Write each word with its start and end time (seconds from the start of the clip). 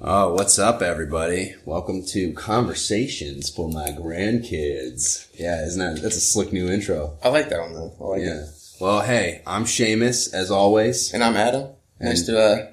Oh, 0.00 0.32
what's 0.34 0.58
up, 0.58 0.80
everybody? 0.80 1.54
Welcome 1.64 2.04
to 2.06 2.32
Conversations 2.32 3.50
for 3.50 3.68
My 3.68 3.88
Grandkids. 3.88 5.26
Yeah, 5.34 5.64
isn't 5.64 5.80
that 5.80 6.00
that's 6.02 6.16
a 6.16 6.20
slick 6.20 6.52
new 6.52 6.68
intro? 6.70 7.18
I 7.22 7.30
like 7.30 7.48
that 7.48 7.60
one 7.60 7.72
though. 7.74 7.94
I 8.00 8.04
like 8.04 8.20
Yeah. 8.22 8.42
it. 8.44 8.48
Well, 8.80 9.00
hey, 9.00 9.42
I'm 9.44 9.64
Seamus 9.64 10.32
as 10.32 10.50
always. 10.52 11.12
And 11.12 11.24
I'm 11.24 11.36
Adam. 11.36 11.70
Nice 12.00 12.22
to 12.26 12.38
uh, 12.40 12.66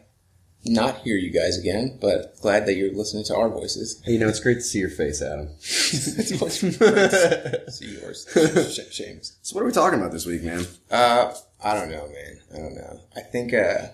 not 0.66 0.98
hear 1.00 1.18
you 1.18 1.32
guys 1.32 1.58
again, 1.58 1.98
but 2.00 2.36
glad 2.42 2.68
that 2.68 2.76
you're 2.76 2.94
listening 2.94 3.24
to 3.26 3.36
our 3.36 3.50
voices. 3.50 4.00
Hey, 4.06 4.14
you 4.14 4.20
know 4.20 4.28
it's 4.28 4.40
great 4.40 4.56
to 4.56 4.62
see 4.62 4.78
your 4.78 4.90
face, 4.90 5.20
Adam. 5.24 5.48
it's 5.62 6.40
always 6.40 6.60
great 6.62 6.78
to 6.80 7.72
see 7.72 7.98
yours. 8.00 8.28
Sh- 8.72 8.94
Shames. 8.96 9.38
So, 9.42 9.56
what 9.56 9.64
are 9.64 9.66
we 9.66 9.72
talking 9.72 9.98
about 10.00 10.12
this 10.12 10.28
week, 10.28 10.44
man? 10.44 10.68
Uh, 10.92 11.34
I 11.64 11.74
don't 11.74 11.90
know, 11.90 12.08
man. 12.08 12.40
I 12.54 12.58
don't 12.58 12.76
know. 12.76 13.00
I 13.16 13.22
think 13.22 13.52
uh, 13.56 13.88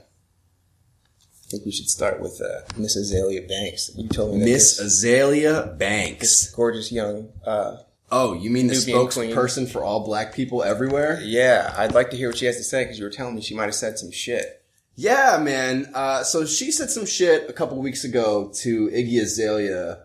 I 1.52 1.57
think 1.59 1.65
we 1.65 1.71
should 1.73 1.89
start 1.89 2.21
with 2.21 2.41
uh, 2.41 2.61
Miss 2.77 2.97
Azealia 2.97 3.45
Banks. 3.45 3.91
You 3.97 4.07
told 4.07 4.37
me 4.37 4.46
Miss 4.46 4.82
Azealia 4.82 5.77
Banks. 5.77 6.50
gorgeous 6.51 6.91
young. 6.91 7.27
Uh, 7.46 7.77
Oh, 8.14 8.33
you 8.33 8.50
mean 8.50 8.68
the 8.68 8.74
spokesperson 8.74 9.69
for 9.69 9.83
all 9.86 10.04
black 10.05 10.33
people 10.33 10.64
everywhere? 10.64 11.21
yeah, 11.24 11.74
I'd 11.77 11.93
like 11.93 12.10
to 12.11 12.18
hear 12.18 12.27
what 12.29 12.37
she 12.37 12.46
has 12.46 12.57
to 12.57 12.64
say 12.64 12.83
because 12.83 13.00
you 13.00 13.05
were 13.05 13.10
telling 13.11 13.36
me 13.36 13.41
she 13.41 13.55
might 13.55 13.65
have 13.65 13.75
said 13.75 13.97
some 13.97 14.11
shit. 14.11 14.61
Yeah, 14.96 15.39
man. 15.41 15.89
Uh, 15.93 16.24
so 16.24 16.46
she 16.46 16.71
said 16.71 16.89
some 16.89 17.05
shit 17.05 17.50
a 17.50 17.54
couple 17.54 17.77
weeks 17.82 18.04
ago 18.04 18.52
to 18.55 18.89
Iggy 18.89 19.21
Azalea. 19.21 20.04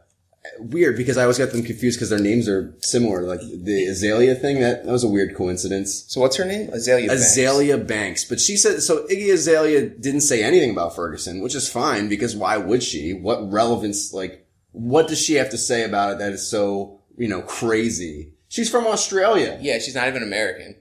Weird 0.58 0.96
because 0.96 1.16
I 1.16 1.22
always 1.22 1.38
got 1.38 1.50
them 1.50 1.62
confused 1.62 1.98
because 1.98 2.10
their 2.10 2.18
names 2.18 2.48
are 2.48 2.74
similar. 2.80 3.22
Like 3.22 3.40
the 3.40 3.86
Azalea 3.86 4.34
thing, 4.34 4.60
that, 4.60 4.84
that 4.84 4.92
was 4.92 5.04
a 5.04 5.08
weird 5.08 5.34
coincidence. 5.36 6.04
So 6.08 6.20
what's 6.20 6.36
her 6.36 6.44
name? 6.44 6.68
Azealia. 6.68 7.08
Banks. 7.08 7.36
Azealia 7.36 7.86
Banks. 7.86 8.24
But 8.24 8.40
she 8.40 8.56
said, 8.56 8.82
so 8.82 9.06
Iggy 9.06 9.32
Azalea 9.32 9.88
didn't 9.88 10.22
say 10.22 10.42
anything 10.42 10.70
about 10.70 10.94
Ferguson, 10.94 11.40
which 11.42 11.54
is 11.54 11.70
fine 11.70 12.08
because 12.08 12.36
why 12.36 12.56
would 12.56 12.82
she? 12.82 13.12
What 13.12 13.50
relevance, 13.50 14.12
like, 14.12 14.46
what 14.72 15.08
does 15.08 15.20
she 15.20 15.34
have 15.34 15.50
to 15.50 15.58
say 15.58 15.84
about 15.84 16.12
it 16.12 16.18
that 16.18 16.32
is 16.32 16.48
so, 16.48 17.00
you 17.16 17.28
know, 17.28 17.42
crazy? 17.42 18.32
She's 18.48 18.70
from 18.70 18.86
Australia. 18.86 19.58
Yeah, 19.60 19.78
she's 19.78 19.94
not 19.94 20.08
even 20.08 20.22
American. 20.22 20.76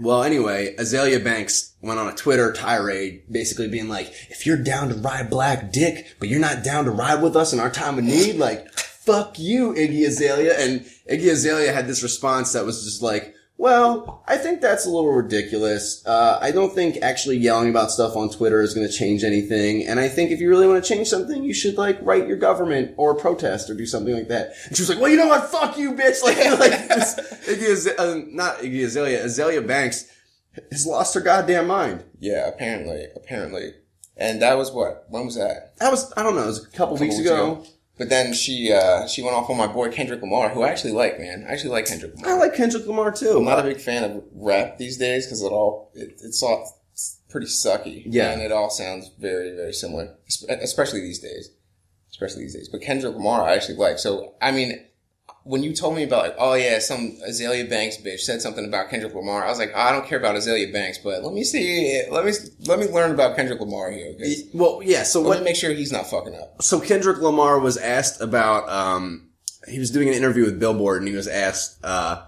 Well, 0.00 0.22
anyway, 0.22 0.76
Azealia 0.76 1.22
Banks 1.22 1.74
went 1.80 1.98
on 1.98 2.08
a 2.08 2.14
Twitter 2.14 2.52
tirade, 2.52 3.22
basically 3.30 3.68
being 3.68 3.88
like, 3.88 4.12
if 4.28 4.46
you're 4.46 4.62
down 4.62 4.88
to 4.90 4.94
ride 4.94 5.30
black 5.30 5.72
dick, 5.72 6.14
but 6.20 6.28
you're 6.28 6.38
not 6.38 6.62
down 6.62 6.84
to 6.84 6.90
ride 6.90 7.22
with 7.22 7.34
us 7.34 7.52
in 7.52 7.58
our 7.58 7.70
time 7.70 7.98
of 7.98 8.04
need, 8.04 8.36
like, 8.36 8.66
fuck 9.08 9.38
you, 9.38 9.72
Iggy 9.72 10.06
Azalea. 10.06 10.54
And 10.58 10.80
Iggy 11.10 11.32
Azalea 11.32 11.72
had 11.72 11.86
this 11.86 12.02
response 12.02 12.52
that 12.52 12.66
was 12.66 12.84
just 12.84 13.02
like, 13.02 13.34
well, 13.56 14.22
I 14.28 14.36
think 14.36 14.60
that's 14.60 14.86
a 14.86 14.90
little 14.90 15.10
ridiculous. 15.10 16.06
Uh, 16.06 16.38
I 16.40 16.52
don't 16.52 16.72
think 16.72 16.98
actually 17.02 17.38
yelling 17.38 17.70
about 17.70 17.90
stuff 17.90 18.14
on 18.14 18.30
Twitter 18.30 18.60
is 18.60 18.72
going 18.72 18.86
to 18.86 18.92
change 18.92 19.24
anything. 19.24 19.84
And 19.84 19.98
I 19.98 20.08
think 20.08 20.30
if 20.30 20.40
you 20.40 20.48
really 20.48 20.68
want 20.68 20.84
to 20.84 20.88
change 20.88 21.08
something, 21.08 21.42
you 21.42 21.52
should 21.52 21.76
like 21.76 21.98
write 22.02 22.28
your 22.28 22.36
government 22.36 22.94
or 22.98 23.16
protest 23.16 23.68
or 23.68 23.74
do 23.74 23.86
something 23.86 24.14
like 24.14 24.28
that. 24.28 24.52
And 24.66 24.76
she 24.76 24.82
was 24.82 24.90
like, 24.90 25.00
well, 25.00 25.10
you 25.10 25.16
know 25.16 25.26
what? 25.26 25.50
Fuck 25.50 25.76
you, 25.78 25.92
bitch. 25.92 26.18
Like, 26.28 26.60
like 26.60 26.88
this, 26.88 27.14
Iggy 27.48 27.72
Azalea, 27.72 27.98
uh, 27.98 28.22
not 28.28 28.58
Iggy 28.58 28.84
Azalea, 28.84 29.24
Azealia 29.24 29.66
Banks 29.66 30.04
has 30.70 30.86
lost 30.86 31.14
her 31.14 31.20
goddamn 31.20 31.66
mind. 31.66 32.04
Yeah, 32.20 32.46
apparently, 32.46 33.06
apparently. 33.16 33.72
And 34.16 34.42
that 34.42 34.58
was 34.58 34.70
what? 34.70 35.06
When 35.08 35.24
was 35.24 35.36
that? 35.36 35.76
That 35.78 35.90
was, 35.90 36.12
I 36.16 36.22
don't 36.22 36.34
know, 36.36 36.42
it 36.42 36.46
was 36.46 36.64
a 36.64 36.70
couple, 36.70 36.96
weeks, 36.96 37.16
weeks 37.16 37.20
ago. 37.20 37.52
ago. 37.52 37.66
But 37.98 38.08
then 38.08 38.32
she 38.32 38.72
uh, 38.72 39.06
she 39.08 39.22
went 39.22 39.36
off 39.36 39.50
on 39.50 39.56
my 39.56 39.66
boy 39.66 39.90
Kendrick 39.90 40.22
Lamar, 40.22 40.50
who 40.50 40.62
I 40.62 40.68
actually 40.70 40.92
like, 40.92 41.18
man. 41.18 41.44
I 41.48 41.52
actually 41.52 41.70
like 41.70 41.86
Kendrick 41.86 42.14
Lamar. 42.14 42.30
I 42.30 42.38
like 42.38 42.54
Kendrick 42.54 42.86
Lamar 42.86 43.10
too. 43.10 43.38
I'm 43.38 43.44
not 43.44 43.58
a 43.58 43.64
big 43.64 43.80
fan 43.80 44.04
of 44.04 44.24
rap 44.32 44.78
these 44.78 44.96
days 44.96 45.26
because 45.26 45.42
it 45.42 45.50
all 45.50 45.90
it, 45.94 46.20
it's 46.22 46.42
all 46.42 46.80
it's 46.92 47.18
pretty 47.28 47.48
sucky. 47.48 48.04
Yeah. 48.06 48.30
and 48.30 48.40
it 48.40 48.52
all 48.52 48.70
sounds 48.70 49.10
very 49.18 49.54
very 49.54 49.72
similar, 49.72 50.16
especially 50.48 51.00
these 51.00 51.18
days. 51.18 51.50
Especially 52.10 52.42
these 52.42 52.54
days. 52.54 52.68
But 52.68 52.80
Kendrick 52.82 53.14
Lamar, 53.14 53.42
I 53.42 53.54
actually 53.54 53.76
like. 53.76 53.98
So 53.98 54.34
I 54.40 54.52
mean, 54.52 54.84
when 55.48 55.62
you 55.62 55.72
told 55.72 55.96
me 55.96 56.02
about 56.04 56.24
like, 56.24 56.36
oh 56.38 56.52
yeah, 56.52 56.78
some 56.78 57.16
Azealia 57.26 57.68
Banks 57.70 57.96
bitch 57.96 58.20
said 58.20 58.42
something 58.42 58.66
about 58.66 58.90
Kendrick 58.90 59.14
Lamar, 59.14 59.46
I 59.46 59.48
was 59.48 59.58
like, 59.58 59.72
oh, 59.74 59.80
I 59.80 59.92
don't 59.92 60.06
care 60.06 60.18
about 60.18 60.36
Azealia 60.36 60.70
Banks, 60.70 60.98
but 60.98 61.24
let 61.24 61.32
me 61.32 61.42
see, 61.42 62.04
let 62.10 62.26
me 62.26 62.32
let 62.66 62.78
me 62.78 62.86
learn 62.86 63.12
about 63.12 63.34
Kendrick 63.34 63.58
Lamar 63.58 63.90
here. 63.90 64.14
well, 64.52 64.82
yeah, 64.84 65.04
so 65.04 65.22
Let 65.22 65.28
what, 65.28 65.38
me 65.38 65.44
make 65.44 65.56
sure 65.56 65.70
he's 65.72 65.90
not 65.90 66.06
fucking 66.06 66.34
up. 66.34 66.62
so 66.62 66.78
Kendrick 66.78 67.18
Lamar 67.18 67.58
was 67.60 67.78
asked 67.78 68.20
about 68.20 68.68
um 68.68 69.30
he 69.66 69.78
was 69.78 69.90
doing 69.90 70.08
an 70.08 70.14
interview 70.14 70.44
with 70.44 70.60
Billboard 70.60 71.00
and 71.00 71.08
he 71.08 71.16
was 71.16 71.26
asked 71.28 71.78
uh 71.82 72.24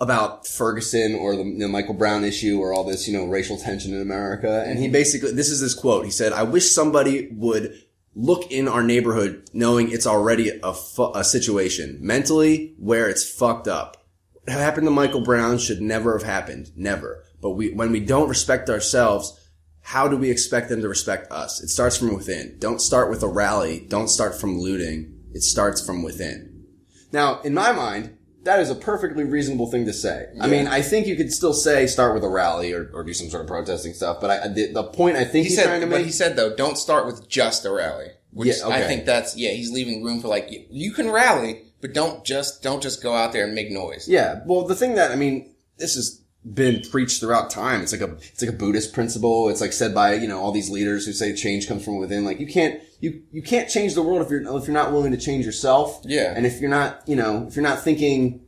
about 0.00 0.46
Ferguson 0.46 1.14
or 1.14 1.34
the 1.34 1.44
know, 1.44 1.66
Michael 1.66 1.94
Brown 1.94 2.24
issue 2.24 2.60
or 2.60 2.72
all 2.72 2.84
this, 2.84 3.08
you 3.08 3.18
know, 3.18 3.24
racial 3.26 3.56
tension 3.58 3.92
in 3.94 4.00
America. 4.00 4.64
And 4.66 4.78
he 4.78 4.88
basically 4.88 5.32
this 5.32 5.50
is 5.50 5.60
his 5.60 5.74
quote. 5.74 6.04
He 6.04 6.10
said, 6.10 6.32
"I 6.32 6.42
wish 6.44 6.70
somebody 6.70 7.28
would 7.32 7.82
look 8.18 8.50
in 8.50 8.66
our 8.66 8.82
neighborhood 8.82 9.48
knowing 9.52 9.90
it's 9.90 10.06
already 10.06 10.50
a 10.62 10.74
fu- 10.74 11.12
a 11.14 11.22
situation 11.22 11.98
mentally 12.00 12.74
where 12.76 13.08
it's 13.08 13.28
fucked 13.28 13.68
up. 13.68 13.96
What 14.32 14.58
happened 14.58 14.86
to 14.88 14.90
Michael 14.90 15.20
Brown 15.22 15.58
should 15.58 15.80
never 15.80 16.18
have 16.18 16.26
happened, 16.26 16.72
never. 16.76 17.24
But 17.40 17.50
we 17.50 17.72
when 17.72 17.92
we 17.92 18.00
don't 18.00 18.28
respect 18.28 18.68
ourselves, 18.68 19.38
how 19.82 20.08
do 20.08 20.16
we 20.16 20.30
expect 20.30 20.68
them 20.68 20.82
to 20.82 20.88
respect 20.88 21.30
us? 21.30 21.62
It 21.62 21.68
starts 21.68 21.96
from 21.96 22.12
within. 22.14 22.56
Don't 22.58 22.80
start 22.80 23.08
with 23.08 23.22
a 23.22 23.28
rally. 23.28 23.86
Don't 23.88 24.08
start 24.08 24.38
from 24.38 24.58
looting. 24.58 25.14
It 25.32 25.42
starts 25.42 25.84
from 25.84 26.02
within. 26.02 26.66
Now, 27.12 27.40
in 27.42 27.54
my 27.54 27.72
mind, 27.72 28.17
that 28.48 28.60
is 28.60 28.70
a 28.70 28.74
perfectly 28.74 29.24
reasonable 29.24 29.70
thing 29.70 29.84
to 29.84 29.92
say. 29.92 30.26
I 30.40 30.46
mean, 30.46 30.66
I 30.68 30.80
think 30.80 31.06
you 31.06 31.16
could 31.16 31.30
still 31.30 31.52
say 31.52 31.86
start 31.86 32.14
with 32.14 32.24
a 32.24 32.30
rally 32.30 32.72
or, 32.72 32.90
or 32.94 33.04
do 33.04 33.12
some 33.12 33.28
sort 33.28 33.42
of 33.42 33.46
protesting 33.46 33.92
stuff, 33.92 34.22
but 34.22 34.30
I, 34.30 34.48
the, 34.48 34.72
the 34.72 34.84
point 34.84 35.18
I 35.18 35.24
think 35.24 35.44
He 35.44 35.50
he's 35.50 35.56
said, 35.56 35.66
trying 35.66 35.82
to 35.82 35.86
but 35.86 36.00
he 36.00 36.10
said 36.10 36.34
though, 36.34 36.56
don't 36.56 36.78
start 36.78 37.04
with 37.04 37.28
just 37.28 37.66
a 37.66 37.70
rally. 37.70 38.06
Which 38.32 38.48
Yeah, 38.48 38.68
okay. 38.68 38.84
I 38.84 38.86
think 38.86 39.04
that's 39.04 39.36
yeah, 39.36 39.50
he's 39.50 39.70
leaving 39.70 40.02
room 40.02 40.20
for 40.22 40.28
like 40.28 40.48
you, 40.70 40.92
can 40.92 41.10
rally, 41.10 41.62
but 41.82 41.92
don't 41.92 42.24
just 42.24 42.62
don't 42.62 42.82
just 42.82 43.02
go 43.02 43.12
out 43.12 43.34
there 43.34 43.44
and 43.44 43.54
make 43.54 43.70
noise. 43.70 44.08
Yeah. 44.08 44.40
Well, 44.46 44.66
the 44.66 44.74
thing 44.74 44.94
that 44.94 45.10
I 45.10 45.16
mean, 45.16 45.54
this 45.76 45.94
has 45.96 46.22
been 46.54 46.82
preached 46.90 47.20
throughout 47.20 47.50
time. 47.50 47.82
It's 47.82 47.92
like 47.92 48.00
a 48.00 48.12
it's 48.14 48.40
like 48.42 48.50
a 48.50 48.56
Buddhist 48.56 48.92
principle. 48.92 49.48
It's 49.48 49.60
like 49.60 49.72
said 49.72 49.94
by 49.94 50.14
you 50.14 50.28
know 50.28 50.40
all 50.40 50.52
these 50.52 50.70
leaders 50.70 51.04
who 51.06 51.12
say 51.12 51.34
change 51.34 51.68
comes 51.68 51.84
from 51.84 51.98
within. 51.98 52.24
Like 52.24 52.40
you 52.40 52.46
can't 52.46 52.80
you 53.00 53.22
you 53.32 53.42
can't 53.42 53.68
change 53.68 53.94
the 53.94 54.02
world 54.02 54.22
if 54.22 54.30
you're 54.30 54.40
if 54.56 54.66
you're 54.66 54.74
not 54.74 54.92
willing 54.92 55.12
to 55.12 55.18
change 55.18 55.44
yourself. 55.44 56.00
Yeah. 56.04 56.32
And 56.36 56.46
if 56.46 56.60
you're 56.60 56.70
not 56.70 57.02
you 57.06 57.16
know 57.16 57.46
if 57.48 57.56
you're 57.56 57.62
not 57.62 57.82
thinking 57.82 58.44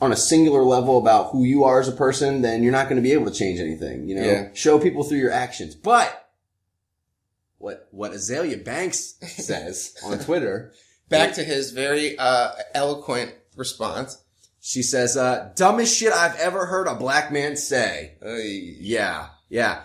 on 0.00 0.12
a 0.12 0.16
singular 0.16 0.62
level 0.62 0.98
about 0.98 1.30
who 1.30 1.44
you 1.44 1.64
are 1.64 1.80
as 1.80 1.88
a 1.88 1.92
person, 1.92 2.42
then 2.42 2.62
you're 2.62 2.72
not 2.72 2.88
going 2.88 2.96
to 2.96 3.02
be 3.02 3.12
able 3.12 3.26
to 3.26 3.36
change 3.36 3.60
anything. 3.60 4.08
You 4.08 4.16
know, 4.16 4.22
Yeah. 4.24 4.48
show 4.52 4.78
people 4.78 5.04
through 5.04 5.18
your 5.18 5.30
actions. 5.30 5.74
But 5.74 6.28
what 7.58 7.88
what 7.90 8.12
Azealia 8.12 8.62
Banks 8.64 9.14
says 9.26 9.96
on 10.04 10.18
Twitter. 10.18 10.72
Back 11.08 11.34
to 11.34 11.44
his 11.44 11.70
very 11.70 12.18
uh, 12.18 12.52
eloquent 12.74 13.32
response. 13.56 14.22
She 14.66 14.82
says, 14.82 15.14
uh, 15.14 15.50
dumbest 15.56 15.94
shit 15.94 16.10
I've 16.10 16.36
ever 16.36 16.64
heard 16.64 16.86
a 16.86 16.94
black 16.94 17.30
man 17.30 17.54
say. 17.54 18.14
Ay. 18.26 18.76
Yeah, 18.80 19.26
yeah. 19.50 19.82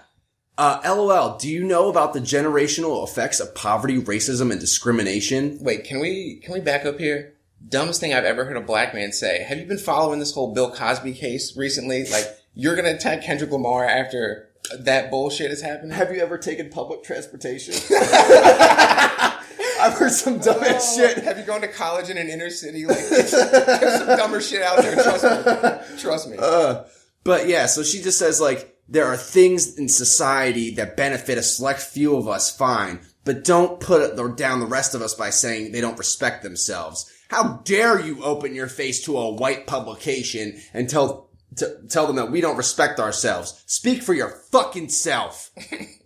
Uh, 0.58 0.80
LOL, 0.86 1.38
do 1.38 1.50
you 1.50 1.66
know 1.66 1.90
about 1.90 2.14
the 2.14 2.22
generational 2.22 3.04
effects 3.06 3.42
of 3.42 3.54
poverty, 3.54 4.00
racism, 4.00 4.52
and 4.52 4.60
discrimination? 4.60 5.58
Wait, 5.60 5.84
can 5.84 6.00
we 6.00 6.40
can 6.46 6.54
we 6.54 6.62
back 6.62 6.86
up 6.86 6.98
here? 6.98 7.34
Dumbest 7.68 8.00
thing 8.00 8.14
I've 8.14 8.24
ever 8.24 8.46
heard 8.46 8.56
a 8.56 8.62
black 8.62 8.94
man 8.94 9.12
say. 9.12 9.44
Have 9.44 9.58
you 9.58 9.66
been 9.66 9.78
following 9.78 10.20
this 10.20 10.34
whole 10.34 10.54
Bill 10.54 10.72
Cosby 10.72 11.12
case 11.12 11.58
recently? 11.58 12.06
Like 12.06 12.28
you're 12.54 12.78
gonna 12.78 12.92
attack 12.92 13.22
Kendrick 13.22 13.52
Lamar 13.52 13.84
after 13.84 14.50
that 14.80 15.12
bullshit 15.12 15.52
is 15.52 15.62
happening? 15.62 15.92
Have 15.92 16.16
you 16.16 16.22
ever 16.22 16.38
taken 16.38 16.70
public 16.70 17.04
transportation? 17.04 17.74
I've 19.80 19.94
heard 19.94 20.12
some 20.12 20.40
dumb 20.40 20.64
ass 20.64 20.98
Oh, 20.98 21.08
shit. 21.08 21.24
Have 21.24 21.38
you 21.38 21.46
gone 21.46 21.62
to 21.62 21.68
college 21.68 22.10
in 22.10 22.18
an 22.18 22.30
inner 22.30 22.50
city? 22.50 22.86
Like, 22.86 22.98
there's, 23.10 23.32
there's 23.32 23.98
some 24.00 24.18
dumber 24.18 24.42
shit 24.42 24.62
out 24.62 24.82
there. 24.82 24.96
Trust 24.96 25.24
me. 25.24 25.98
Trust 26.00 26.30
me. 26.30 26.38
Uh, 26.40 26.84
but 27.24 27.48
yeah, 27.48 27.66
so 27.66 27.84
she 27.84 28.02
just 28.02 28.20
says 28.20 28.40
like, 28.42 28.76
there 28.88 29.06
are 29.06 29.18
things 29.18 29.78
in 29.78 29.88
society 29.88 30.72
that 30.76 30.98
benefit 30.98 31.38
a 31.38 31.44
select 31.44 31.80
few 31.82 32.16
of 32.18 32.28
us, 32.28 32.56
fine, 32.56 33.00
but 33.24 33.44
don't 33.44 33.80
put 33.80 34.02
it 34.02 34.36
down 34.38 34.60
the 34.60 34.66
rest 34.66 34.96
of 34.96 35.02
us 35.02 35.14
by 35.14 35.30
saying 35.30 35.72
they 35.72 35.82
don't 35.82 36.00
respect 36.00 36.42
themselves. 36.42 37.12
How 37.30 37.62
dare 37.64 38.00
you 38.00 38.24
open 38.24 38.56
your 38.56 38.68
face 38.68 39.04
to 39.06 39.16
a 39.18 39.32
white 39.32 39.68
publication 39.68 40.60
and 40.74 40.90
tell, 40.90 41.30
t- 41.56 41.68
tell 41.88 42.08
them 42.08 42.16
that 42.16 42.32
we 42.32 42.42
don't 42.42 42.58
respect 42.58 43.00
ourselves? 43.00 43.64
Speak 43.68 44.02
for 44.02 44.16
your 44.16 44.30
fucking 44.52 44.90
self. 44.90 45.52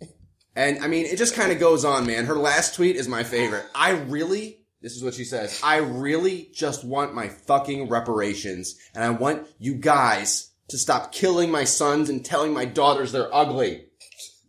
and 0.55 0.83
I 0.83 0.87
mean, 0.87 1.05
it 1.05 1.17
just 1.17 1.35
kind 1.35 1.51
of 1.51 1.59
goes 1.59 1.83
on, 1.83 2.05
man. 2.05 2.25
Her 2.25 2.35
last 2.35 2.75
tweet 2.75 2.95
is 2.95 3.07
my 3.07 3.23
favorite. 3.23 3.65
I 3.73 3.91
really, 3.91 4.59
this 4.81 4.95
is 4.95 5.03
what 5.03 5.13
she 5.13 5.23
says. 5.23 5.59
I 5.63 5.77
really 5.77 6.49
just 6.53 6.85
want 6.85 7.15
my 7.15 7.27
fucking 7.27 7.89
reparations 7.89 8.77
and 8.93 9.03
I 9.03 9.09
want 9.09 9.47
you 9.57 9.75
guys 9.75 10.51
to 10.69 10.77
stop 10.77 11.11
killing 11.11 11.49
my 11.51 11.63
sons 11.63 12.09
and 12.09 12.23
telling 12.23 12.53
my 12.53 12.65
daughters 12.65 13.11
they're 13.11 13.33
ugly. 13.33 13.85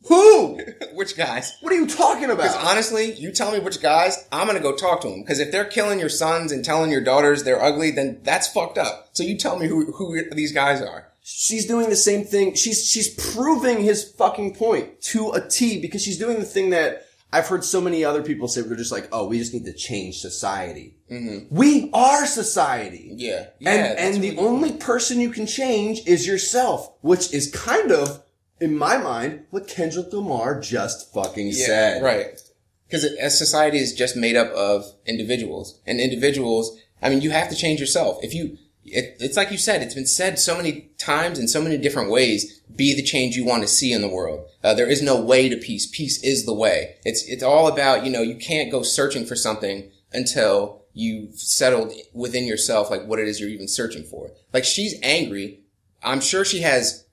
Who? 0.09 0.61
Which 0.95 1.17
guys? 1.17 1.57
What 1.63 1.73
are 1.73 1.77
you 1.77 1.87
talking 1.87 2.25
about? 2.25 2.37
Because 2.37 2.57
honestly, 2.57 3.15
you 3.15 3.33
tell 3.33 3.53
me 3.53 3.59
which 3.59 3.81
guys, 3.81 4.29
I'm 4.31 4.47
gonna 4.47 4.61
go 4.61 4.77
talk 4.77 5.01
to 5.01 5.09
them. 5.09 5.23
Because 5.23 5.41
if 5.41 5.51
they're 5.51 5.65
killing 5.65 5.99
your 5.99 6.11
sons 6.11 6.53
and 6.53 6.63
telling 6.63 6.91
your 6.91 7.01
daughters 7.03 7.43
they're 7.43 7.63
ugly, 7.63 7.91
then 7.91 8.21
that's 8.23 8.47
fucked 8.47 8.77
up. 8.77 9.09
So 9.13 9.23
you 9.23 9.39
tell 9.39 9.59
me 9.59 9.67
who 9.67 9.93
who 9.93 10.31
these 10.35 10.53
guys 10.53 10.83
are. 10.83 11.09
She's 11.27 11.67
doing 11.67 11.89
the 11.89 11.97
same 11.97 12.25
thing. 12.25 12.55
She's 12.55 12.87
she's 12.87 13.09
proving 13.33 13.83
his 13.83 14.05
fucking 14.13 14.57
point 14.57 15.01
to 15.05 15.31
a 15.31 15.41
T 15.49 15.81
because 15.81 16.03
she's 16.03 16.19
doing 16.19 16.39
the 16.39 16.45
thing 16.45 16.69
that 16.71 17.07
I've 17.33 17.49
heard 17.49 17.65
so 17.65 17.81
many 17.81 18.05
other 18.05 18.23
people 18.23 18.47
say 18.47 18.61
they're 18.61 18.77
just 18.77 18.93
like, 18.93 19.09
oh, 19.11 19.27
we 19.27 19.39
just 19.39 19.55
need 19.55 19.65
to 19.65 19.73
change 19.73 20.19
society. 20.19 20.99
Mm-hmm. 21.11 21.55
We 21.55 21.91
are 21.95 22.27
society. 22.27 23.11
Yeah. 23.17 23.47
Yeah, 23.59 23.73
and 23.73 23.99
and 23.99 24.23
the 24.23 24.37
only 24.37 24.73
person 24.73 25.19
you 25.19 25.31
can 25.31 25.47
change 25.47 26.07
is 26.07 26.27
yourself, 26.27 26.93
which 27.01 27.33
is 27.33 27.51
kind 27.51 27.91
of, 27.91 28.23
in 28.61 28.77
my 28.77 28.99
mind, 28.99 29.47
what 29.51 29.67
Kendrick 29.67 30.13
Lamar 30.13 30.61
just 30.61 31.13
fucking 31.13 31.53
said. 31.53 32.03
Right. 32.03 32.39
Because 32.87 33.05
a 33.05 33.31
society 33.31 33.79
is 33.79 33.95
just 33.95 34.15
made 34.15 34.37
up 34.37 34.53
of 34.53 34.85
individuals. 35.07 35.81
And 35.87 36.01
individuals, 36.01 36.79
I 37.03 37.09
mean, 37.09 37.23
you 37.23 37.31
have 37.31 37.49
to 37.49 37.57
change 37.57 37.81
yourself. 37.81 38.19
If 38.23 38.35
you, 38.35 38.59
it, 38.85 39.17
it's 39.21 39.37
like 39.37 39.51
you 39.51 39.59
said, 39.59 39.83
it's 39.83 39.95
been 39.95 40.07
said 40.07 40.39
so 40.39 40.57
many 40.57 40.91
times 40.99 41.39
in 41.39 41.49
so 41.49 41.61
many 41.61 41.77
different 41.79 42.11
ways, 42.11 42.61
be 42.75 42.95
the 42.95 43.03
change 43.03 43.37
you 43.37 43.45
want 43.45 43.63
to 43.63 43.69
see 43.69 43.93
in 43.93 44.03
the 44.03 44.09
world. 44.09 44.49
Uh, 44.63 44.75
there 44.75 44.89
is 44.89 45.03
no 45.03 45.21
way 45.21 45.49
to 45.49 45.57
peace. 45.57 45.87
Peace 45.87 46.23
is 46.23 46.45
the 46.45 46.55
way. 46.55 46.97
It's, 47.05 47.27
it's 47.27 47.43
all 47.43 47.67
about, 47.67 48.05
you 48.05 48.11
know, 48.11 48.23
you 48.23 48.37
can't 48.37 48.71
go 48.71 48.83
searching 48.83 49.25
for 49.25 49.37
something 49.37 49.91
until 50.13 50.83
you've 50.93 51.35
settled 51.35 51.93
within 52.13 52.47
yourself, 52.47 52.91
like 52.91 53.05
what 53.07 53.19
it 53.19 53.29
is 53.29 53.41
you're 53.41 53.49
even 53.49 53.69
searching 53.69 54.05
for. 54.05 54.31
Like 54.53 54.65
she's 54.65 54.95
angry. 55.03 55.61
I'm 56.03 56.21
sure 56.21 56.45
she 56.45 56.61
has 56.61 57.05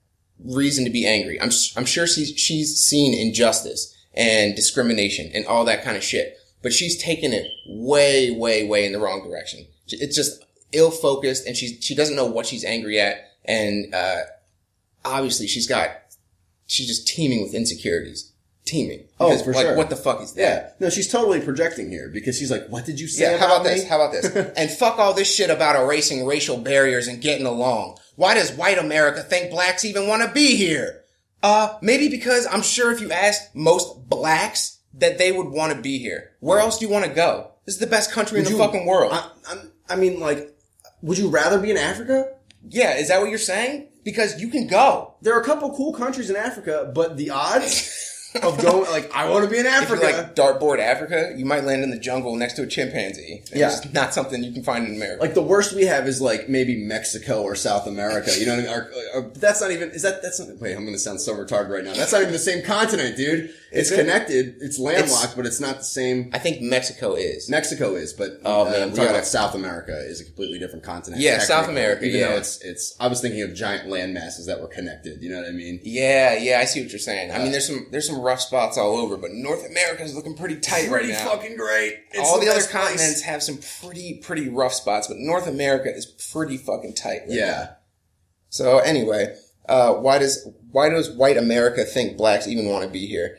reason 0.44 0.84
to 0.84 0.90
be 0.90 1.06
angry. 1.06 1.40
I'm 1.40 1.50
I'm 1.76 1.84
sure 1.84 2.06
she's 2.06 2.38
she's 2.38 2.76
seen 2.76 3.14
injustice 3.14 3.96
and 4.14 4.54
discrimination 4.54 5.30
and 5.34 5.46
all 5.46 5.64
that 5.64 5.82
kind 5.82 5.96
of 5.96 6.04
shit. 6.04 6.38
But 6.62 6.72
she's 6.72 7.02
taken 7.02 7.32
it 7.32 7.48
way, 7.66 8.30
way, 8.30 8.66
way 8.66 8.86
in 8.86 8.92
the 8.92 9.00
wrong 9.00 9.28
direction. 9.28 9.66
It's 9.88 10.14
just 10.14 10.44
ill 10.72 10.90
focused, 10.90 11.46
and 11.46 11.56
she's 11.56 11.82
she 11.84 11.94
doesn't 11.94 12.16
know 12.16 12.26
what 12.26 12.46
she's 12.46 12.64
angry 12.64 13.00
at, 13.00 13.16
and 13.44 13.94
uh, 13.94 14.20
obviously 15.04 15.46
she's 15.46 15.66
got 15.66 15.90
she's 16.66 16.86
just 16.86 17.06
teeming 17.08 17.42
with 17.42 17.54
insecurities, 17.54 18.32
teeming. 18.64 19.04
Oh, 19.20 19.36
for 19.42 19.52
like, 19.52 19.66
sure. 19.66 19.76
What 19.76 19.90
the 19.90 19.96
fuck 19.96 20.20
is 20.22 20.32
that? 20.34 20.40
Yeah. 20.40 20.70
No, 20.80 20.90
she's 20.90 21.10
totally 21.10 21.40
projecting 21.40 21.90
here 21.90 22.08
because 22.12 22.38
she's 22.38 22.50
like, 22.50 22.66
what 22.68 22.84
did 22.86 22.98
you 23.00 23.06
say 23.08 23.30
Yeah, 23.32 23.38
how 23.38 23.46
about 23.46 23.64
me? 23.64 23.70
this? 23.70 23.88
How 23.88 23.96
about 24.00 24.12
this? 24.12 24.34
and 24.56 24.70
fuck 24.70 24.98
all 24.98 25.14
this 25.14 25.32
shit 25.32 25.50
about 25.50 25.76
erasing 25.76 26.24
racial 26.26 26.56
barriers 26.56 27.08
and 27.08 27.20
getting 27.20 27.46
along. 27.46 27.98
Why 28.16 28.34
does 28.34 28.52
white 28.52 28.78
America 28.78 29.22
think 29.22 29.50
blacks 29.50 29.84
even 29.84 30.06
want 30.08 30.22
to 30.26 30.32
be 30.32 30.56
here? 30.56 31.00
Uh, 31.42 31.76
maybe 31.82 32.08
because 32.08 32.46
I'm 32.46 32.62
sure 32.62 32.92
if 32.92 33.00
you 33.00 33.10
asked 33.10 33.54
most 33.54 34.08
blacks 34.08 34.78
that 34.94 35.18
they 35.18 35.32
would 35.32 35.48
want 35.48 35.74
to 35.74 35.80
be 35.80 35.98
here. 35.98 36.32
Where 36.40 36.60
else 36.60 36.78
do 36.78 36.86
you 36.86 36.92
want 36.92 37.04
to 37.04 37.10
go? 37.10 37.50
This 37.64 37.74
is 37.76 37.80
the 37.80 37.86
best 37.86 38.12
country 38.12 38.38
in 38.38 38.44
the 38.44 38.50
you- 38.50 38.58
fucking 38.58 38.86
world. 38.86 39.12
I, 39.12 39.28
I'm- 39.48 39.72
I 39.88 39.96
mean, 39.96 40.20
like, 40.20 40.51
would 41.02 41.18
you 41.18 41.28
rather 41.28 41.58
be 41.58 41.70
in 41.70 41.76
Africa? 41.76 42.26
yeah, 42.68 42.96
is 42.96 43.08
that 43.08 43.20
what 43.20 43.28
you're 43.28 43.38
saying? 43.38 43.88
Because 44.04 44.40
you 44.40 44.48
can 44.48 44.66
go. 44.68 45.14
There 45.20 45.36
are 45.36 45.40
a 45.40 45.44
couple 45.44 45.74
cool 45.76 45.92
countries 45.92 46.30
in 46.30 46.36
Africa, 46.36 46.90
but 46.94 47.16
the 47.16 47.30
odds 47.30 48.30
of 48.42 48.60
going, 48.62 48.90
like, 48.90 49.12
I 49.14 49.28
want 49.28 49.44
to 49.44 49.50
be 49.50 49.58
in 49.58 49.66
If 49.66 49.72
you 49.72 49.78
Africa. 49.78 50.02
like 50.04 50.34
dartboard 50.36 50.78
Africa, 50.78 51.34
you 51.36 51.44
might 51.44 51.64
land 51.64 51.82
in 51.82 51.90
the 51.90 51.98
jungle 51.98 52.34
next 52.36 52.54
to 52.54 52.62
a 52.62 52.66
chimpanzee. 52.66 53.42
Yeah. 53.54 53.68
It's 53.76 53.92
not 53.92 54.14
something 54.14 54.42
you 54.44 54.52
can 54.52 54.62
find 54.64 54.86
in 54.86 54.94
America. 54.96 55.22
like 55.22 55.34
the 55.34 55.42
worst 55.42 55.74
we 55.74 55.84
have 55.86 56.06
is 56.08 56.20
like 56.20 56.48
maybe 56.48 56.76
Mexico 56.84 57.42
or 57.42 57.54
South 57.56 57.86
America. 57.86 58.30
You 58.38 58.46
know 58.46 58.56
what 58.56 58.64
I 58.64 58.68
mean? 58.68 58.74
Or, 58.74 58.90
or, 59.14 59.22
but 59.22 59.40
that's 59.40 59.60
not 59.60 59.70
even. 59.72 59.90
Is 59.90 60.02
that 60.02 60.22
that's 60.22 60.38
not? 60.40 60.56
Wait, 60.58 60.72
I'm 60.74 60.82
going 60.82 60.94
to 60.94 60.98
sound 61.00 61.20
so 61.20 61.34
retarded 61.34 61.68
right 61.68 61.84
now. 61.84 61.94
That's 61.94 62.12
not 62.12 62.20
even 62.22 62.32
the 62.32 62.38
same 62.38 62.64
continent, 62.64 63.16
dude. 63.16 63.52
It's 63.72 63.90
it? 63.90 63.96
connected. 63.96 64.56
It's 64.60 64.78
landlocked, 64.78 65.34
but 65.36 65.46
it's 65.46 65.60
not 65.60 65.78
the 65.78 65.84
same. 65.84 66.30
I 66.32 66.38
think 66.38 66.60
Mexico 66.60 67.14
is. 67.14 67.48
Mexico 67.48 67.94
is, 67.94 68.12
but 68.12 68.40
Oh, 68.44 68.62
uh, 68.66 68.70
man, 68.70 68.82
I'm 68.82 68.90
we 68.90 68.96
talking 68.96 69.10
about 69.10 69.26
South 69.26 69.54
America 69.54 69.96
is 69.96 70.20
a 70.20 70.24
completely 70.24 70.58
different 70.58 70.84
continent. 70.84 71.22
Yeah, 71.22 71.38
South 71.38 71.68
America, 71.68 72.04
Even 72.04 72.20
yeah. 72.20 72.28
though 72.28 72.36
it's 72.36 72.60
it's. 72.62 72.94
I 73.00 73.08
was 73.08 73.20
thinking 73.20 73.42
of 73.42 73.54
giant 73.54 73.88
land 73.88 74.14
masses 74.14 74.46
that 74.46 74.60
were 74.60 74.68
connected. 74.68 75.22
You 75.22 75.30
know 75.30 75.40
what 75.40 75.48
I 75.48 75.52
mean? 75.52 75.80
Yeah, 75.84 76.36
yeah, 76.36 76.58
I 76.60 76.64
see 76.66 76.80
what 76.82 76.90
you're 76.90 76.98
saying. 76.98 77.32
I 77.32 77.38
mean, 77.38 77.52
there's 77.52 77.66
some 77.66 77.86
there's 77.90 78.06
some 78.06 78.20
rough 78.20 78.40
spots 78.40 78.76
all 78.76 78.96
over, 78.96 79.16
but 79.16 79.30
North 79.32 79.64
America 79.68 80.02
is 80.02 80.14
looking 80.14 80.36
pretty 80.36 80.56
tight 80.60 80.88
Pretty 80.88 81.08
right 81.08 81.08
now. 81.08 81.30
Pretty 81.30 81.36
fucking 81.42 81.56
great. 81.56 81.94
It's 82.12 82.18
all 82.20 82.40
the, 82.40 82.48
other 82.48 82.56
best 82.58 82.70
place. 82.70 82.84
continents 82.84 83.22
have 83.22 83.42
some 83.42 83.58
pretty 83.80 84.20
pretty 84.22 84.48
rough 84.48 84.72
spots, 84.74 85.08
but 85.08 85.16
North 85.18 85.46
America 85.46 85.88
is 85.94 86.06
pretty 86.32 86.56
fucking 86.56 86.94
tight. 86.94 87.20
right 87.20 87.28
now. 87.28 87.34
Yeah. 87.34 87.68
So 88.50 88.78
anyway, 88.80 89.34
uh, 89.68 89.94
why 89.94 90.18
does 90.18 90.46
why 90.70 90.88
does 90.90 91.10
white 91.10 91.36
America 91.36 91.84
think 91.84 92.16
blacks 92.16 92.46
even 92.46 92.66
want 92.66 92.84
to 92.84 92.90
be 92.90 93.06
here? 93.06 93.38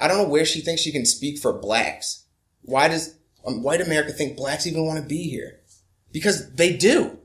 I, 0.00 0.08
don't 0.08 0.18
know 0.18 0.28
where 0.28 0.44
she 0.44 0.60
thinks 0.60 0.82
she 0.82 0.92
can 0.92 1.06
speak 1.06 1.38
for 1.38 1.52
blacks. 1.52 2.24
Why 2.62 2.88
does 2.88 3.16
um, 3.46 3.62
white 3.62 3.80
America 3.80 4.12
think 4.12 4.36
blacks 4.36 4.66
even 4.66 4.84
want 4.84 5.00
to 5.00 5.06
be 5.06 5.28
here? 5.28 5.60
Because 6.12 6.52
they 6.54 6.76
do. 6.76 7.18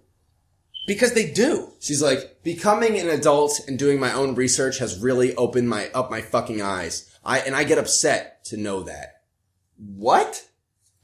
Because 0.88 1.14
they 1.14 1.32
do. 1.32 1.70
She's 1.80 2.02
like, 2.02 2.44
becoming 2.44 3.00
an 3.00 3.10
adult 3.10 3.60
and 3.68 3.78
doing 3.78 4.00
my 4.00 4.12
own 4.14 4.36
research 4.36 4.80
has 4.80 5.00
really 5.00 5.36
opened 5.36 5.70
my 5.70 5.90
up 5.90 6.10
my 6.10 6.22
fucking 6.22 6.62
eyes. 6.62 7.10
I 7.24 7.40
and 7.40 7.56
I 7.56 7.64
get 7.64 7.78
upset 7.78 8.44
to 8.46 8.58
know 8.58 8.84
that. 8.84 9.22
What? 9.78 10.48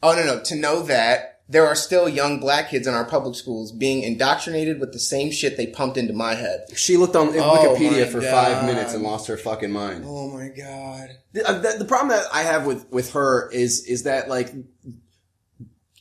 Oh 0.02 0.14
no 0.16 0.26
no! 0.26 0.44
To 0.44 0.56
know 0.56 0.84
that 0.84 1.37
there 1.50 1.66
are 1.66 1.76
still 1.76 2.10
young 2.10 2.40
black 2.40 2.70
kids 2.72 2.88
in 2.88 2.94
our 2.94 3.06
public 3.06 3.36
schools 3.36 3.72
being 3.72 4.04
indoctrinated 4.04 4.80
with 4.80 4.92
the 4.94 5.00
same 5.00 5.32
shit 5.32 5.56
they 5.56 5.68
pumped 5.68 5.98
into 5.98 6.14
my 6.14 6.36
head. 6.36 6.66
She 6.76 6.98
looked 6.98 7.16
on 7.16 7.30
Oh 7.30 7.32
Wikipedia 7.78 8.08
for 8.12 8.20
God. 8.20 8.32
five 8.32 8.66
minutes 8.66 8.94
and 8.94 9.02
lost 9.04 9.28
her 9.28 9.38
fucking 9.38 9.72
mind. 9.72 10.04
Oh 10.06 10.30
my 10.30 10.50
god! 10.50 11.10
The, 11.34 11.48
uh, 11.48 11.60
the, 11.60 11.76
the 11.80 11.86
problem 11.86 12.10
that 12.10 12.26
I 12.34 12.44
have 12.44 12.66
with 12.66 12.90
with 12.92 13.14
her 13.14 13.50
is 13.52 13.86
is 13.86 14.04
that 14.04 14.30
like. 14.30 14.52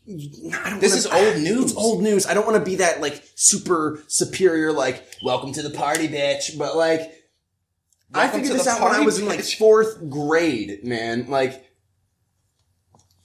This 0.09 0.39
wanna- 0.41 0.79
is 0.81 1.07
old 1.07 1.37
news. 1.43 1.63
It's 1.65 1.77
old 1.77 2.03
news. 2.03 2.27
I 2.27 2.35
don't 2.35 2.47
want 2.47 2.59
to 2.59 2.65
be 2.65 2.77
that 2.77 3.01
like 3.01 3.23
super 3.35 4.03
superior, 4.07 4.73
like 4.73 5.05
welcome 5.23 5.53
to 5.55 5.63
the 5.63 5.71
party, 5.71 6.09
bitch. 6.09 6.57
But 6.57 6.77
like, 6.77 7.13
I 8.15 8.29
figured 8.29 8.53
this 8.53 8.67
out 8.69 8.81
when 8.81 8.93
I 8.95 9.01
was 9.01 9.19
in 9.19 9.27
like 9.27 9.43
fourth 9.43 10.09
grade, 10.09 10.85
man. 10.85 11.27
Like, 11.29 11.65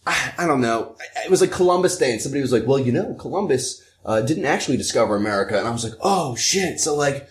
I, 0.06 0.34
I 0.40 0.48
don't 0.48 0.62
know. 0.62 0.96
It 1.24 1.30
was 1.30 1.42
like 1.42 1.52
Columbus 1.52 1.98
Day, 1.98 2.12
and 2.12 2.22
somebody 2.22 2.42
was 2.42 2.52
like, 2.52 2.66
"Well, 2.66 2.80
you 2.80 2.92
know, 2.92 3.14
Columbus 3.16 3.84
uh, 4.06 4.22
didn't 4.22 4.46
actually 4.46 4.78
discover 4.78 5.16
America," 5.16 5.58
and 5.58 5.68
I 5.68 5.72
was 5.72 5.84
like, 5.84 5.94
"Oh 6.02 6.36
shit!" 6.36 6.80
So 6.80 6.96
like, 6.96 7.30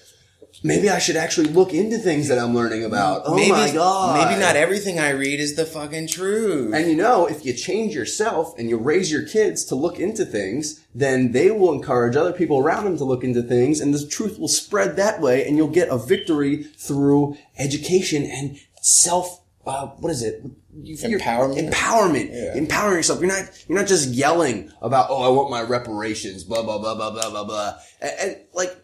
maybe 0.62 0.88
I 0.88 0.98
should 0.98 1.16
actually 1.16 1.48
look 1.48 1.74
into 1.74 1.98
things 1.98 2.28
that 2.28 2.38
I'm 2.38 2.54
learning 2.54 2.84
about. 2.84 3.22
Oh 3.24 3.34
maybe, 3.34 3.50
my 3.50 3.72
god! 3.72 4.24
Maybe 4.28 4.40
not 4.40 4.54
everything 4.54 5.00
I 5.00 5.10
read 5.10 5.40
is 5.40 5.56
the 5.56 5.66
fucking 5.66 6.08
truth. 6.08 6.72
And 6.72 6.88
you 6.88 6.96
know, 6.96 7.26
if 7.26 7.44
you 7.44 7.52
change 7.52 7.94
yourself 7.94 8.56
and 8.56 8.68
you 8.68 8.76
raise 8.76 9.10
your 9.10 9.26
kids 9.26 9.64
to 9.66 9.74
look 9.74 9.98
into 9.98 10.24
things, 10.24 10.84
then 10.94 11.32
they 11.32 11.50
will 11.50 11.72
encourage 11.72 12.14
other 12.14 12.32
people 12.32 12.58
around 12.58 12.84
them 12.84 12.96
to 12.98 13.04
look 13.04 13.24
into 13.24 13.42
things, 13.42 13.80
and 13.80 13.92
the 13.92 14.06
truth 14.06 14.38
will 14.38 14.48
spread 14.48 14.96
that 14.96 15.20
way, 15.20 15.46
and 15.46 15.56
you'll 15.56 15.68
get 15.68 15.88
a 15.88 15.98
victory 15.98 16.64
through 16.78 17.36
education 17.58 18.24
and 18.24 18.58
self. 18.80 19.39
Uh, 19.66 19.88
what 19.98 20.10
is 20.10 20.22
it? 20.22 20.42
You- 20.82 20.96
Empowerment? 20.96 21.70
Empowerment. 21.70 22.30
Yeah. 22.32 22.56
Empowering 22.56 22.96
yourself. 22.96 23.20
You're 23.20 23.28
not. 23.28 23.44
You're 23.68 23.78
not 23.78 23.86
just 23.88 24.08
yelling 24.08 24.72
about. 24.80 25.08
Oh, 25.10 25.22
I 25.22 25.28
want 25.28 25.50
my 25.50 25.62
reparations. 25.62 26.44
Blah 26.44 26.62
blah 26.62 26.78
blah 26.78 26.94
blah 26.94 27.10
blah 27.10 27.30
blah 27.30 27.44
blah. 27.44 27.74
And, 28.00 28.12
and 28.20 28.36
like, 28.54 28.74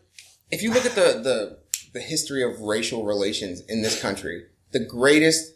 if 0.50 0.62
you 0.62 0.72
look 0.72 0.84
at 0.84 0.92
the, 0.94 1.20
the 1.22 1.58
the 1.94 2.00
history 2.00 2.42
of 2.42 2.60
racial 2.60 3.04
relations 3.04 3.62
in 3.68 3.82
this 3.82 4.00
country, 4.00 4.44
the 4.72 4.84
greatest 4.84 5.54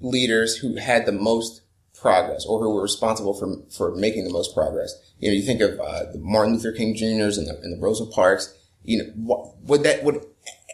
leaders 0.00 0.56
who 0.56 0.76
had 0.76 1.04
the 1.04 1.12
most 1.12 1.62
progress 1.94 2.46
or 2.46 2.60
who 2.60 2.70
were 2.72 2.82
responsible 2.82 3.34
for 3.34 3.56
for 3.76 3.94
making 3.96 4.24
the 4.24 4.30
most 4.32 4.54
progress. 4.54 4.94
You 5.18 5.30
know, 5.30 5.34
you 5.34 5.42
think 5.42 5.60
of 5.60 5.78
uh, 5.80 6.12
the 6.12 6.18
Martin 6.20 6.54
Luther 6.54 6.72
King 6.72 6.94
Jr.'s 6.94 7.36
and 7.38 7.46
the, 7.48 7.58
and 7.62 7.76
the 7.76 7.80
Rosa 7.82 8.06
Parks. 8.06 8.56
You 8.82 8.98
know, 8.98 9.04
what, 9.16 9.58
would 9.64 9.82
that 9.82 10.04
would 10.04 10.24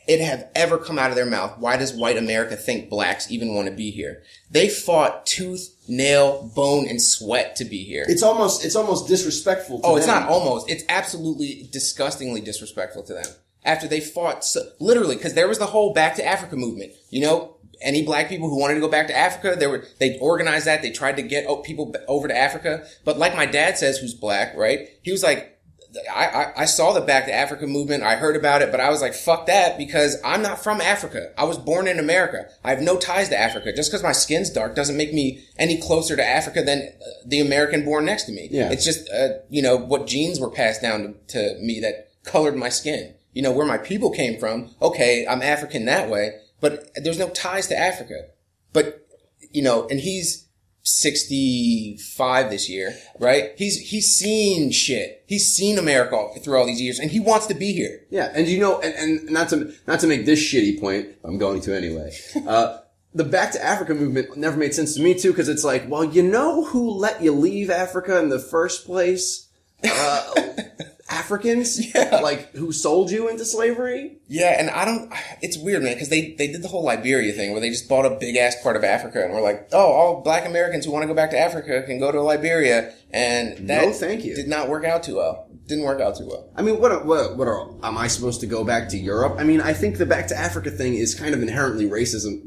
it 0.07 0.21
have 0.21 0.49
ever 0.55 0.79
come 0.79 0.99
out 0.99 1.11
of 1.11 1.17
their 1.17 1.27
mouth? 1.27 1.59
Why 1.59 1.77
does 1.77 1.93
white 1.93 2.17
America 2.17 2.57
think 2.57 2.89
blacks 2.89 3.31
even 3.31 3.55
want 3.55 3.69
to 3.69 3.75
be 3.75 3.91
here? 3.91 4.23
They 4.51 4.69
fought 4.69 5.27
tooth, 5.27 5.75
nail, 5.89 6.51
bone, 6.55 6.87
and 6.89 7.03
sweat 7.03 7.57
to 7.57 7.65
be 7.65 7.83
here. 7.85 8.05
it's 8.09 8.23
almost. 8.23 8.65
It's 8.65 8.77
almost 8.77 9.09
disrespectful. 9.09 9.81
To 9.81 9.87
Oh, 9.87 9.97
it's 9.97 10.07
them. 10.07 10.21
not 10.21 10.29
almost. 10.31 10.71
It's 10.71 10.85
absolutely 10.89 11.69
disgustingly 11.73 12.41
disrespectful 12.41 13.03
to 13.05 13.15
them. 13.15 13.27
After 13.65 13.89
they 13.89 14.01
fought, 14.01 14.45
so, 14.45 14.61
literally, 14.79 15.17
because 15.17 15.35
there 15.35 15.49
was 15.49 15.59
the 15.59 15.67
whole 15.67 15.93
Back 15.93 16.15
to 16.17 16.25
Africa 16.25 16.55
movement. 16.57 16.93
You 17.11 17.23
know, 17.23 17.57
any 17.81 18.05
black 18.05 18.29
people 18.29 18.49
who 18.49 18.61
wanted 18.61 18.75
to 18.75 18.81
go 18.81 18.89
back 18.89 19.09
to 19.09 19.17
Africa, 19.17 19.57
they 19.59 19.67
were 19.67 19.85
they 19.99 20.19
organized 20.21 20.67
that. 20.67 20.83
They 20.83 20.93
tried 20.93 21.17
to 21.17 21.23
get 21.23 21.47
people 21.65 21.93
over 22.07 22.29
to 22.29 22.37
Africa. 22.37 22.87
But 23.05 23.19
like 23.19 23.35
my 23.35 23.47
dad 23.47 23.77
says, 23.77 23.99
who's 23.99 24.15
black, 24.15 24.57
right? 24.57 24.89
He 25.03 25.11
was 25.11 25.23
like. 25.25 25.53
I, 26.15 26.27
I, 26.27 26.53
I 26.63 26.65
saw 26.65 26.93
the 26.93 27.01
Back 27.01 27.27
to 27.27 27.35
Africa 27.35 27.67
movement. 27.67 28.03
I 28.03 28.17
heard 28.17 28.37
about 28.37 28.63
it, 28.63 28.71
but 28.71 28.81
I 28.81 28.91
was 28.91 29.01
like, 29.01 29.15
fuck 29.15 29.47
that 29.47 29.79
because 29.79 30.17
I'm 30.25 30.43
not 30.43 30.63
from 30.63 30.81
Africa. 30.81 31.33
I 31.39 31.45
was 31.45 31.59
born 31.59 31.89
in 31.89 31.99
America. 31.99 32.49
I 32.65 32.71
have 32.71 32.81
no 32.81 32.97
ties 32.97 33.29
to 33.31 33.39
Africa. 33.39 33.73
Just 33.75 33.91
because 33.91 34.03
my 34.03 34.13
skin's 34.13 34.51
dark 34.51 34.75
doesn't 34.75 34.97
make 34.97 35.13
me 35.13 35.45
any 35.59 35.81
closer 35.81 36.17
to 36.17 36.25
Africa 36.25 36.63
than 36.63 36.81
uh, 36.81 37.05
the 37.25 37.41
American 37.41 37.85
born 37.85 38.05
next 38.05 38.25
to 38.25 38.33
me. 38.33 38.49
Yeah. 38.51 38.71
It's 38.71 38.85
just, 38.85 39.09
uh, 39.11 39.39
you 39.49 39.63
know, 39.63 39.77
what 39.77 40.07
genes 40.07 40.41
were 40.41 40.51
passed 40.51 40.83
down 40.83 41.03
to, 41.03 41.15
to 41.29 41.59
me 41.61 41.81
that 41.81 42.11
colored 42.25 42.57
my 42.57 42.69
skin. 42.69 43.15
You 43.33 43.43
know, 43.43 43.53
where 43.53 43.67
my 43.67 43.79
people 43.79 44.11
came 44.11 44.39
from. 44.41 44.71
Okay, 44.81 45.27
I'm 45.29 45.43
African 45.43 45.85
that 45.85 46.09
way, 46.09 46.33
but 46.61 46.91
there's 46.95 47.19
no 47.19 47.29
ties 47.29 47.67
to 47.69 47.79
Africa. 47.79 48.29
But, 48.73 49.07
you 49.51 49.63
know, 49.63 49.87
and 49.89 50.01
he's 50.01 50.46
65 50.87 52.51
this 52.51 52.71
year, 52.71 52.97
right? 53.19 53.51
He's, 53.57 53.91
he's 53.91 54.17
seen 54.17 54.71
shit. 54.71 55.25
He's 55.27 55.53
seen 55.53 55.79
America 55.79 56.29
through 56.41 56.57
all 56.59 56.67
these 56.67 56.81
years 56.81 57.01
and 57.01 57.11
he 57.11 57.19
wants 57.19 57.47
to 57.49 57.55
be 57.55 57.73
here. 57.73 58.03
Yeah, 58.09 58.31
and 58.33 58.47
you 58.47 58.61
know, 58.61 58.81
and, 58.81 58.95
and 58.95 59.31
not 59.31 59.49
to 59.49 59.73
not 59.89 59.99
to 60.01 60.07
make 60.07 60.27
this 60.27 60.41
shitty 60.41 60.81
point, 60.81 61.09
I'm 61.25 61.39
going 61.39 61.61
to 61.63 61.77
anyway. 61.77 62.13
Uh, 62.47 62.79
the 63.13 63.25
Back 63.25 63.53
to 63.53 63.65
Africa 63.65 63.95
movement 63.95 64.37
never 64.37 64.57
made 64.57 64.75
sense 64.75 64.95
to 64.95 65.03
me 65.03 65.15
too, 65.15 65.33
because 65.33 65.49
it's 65.49 65.65
like, 65.65 65.89
well, 65.89 66.05
you 66.05 66.23
know 66.23 66.65
who 66.67 66.91
let 66.91 67.23
you 67.23 67.33
leave 67.33 67.71
Africa 67.71 68.19
in 68.19 68.29
the 68.29 68.39
first 68.39 68.85
place? 68.85 69.49
Uh, 69.83 70.35
Africans, 71.09 71.79
Yeah. 71.95 72.21
like 72.23 72.55
who 72.55 72.73
sold 72.73 73.11
you 73.11 73.29
into 73.29 73.45
slavery. 73.45 74.19
Yeah, 74.29 74.57
and 74.59 74.71
I 74.71 74.85
don't. 74.85 75.13
It's 75.43 75.57
weird, 75.57 75.83
man, 75.83 75.95
because 75.95 76.09
they 76.09 76.33
they 76.33 76.49
did 76.49 76.63
the 76.63 76.69
whole 76.69 76.85
Liberia 76.85 77.33
thing 77.33 77.53
where 77.53 77.61
they 77.61 77.71
just 77.71 77.89
bought 77.89 78.07
a 78.07 78.11
big 78.11 78.37
ass 78.37 78.57
part 78.63 78.77
of 78.77 78.85
Africa, 78.85 79.25
and 79.25 79.33
we're 79.33 79.41
like, 79.43 79.69
oh, 79.73 79.93
all 79.93 80.21
Black 80.23 80.47
Americans 80.47 80.85
who 80.85 80.91
want 80.93 81.03
to 81.05 81.07
go 81.07 81.15
back 81.15 81.31
to 81.31 81.39
Africa 81.39 81.83
can 81.87 81.99
go 81.99 82.11
to 82.11 82.21
Liberia, 82.21 82.93
and 83.13 83.69
that 83.69 83.87
No, 83.87 83.93
thank 83.93 84.25
you. 84.25 84.35
did 84.35 84.49
not 84.49 84.69
work 84.69 84.85
out 84.85 85.03
too 85.05 85.17
well. 85.17 85.46
Didn't 85.67 85.85
work 85.85 86.01
out 86.01 86.17
too 86.17 86.27
well. 86.29 86.49
I 86.55 86.63
mean, 86.63 86.81
what, 86.81 87.05
what, 87.05 87.37
what 87.37 87.49
are, 87.49 87.69
am 87.83 87.99
I 87.99 88.07
supposed 88.07 88.41
to 88.43 88.47
go 88.47 88.63
back 88.63 88.89
to 88.91 88.97
Europe? 88.97 89.35
I 89.37 89.43
mean, 89.45 89.61
I 89.61 89.73
think 89.73 89.99
the 89.99 90.07
back 90.07 90.29
to 90.29 90.37
Africa 90.39 90.71
thing 90.71 90.95
is 90.95 91.15
kind 91.15 91.35
of 91.35 91.43
inherently 91.43 91.87
racism, 91.89 92.41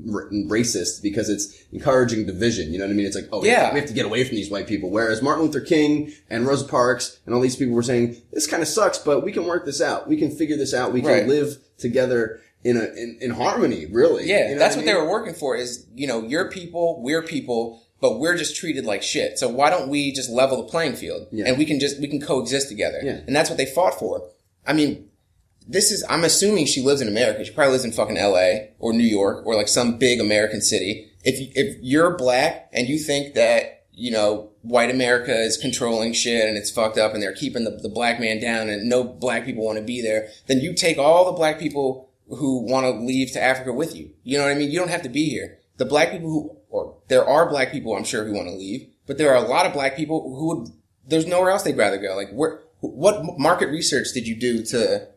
racist 0.47 1.01
because 1.01 1.29
it's 1.29 1.53
encouraging 1.71 2.25
division. 2.25 2.71
You 2.71 2.79
know 2.79 2.85
what 2.85 2.91
I 2.91 2.95
mean? 2.95 3.05
It's 3.05 3.15
like, 3.15 3.27
oh, 3.31 3.43
Yeah. 3.43 3.73
we 3.73 3.79
have 3.79 3.89
to 3.89 3.93
get 3.93 4.05
away 4.05 4.23
from 4.23 4.35
these 4.35 4.49
white 4.49 4.67
people. 4.67 4.89
Whereas 4.89 5.21
Martin 5.21 5.43
Luther 5.45 5.61
King 5.61 6.13
and 6.29 6.47
Rosa 6.47 6.65
Parks 6.65 7.19
and 7.25 7.35
all 7.35 7.41
these 7.41 7.55
people 7.55 7.73
were 7.75 7.83
saying, 7.83 8.15
this 8.31 8.47
kind 8.47 8.61
of 8.61 8.69
sucks, 8.69 8.97
but 8.97 9.23
we 9.23 9.31
can 9.31 9.45
work 9.45 9.65
this 9.65 9.81
out. 9.81 10.07
We 10.07 10.17
can 10.17 10.31
figure 10.31 10.57
this 10.57 10.73
out. 10.73 10.93
We 10.93 11.01
can 11.01 11.09
Right. 11.11 11.27
live 11.27 11.57
together 11.77 12.39
in 12.63 12.77
a, 12.77 12.83
in, 12.83 13.17
in 13.21 13.31
harmony, 13.31 13.85
really. 13.85 14.27
Yeah, 14.27 14.49
You 14.49 14.53
know 14.55 14.59
that's 14.59 14.75
I 14.75 14.79
what 14.79 14.85
mean? 14.85 14.95
they 14.95 15.01
were 15.01 15.09
working 15.09 15.33
for. 15.33 15.55
Is 15.55 15.85
you 15.95 16.07
know, 16.07 16.23
your 16.23 16.49
people, 16.49 17.01
we're 17.01 17.21
people, 17.23 17.81
but 18.01 18.19
we're 18.19 18.37
just 18.37 18.55
treated 18.55 18.85
like 18.85 19.03
shit. 19.03 19.37
So 19.39 19.49
why 19.49 19.69
don't 19.69 19.89
we 19.89 20.11
just 20.11 20.29
level 20.29 20.57
the 20.63 20.69
playing 20.69 20.95
field 20.95 21.27
Yeah. 21.31 21.45
and 21.47 21.57
we 21.57 21.65
can 21.65 21.79
just 21.79 21.99
we 21.99 22.07
can 22.07 22.21
coexist 22.21 22.69
together? 22.69 22.99
Yeah. 23.03 23.19
And 23.27 23.35
that's 23.35 23.49
what 23.49 23.57
they 23.57 23.65
fought 23.65 23.97
for. 23.99 24.29
I 24.65 24.73
mean, 24.73 25.09
this 25.67 25.91
is 25.91 26.03
I'm 26.09 26.23
assuming 26.23 26.65
she 26.65 26.81
lives 26.81 27.01
in 27.01 27.07
America. 27.07 27.43
She 27.45 27.51
probably 27.51 27.73
lives 27.73 27.85
in 27.85 27.91
fucking 27.91 28.17
L.A. 28.17 28.71
or 28.79 28.93
New 28.93 29.03
York 29.03 29.45
or 29.45 29.55
like 29.55 29.67
some 29.67 29.97
big 29.97 30.19
American 30.19 30.61
city. 30.61 31.11
If 31.23 31.39
you- 31.39 31.51
if 31.55 31.77
you're 31.81 32.15
black 32.17 32.69
and 32.73 32.87
you 32.87 32.97
think 32.97 33.35
that 33.35 33.83
you 33.93 34.11
know 34.11 34.49
white 34.61 34.89
America 34.89 35.33
is 35.37 35.57
controlling 35.57 36.13
shit 36.13 36.47
and 36.47 36.57
it's 36.57 36.69
fucked 36.71 36.97
up 36.97 37.13
and 37.13 37.21
they're 37.23 37.33
keeping 37.33 37.63
the, 37.65 37.71
the 37.71 37.89
black 37.89 38.19
man 38.19 38.39
down 38.39 38.69
and 38.69 38.87
no 38.89 39.03
black 39.03 39.45
people 39.45 39.65
want 39.65 39.77
to 39.77 39.83
be 39.83 40.01
there, 40.01 40.29
then 40.47 40.59
you 40.59 40.73
take 40.73 40.97
all 40.97 41.25
the 41.25 41.31
black 41.33 41.59
people 41.59 42.09
who 42.29 42.59
want 42.65 42.85
to 42.85 42.91
leave 42.91 43.31
to 43.31 43.41
Africa 43.41 43.73
with 43.73 43.95
you. 43.95 44.09
You 44.23 44.37
know 44.37 44.43
what 44.45 44.51
I 44.51 44.55
mean? 44.55 44.69
You 44.71 44.79
don't 44.79 44.89
have 44.89 45.01
to 45.03 45.09
be 45.09 45.29
here. 45.29 45.57
The 45.77 45.85
black 45.85 46.11
people 46.11 46.29
who, 46.29 46.57
or 46.69 46.95
there 47.07 47.25
are 47.25 47.49
black 47.49 47.71
people 47.71 47.95
I'm 47.95 48.03
sure 48.03 48.25
who 48.25 48.33
want 48.33 48.47
to 48.47 48.53
leave, 48.55 48.87
but 49.07 49.17
there 49.17 49.33
are 49.33 49.43
a 49.43 49.47
lot 49.47 49.65
of 49.65 49.73
black 49.73 49.95
people 49.95 50.35
who 50.35 50.47
would, 50.47 50.69
there's 51.07 51.25
nowhere 51.25 51.49
else 51.49 51.63
they'd 51.63 51.77
rather 51.77 51.97
go. 51.97 52.15
Like 52.15 52.31
where, 52.31 52.61
what 52.81 53.37
market 53.37 53.69
research 53.69 54.07
did 54.13 54.27
you 54.27 54.35
do 54.35 54.63
to 54.65 55.07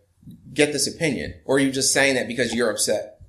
get 0.52 0.73
this 0.73 0.92
opinion? 0.92 1.35
Or 1.44 1.56
are 1.56 1.61
you 1.61 1.71
just 1.71 1.92
saying 1.92 2.16
that 2.16 2.28
because 2.28 2.54
you're 2.54 2.71
upset? 2.71 3.21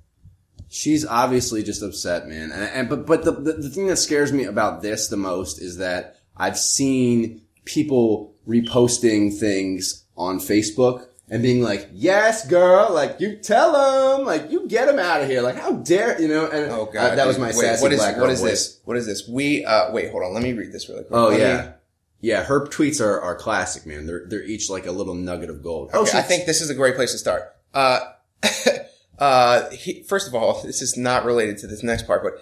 She's 0.68 1.06
obviously 1.06 1.62
just 1.62 1.82
upset, 1.82 2.26
man. 2.26 2.50
And, 2.50 2.62
and 2.64 2.88
but 2.88 3.06
but 3.06 3.24
the, 3.24 3.32
the 3.32 3.52
the 3.52 3.70
thing 3.70 3.86
that 3.86 3.96
scares 3.96 4.32
me 4.32 4.44
about 4.44 4.82
this 4.82 5.06
the 5.06 5.16
most 5.16 5.60
is 5.60 5.76
that 5.76 6.16
I've 6.36 6.58
seen 6.58 7.42
people 7.64 8.34
reposting 8.48 9.38
things 9.38 10.04
on 10.16 10.38
Facebook 10.38 11.06
and 11.30 11.42
being 11.42 11.62
like, 11.62 11.88
"Yes, 11.92 12.46
girl, 12.46 12.92
like 12.92 13.20
you 13.20 13.36
tell 13.36 13.72
them, 14.16 14.26
like 14.26 14.50
you 14.50 14.68
get 14.68 14.86
them 14.86 14.98
out 14.98 15.22
of 15.22 15.28
here, 15.28 15.40
like 15.42 15.56
how 15.56 15.72
dare 15.72 16.20
you 16.20 16.28
know?" 16.28 16.46
And 16.46 16.70
Oh 16.70 16.86
god. 16.92 17.12
uh, 17.12 17.14
that 17.16 17.26
was 17.26 17.38
my 17.38 17.46
Wait, 17.48 17.54
sassy 17.54 17.82
what 17.82 17.92
is, 17.92 17.98
black 18.00 18.14
girl 18.14 18.22
What 18.24 18.30
is 18.30 18.40
voice. 18.40 18.50
this? 18.50 18.80
What 18.84 18.96
is 18.96 19.06
this? 19.06 19.26
We, 19.28 19.64
uh, 19.64 19.90
wait, 19.92 20.10
hold 20.10 20.22
on. 20.24 20.34
Let 20.34 20.42
me 20.42 20.52
read 20.52 20.72
this 20.72 20.88
really 20.88 21.04
quick. 21.04 21.16
Oh 21.18 21.28
Let 21.28 21.32
me- 21.34 21.38
yeah, 21.40 21.72
yeah. 22.20 22.44
Her 22.44 22.66
tweets 22.66 23.00
are 23.00 23.20
are 23.20 23.34
classic, 23.36 23.86
man. 23.86 24.06
They're 24.06 24.24
they're 24.26 24.42
each 24.44 24.68
like 24.68 24.86
a 24.86 24.92
little 24.92 25.14
nugget 25.14 25.48
of 25.50 25.62
gold. 25.62 25.90
Oh, 25.94 26.02
Okay, 26.02 26.10
she- 26.12 26.18
I 26.18 26.22
think 26.22 26.46
this 26.46 26.60
is 26.60 26.68
a 26.70 26.74
great 26.74 26.94
place 26.96 27.12
to 27.12 27.18
start. 27.18 27.54
Uh, 27.72 28.00
uh, 29.18 29.70
he, 29.70 30.02
first 30.02 30.28
of 30.28 30.34
all, 30.34 30.62
this 30.64 30.82
is 30.82 30.96
not 30.96 31.24
related 31.24 31.58
to 31.58 31.66
this 31.66 31.82
next 31.82 32.06
part, 32.06 32.22
but 32.22 32.34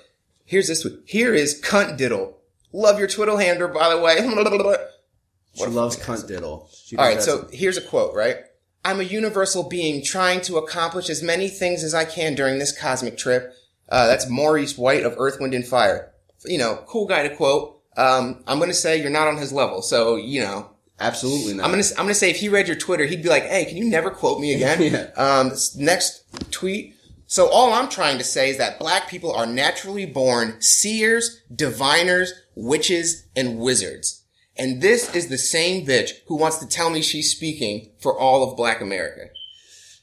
here's 0.44 0.66
this 0.68 0.84
one. 0.84 1.00
Here 1.06 1.34
is 1.34 1.60
cunt 1.60 1.96
diddle. 1.96 2.38
Love 2.72 2.98
your 2.98 3.08
twiddle 3.08 3.36
hander, 3.36 3.68
by 3.68 3.90
the 3.90 4.00
way. 4.00 4.16
she 5.54 5.66
loves 5.66 5.96
cunt 5.96 6.26
diddle. 6.26 6.68
She 6.72 6.96
all 6.96 7.04
right, 7.06 7.22
so 7.22 7.46
here's 7.52 7.76
a 7.76 7.82
quote, 7.82 8.14
right? 8.14 8.36
I'm 8.84 9.00
a 9.00 9.04
universal 9.04 9.68
being 9.68 10.02
trying 10.02 10.40
to 10.42 10.56
accomplish 10.56 11.08
as 11.08 11.22
many 11.22 11.48
things 11.48 11.84
as 11.84 11.94
I 11.94 12.04
can 12.04 12.34
during 12.34 12.58
this 12.58 12.76
cosmic 12.76 13.16
trip. 13.16 13.54
Uh, 13.88 14.06
that's 14.06 14.28
Maurice 14.28 14.76
White 14.76 15.04
of 15.04 15.14
Earth, 15.18 15.38
Wind, 15.40 15.54
and 15.54 15.66
Fire. 15.66 16.12
You 16.44 16.58
know, 16.58 16.82
cool 16.86 17.06
guy 17.06 17.26
to 17.28 17.36
quote. 17.36 17.80
Um, 17.96 18.42
I'm 18.46 18.58
gonna 18.58 18.74
say 18.74 19.00
you're 19.00 19.10
not 19.10 19.28
on 19.28 19.36
his 19.36 19.52
level, 19.52 19.82
so 19.82 20.16
you 20.16 20.40
know, 20.40 20.70
absolutely 20.98 21.54
not. 21.54 21.64
I'm 21.64 21.70
gonna 21.70 21.84
I'm 21.96 22.04
gonna 22.04 22.14
say 22.14 22.30
if 22.30 22.36
he 22.36 22.48
read 22.48 22.66
your 22.66 22.76
Twitter, 22.76 23.04
he'd 23.04 23.22
be 23.22 23.28
like, 23.28 23.44
"Hey, 23.44 23.66
can 23.66 23.76
you 23.76 23.84
never 23.84 24.10
quote 24.10 24.40
me 24.40 24.54
again?" 24.54 24.82
Yeah. 24.82 25.10
Um, 25.16 25.52
next 25.76 26.24
tweet. 26.50 26.96
So 27.26 27.48
all 27.48 27.72
I'm 27.72 27.88
trying 27.88 28.18
to 28.18 28.24
say 28.24 28.50
is 28.50 28.58
that 28.58 28.78
black 28.78 29.08
people 29.08 29.32
are 29.32 29.46
naturally 29.46 30.04
born 30.04 30.60
seers, 30.60 31.40
diviners, 31.54 32.32
witches, 32.54 33.26
and 33.36 33.58
wizards. 33.58 34.21
And 34.56 34.82
this 34.82 35.14
is 35.14 35.28
the 35.28 35.38
same 35.38 35.86
bitch 35.86 36.10
who 36.26 36.36
wants 36.36 36.58
to 36.58 36.66
tell 36.66 36.90
me 36.90 37.00
she's 37.02 37.30
speaking 37.30 37.90
for 38.00 38.18
all 38.18 38.48
of 38.50 38.56
black 38.56 38.80
America. 38.80 39.30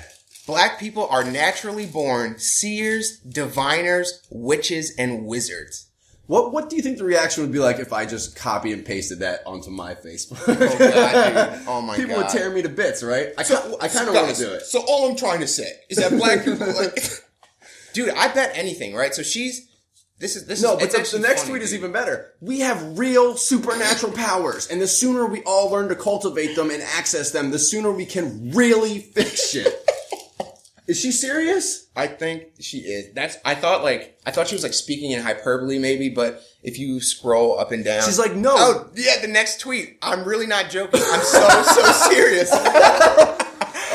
Black 0.47 0.79
people 0.79 1.07
are 1.09 1.25
naturally 1.25 1.85
born 1.85 2.39
seers, 2.39 3.17
diviners, 3.19 4.21
witches, 4.31 4.95
and 4.97 5.25
wizards. 5.25 5.89
What 6.27 6.53
What 6.53 6.69
do 6.69 6.77
you 6.77 6.81
think 6.81 6.97
the 6.97 7.03
reaction 7.03 7.43
would 7.43 7.51
be 7.51 7.59
like 7.59 7.79
if 7.79 7.91
I 7.91 8.05
just 8.05 8.35
copy 8.37 8.71
and 8.71 8.85
pasted 8.85 9.19
that 9.19 9.41
onto 9.45 9.69
my 9.69 9.93
Facebook? 9.95 10.41
Oh, 10.47 10.55
God. 10.79 11.61
Oh, 11.67 11.81
my 11.81 11.95
god. 11.95 12.01
People 12.01 12.15
God. 12.15 12.23
would 12.23 12.31
tear 12.31 12.49
me 12.49 12.61
to 12.61 12.69
bits, 12.69 13.03
right? 13.03 13.29
I, 13.37 13.43
So- 13.43 13.77
I 13.81 13.89
kind 13.89 14.07
of 14.07 14.15
want 14.15 14.33
to 14.35 14.41
do 14.41 14.51
it. 14.53 14.61
So 14.61 14.81
all 14.87 15.09
I'm 15.09 15.17
trying 15.17 15.41
to 15.41 15.47
say 15.47 15.69
is 15.89 15.97
that 15.97 16.11
black 16.11 16.45
people, 16.45 16.65
like, 16.73 16.97
dude, 17.93 18.09
I 18.15 18.33
bet 18.33 18.51
anything, 18.55 18.95
right? 18.95 19.13
So 19.13 19.23
she's 19.23 19.66
this 20.19 20.35
is 20.35 20.45
this 20.45 20.61
No, 20.61 20.77
is 20.77 20.93
but 20.93 21.05
the, 21.05 21.17
the 21.17 21.27
next 21.27 21.41
funny, 21.41 21.51
tweet 21.51 21.61
is 21.61 21.73
even 21.73 21.91
better. 21.91 22.33
We 22.41 22.61
have 22.61 22.97
real 22.97 23.37
supernatural 23.37 24.13
powers, 24.13 24.67
and 24.67 24.81
the 24.81 24.87
sooner 24.87 25.25
we 25.25 25.43
all 25.43 25.69
learn 25.69 25.89
to 25.89 25.95
cultivate 25.95 26.55
them 26.55 26.71
and 26.71 26.81
access 26.81 27.31
them, 27.31 27.51
the 27.51 27.59
sooner 27.59 27.91
we 27.91 28.05
can 28.05 28.51
really 28.51 28.99
fix 28.99 29.49
shit. 29.51 29.67
is 30.87 30.99
she 30.99 31.11
serious? 31.11 31.87
I 31.95 32.07
think 32.07 32.45
she 32.59 32.79
is. 32.79 33.13
That's 33.13 33.37
I 33.45 33.53
thought 33.55 33.83
like 33.83 34.19
I 34.25 34.31
thought 34.31 34.47
she 34.47 34.55
was 34.55 34.63
like 34.63 34.73
speaking 34.73 35.11
in 35.11 35.21
hyperbole 35.21 35.77
maybe, 35.79 36.09
but 36.09 36.41
if 36.63 36.79
you 36.79 36.99
scroll 36.99 37.59
up 37.59 37.71
and 37.71 37.85
down, 37.85 38.03
She's 38.03 38.19
like, 38.19 38.33
no. 38.35 38.55
oh 38.57 38.89
yeah, 38.95 39.19
the 39.21 39.27
next 39.27 39.59
tweet. 39.59 39.97
I'm 40.01 40.23
really 40.25 40.47
not 40.47 40.69
joking. 40.71 41.01
I'm 41.03 41.21
so 41.21 41.47
so 41.63 41.91
serious. 42.09 42.51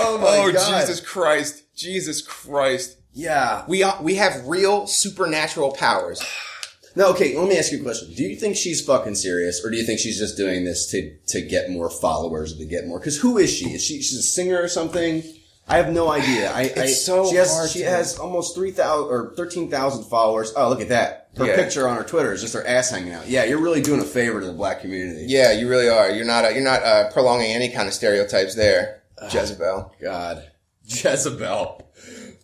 Oh 0.04 0.18
my 0.18 0.38
oh 0.38 0.52
god! 0.52 0.80
Jesus 0.80 1.00
Christ, 1.00 1.62
Jesus 1.76 2.22
Christ. 2.22 2.98
Yeah. 3.12 3.64
We 3.68 3.82
are, 3.82 3.98
we 4.02 4.14
have 4.16 4.46
real 4.46 4.86
supernatural 4.86 5.72
powers. 5.72 6.22
No, 6.94 7.10
okay. 7.10 7.36
Let 7.38 7.48
me 7.48 7.56
ask 7.58 7.72
you 7.72 7.80
a 7.80 7.82
question. 7.82 8.12
Do 8.14 8.22
you 8.22 8.36
think 8.36 8.54
she's 8.56 8.84
fucking 8.84 9.14
serious, 9.14 9.64
or 9.64 9.70
do 9.70 9.76
you 9.78 9.84
think 9.84 9.98
she's 9.98 10.18
just 10.18 10.36
doing 10.36 10.64
this 10.64 10.90
to 10.90 11.16
to 11.28 11.40
get 11.40 11.70
more 11.70 11.88
followers, 11.88 12.56
to 12.58 12.66
get 12.66 12.86
more? 12.86 12.98
Because 12.98 13.18
who 13.18 13.38
is 13.38 13.50
she? 13.50 13.70
Is 13.70 13.82
she 13.82 14.02
she's 14.02 14.18
a 14.18 14.22
singer 14.22 14.60
or 14.60 14.68
something? 14.68 15.22
I 15.66 15.76
have 15.78 15.90
no 15.90 16.10
idea. 16.10 16.50
I, 16.52 16.70
I 16.76 16.86
so 16.88 17.30
she 17.30 17.36
has 17.36 17.50
hard 17.54 17.70
she 17.70 17.78
to- 17.78 17.86
has 17.88 18.18
almost 18.18 18.54
three 18.54 18.72
thousand 18.72 19.08
or 19.10 19.32
thirteen 19.36 19.70
thousand 19.70 20.04
followers. 20.04 20.52
Oh, 20.54 20.68
look 20.68 20.82
at 20.82 20.88
that! 20.90 21.30
Her 21.38 21.46
Yeah. 21.46 21.56
picture 21.56 21.88
on 21.88 21.96
her 21.96 22.02
Twitter 22.04 22.30
is 22.34 22.42
just 22.42 22.52
her 22.52 22.66
ass 22.66 22.90
hanging 22.90 23.14
out. 23.14 23.26
Yeah, 23.26 23.44
you're 23.44 23.62
really 23.62 23.80
doing 23.80 24.00
a 24.00 24.04
favor 24.04 24.40
to 24.40 24.46
the 24.46 24.52
black 24.52 24.82
community. 24.82 25.24
Yeah, 25.28 25.52
you 25.52 25.70
really 25.70 25.88
are. 25.88 26.10
You're 26.10 26.26
not 26.26 26.44
uh, 26.44 26.48
you're 26.48 26.62
not 26.64 26.82
uh, 26.82 27.10
prolonging 27.10 27.52
any 27.52 27.70
kind 27.70 27.88
of 27.88 27.94
stereotypes 27.94 28.54
there, 28.54 29.02
Jezebel. 29.30 29.94
God, 30.02 30.46
Jezebel. 30.84 31.88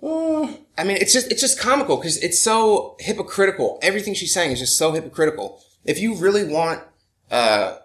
Oh. 0.02 0.58
I 0.76 0.84
mean, 0.84 0.98
it's 0.98 1.12
just 1.12 1.30
it's 1.30 1.40
just 1.40 1.58
comical 1.58 1.96
because 1.96 2.16
it's 2.18 2.38
so 2.40 2.96
hypocritical. 3.00 3.78
Everything 3.82 4.14
she's 4.14 4.32
saying 4.32 4.52
is 4.52 4.60
just 4.60 4.78
so 4.78 4.92
hypocritical. 4.92 5.60
If 5.84 5.98
you 5.98 6.14
really 6.16 6.44
want 6.44 6.82
uh, 7.30 7.78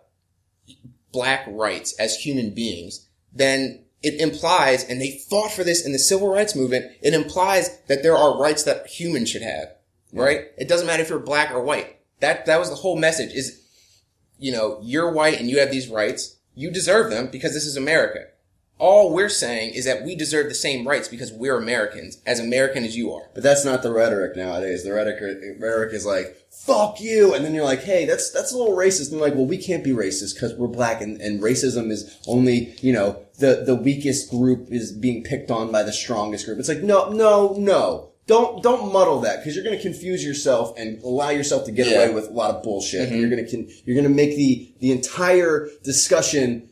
black 1.11 1.45
rights 1.47 1.93
as 1.99 2.15
human 2.15 2.53
beings, 2.53 3.07
then 3.33 3.85
it 4.03 4.19
implies, 4.19 4.83
and 4.83 5.01
they 5.01 5.23
fought 5.29 5.51
for 5.51 5.63
this 5.63 5.85
in 5.85 5.93
the 5.93 5.99
civil 5.99 6.29
rights 6.29 6.55
movement. 6.55 6.91
It 7.01 7.13
implies 7.13 7.79
that 7.87 8.03
there 8.03 8.17
are 8.17 8.37
rights 8.37 8.63
that 8.63 8.87
humans 8.87 9.29
should 9.29 9.41
have, 9.41 9.69
right? 10.11 10.47
It 10.57 10.67
doesn't 10.67 10.85
matter 10.85 11.01
if 11.01 11.09
you're 11.09 11.19
black 11.19 11.51
or 11.51 11.63
white. 11.63 11.99
That 12.19 12.45
that 12.45 12.59
was 12.59 12.69
the 12.69 12.75
whole 12.75 12.97
message. 12.97 13.33
Is 13.33 13.61
you 14.37 14.51
know 14.51 14.79
you're 14.83 15.11
white 15.11 15.39
and 15.39 15.49
you 15.49 15.59
have 15.59 15.71
these 15.71 15.87
rights. 15.87 16.37
You 16.53 16.69
deserve 16.69 17.09
them 17.09 17.27
because 17.31 17.53
this 17.53 17.65
is 17.65 17.77
America. 17.77 18.25
All 18.83 19.13
we're 19.13 19.29
saying 19.29 19.75
is 19.75 19.85
that 19.85 20.03
we 20.03 20.13
deserve 20.13 20.49
the 20.49 20.53
same 20.53 20.85
rights 20.85 21.07
because 21.07 21.31
we're 21.31 21.57
Americans, 21.57 22.17
as 22.25 22.41
American 22.41 22.83
as 22.83 22.97
you 22.97 23.13
are. 23.13 23.29
But 23.33 23.41
that's 23.41 23.63
not 23.63 23.81
the 23.81 23.93
rhetoric 23.93 24.35
nowadays. 24.35 24.83
The 24.83 24.91
rhetoric 24.91 25.21
rhetoric 25.57 25.93
is 25.93 26.05
like 26.05 26.35
"fuck 26.51 26.99
you," 26.99 27.33
and 27.33 27.45
then 27.45 27.53
you're 27.55 27.63
like, 27.63 27.83
"Hey, 27.83 28.03
that's 28.03 28.29
that's 28.31 28.51
a 28.51 28.57
little 28.57 28.75
racist." 28.75 29.09
And 29.09 29.21
they're 29.21 29.29
like, 29.29 29.35
"Well, 29.35 29.45
we 29.45 29.57
can't 29.57 29.85
be 29.85 29.91
racist 29.91 30.33
because 30.33 30.53
we're 30.55 30.67
black, 30.67 31.01
and, 31.01 31.21
and 31.21 31.41
racism 31.41 31.91
is 31.91 32.19
only 32.27 32.75
you 32.81 32.91
know 32.91 33.21
the 33.39 33.63
the 33.65 33.73
weakest 33.75 34.29
group 34.29 34.67
is 34.69 34.91
being 34.91 35.23
picked 35.23 35.49
on 35.49 35.71
by 35.71 35.83
the 35.83 35.93
strongest 35.93 36.45
group." 36.45 36.59
It's 36.59 36.67
like, 36.67 36.83
no, 36.83 37.09
no, 37.09 37.55
no. 37.57 38.09
Don't 38.27 38.61
don't 38.61 38.91
muddle 38.91 39.21
that 39.21 39.37
because 39.39 39.55
you're 39.55 39.63
going 39.65 39.77
to 39.77 39.81
confuse 39.81 40.25
yourself 40.25 40.77
and 40.77 41.01
allow 41.03 41.29
yourself 41.29 41.63
to 41.65 41.71
get 41.71 41.87
Yeah. 41.87 42.03
away 42.03 42.13
with 42.13 42.27
a 42.29 42.31
lot 42.33 42.51
of 42.53 42.63
bullshit. 42.63 43.09
And 43.09 43.19
you're 43.19 43.29
going 43.29 43.45
to 43.45 43.67
you're 43.85 43.95
going 43.95 44.09
to 44.11 44.13
make 44.23 44.35
the 44.35 44.73
the 44.79 44.91
entire 44.91 45.69
discussion 45.83 46.69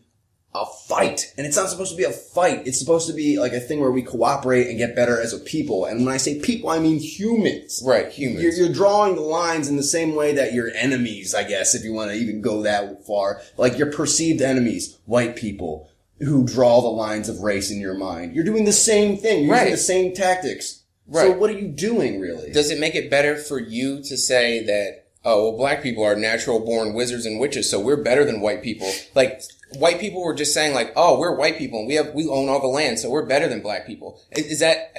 a 0.53 0.65
fight. 0.87 1.33
And 1.37 1.47
it's 1.47 1.55
not 1.55 1.69
supposed 1.69 1.91
to 1.91 1.97
be 1.97 2.03
a 2.03 2.11
fight. 2.11 2.67
It's 2.67 2.77
supposed 2.79 3.07
to 3.07 3.13
be 3.13 3.39
like 3.39 3.53
a 3.53 3.59
thing 3.59 3.79
where 3.79 3.91
we 3.91 4.01
cooperate 4.01 4.67
and 4.67 4.77
get 4.77 4.95
better 4.95 5.19
as 5.19 5.33
a 5.33 5.39
people. 5.39 5.85
And 5.85 6.05
when 6.05 6.13
I 6.13 6.17
say 6.17 6.39
people, 6.39 6.69
I 6.69 6.79
mean 6.79 6.99
humans. 6.99 7.81
Right, 7.85 8.09
humans. 8.11 8.43
You're, 8.43 8.53
you're 8.53 8.73
drawing 8.73 9.15
the 9.15 9.21
lines 9.21 9.69
in 9.69 9.77
the 9.77 9.83
same 9.83 10.13
way 10.13 10.33
that 10.33 10.53
your 10.53 10.69
enemies, 10.75 11.33
I 11.33 11.43
guess, 11.45 11.73
if 11.73 11.83
you 11.85 11.93
want 11.93 12.11
to 12.11 12.17
even 12.17 12.41
go 12.41 12.63
that 12.63 13.05
far, 13.05 13.41
like 13.57 13.77
your 13.77 13.91
perceived 13.91 14.41
enemies, 14.41 14.97
white 15.05 15.35
people, 15.37 15.89
who 16.19 16.45
draw 16.45 16.81
the 16.81 16.87
lines 16.87 17.29
of 17.29 17.39
race 17.39 17.71
in 17.71 17.79
your 17.79 17.95
mind. 17.97 18.35
You're 18.35 18.43
doing 18.43 18.65
the 18.65 18.71
same 18.73 19.17
thing. 19.17 19.45
You're 19.45 19.53
Right. 19.53 19.69
using 19.69 19.71
the 19.71 19.77
same 19.77 20.13
tactics. 20.13 20.83
Right. 21.07 21.27
So 21.27 21.31
what 21.37 21.49
are 21.49 21.57
you 21.57 21.67
doing, 21.67 22.19
really? 22.19 22.51
Does 22.51 22.69
it 22.71 22.79
make 22.79 22.93
it 22.95 23.09
better 23.09 23.35
for 23.35 23.57
you 23.59 24.03
to 24.03 24.17
say 24.17 24.63
that, 24.65 25.05
oh, 25.25 25.49
well, 25.49 25.57
black 25.57 25.81
people 25.81 26.03
are 26.03 26.15
natural 26.15 26.59
born 26.59 26.93
wizards 26.93 27.25
and 27.25 27.39
witches, 27.39 27.69
so 27.69 27.79
we're 27.79 28.03
better 28.03 28.23
than 28.23 28.39
white 28.41 28.61
people? 28.61 28.91
Like, 29.15 29.41
white 29.77 29.99
people 29.99 30.23
were 30.23 30.33
just 30.33 30.53
saying 30.53 30.73
like, 30.73 30.91
oh, 30.95 31.19
we're 31.19 31.35
white 31.35 31.57
people 31.57 31.79
and 31.79 31.87
we 31.87 31.95
have, 31.95 32.13
we 32.13 32.27
own 32.27 32.49
all 32.49 32.61
the 32.61 32.67
land, 32.67 32.99
so 32.99 33.09
we're 33.09 33.25
better 33.25 33.47
than 33.47 33.61
black 33.61 33.87
people. 33.87 34.21
Is, 34.31 34.59
that, 34.59 34.93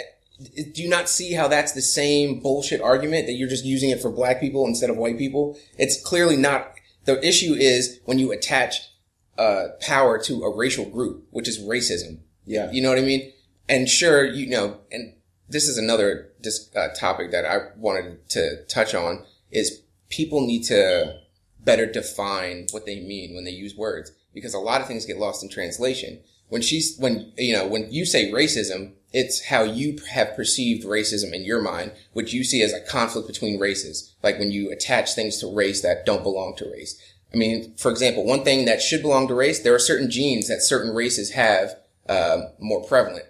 do 0.73 0.83
you 0.83 0.89
not 0.89 1.09
see 1.09 1.33
how 1.33 1.49
that's 1.49 1.73
the 1.73 1.83
same 1.83 2.41
bullshit 2.41 2.81
argument 2.81 3.27
that 3.27 3.33
you're 3.33 3.49
just 3.49 3.65
using 3.65 3.91
it 3.91 4.01
for 4.01 4.11
black 4.11 4.41
people 4.41 4.67
instead 4.67 4.91
of 4.91 4.97
white 4.97 5.19
people? 5.19 5.59
It's 5.79 6.01
clearly 6.03 6.37
not. 6.37 6.75
The 7.05 7.25
issue 7.27 7.55
is 7.55 8.01
when 8.05 8.19
you 8.19 8.33
attach, 8.33 8.89
uh, 9.39 9.69
power 9.81 10.19
to 10.23 10.43
a 10.43 10.55
racial 10.55 10.85
group, 10.85 11.27
which 11.31 11.49
is 11.49 11.59
racism. 11.59 12.21
Yeah. 12.45 12.71
You 12.71 12.83
know 12.83 12.91
what 12.91 12.99
I 12.99 13.03
mean? 13.03 13.33
And 13.69 13.89
sure, 13.89 14.25
you 14.25 14.49
know, 14.49 14.79
and 14.91 15.15
this 15.49 15.69
is 15.69 15.79
another 15.79 16.31
dis- 16.41 16.71
uh, 16.77 16.89
topic 16.89 17.31
that 17.31 17.45
I 17.45 17.69
wanted 17.77 18.29
to 18.31 18.65
touch 18.67 18.95
on 18.95 19.25
is 19.51 19.83
people 20.11 20.47
need 20.47 20.65
to 20.65 21.19
better 21.61 21.87
define 21.87 22.67
what 22.73 22.87
they 22.87 23.01
mean 23.01 23.35
when 23.35 23.45
they 23.45 23.51
use 23.53 23.77
words 23.77 24.13
because 24.35 24.55
a 24.55 24.59
lot 24.59 24.81
of 24.81 24.87
things 24.87 25.07
get 25.07 25.19
lost 25.19 25.43
in 25.43 25.49
translation. 25.49 26.21
When 26.49 26.63
she's, 26.63 26.97
when, 26.99 27.33
you 27.37 27.55
know, 27.55 27.67
when 27.67 27.91
you 27.91 28.05
say 28.05 28.31
racism, 28.31 28.93
it's 29.13 29.47
how 29.47 29.63
you 29.63 29.99
have 30.11 30.37
perceived 30.37 30.87
racism 30.87 31.33
in 31.33 31.45
your 31.45 31.63
mind, 31.63 31.93
which 32.13 32.33
you 32.33 32.45
see 32.45 32.63
as 32.63 32.73
a 32.73 32.81
conflict 32.81 33.27
between 33.27 33.61
races. 33.61 34.15
Like 34.23 34.39
when 34.39 34.51
you 34.51 34.71
attach 34.71 35.15
things 35.15 35.39
to 35.39 35.55
race 35.55 35.83
that 35.83 36.07
don't 36.07 36.23
belong 36.23 36.55
to 36.57 36.71
race. 36.71 37.01
I 37.33 37.37
mean, 37.37 37.75
for 37.77 37.91
example, 37.91 38.25
one 38.25 38.45
thing 38.45 38.67
that 38.67 38.83
should 38.83 39.03
belong 39.03 39.29
to 39.29 39.35
race, 39.35 39.61
there 39.61 39.75
are 39.75 39.79
certain 39.79 40.11
genes 40.11 40.49
that 40.49 40.63
certain 40.63 40.95
races 40.95 41.31
have, 41.31 41.75
um, 42.09 42.49
more 42.59 42.85
prevalent. 42.85 43.25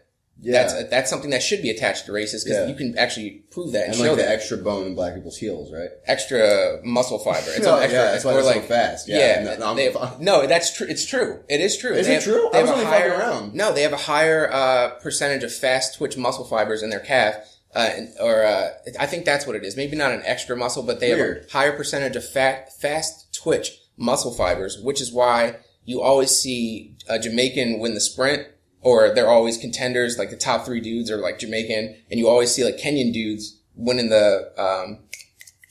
Yeah. 0.45 0.65
That's, 0.65 0.91
that's 0.91 1.11
something 1.11 1.31
that 1.31 1.43
should 1.43 1.63
be 1.63 1.71
attached 1.71 2.07
to 2.07 2.13
races 2.13 2.43
because 2.45 2.59
Yeah. 2.59 2.67
you 2.67 2.75
can 2.75 2.99
actually 2.99 3.45
prove 3.53 3.73
that 3.73 3.85
and, 3.85 3.95
and 3.95 3.97
show 3.97 4.03
like 4.09 4.17
the 4.17 4.23
that 4.25 4.33
extra 4.33 4.57
bone 4.59 4.87
in 4.89 4.95
black 4.97 5.15
people's 5.15 5.37
heels, 5.39 5.73
right? 5.73 5.89
extra 6.07 6.81
muscle 6.85 7.19
fiber. 7.21 7.47
It's 7.57 7.67
an 7.67 7.81
extra, 7.83 7.99
yeah, 7.99 8.11
that's 8.13 8.25
why 8.25 8.33
they're 8.35 8.43
so 8.43 8.61
fast. 8.63 9.09
Yeah, 9.09 9.19
Yeah, 9.45 9.57
no, 9.57 9.75
no, 9.75 9.75
they 9.77 9.95
no, 10.25 10.47
that's 10.47 10.77
true. 10.77 10.87
It's 10.89 11.07
true. 11.07 11.41
It 11.49 11.61
is 11.61 11.79
true. 11.79 11.93
Is 11.93 12.07
They 12.07 12.13
it 12.13 12.15
have- 12.17 12.25
true? 12.25 12.49
they 12.53 12.59
I 12.59 12.63
was 12.63 12.71
have 12.71 12.79
a 12.79 12.83
only 12.83 12.93
fucking 12.93 13.11
higher- 13.11 13.19
around. 13.19 13.55
No, 13.55 13.73
they 13.73 13.83
have 13.83 13.93
a 13.93 13.97
higher 13.97 14.53
uh, 14.53 14.91
percentage 15.01 15.45
of 15.45 15.55
fast 15.55 15.97
twitch 15.97 16.17
muscle 16.17 16.45
fibers 16.45 16.83
in 16.83 16.91
their 16.91 17.01
calf, 17.01 17.37
uh, 17.75 17.91
or 18.21 18.45
uh, 18.45 18.69
I 18.99 19.07
think 19.07 19.25
that's 19.25 19.47
what 19.47 19.55
it 19.57 19.65
is. 19.65 19.77
Maybe 19.77 19.97
not 19.97 20.13
an 20.13 20.23
extra 20.25 20.57
muscle, 20.57 20.83
but 20.83 20.99
they 21.01 21.11
have 21.11 21.21
a 21.21 21.41
higher 21.53 21.73
percentage 21.77 22.17
of 22.17 22.29
fat, 22.29 22.73
fast 22.81 23.33
twitch 23.33 23.79
muscle 23.97 24.33
fibers, 24.35 24.79
which 24.83 25.01
is 25.01 25.13
why 25.13 25.57
you 25.85 26.01
always 26.01 26.31
see 26.31 26.97
a 27.09 27.19
Jamaican 27.19 27.79
win 27.79 27.95
the 27.95 28.01
sprint. 28.01 28.47
Or 28.83 29.15
they're 29.15 29.31
always 29.31 29.57
contenders, 29.57 30.19
like 30.19 30.31
the 30.31 30.37
top 30.37 30.67
three 30.67 30.81
dudes 30.81 31.11
are 31.11 31.17
like 31.17 31.39
Jamaican, 31.39 31.97
and 32.11 32.19
you 32.19 32.29
always 32.29 32.53
see 32.53 32.65
like 32.65 32.79
Kenyan 32.79 33.13
dudes 33.13 33.61
winning 33.75 34.11
the 34.11 34.53
um, 34.59 34.99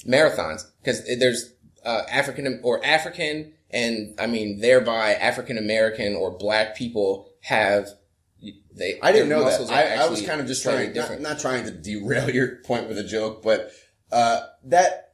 marathons 0.06 0.64
because 0.82 1.06
there's 1.20 1.54
uh, 1.86 2.04
African 2.10 2.62
or 2.64 2.84
African 2.86 3.54
and 3.70 4.16
I 4.20 4.28
mean 4.28 4.60
thereby 4.60 5.14
African 5.14 5.58
American 5.58 6.16
or 6.16 6.32
black 6.32 6.76
people 6.76 7.30
have 7.42 7.90
they 8.74 9.00
I 9.02 9.12
didn't 9.12 9.30
know 9.30 9.44
that. 9.44 9.70
I, 9.70 10.04
I 10.04 10.10
was 10.10 10.22
kind 10.26 10.42
of 10.42 10.48
just 10.48 10.64
trying, 10.64 10.94
not, 10.94 11.20
not 11.20 11.40
trying 11.40 11.66
to 11.66 11.72
derail 11.72 12.30
your 12.30 12.56
point 12.58 12.88
with 12.88 12.98
a 12.98 13.04
joke, 13.04 13.44
but 13.44 13.72
uh, 14.12 14.42
that 14.66 15.11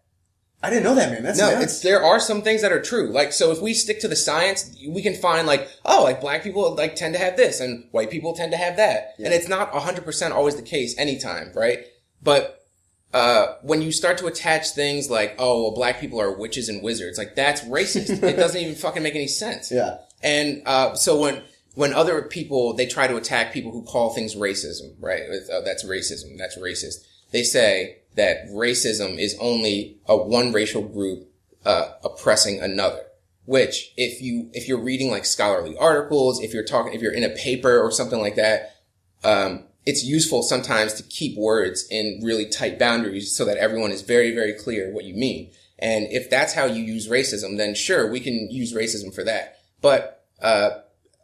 I 0.63 0.71
didn't 0.71 0.85
know 0.85 0.95
that, 0.95 1.11
man. 1.11 1.23
That's 1.23 1.37
no, 1.37 1.51
nuts. 1.51 1.63
it's 1.63 1.79
there 1.81 2.03
are 2.03 2.19
some 2.19 2.41
things 2.41 2.63
that 2.63 2.71
are 2.71 2.81
true. 2.81 3.11
Like 3.11 3.31
so, 3.31 3.51
if 3.51 3.61
we 3.61 3.73
stick 3.73 3.99
to 3.99 4.07
the 4.07 4.15
science, 4.15 4.75
we 4.87 5.03
can 5.03 5.13
find 5.13 5.45
like 5.45 5.69
oh, 5.85 6.03
like 6.03 6.19
black 6.19 6.43
people 6.43 6.73
like 6.75 6.95
tend 6.95 7.13
to 7.13 7.19
have 7.19 7.37
this, 7.37 7.59
and 7.59 7.87
white 7.91 8.09
people 8.09 8.33
tend 8.33 8.51
to 8.53 8.57
have 8.57 8.77
that, 8.77 9.13
and 9.23 9.33
it's 9.33 9.47
not 9.47 9.69
hundred 9.73 10.03
percent 10.03 10.33
always 10.33 10.55
the 10.55 10.63
case 10.63 10.97
anytime, 10.97 11.51
right? 11.55 11.85
But 12.23 12.65
uh, 13.13 13.55
when 13.61 13.83
you 13.83 13.91
start 13.91 14.17
to 14.17 14.25
attach 14.25 14.71
things 14.71 15.11
like 15.11 15.35
oh, 15.37 15.61
well, 15.61 15.75
black 15.75 15.99
people 15.99 16.19
are 16.19 16.35
witches 16.35 16.69
and 16.69 16.81
wizards, 16.81 17.19
like 17.19 17.35
that's 17.35 17.61
racist. 17.61 18.09
it 18.23 18.35
doesn't 18.35 18.59
even 18.59 18.75
fucking 18.75 19.03
make 19.03 19.15
any 19.15 19.27
sense. 19.27 19.71
yeah. 19.71 19.99
And 20.23 20.63
uh, 20.65 20.95
so 20.95 21.21
when 21.21 21.43
when 21.75 21.93
other 21.93 22.23
people 22.23 22.73
they 22.73 22.87
try 22.87 23.05
to 23.05 23.15
attack 23.15 23.53
people 23.53 23.71
who 23.71 23.83
call 23.83 24.09
things 24.09 24.33
racism, 24.33 24.95
right? 24.99 25.21
Oh, 25.51 25.61
that's 25.63 25.85
racism. 25.85 26.35
That's 26.39 26.57
racist. 26.57 27.05
They 27.31 27.43
say 27.43 27.96
that 28.17 28.47
racism 28.49 29.17
is 29.17 29.37
only 29.39 29.97
a 30.05 30.17
one 30.17 30.51
racial 30.51 30.81
group 30.81 31.29
uh, 31.65 31.89
oppressing 32.03 32.59
another. 32.59 33.03
Which, 33.45 33.93
if 33.95 34.21
you 34.21 34.49
if 34.51 34.67
you're 34.67 34.83
reading 34.83 35.09
like 35.09 35.23
scholarly 35.23 35.77
articles, 35.77 36.43
if 36.43 36.53
you're 36.53 36.65
talking, 36.65 36.93
if 36.93 37.01
you're 37.01 37.13
in 37.13 37.23
a 37.23 37.29
paper 37.29 37.79
or 37.79 37.91
something 37.91 38.19
like 38.19 38.35
that, 38.35 38.75
um, 39.23 39.63
it's 39.85 40.03
useful 40.03 40.43
sometimes 40.43 40.93
to 40.95 41.03
keep 41.03 41.37
words 41.37 41.87
in 41.89 42.19
really 42.21 42.45
tight 42.45 42.77
boundaries 42.77 43.33
so 43.33 43.45
that 43.45 43.55
everyone 43.55 43.91
is 43.91 44.01
very 44.01 44.35
very 44.35 44.51
clear 44.51 44.91
what 44.91 45.05
you 45.05 45.13
mean. 45.13 45.51
And 45.79 46.07
if 46.09 46.29
that's 46.29 46.53
how 46.53 46.65
you 46.65 46.83
use 46.83 47.07
racism, 47.07 47.57
then 47.57 47.73
sure 47.73 48.11
we 48.11 48.19
can 48.19 48.49
use 48.51 48.73
racism 48.73 49.15
for 49.15 49.23
that. 49.23 49.59
But 49.79 50.25
uh, 50.41 50.71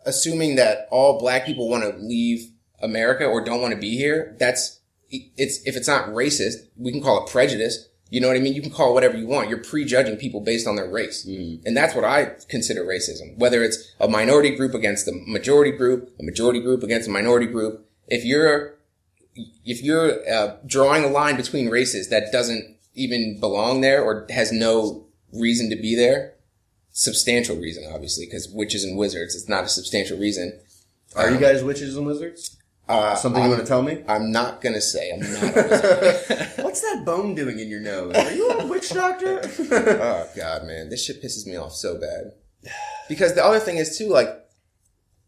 assuming 0.06 0.56
that 0.56 0.88
all 0.91 1.19
black 1.19 1.45
people 1.45 1.67
want 1.69 1.84
to 1.84 1.99
leave 1.99 2.51
America 2.82 3.25
or 3.25 3.43
don't 3.43 3.62
want 3.62 3.73
to 3.73 3.79
be 3.79 3.97
here, 3.97 4.36
that's 4.39 4.79
it's 5.38 5.62
if 5.65 5.76
it's 5.76 5.88
not 5.88 6.10
racist, 6.10 6.56
we 6.78 6.91
can 6.91 7.02
call 7.02 7.23
it 7.23 7.30
prejudice. 7.30 7.89
You 8.10 8.21
know 8.21 8.28
what 8.28 8.38
I 8.38 8.41
mean? 8.41 8.54
You 8.54 8.62
can 8.62 8.69
call 8.69 8.91
it 8.91 8.93
whatever 8.93 9.17
you 9.17 9.26
want. 9.26 9.49
You're 9.49 9.63
prejudging 9.63 10.17
people 10.17 10.39
based 10.41 10.67
on 10.67 10.76
their 10.76 10.88
race. 10.88 11.26
And 11.65 11.76
that's 11.76 11.95
what 11.95 12.04
I 12.04 12.36
consider 12.47 12.84
racism. 12.84 13.36
Whether 13.39 13.63
it's 13.63 13.91
a 13.99 14.08
minority 14.08 14.56
group 14.56 14.76
against 14.76 15.08
a 15.08 15.13
majority 15.26 15.71
group, 15.71 16.13
a 16.19 16.23
majority 16.23 16.60
group 16.60 16.84
against 16.84 17.08
a 17.08 17.12
minority 17.12 17.47
group. 17.47 17.89
If 18.08 18.23
you're, 18.23 18.76
if 19.65 19.82
you're 19.82 20.30
uh, 20.30 20.58
drawing 20.65 21.04
a 21.04 21.08
line 21.08 21.38
between 21.38 21.69
races 21.69 22.10
that 22.10 22.32
doesn't 22.32 22.78
even 22.93 23.39
belong 23.39 23.82
there 23.82 24.04
or 24.04 24.28
has 24.30 24.52
no 24.52 25.08
reason 25.32 25.71
to 25.71 25.76
be 25.76 25.95
there, 25.95 26.36
substantial 26.91 27.56
reason, 27.56 27.84
obviously, 27.91 28.26
because 28.26 28.47
witches 28.47 28.84
and 28.84 28.95
wizards, 28.95 29.34
it's 29.34 29.49
not 29.49 29.63
a 29.63 29.69
substantial 29.69 30.19
reason. 30.19 30.60
Are 31.15 31.32
you 31.32 31.39
guys 31.39 31.63
witches 31.63 31.97
and 31.97 32.06
wizards? 32.06 32.58
Uh, 32.88 33.15
Something 33.15 33.43
you 33.43 33.50
want 33.50 33.62
to 33.62 33.67
tell 33.67 33.82
me? 33.82 34.04
I'm 34.10 34.32
not 34.32 34.60
gonna 34.62 34.82
say 34.82 35.12
I'm 35.12 35.19
not. 35.22 35.56
What's 36.65 36.82
that 36.82 37.04
bone 37.06 37.34
doing 37.34 37.60
in 37.60 37.69
your 37.69 37.80
nose? 37.80 38.13
Are 38.15 38.32
you 38.34 38.50
a 38.50 38.65
witch 38.67 38.89
doctor? 38.89 39.41
Oh 39.72 40.30
god, 40.36 40.65
man, 40.65 40.89
this 40.89 41.06
shit 41.06 41.24
pisses 41.24 41.48
me 41.48 41.56
off 41.56 41.74
so 41.74 41.98
bad. 42.00 42.34
Because 43.08 43.36
the 43.36 43.43
other 43.43 43.60
thing 43.60 43.78
is 43.78 43.98
too, 43.98 44.10
like 44.10 44.28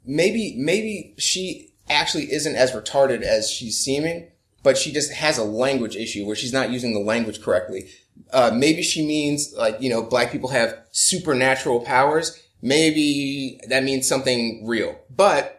maybe 0.06 0.56
maybe 0.58 1.16
she 1.18 1.70
actually 1.90 2.32
isn't 2.34 2.56
as 2.56 2.72
retarded 2.74 3.22
as 3.22 3.50
she's 3.50 3.78
seeming, 3.78 4.30
but 4.64 4.78
she 4.78 4.92
just 4.92 5.14
has 5.14 5.38
a 5.38 5.44
language 5.44 5.96
issue 5.96 6.26
where 6.26 6.36
she's 6.36 6.54
not 6.54 6.72
using 6.72 6.94
the 6.94 7.00
language 7.00 7.42
correctly. 7.42 7.90
Uh, 8.32 8.52
maybe 8.54 8.82
she 8.82 9.06
means 9.06 9.54
like 9.58 9.80
you 9.82 9.90
know 9.90 10.04
black 10.04 10.30
people 10.32 10.50
have 10.50 10.78
supernatural 10.92 11.80
powers. 11.80 12.42
Maybe 12.62 13.62
that 13.70 13.84
means 13.84 14.08
something 14.08 14.66
real, 14.66 15.00
but 15.10 15.55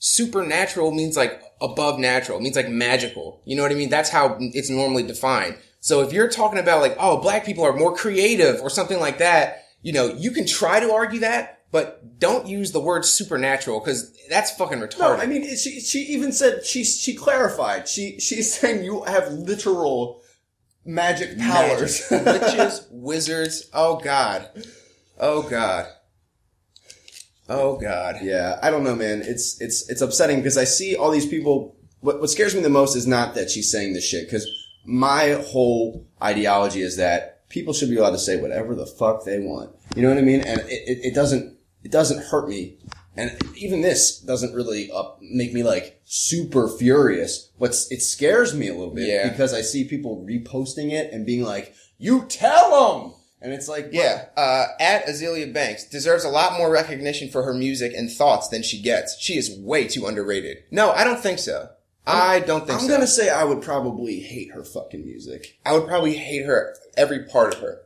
supernatural 0.00 0.90
means 0.90 1.16
like 1.16 1.40
above 1.60 1.98
natural. 1.98 2.38
It 2.38 2.42
means 2.42 2.56
like 2.56 2.68
magical. 2.68 3.40
You 3.44 3.54
know 3.54 3.62
what 3.62 3.70
I 3.70 3.76
mean? 3.76 3.90
That's 3.90 4.10
how 4.10 4.36
it's 4.40 4.70
normally 4.70 5.04
defined. 5.04 5.56
So 5.78 6.00
if 6.02 6.12
you're 6.12 6.28
talking 6.28 6.58
about 6.58 6.80
like, 6.80 6.96
oh, 6.98 7.18
black 7.18 7.44
people 7.44 7.64
are 7.64 7.76
more 7.76 7.94
creative 7.94 8.60
or 8.60 8.68
something 8.68 8.98
like 8.98 9.18
that, 9.18 9.66
you 9.82 9.92
know, 9.92 10.06
you 10.06 10.30
can 10.30 10.46
try 10.46 10.80
to 10.80 10.92
argue 10.92 11.20
that, 11.20 11.62
but 11.70 12.18
don't 12.18 12.46
use 12.46 12.72
the 12.72 12.80
word 12.80 13.04
supernatural 13.04 13.80
because 13.80 14.16
that's 14.28 14.50
fucking 14.56 14.78
retarded. 14.78 14.98
no, 14.98 15.12
I 15.14 15.26
mean 15.26 15.56
she 15.56 15.80
she 15.80 16.00
even 16.00 16.32
said 16.32 16.64
she 16.64 16.82
she 16.82 17.14
clarified. 17.14 17.86
She 17.86 18.18
she's 18.18 18.52
saying 18.58 18.84
you 18.84 19.02
have 19.04 19.32
literal 19.32 20.22
magic 20.84 21.38
powers. 21.38 22.02
Witches, 22.10 22.86
wizards. 22.90 23.68
Oh 23.72 23.96
God. 23.96 24.48
Oh 25.18 25.42
God. 25.42 25.86
Oh 27.50 27.76
God. 27.76 28.16
Yeah, 28.22 28.58
I 28.62 28.70
don't 28.70 28.84
know, 28.84 28.94
man. 28.94 29.22
It's 29.22 29.60
it's 29.60 29.88
it's 29.90 30.00
upsetting 30.00 30.36
because 30.36 30.56
I 30.56 30.64
see 30.64 30.96
all 30.96 31.10
these 31.10 31.26
people. 31.26 31.76
What 32.00 32.20
what 32.20 32.30
scares 32.30 32.54
me 32.54 32.62
the 32.62 32.70
most 32.70 32.96
is 32.96 33.06
not 33.06 33.34
that 33.34 33.50
she's 33.50 33.70
saying 33.70 33.92
this 33.92 34.06
shit 34.08 34.26
because 34.26 34.46
my 34.86 35.32
whole 35.48 36.06
ideology 36.22 36.80
is 36.80 36.96
that 36.96 37.46
people 37.50 37.74
should 37.74 37.90
be 37.90 37.96
allowed 37.96 38.12
to 38.12 38.18
say 38.18 38.36
whatever 38.40 38.74
the 38.74 38.86
fuck 38.86 39.24
they 39.24 39.40
want. 39.40 39.70
You 39.96 40.02
know 40.02 40.08
what 40.08 40.18
I 40.18 40.22
mean? 40.22 40.40
And 40.42 40.60
it, 40.60 40.88
it, 40.88 40.98
it 41.08 41.14
doesn't 41.14 41.58
it 41.82 41.90
doesn't 41.90 42.22
hurt 42.26 42.48
me. 42.48 42.78
And 43.16 43.36
even 43.56 43.82
this 43.82 44.20
doesn't 44.20 44.54
really 44.54 44.90
up, 44.92 45.18
make 45.20 45.52
me 45.52 45.62
like 45.64 46.00
super 46.04 46.68
furious. 46.68 47.50
What's 47.58 47.90
it 47.90 48.00
scares 48.00 48.54
me 48.54 48.68
a 48.68 48.74
little 48.74 48.94
bit 48.94 49.08
Yeah. 49.08 49.28
because 49.28 49.52
I 49.52 49.62
see 49.62 49.84
people 49.84 50.24
reposting 50.26 50.92
it 50.92 51.12
and 51.12 51.26
being 51.26 51.42
like, 51.42 51.74
"You 51.98 52.24
tell 52.28 52.70
them." 53.02 53.14
And 53.42 53.52
it's 53.52 53.68
like, 53.68 53.88
Yeah, 53.92 54.26
uh, 54.36 54.66
at 54.78 55.06
Azealia 55.06 55.52
Banks 55.52 55.84
deserves 55.84 56.24
a 56.24 56.28
lot 56.28 56.58
more 56.58 56.70
recognition 56.70 57.30
for 57.30 57.42
her 57.42 57.54
music 57.54 57.94
and 57.94 58.10
thoughts 58.10 58.48
than 58.48 58.62
she 58.62 58.80
gets. 58.80 59.18
She 59.18 59.36
is 59.38 59.58
way 59.58 59.88
too 59.88 60.06
underrated. 60.06 60.58
No, 60.70 60.90
I 60.90 61.04
don't 61.04 61.20
think 61.20 61.38
so. 61.38 61.70
I 62.06 62.40
don't 62.40 62.66
think 62.66 62.80
so. 62.80 62.84
I'm 62.84 62.90
so. 62.90 62.96
gonna 62.96 63.06
say 63.06 63.30
I 63.30 63.44
would 63.44 63.62
probably 63.62 64.20
hate 64.20 64.52
her 64.52 64.64
fucking 64.64 65.04
music. 65.04 65.58
I 65.64 65.72
would 65.72 65.86
probably 65.86 66.16
hate 66.16 66.44
her 66.46 66.74
every 66.96 67.24
part 67.24 67.54
of 67.54 67.60
her. 67.60 67.82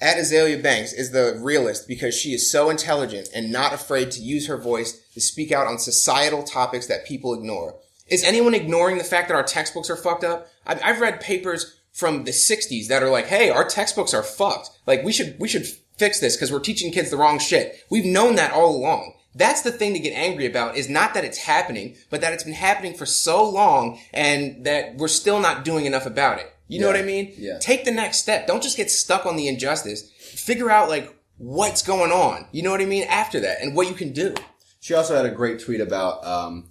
At 0.00 0.16
Azealia 0.16 0.62
Banks 0.62 0.94
is 0.94 1.10
the 1.10 1.38
realist 1.42 1.86
because 1.86 2.14
she 2.14 2.32
is 2.32 2.50
so 2.50 2.70
intelligent 2.70 3.28
and 3.34 3.52
not 3.52 3.74
afraid 3.74 4.10
to 4.12 4.22
use 4.22 4.46
her 4.46 4.56
voice 4.56 4.98
to 5.12 5.20
speak 5.20 5.52
out 5.52 5.66
on 5.66 5.78
societal 5.78 6.42
topics 6.42 6.86
that 6.86 7.04
people 7.04 7.34
ignore. 7.34 7.76
Is 8.08 8.24
anyone 8.24 8.54
ignoring 8.54 8.96
the 8.96 9.04
fact 9.04 9.28
that 9.28 9.34
our 9.34 9.42
textbooks 9.42 9.90
are 9.90 9.96
fucked 9.96 10.24
up? 10.24 10.48
I've, 10.66 10.80
I've 10.82 11.00
read 11.00 11.20
papers 11.20 11.79
from 11.92 12.24
the 12.24 12.30
60s 12.30 12.88
that 12.88 13.02
are 13.02 13.10
like, 13.10 13.26
hey, 13.26 13.50
our 13.50 13.64
textbooks 13.64 14.14
are 14.14 14.22
fucked. 14.22 14.70
Like, 14.86 15.04
we 15.04 15.12
should, 15.12 15.36
we 15.38 15.48
should 15.48 15.66
fix 15.98 16.20
this 16.20 16.36
because 16.36 16.50
we're 16.50 16.60
teaching 16.60 16.92
kids 16.92 17.10
the 17.10 17.16
wrong 17.16 17.38
shit. 17.38 17.84
We've 17.90 18.04
known 18.04 18.36
that 18.36 18.52
all 18.52 18.74
along. 18.74 19.14
That's 19.34 19.62
the 19.62 19.70
thing 19.70 19.92
to 19.92 20.00
get 20.00 20.12
angry 20.12 20.46
about 20.46 20.76
is 20.76 20.88
not 20.88 21.14
that 21.14 21.24
it's 21.24 21.38
happening, 21.38 21.96
but 22.08 22.20
that 22.20 22.32
it's 22.32 22.42
been 22.42 22.52
happening 22.52 22.94
for 22.94 23.06
so 23.06 23.48
long 23.48 24.00
and 24.12 24.64
that 24.64 24.96
we're 24.96 25.08
still 25.08 25.38
not 25.40 25.64
doing 25.64 25.86
enough 25.86 26.06
about 26.06 26.40
it. 26.40 26.52
You 26.66 26.80
know 26.80 26.86
what 26.86 26.96
I 26.96 27.02
mean? 27.02 27.34
Yeah. 27.36 27.58
Take 27.58 27.84
the 27.84 27.90
next 27.90 28.18
step. 28.18 28.46
Don't 28.46 28.62
just 28.62 28.76
get 28.76 28.90
stuck 28.92 29.26
on 29.26 29.36
the 29.36 29.48
injustice. 29.48 30.08
Figure 30.12 30.70
out 30.70 30.88
like 30.88 31.12
what's 31.36 31.82
going 31.82 32.12
on. 32.12 32.46
You 32.52 32.62
know 32.62 32.70
what 32.70 32.80
I 32.80 32.86
mean? 32.86 33.04
After 33.08 33.40
that 33.40 33.60
and 33.60 33.74
what 33.74 33.88
you 33.88 33.94
can 33.94 34.12
do. 34.12 34.34
She 34.78 34.94
also 34.94 35.16
had 35.16 35.26
a 35.26 35.30
great 35.30 35.60
tweet 35.60 35.80
about 35.80 36.24
um, 36.24 36.70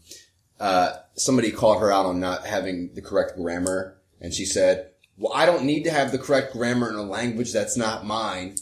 uh, 0.59 0.93
somebody 1.15 1.51
called 1.51 1.81
her 1.81 1.91
out 1.91 2.05
on 2.05 2.19
not 2.19 2.45
having 2.45 2.93
the 2.93 3.01
correct 3.01 3.35
grammar, 3.35 3.97
and 4.19 4.33
she 4.33 4.45
said, 4.45 4.91
"Well, 5.19 5.31
I 5.35 5.45
don't 5.45 5.65
need 5.65 5.83
to 5.83 5.91
have 5.91 6.11
the 6.11 6.17
correct 6.17 6.53
grammar 6.53 6.89
in 6.89 6.95
a 6.95 7.03
language 7.03 7.53
that's 7.53 7.77
not 7.77 8.05
mine." 8.05 8.55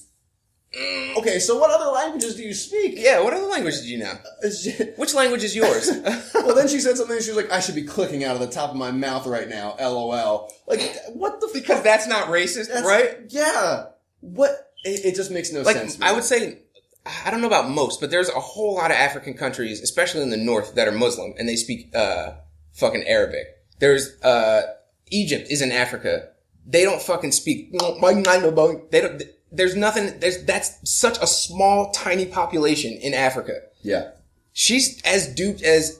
Okay, 1.17 1.39
so 1.39 1.58
what 1.58 1.72
other 1.72 1.89
languages 1.91 2.36
do 2.36 2.43
you 2.43 2.54
speak? 2.54 2.96
Yeah. 2.98 3.22
What 3.22 3.34
other 3.34 3.46
languages 3.48 3.82
do 3.84 3.88
you 3.88 4.00
know? 4.00 4.13
Which 4.98 5.13
language 5.13 5.43
is 5.43 5.56
yours? 5.56 5.89
well, 6.36 6.54
then 6.54 6.67
she 6.67 6.80
said 6.80 6.98
something. 6.98 7.20
She 7.22 7.32
was 7.32 7.38
like, 7.38 7.52
"I 7.52 7.62
should 7.62 7.76
be 7.76 7.84
clicking 7.84 8.24
out 8.26 8.36
of 8.36 8.41
the 8.41 8.48
top 8.50 8.72
of 8.72 8.76
my 8.76 8.91
mouth 8.91 9.26
right 9.26 9.48
now." 9.48 9.76
LOL. 9.80 10.52
Like, 10.67 10.82
what 11.13 11.39
the? 11.39 11.50
because 11.54 11.78
fuck? 11.78 11.84
that's 11.84 12.08
not 12.08 12.28
racist, 12.28 12.67
That's- 12.67 12.86
right? 12.86 13.17
Yeah. 13.30 13.86
What? 14.20 14.72
It, 14.84 15.06
it 15.06 15.15
just 15.15 15.32
makes 15.32 15.52
no 15.52 15.62
Like 15.62 15.76
sense. 15.78 16.00
I 16.02 16.12
would 16.12 16.24
say, 16.24 16.60
I 17.26 17.32
don't 17.32 17.41
know 17.41 17.48
about 17.48 17.70
most, 17.70 18.00
but 18.00 18.12
there's 18.12 18.30
a 18.30 18.39
whole 18.39 18.76
lot 18.76 18.91
of 18.91 18.98
African 18.98 19.34
countries, 19.34 19.82
especially 19.82 20.22
in 20.22 20.30
the 20.30 20.38
north, 20.38 20.76
that 20.76 20.88
are 20.88 20.91
Muslim 20.91 21.34
and 21.39 21.48
they 21.48 21.56
speak 21.56 21.96
uh 21.96 22.34
fucking 22.74 23.04
Arabic. 23.08 23.48
There's 23.80 24.22
uh 24.22 24.63
Egypt 25.10 25.48
is 25.50 25.62
in 25.62 25.72
Africa. 25.72 26.30
They 26.67 26.84
don't 26.84 27.01
fucking 27.01 27.32
speak. 27.32 27.71
They 27.71 27.77
don't. 27.80 29.23
There's 29.51 29.75
nothing. 29.75 30.19
There's 30.19 30.43
that's 30.43 30.77
such 30.84 31.17
a 31.21 31.27
small, 31.27 31.91
tiny 31.91 32.25
population 32.25 32.93
in 32.93 33.13
Africa. 33.13 33.53
Yeah. 33.82 34.12
She's 34.51 35.01
as 35.03 35.34
duped 35.34 35.62
as 35.62 35.99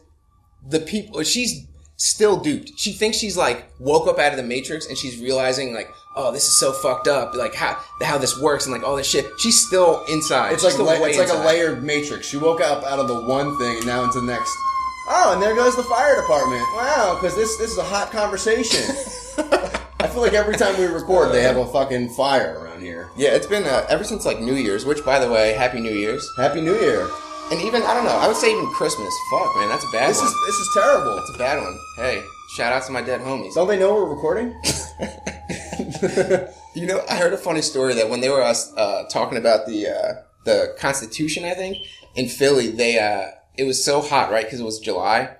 the 0.67 0.80
people. 0.82 1.23
She's 1.23 1.65
still 1.95 2.38
duped. 2.38 2.71
She 2.77 2.91
thinks 2.91 3.17
she's 3.17 3.38
like 3.38 3.69
woke 3.80 4.08
up 4.08 4.19
out 4.19 4.32
of 4.32 4.38
the 4.38 4.43
matrix 4.43 4.88
and 4.88 4.97
she's 4.97 5.19
realizing 5.19 5.73
like, 5.73 5.89
oh, 6.15 6.32
this 6.32 6.45
is 6.45 6.60
so 6.60 6.73
fucked 6.73 7.08
up. 7.08 7.34
Like 7.34 7.56
how 7.56 7.82
how 8.01 8.17
this 8.17 8.39
works 8.39 8.65
and 8.65 8.73
like 8.73 8.84
all 8.84 8.97
this 8.97 9.10
shit. 9.10 9.25
She's 9.39 9.65
still 9.65 10.03
inside. 10.06 10.53
It's 10.53 10.63
She's 10.63 10.77
like 10.77 10.99
la- 10.99 11.06
it's 11.06 11.17
like 11.17 11.30
a 11.30 11.45
layered 11.45 11.84
matrix. 11.84 12.27
She 12.27 12.38
woke 12.38 12.60
up 12.60 12.84
out 12.84 12.99
of 12.99 13.08
the 13.08 13.21
one 13.21 13.58
thing 13.58 13.77
and 13.77 13.86
now 13.86 14.03
into 14.03 14.19
the 14.19 14.27
next. 14.27 14.53
Oh, 15.10 15.32
and 15.34 15.41
there 15.41 15.56
goes 15.56 15.75
the 15.77 15.84
fire 15.84 16.19
department. 16.19 16.63
Wow, 16.75 17.17
because 17.19 17.36
this 17.36 17.56
this 17.58 17.71
is 17.71 17.77
a 17.77 17.84
hot 17.84 18.12
conversation. 18.12 18.84
I 20.00 20.08
feel 20.08 20.22
like 20.22 20.34
every 20.34 20.56
time 20.56 20.78
we 20.78 20.86
record, 20.86 21.32
they 21.34 21.42
have 21.42 21.58
a 21.58 21.66
fucking 21.66 22.10
fire 22.10 22.60
around 22.60 22.82
here. 22.82 23.10
Yeah, 23.16 23.30
it's 23.30 23.48
been 23.48 23.64
uh, 23.64 23.86
ever 23.90 24.04
since 24.04 24.26
like 24.26 24.40
New 24.40 24.54
Year's. 24.54 24.86
Which, 24.86 25.04
by 25.04 25.18
the 25.20 25.30
way, 25.32 25.54
Happy 25.54 25.80
New 25.80 25.92
Year's. 25.94 26.28
Happy 26.38 26.62
New 26.62 26.76
Year. 26.76 27.10
And 27.52 27.62
even 27.62 27.82
I 27.84 27.94
don't 27.94 28.04
know. 28.04 28.12
I 28.12 28.28
would 28.28 28.36
say 28.38 28.52
even 28.52 28.68
Christmas. 28.74 29.14
Fuck, 29.32 29.56
man, 29.56 29.70
that's 29.70 29.84
a 29.84 29.92
bad 29.92 30.10
This 30.10 30.18
one. 30.20 30.28
is 30.28 30.36
this 30.46 30.56
is 30.56 30.70
terrible. 30.74 31.16
That's 31.16 31.34
a 31.34 31.38
bad 31.38 31.62
one. 31.64 31.80
Hey, 31.96 32.22
shout 32.56 32.74
out 32.74 32.84
to 32.86 32.92
my 32.92 33.02
dead 33.02 33.22
homies. 33.22 33.56
Don't 33.56 33.68
they 33.68 33.80
know 33.80 33.94
we're 33.96 34.06
recording? 34.06 34.54
You 36.76 36.86
know, 36.86 37.04
I 37.10 37.16
heard 37.16 37.34
a 37.34 37.38
funny 37.38 37.64
story 37.64 37.96
that 37.96 38.08
when 38.08 38.22
they 38.22 38.30
were 38.30 38.44
us 38.44 38.72
uh, 38.78 39.06
talking 39.10 39.40
about 39.40 39.66
the 39.66 39.88
uh, 39.88 40.14
the 40.46 40.76
Constitution, 40.78 41.44
I 41.44 41.56
think 41.56 41.76
in 42.14 42.28
Philly, 42.28 42.70
they 42.70 43.00
uh, 43.00 43.32
it 43.58 43.64
was 43.64 43.84
so 43.84 44.00
hot, 44.00 44.30
right? 44.32 44.46
Because 44.46 44.60
it 44.60 44.64
was 44.64 44.78
July, 44.80 45.38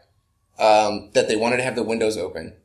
um, 0.58 1.12
that 1.14 1.28
they 1.28 1.36
wanted 1.36 1.58
to 1.58 1.64
have 1.64 1.76
the 1.76 1.84
windows 1.84 2.18
open, 2.18 2.56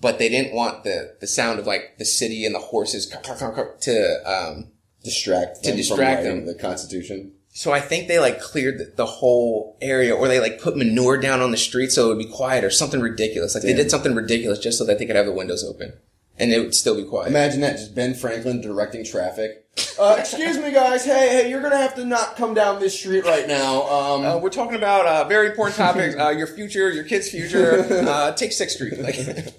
but 0.00 0.18
they 0.18 0.28
didn't 0.28 0.54
want 0.54 0.84
the 0.84 1.16
the 1.20 1.26
sound 1.26 1.58
of 1.58 1.66
like 1.66 1.98
the 1.98 2.04
city 2.04 2.44
and 2.44 2.54
the 2.54 2.58
horses 2.60 3.06
to. 3.06 4.22
Um, 4.26 4.68
distract 5.02 5.64
To 5.64 5.74
distract 5.74 6.22
from 6.26 6.38
them. 6.40 6.46
the 6.46 6.54
Constitution. 6.54 7.32
so 7.48 7.72
I 7.72 7.80
think 7.80 8.06
they 8.06 8.18
like 8.18 8.38
cleared 8.40 8.78
the, 8.78 8.92
the 8.96 9.06
whole 9.06 9.78
area, 9.80 10.14
or 10.14 10.28
they 10.28 10.40
like 10.40 10.60
put 10.60 10.76
manure 10.76 11.16
down 11.18 11.40
on 11.40 11.50
the 11.52 11.56
street 11.56 11.90
so 11.90 12.04
it 12.04 12.08
would 12.08 12.18
be 12.18 12.30
quiet, 12.30 12.64
or 12.64 12.70
something 12.70 13.00
ridiculous. 13.00 13.54
Like 13.54 13.62
they 13.64 13.72
did 13.72 13.90
something 13.90 14.14
ridiculous 14.14 14.58
just 14.58 14.76
so 14.76 14.84
that 14.84 14.98
they 14.98 15.06
could 15.06 15.16
have 15.16 15.24
the 15.26 15.32
windows 15.32 15.64
open, 15.64 15.94
and 16.38 16.52
it 16.52 16.58
would 16.60 16.74
still 16.74 16.96
be 16.96 17.04
quiet. 17.08 17.28
Imagine 17.28 17.62
that, 17.62 17.76
just 17.78 17.94
Ben 17.94 18.12
Franklin 18.14 18.60
directing 18.60 19.02
traffic. 19.04 19.64
Uh, 19.98 20.16
excuse 20.18 20.58
me, 20.58 20.70
guys. 20.70 21.04
Hey, 21.06 21.28
hey, 21.30 21.50
you're 21.50 21.62
gonna 21.62 21.78
have 21.78 21.94
to 21.94 22.04
not 22.04 22.36
come 22.36 22.52
down 22.52 22.78
this 22.78 22.98
street 22.98 23.24
right 23.24 23.48
now. 23.48 23.88
Um, 23.88 24.24
Uh, 24.26 24.36
we're 24.38 24.50
talking 24.50 24.76
about 24.76 25.06
uh, 25.06 25.24
very 25.28 25.48
important 25.48 25.76
topics: 25.78 26.14
uh, 26.14 26.28
your 26.28 26.46
future, 26.46 26.90
your 26.90 27.04
kid's 27.04 27.30
future. 27.30 27.86
Uh, 28.06 28.32
take 28.32 28.52
Sixth 28.52 28.76
Street. 28.76 28.98
Like, 29.00 29.16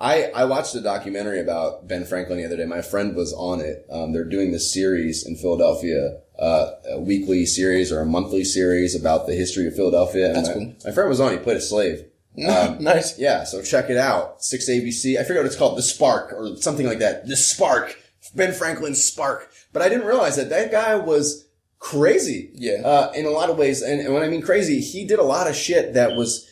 I, 0.00 0.24
I 0.34 0.44
watched 0.44 0.74
a 0.76 0.80
documentary 0.80 1.40
about 1.40 1.88
Ben 1.88 2.04
Franklin 2.04 2.38
the 2.38 2.44
other 2.44 2.56
day. 2.56 2.64
My 2.66 2.82
friend 2.82 3.16
was 3.16 3.32
on 3.32 3.60
it. 3.60 3.84
Um, 3.90 4.12
they're 4.12 4.24
doing 4.24 4.52
this 4.52 4.72
series 4.72 5.26
in 5.26 5.36
Philadelphia, 5.36 6.20
uh, 6.38 6.70
a 6.90 7.00
weekly 7.00 7.46
series 7.46 7.90
or 7.90 8.00
a 8.00 8.06
monthly 8.06 8.44
series 8.44 8.94
about 8.94 9.26
the 9.26 9.34
history 9.34 9.66
of 9.66 9.74
Philadelphia. 9.74 10.28
And 10.28 10.36
That's 10.36 10.48
my, 10.48 10.54
cool. 10.54 10.74
my 10.84 10.90
friend 10.92 11.08
was 11.08 11.18
on. 11.20 11.32
He 11.32 11.38
played 11.38 11.56
a 11.56 11.60
slave. 11.60 12.04
Um, 12.38 12.78
nice. 12.84 13.18
Yeah, 13.18 13.42
so 13.42 13.62
check 13.62 13.90
it 13.90 13.96
out. 13.96 14.44
Six 14.44 14.70
ABC. 14.70 15.18
I 15.18 15.24
forget 15.24 15.42
what 15.42 15.46
it's 15.46 15.56
called. 15.56 15.76
The 15.76 15.82
Spark 15.82 16.32
or 16.32 16.56
something 16.58 16.86
like 16.86 17.00
that. 17.00 17.26
The 17.26 17.36
Spark. 17.36 17.98
Ben 18.32 18.52
Franklin's 18.52 19.02
Spark. 19.02 19.50
But 19.72 19.82
I 19.82 19.88
didn't 19.88 20.06
realize 20.06 20.36
that 20.36 20.48
that 20.50 20.70
guy 20.70 20.94
was 20.94 21.48
crazy. 21.80 22.50
Yeah. 22.54 22.82
Uh, 22.84 23.12
in 23.16 23.26
a 23.26 23.30
lot 23.30 23.50
of 23.50 23.58
ways. 23.58 23.82
And, 23.82 24.00
and 24.00 24.14
when 24.14 24.22
I 24.22 24.28
mean 24.28 24.42
crazy, 24.42 24.80
he 24.80 25.04
did 25.04 25.18
a 25.18 25.24
lot 25.24 25.48
of 25.48 25.56
shit 25.56 25.94
that 25.94 26.14
was 26.14 26.48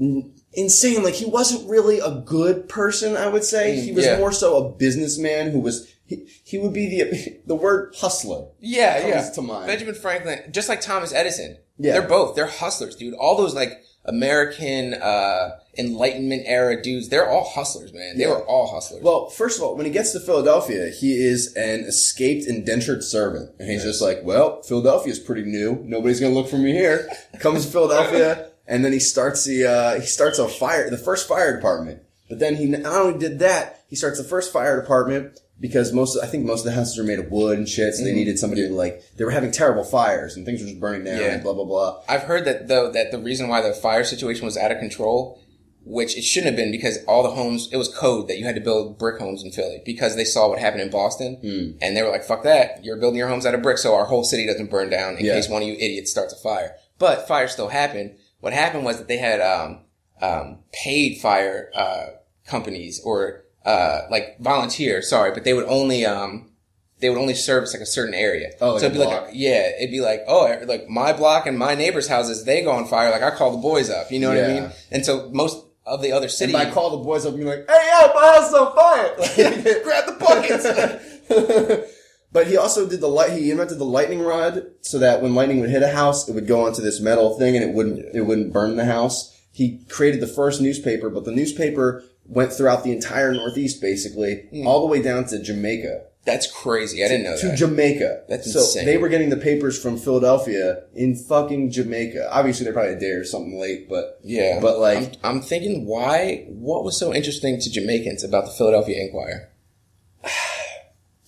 n- 0.00 0.34
insane. 0.56 1.02
Like 1.04 1.14
he 1.14 1.24
wasn't 1.26 1.68
really 1.70 1.98
a 2.00 2.10
good 2.24 2.68
person, 2.68 3.16
I 3.16 3.28
would 3.28 3.44
say. 3.44 3.78
He 3.80 3.92
was 3.92 4.04
Mm, 4.04 4.08
yeah. 4.12 4.18
more 4.18 4.32
so 4.32 4.56
a 4.66 4.70
businessman 4.72 5.50
who 5.50 5.60
was, 5.60 5.86
he, 6.06 6.24
he 6.44 6.58
would 6.58 6.72
be 6.72 6.88
the, 6.88 7.38
the 7.46 7.54
word 7.54 7.94
hustler. 7.98 8.46
Yeah, 8.60 9.00
Comes 9.02 9.12
yeah. 9.26 9.30
to 9.30 9.42
mind. 9.42 9.66
Benjamin 9.68 9.94
Franklin, 9.94 10.40
just 10.50 10.68
like 10.68 10.80
Thomas 10.80 11.12
Edison. 11.12 11.58
Yeah. 11.78 11.92
They're 11.92 12.08
both. 12.08 12.34
They're 12.36 12.46
hustlers, 12.46 12.96
dude. 12.96 13.14
All 13.14 13.36
those 13.36 13.54
like 13.54 13.72
American 14.06 14.94
uh, 14.94 15.58
Enlightenment 15.76 16.44
era 16.46 16.80
dudes. 16.80 17.08
They're 17.10 17.28
all 17.28 17.44
hustlers, 17.44 17.92
man. 17.92 18.16
They 18.16 18.22
Yeah. 18.24 18.30
were 18.30 18.44
all 18.46 18.72
hustlers. 18.72 19.02
Well, 19.02 19.28
first 19.28 19.58
of 19.58 19.64
all, 19.64 19.76
when 19.76 19.84
he 19.84 19.92
gets 19.92 20.12
to 20.12 20.20
Philadelphia, 20.20 20.88
he 20.88 21.14
is 21.22 21.52
an 21.54 21.80
escaped 21.80 22.46
indentured 22.46 23.04
servant. 23.04 23.50
And 23.58 23.68
he's 23.70 23.82
just 23.82 24.00
like, 24.00 24.20
well, 24.22 24.62
Philadelphia's 24.62 25.18
pretty 25.18 25.42
new. 25.42 25.82
Nobody's 25.84 26.18
going 26.20 26.32
to 26.32 26.38
look 26.38 26.48
for 26.48 26.56
me 26.56 26.72
here. 26.72 27.08
Comes 27.40 27.66
to 27.66 27.72
Philadelphia. 27.72 28.50
And 28.68 28.84
then 28.84 28.92
he 28.92 28.98
starts 29.00 29.44
the, 29.44 29.64
uh, 29.64 30.00
he 30.00 30.06
starts 30.06 30.38
a 30.38 30.48
fire, 30.48 30.90
the 30.90 30.98
first 30.98 31.28
fire 31.28 31.54
department. 31.54 32.02
But 32.28 32.38
then 32.40 32.56
he 32.56 32.66
not 32.66 32.92
only 32.92 33.18
did 33.18 33.38
that, 33.38 33.84
he 33.88 33.94
starts 33.96 34.18
the 34.18 34.24
first 34.24 34.52
fire 34.52 34.80
department 34.80 35.38
because 35.60 35.92
most, 35.92 36.18
I 36.20 36.26
think 36.26 36.44
most 36.44 36.60
of 36.60 36.66
the 36.66 36.72
houses 36.72 36.98
are 36.98 37.04
made 37.04 37.20
of 37.20 37.30
wood 37.30 37.56
and 37.58 37.68
shit. 37.68 37.94
So 37.94 38.02
they 38.04 38.12
needed 38.12 38.38
somebody 38.38 38.66
to 38.66 38.74
like, 38.74 39.02
they 39.16 39.24
were 39.24 39.30
having 39.30 39.52
terrible 39.52 39.84
fires 39.84 40.36
and 40.36 40.44
things 40.44 40.60
were 40.60 40.66
just 40.66 40.80
burning 40.80 41.04
down 41.04 41.20
Yeah. 41.20 41.34
and 41.34 41.42
blah, 41.44 41.52
blah, 41.54 41.64
blah. 41.64 42.00
I've 42.08 42.22
heard 42.24 42.44
that 42.46 42.66
though 42.66 42.90
that 42.90 43.12
the 43.12 43.18
reason 43.18 43.46
why 43.48 43.60
the 43.62 43.72
fire 43.72 44.02
situation 44.02 44.44
was 44.44 44.56
out 44.56 44.72
of 44.72 44.78
control, 44.80 45.40
which 45.84 46.18
it 46.18 46.22
shouldn't 46.22 46.48
have 46.50 46.56
been 46.56 46.72
because 46.72 46.98
all 47.04 47.22
the 47.22 47.30
homes 47.30 47.68
it 47.70 47.76
was 47.76 47.88
code 47.94 48.26
that 48.26 48.38
you 48.38 48.44
had 48.44 48.56
to 48.56 48.60
build 48.60 48.98
brick 48.98 49.20
homes 49.20 49.44
in 49.44 49.52
Philly 49.52 49.80
because 49.86 50.16
they 50.16 50.24
saw 50.24 50.48
what 50.48 50.58
happened 50.58 50.82
in 50.82 50.90
Boston 50.90 51.36
Hmm. 51.40 51.78
and 51.80 51.96
they 51.96 52.02
were 52.02 52.10
like, 52.10 52.24
"Fuck 52.24 52.42
that! 52.42 52.84
You're 52.84 52.96
building 52.96 53.18
your 53.18 53.28
homes 53.28 53.46
out 53.46 53.54
of 53.54 53.62
brick, 53.62 53.78
so 53.78 53.94
our 53.94 54.06
whole 54.06 54.24
city 54.24 54.44
doesn't 54.46 54.68
burn 54.68 54.90
down 54.90 55.16
in 55.16 55.24
Yeah. 55.24 55.34
case 55.34 55.48
one 55.48 55.62
of 55.62 55.68
you 55.68 55.74
idiots 55.74 56.10
starts 56.10 56.32
a 56.34 56.36
fire." 56.38 56.74
But 56.98 57.28
fires 57.28 57.52
still 57.52 57.68
happened. 57.68 58.16
What 58.46 58.52
happened 58.52 58.84
was 58.84 58.98
that 58.98 59.08
they 59.08 59.16
had 59.16 59.40
um, 59.40 59.80
um, 60.22 60.58
paid 60.72 61.20
fire 61.20 61.68
uh, 61.74 62.10
companies 62.46 63.00
or 63.04 63.42
uh, 63.64 64.02
like 64.08 64.38
volunteer, 64.38 65.02
sorry, 65.02 65.32
but 65.32 65.42
they 65.42 65.52
would 65.52 65.64
only 65.64 66.06
um, 66.06 66.52
they 67.00 67.10
would 67.10 67.18
only 67.18 67.34
service 67.34 67.74
like 67.74 67.82
a 67.82 67.86
certain 67.86 68.14
area. 68.14 68.52
Oh, 68.60 68.74
like 68.74 68.80
so 68.82 68.86
it'd 68.86 68.98
be 68.98 69.02
block. 69.02 69.24
like, 69.24 69.32
yeah, 69.34 69.72
it'd 69.76 69.90
be 69.90 70.00
like, 70.00 70.20
oh, 70.28 70.62
like 70.64 70.88
my 70.88 71.12
block 71.12 71.48
and 71.48 71.58
my 71.58 71.74
neighbor's 71.74 72.06
houses, 72.06 72.44
they 72.44 72.62
go 72.62 72.70
on 72.70 72.86
fire. 72.86 73.10
Like 73.10 73.24
I 73.24 73.32
call 73.34 73.50
the 73.50 73.58
boys 73.58 73.90
up, 73.90 74.12
you 74.12 74.20
know 74.20 74.28
what 74.28 74.38
I 74.38 74.46
mean? 74.46 74.70
And 74.92 75.04
so 75.04 75.28
most 75.32 75.66
of 75.84 76.00
the 76.00 76.12
other 76.12 76.26
And 76.26 76.32
cities, 76.32 76.54
I 76.54 76.70
call 76.70 76.96
the 76.96 77.02
boys 77.02 77.26
up 77.26 77.34
and 77.34 77.42
be 77.42 77.48
like, 77.48 77.68
hey, 77.68 77.90
yo, 77.90 78.14
my 78.14 78.26
house 78.32 78.46
is 78.46 78.54
on 78.54 78.76
fire. 78.76 79.16
grab 79.82 80.06
the 80.06 80.16
buckets. 80.20 81.90
but 82.36 82.46
he 82.48 82.56
also 82.58 82.86
did 82.86 83.00
the 83.00 83.08
light. 83.08 83.32
He 83.32 83.50
invented 83.50 83.78
the 83.78 83.84
lightning 83.98 84.20
rod 84.20 84.66
so 84.82 84.98
that 84.98 85.22
when 85.22 85.34
lightning 85.34 85.60
would 85.60 85.70
hit 85.70 85.82
a 85.82 85.88
house, 86.02 86.28
it 86.28 86.34
would 86.34 86.46
go 86.46 86.66
onto 86.66 86.82
this 86.82 87.00
metal 87.00 87.38
thing 87.38 87.56
and 87.56 87.64
it 87.64 87.72
wouldn't 87.74 88.14
it 88.14 88.20
wouldn't 88.28 88.52
burn 88.52 88.76
the 88.76 88.84
house. 88.84 89.16
He 89.52 89.66
created 89.88 90.20
the 90.20 90.26
first 90.26 90.60
newspaper, 90.60 91.08
but 91.08 91.24
the 91.24 91.32
newspaper 91.32 92.04
went 92.26 92.52
throughout 92.52 92.84
the 92.84 92.92
entire 92.92 93.32
Northeast, 93.32 93.80
basically, 93.80 94.32
Hmm. 94.52 94.66
all 94.66 94.80
the 94.82 94.86
way 94.92 95.00
down 95.00 95.24
to 95.28 95.38
Jamaica. 95.42 96.02
That's 96.26 96.46
crazy. 96.50 97.04
I 97.04 97.08
didn't 97.08 97.22
know 97.24 97.36
that. 97.36 97.40
to 97.40 97.46
that. 97.48 97.56
Jamaica. 97.56 98.22
That's 98.28 98.52
so 98.52 98.58
insane. 98.58 98.84
they 98.84 98.98
were 98.98 99.08
getting 99.08 99.30
the 99.30 99.36
papers 99.36 99.80
from 99.80 99.96
Philadelphia 99.96 100.82
in 100.94 101.14
fucking 101.14 101.70
Jamaica. 101.70 102.28
Obviously, 102.32 102.64
they're 102.64 102.72
probably 102.72 102.94
a 102.94 102.98
day 102.98 103.12
or 103.20 103.24
something 103.24 103.58
late, 103.60 103.88
but 103.88 104.18
yeah, 104.24 104.58
but 104.60 104.78
like 104.80 104.98
I'm, 105.22 105.36
I'm 105.36 105.40
thinking, 105.40 105.86
why? 105.86 106.44
What 106.48 106.82
was 106.84 106.98
so 106.98 107.14
interesting 107.14 107.60
to 107.60 107.70
Jamaicans 107.70 108.24
about 108.24 108.44
the 108.46 108.50
Philadelphia 108.50 109.00
Inquirer? 109.04 109.48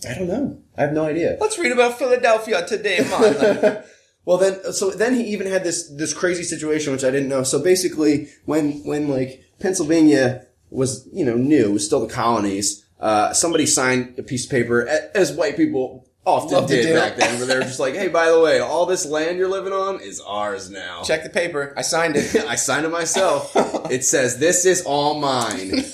I 0.08 0.14
don't 0.14 0.28
know. 0.28 0.58
I 0.76 0.82
have 0.82 0.92
no 0.92 1.04
idea. 1.04 1.36
Let's 1.40 1.58
read 1.58 1.72
about 1.72 1.98
Philadelphia 1.98 2.66
today, 2.66 3.00
man. 3.00 3.84
Well, 4.24 4.36
then, 4.36 4.74
so 4.74 4.90
then 4.90 5.14
he 5.14 5.22
even 5.32 5.46
had 5.46 5.64
this 5.64 5.88
this 5.88 6.12
crazy 6.12 6.42
situation, 6.42 6.92
which 6.92 7.02
I 7.02 7.10
didn't 7.10 7.30
know. 7.30 7.44
So 7.44 7.62
basically, 7.62 8.28
when 8.44 8.84
when 8.84 9.08
like 9.08 9.42
Pennsylvania 9.58 10.44
was 10.68 11.08
you 11.14 11.24
know 11.24 11.36
new, 11.36 11.72
was 11.72 11.86
still 11.86 12.06
the 12.06 12.12
colonies, 12.12 12.84
uh, 13.00 13.32
somebody 13.32 13.64
signed 13.64 14.18
a 14.18 14.22
piece 14.22 14.44
of 14.44 14.50
paper, 14.50 14.86
as 15.14 15.32
white 15.32 15.56
people 15.56 16.06
often 16.26 16.58
Love 16.58 16.68
did 16.68 16.94
back 16.94 17.16
then, 17.16 17.38
where 17.38 17.46
they 17.46 17.56
were 17.56 17.62
just 17.62 17.80
like, 17.80 17.94
"Hey, 17.94 18.08
by 18.08 18.30
the 18.30 18.38
way, 18.38 18.60
all 18.60 18.84
this 18.84 19.06
land 19.06 19.38
you're 19.38 19.48
living 19.48 19.72
on 19.72 20.00
is 20.02 20.20
ours 20.20 20.68
now." 20.68 21.02
Check 21.04 21.22
the 21.22 21.30
paper. 21.30 21.72
I 21.74 21.80
signed 21.80 22.16
it 22.16 22.36
I 22.48 22.56
signed 22.56 22.84
it 22.84 22.90
myself. 22.90 23.52
it 23.90 24.04
says 24.04 24.38
this 24.38 24.66
is 24.66 24.82
all 24.82 25.18
mine. 25.20 25.84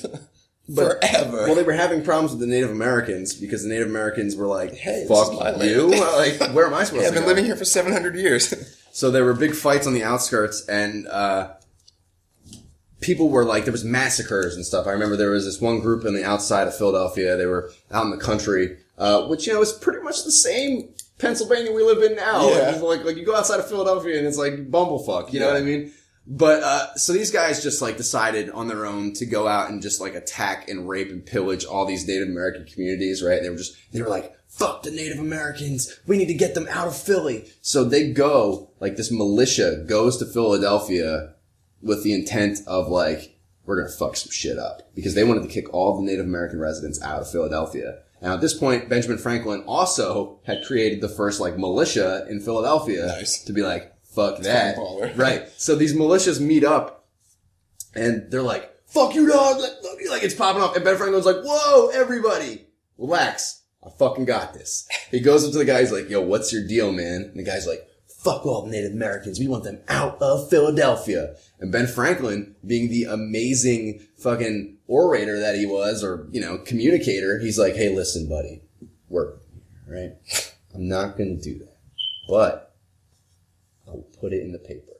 Forever. 0.72 1.36
Well, 1.46 1.54
they 1.54 1.62
were 1.62 1.72
having 1.72 2.02
problems 2.02 2.30
with 2.32 2.40
the 2.40 2.46
Native 2.46 2.70
Americans 2.70 3.34
because 3.34 3.62
the 3.62 3.68
Native 3.68 3.88
Americans 3.88 4.36
were 4.36 4.46
like, 4.46 4.74
Hey, 4.74 5.04
"Fuck 5.08 5.32
my 5.34 5.50
land." 5.50 5.62
you!" 5.70 5.88
like, 6.16 6.38
where 6.54 6.66
am 6.66 6.74
I 6.74 6.84
supposed 6.84 6.94
Yeah, 6.94 7.00
to 7.02 7.06
I've 7.08 7.14
been 7.14 7.22
go? 7.24 7.28
living 7.28 7.44
here 7.44 7.56
for 7.56 7.64
700 7.64 8.14
years. 8.16 8.54
So 8.94 9.10
there 9.10 9.24
were 9.24 9.34
big 9.34 9.56
fights 9.56 9.88
on 9.88 9.92
the 9.92 10.04
outskirts, 10.04 10.64
and 10.68 11.08
uh, 11.08 11.54
people 13.00 13.28
were 13.28 13.44
like, 13.44 13.64
there 13.64 13.72
was 13.72 13.84
massacres 13.84 14.54
and 14.54 14.64
stuff. 14.64 14.86
I 14.86 14.92
remember 14.92 15.16
there 15.16 15.30
was 15.30 15.44
this 15.44 15.60
one 15.60 15.80
group 15.80 16.04
on 16.04 16.14
the 16.14 16.24
outside 16.24 16.68
of 16.68 16.76
Philadelphia. 16.76 17.36
They 17.36 17.46
were 17.46 17.72
out 17.90 18.04
in 18.04 18.10
the 18.10 18.16
country, 18.24 18.76
uh, 18.96 19.26
which 19.26 19.48
you 19.48 19.52
know 19.52 19.60
is 19.62 19.72
pretty 19.72 20.00
much 20.00 20.22
the 20.24 20.30
same 20.30 20.90
Pennsylvania 21.18 21.72
we 21.72 21.82
live 21.82 22.02
in 22.08 22.16
now. 22.16 22.48
Yeah. 22.48 22.70
It's 22.70 22.82
like 22.82 23.04
like 23.04 23.16
you 23.16 23.24
go 23.26 23.34
outside 23.34 23.58
of 23.58 23.68
Philadelphia 23.68 24.16
and 24.18 24.26
it's 24.28 24.38
like 24.38 24.70
bumblefuck. 24.70 25.32
You 25.32 25.40
know 25.40 25.48
what 25.48 25.56
I 25.56 25.62
mean? 25.62 25.92
But 26.26 26.62
uh, 26.62 26.94
so 26.94 27.12
these 27.12 27.30
guys 27.30 27.62
just 27.62 27.82
like 27.82 27.96
decided 27.96 28.48
on 28.50 28.66
their 28.66 28.86
own 28.86 29.12
to 29.14 29.26
go 29.26 29.46
out 29.46 29.70
and 29.70 29.82
just 29.82 30.00
like 30.00 30.14
attack 30.14 30.68
and 30.68 30.88
rape 30.88 31.10
and 31.10 31.24
pillage 31.24 31.64
all 31.64 31.84
these 31.84 32.06
Native 32.06 32.28
American 32.28 32.64
communities, 32.64 33.22
right? 33.22 33.42
They 33.42 33.50
were 33.50 33.56
just 33.56 33.76
they 33.92 34.00
were 34.00 34.08
like, 34.08 34.34
"Fuck 34.48 34.82
the 34.84 34.90
Native 34.90 35.18
Americans! 35.18 35.98
We 36.06 36.16
need 36.16 36.28
to 36.28 36.34
get 36.34 36.54
them 36.54 36.66
out 36.70 36.88
of 36.88 36.96
Philly." 36.96 37.50
So 37.60 37.84
they 37.84 38.10
go 38.12 38.70
like 38.80 38.96
this 38.96 39.12
militia 39.12 39.84
goes 39.86 40.16
to 40.18 40.24
Philadelphia 40.26 41.34
with 41.82 42.02
the 42.02 42.14
intent 42.14 42.60
of 42.66 42.88
like, 42.88 43.38
we're 43.66 43.76
gonna 43.76 43.94
fuck 43.94 44.16
some 44.16 44.32
shit 44.32 44.58
up 44.58 44.94
because 44.94 45.14
they 45.14 45.24
wanted 45.24 45.42
to 45.42 45.48
kick 45.48 45.72
all 45.74 45.96
the 45.96 46.02
Native 46.02 46.24
American 46.24 46.58
residents 46.58 47.02
out 47.02 47.20
of 47.20 47.30
Philadelphia. 47.30 47.98
Now 48.22 48.34
at 48.34 48.40
this 48.40 48.54
point, 48.54 48.88
Benjamin 48.88 49.18
Franklin 49.18 49.62
also 49.66 50.40
had 50.46 50.64
created 50.64 51.02
the 51.02 51.08
first 51.10 51.38
like 51.38 51.58
militia 51.58 52.26
in 52.30 52.40
Philadelphia 52.40 53.06
Nice. 53.08 53.44
to 53.44 53.52
be 53.52 53.60
like, 53.60 53.93
fuck 54.14 54.38
that. 54.40 54.76
Right. 55.16 55.48
So 55.56 55.74
these 55.74 55.94
militias 55.94 56.40
meet 56.40 56.64
up 56.64 57.06
and 57.94 58.30
they're 58.30 58.42
like, 58.42 58.70
fuck 58.86 59.14
you 59.14 59.28
dog, 59.28 59.58
like, 59.58 59.72
look, 59.82 59.98
like 60.10 60.22
it's 60.22 60.34
popping 60.34 60.62
off. 60.62 60.76
And 60.76 60.84
Ben 60.84 60.96
Franklin's 60.96 61.26
like, 61.26 61.42
whoa, 61.44 61.88
everybody, 61.88 62.66
relax. 62.98 63.62
I 63.84 63.90
fucking 63.90 64.24
got 64.24 64.54
this. 64.54 64.88
He 65.10 65.20
goes 65.20 65.44
up 65.44 65.52
to 65.52 65.58
the 65.58 65.64
guy, 65.64 65.80
he's 65.80 65.92
like, 65.92 66.08
yo, 66.08 66.20
what's 66.20 66.52
your 66.52 66.66
deal, 66.66 66.92
man? 66.92 67.22
And 67.22 67.36
the 67.36 67.44
guy's 67.44 67.66
like, 67.66 67.86
fuck 68.08 68.46
all 68.46 68.62
the 68.62 68.70
Native 68.70 68.92
Americans. 68.92 69.38
We 69.38 69.48
want 69.48 69.64
them 69.64 69.80
out 69.88 70.20
of 70.22 70.48
Philadelphia. 70.48 71.36
And 71.60 71.70
Ben 71.70 71.86
Franklin, 71.86 72.54
being 72.66 72.88
the 72.88 73.04
amazing 73.04 74.00
fucking 74.16 74.78
orator 74.86 75.38
that 75.38 75.56
he 75.56 75.66
was, 75.66 76.02
or, 76.02 76.26
you 76.30 76.40
know, 76.40 76.58
communicator, 76.58 77.38
he's 77.38 77.58
like, 77.58 77.74
hey, 77.74 77.94
listen, 77.94 78.28
buddy, 78.28 78.62
work 79.08 79.44
right? 79.86 80.12
I'm 80.74 80.88
not 80.88 81.16
gonna 81.16 81.36
do 81.36 81.58
that. 81.58 81.76
But 82.28 82.73
will 83.94 84.06
put 84.20 84.32
it 84.32 84.42
in 84.42 84.52
the 84.52 84.58
paper. 84.58 84.90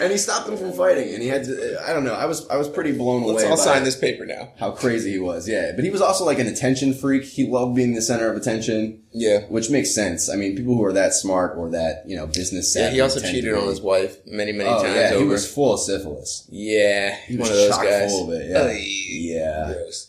and 0.00 0.10
he 0.12 0.18
stopped 0.18 0.46
them 0.46 0.56
from 0.56 0.72
fighting, 0.72 1.12
and 1.14 1.22
he 1.22 1.28
had 1.28 1.44
to. 1.44 1.80
I 1.88 1.92
don't 1.92 2.04
know. 2.04 2.14
I 2.14 2.26
was 2.26 2.48
I 2.48 2.56
was 2.56 2.68
pretty 2.68 2.92
blown 2.92 3.22
Let's 3.24 3.42
away. 3.42 3.50
all 3.50 3.56
by 3.56 3.62
sign 3.64 3.84
this 3.84 3.96
paper 3.96 4.24
now. 4.26 4.52
How 4.58 4.70
crazy 4.72 5.12
he 5.12 5.18
was, 5.18 5.48
yeah. 5.48 5.72
But 5.74 5.84
he 5.84 5.90
was 5.90 6.00
also 6.00 6.24
like 6.24 6.38
an 6.38 6.46
attention 6.46 6.94
freak. 6.94 7.24
He 7.24 7.46
loved 7.48 7.74
being 7.74 7.94
the 7.94 8.02
center 8.02 8.30
of 8.30 8.36
attention, 8.36 9.02
Yeah. 9.12 9.40
which 9.48 9.70
makes 9.70 9.94
sense. 9.94 10.28
I 10.30 10.36
mean, 10.36 10.56
people 10.56 10.74
who 10.76 10.84
are 10.84 10.92
that 10.92 11.14
smart 11.14 11.56
or 11.56 11.70
that 11.70 12.04
you 12.06 12.16
know 12.16 12.26
business 12.26 12.72
savvy. 12.72 12.84
Yeah, 12.86 12.92
he 12.94 13.00
also 13.00 13.20
cheated 13.20 13.54
on 13.54 13.66
his 13.66 13.80
wife 13.80 14.18
many, 14.26 14.52
many 14.52 14.68
Oh 14.70 14.82
times 14.82 14.94
yeah, 14.96 15.16
he 15.18 15.24
was 15.24 15.50
full 15.52 15.74
of 15.74 15.80
syphilis. 15.80 16.46
yeah, 16.50 17.16
He 17.26 17.36
one 17.36 17.48
of 17.48 17.54
those 17.56 17.70
chock 17.70 17.84
guys. 17.84 18.10
full 18.10 18.32
of 18.32 18.40
it. 18.40 18.50
Yeah, 18.50 18.62
Ay, 18.62 18.84
yeah. 19.08 19.72
gross. 19.72 20.08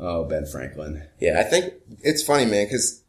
Oh, 0.00 0.24
Ben 0.24 0.46
Franklin. 0.46 1.02
Yeah, 1.18 1.40
I 1.40 1.42
think 1.44 1.72
it's 2.02 2.22
funny, 2.22 2.44
man, 2.46 2.66
because 2.66 3.02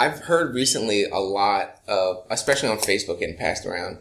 I've 0.00 0.20
heard 0.20 0.54
recently 0.54 1.04
a 1.04 1.18
lot 1.18 1.80
of, 1.86 2.24
especially 2.30 2.70
on 2.70 2.78
Facebook, 2.78 3.20
getting 3.20 3.36
passed 3.36 3.66
around 3.66 3.98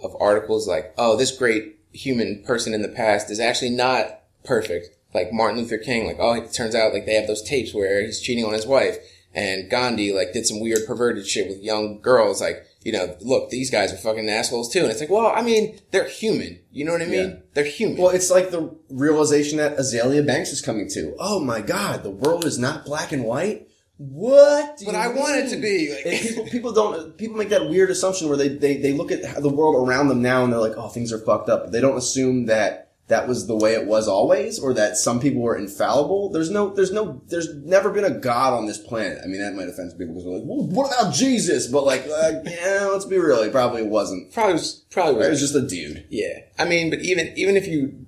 of 0.00 0.16
articles 0.20 0.68
like, 0.68 0.94
"Oh, 0.96 1.16
this 1.16 1.36
great 1.36 1.80
human 1.92 2.44
person 2.44 2.72
in 2.74 2.82
the 2.82 2.88
past 2.88 3.28
is 3.28 3.40
actually 3.40 3.70
not 3.70 4.20
perfect." 4.44 4.96
Like 5.12 5.32
Martin 5.32 5.58
Luther 5.58 5.78
King, 5.78 6.06
like, 6.06 6.18
oh, 6.20 6.34
it 6.34 6.52
turns 6.52 6.76
out 6.76 6.94
like 6.94 7.06
they 7.06 7.14
have 7.14 7.26
those 7.26 7.42
tapes 7.42 7.74
where 7.74 8.02
he's 8.02 8.20
cheating 8.20 8.44
on 8.44 8.52
his 8.52 8.68
wife, 8.68 8.98
and 9.34 9.68
Gandhi 9.68 10.12
like 10.12 10.32
did 10.32 10.46
some 10.46 10.60
weird 10.60 10.86
perverted 10.86 11.26
shit 11.26 11.48
with 11.48 11.60
young 11.60 12.00
girls. 12.00 12.40
Like, 12.40 12.64
you 12.84 12.92
know, 12.92 13.16
look, 13.20 13.50
these 13.50 13.68
guys 13.68 13.92
are 13.92 13.96
fucking 13.96 14.28
assholes 14.28 14.72
too. 14.72 14.82
And 14.82 14.92
it's 14.92 15.00
like, 15.00 15.10
well, 15.10 15.26
I 15.26 15.42
mean, 15.42 15.80
they're 15.90 16.08
human. 16.08 16.60
You 16.70 16.84
know 16.84 16.92
what 16.92 17.02
I 17.02 17.06
mean? 17.06 17.30
Yeah. 17.30 17.36
They're 17.54 17.64
human. 17.64 17.98
Well, 17.98 18.10
it's 18.10 18.30
like 18.30 18.52
the 18.52 18.74
realization 18.90 19.58
that 19.58 19.76
Azealia 19.76 20.24
Banks 20.24 20.52
is 20.52 20.62
coming 20.62 20.88
to. 20.90 21.16
Oh 21.18 21.40
my 21.40 21.60
God, 21.62 22.04
the 22.04 22.10
world 22.10 22.44
is 22.44 22.60
not 22.60 22.84
black 22.84 23.10
and 23.10 23.24
white. 23.24 23.68
What? 23.98 24.78
do 24.78 24.86
But 24.86 24.94
I 24.94 25.08
want 25.08 25.36
it 25.36 25.50
to 25.50 25.56
be, 25.56 25.94
like- 25.94 26.20
people, 26.22 26.44
people 26.46 26.72
don't. 26.72 27.16
People 27.16 27.36
make 27.36 27.50
that 27.50 27.68
weird 27.68 27.90
assumption 27.90 28.28
where 28.28 28.36
they, 28.36 28.48
they 28.48 28.76
they 28.78 28.92
look 28.92 29.12
at 29.12 29.42
the 29.42 29.48
world 29.48 29.86
around 29.88 30.08
them 30.08 30.22
now 30.22 30.44
and 30.44 30.52
they're 30.52 30.60
like, 30.60 30.76
oh, 30.76 30.88
things 30.88 31.12
are 31.12 31.18
fucked 31.18 31.48
up. 31.48 31.70
They 31.70 31.80
don't 31.80 31.96
assume 31.96 32.46
that 32.46 32.88
that 33.08 33.28
was 33.28 33.46
the 33.46 33.56
way 33.56 33.74
it 33.74 33.86
was 33.86 34.08
always, 34.08 34.58
or 34.58 34.72
that 34.74 34.96
some 34.96 35.20
people 35.20 35.42
were 35.42 35.56
infallible. 35.56 36.30
There's 36.30 36.50
no, 36.50 36.70
there's 36.72 36.92
no, 36.92 37.20
there's 37.28 37.52
never 37.56 37.90
been 37.90 38.04
a 38.04 38.10
god 38.10 38.54
on 38.54 38.66
this 38.66 38.78
planet. 38.78 39.18
I 39.22 39.26
mean, 39.26 39.40
that 39.40 39.54
might 39.54 39.68
offend 39.68 39.90
people 39.98 40.14
because 40.14 40.24
they're 40.24 40.34
like, 40.34 40.44
well, 40.46 40.66
what 40.68 40.86
about 40.98 41.12
Jesus? 41.12 41.66
But 41.66 41.84
like, 41.84 42.06
uh, 42.06 42.40
yeah, 42.44 42.88
let's 42.90 43.04
be 43.04 43.18
real, 43.18 43.42
he 43.42 43.50
probably 43.50 43.82
wasn't. 43.82 44.32
probably 44.32 44.54
was 44.54 44.84
probably 44.90 45.26
It 45.26 45.30
was 45.30 45.40
just 45.40 45.54
a 45.54 45.66
dude. 45.66 46.06
Yeah, 46.10 46.38
I 46.58 46.64
mean, 46.64 46.88
but 46.90 47.00
even 47.00 47.32
even 47.36 47.56
if 47.56 47.66
you 47.66 48.06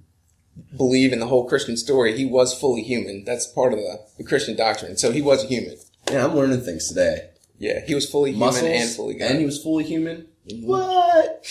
believe 0.77 1.13
in 1.13 1.21
the 1.21 1.27
whole 1.27 1.49
Christian 1.49 1.77
story, 1.77 2.17
he 2.17 2.25
was 2.25 2.59
fully 2.59 2.83
human. 2.83 3.25
That's 3.25 3.47
part 3.47 3.73
of 3.73 3.79
the, 3.79 4.01
the 4.19 4.25
Christian 4.25 4.57
doctrine. 4.57 4.97
So 4.97 5.11
he 5.13 5.23
was 5.23 5.45
human. 5.45 5.77
Yeah, 6.11 6.25
I'm 6.27 6.35
learning 6.35 6.61
things 6.63 6.89
today. 6.89 7.31
Yeah, 7.59 7.81
he 7.87 7.95
was 7.95 8.09
fully 8.11 8.31
human 8.33 8.47
muscles 8.49 8.71
and 8.71 8.91
fully 8.91 9.15
God. 9.15 9.31
and 9.31 9.39
he 9.41 9.47
was 9.47 9.63
fully 9.63 9.85
human. 9.85 10.27
Mm-hmm. 10.49 10.67
What? 10.67 11.47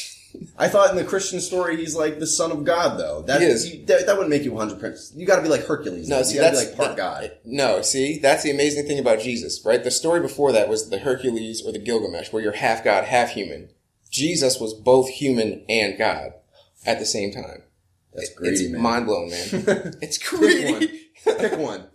I 0.58 0.68
thought 0.68 0.90
in 0.90 0.96
the 0.98 1.04
Christian 1.04 1.40
story 1.40 1.78
he's 1.78 1.96
like 1.96 2.20
the 2.20 2.26
son 2.28 2.52
of 2.52 2.64
God, 2.64 3.00
though. 3.00 3.22
That 3.22 3.42
He 3.42 3.48
is. 3.48 3.70
You, 3.74 3.86
that, 3.86 4.08
that 4.08 4.14
wouldn't 4.16 4.30
make 4.32 4.44
you 4.44 4.52
100. 4.52 4.80
percent 4.80 5.20
You 5.20 5.26
got 5.28 5.38
to 5.38 5.42
be 5.44 5.48
like 5.48 5.66
Hercules. 5.66 6.10
no, 6.10 6.18
though. 6.18 6.24
see, 6.24 6.36
you 6.36 6.42
that's 6.42 6.60
be 6.60 6.68
like 6.70 6.76
part 6.76 6.90
that- 6.90 6.98
God. 6.98 7.32
No, 7.46 7.82
see, 7.82 8.18
that's 8.20 8.44
the 8.44 8.52
amazing 8.52 8.88
thing 8.88 9.00
about 9.00 9.20
Jesus, 9.20 9.64
right? 9.66 9.84
The 9.84 9.92
story 9.92 10.20
before 10.22 10.52
that 10.52 10.70
was 10.70 10.90
the 10.90 11.00
Hercules 11.00 11.64
or 11.66 11.72
the 11.72 11.80
Gilgamesh, 11.80 12.32
where 12.34 12.42
you're 12.44 12.52
half 12.54 12.84
God, 12.84 13.06
half 13.06 13.32
human. 13.32 13.70
Jesus 14.12 14.60
was 14.60 14.74
both 14.74 15.08
human 15.10 15.64
and 15.70 15.98
God 15.98 16.34
at 16.86 17.00
the 17.00 17.06
same 17.06 17.32
time. 17.32 17.64
That's 18.16 18.30
It's 18.30 18.34
greedy, 18.38 18.68
man. 18.72 18.82
mind 18.82 19.06
blowing, 19.06 19.30
man. 19.32 19.50
it's 20.02 20.18
Pick 20.18 20.72
one. 20.72 21.38
Pick 21.40 21.58
one. 21.60 21.88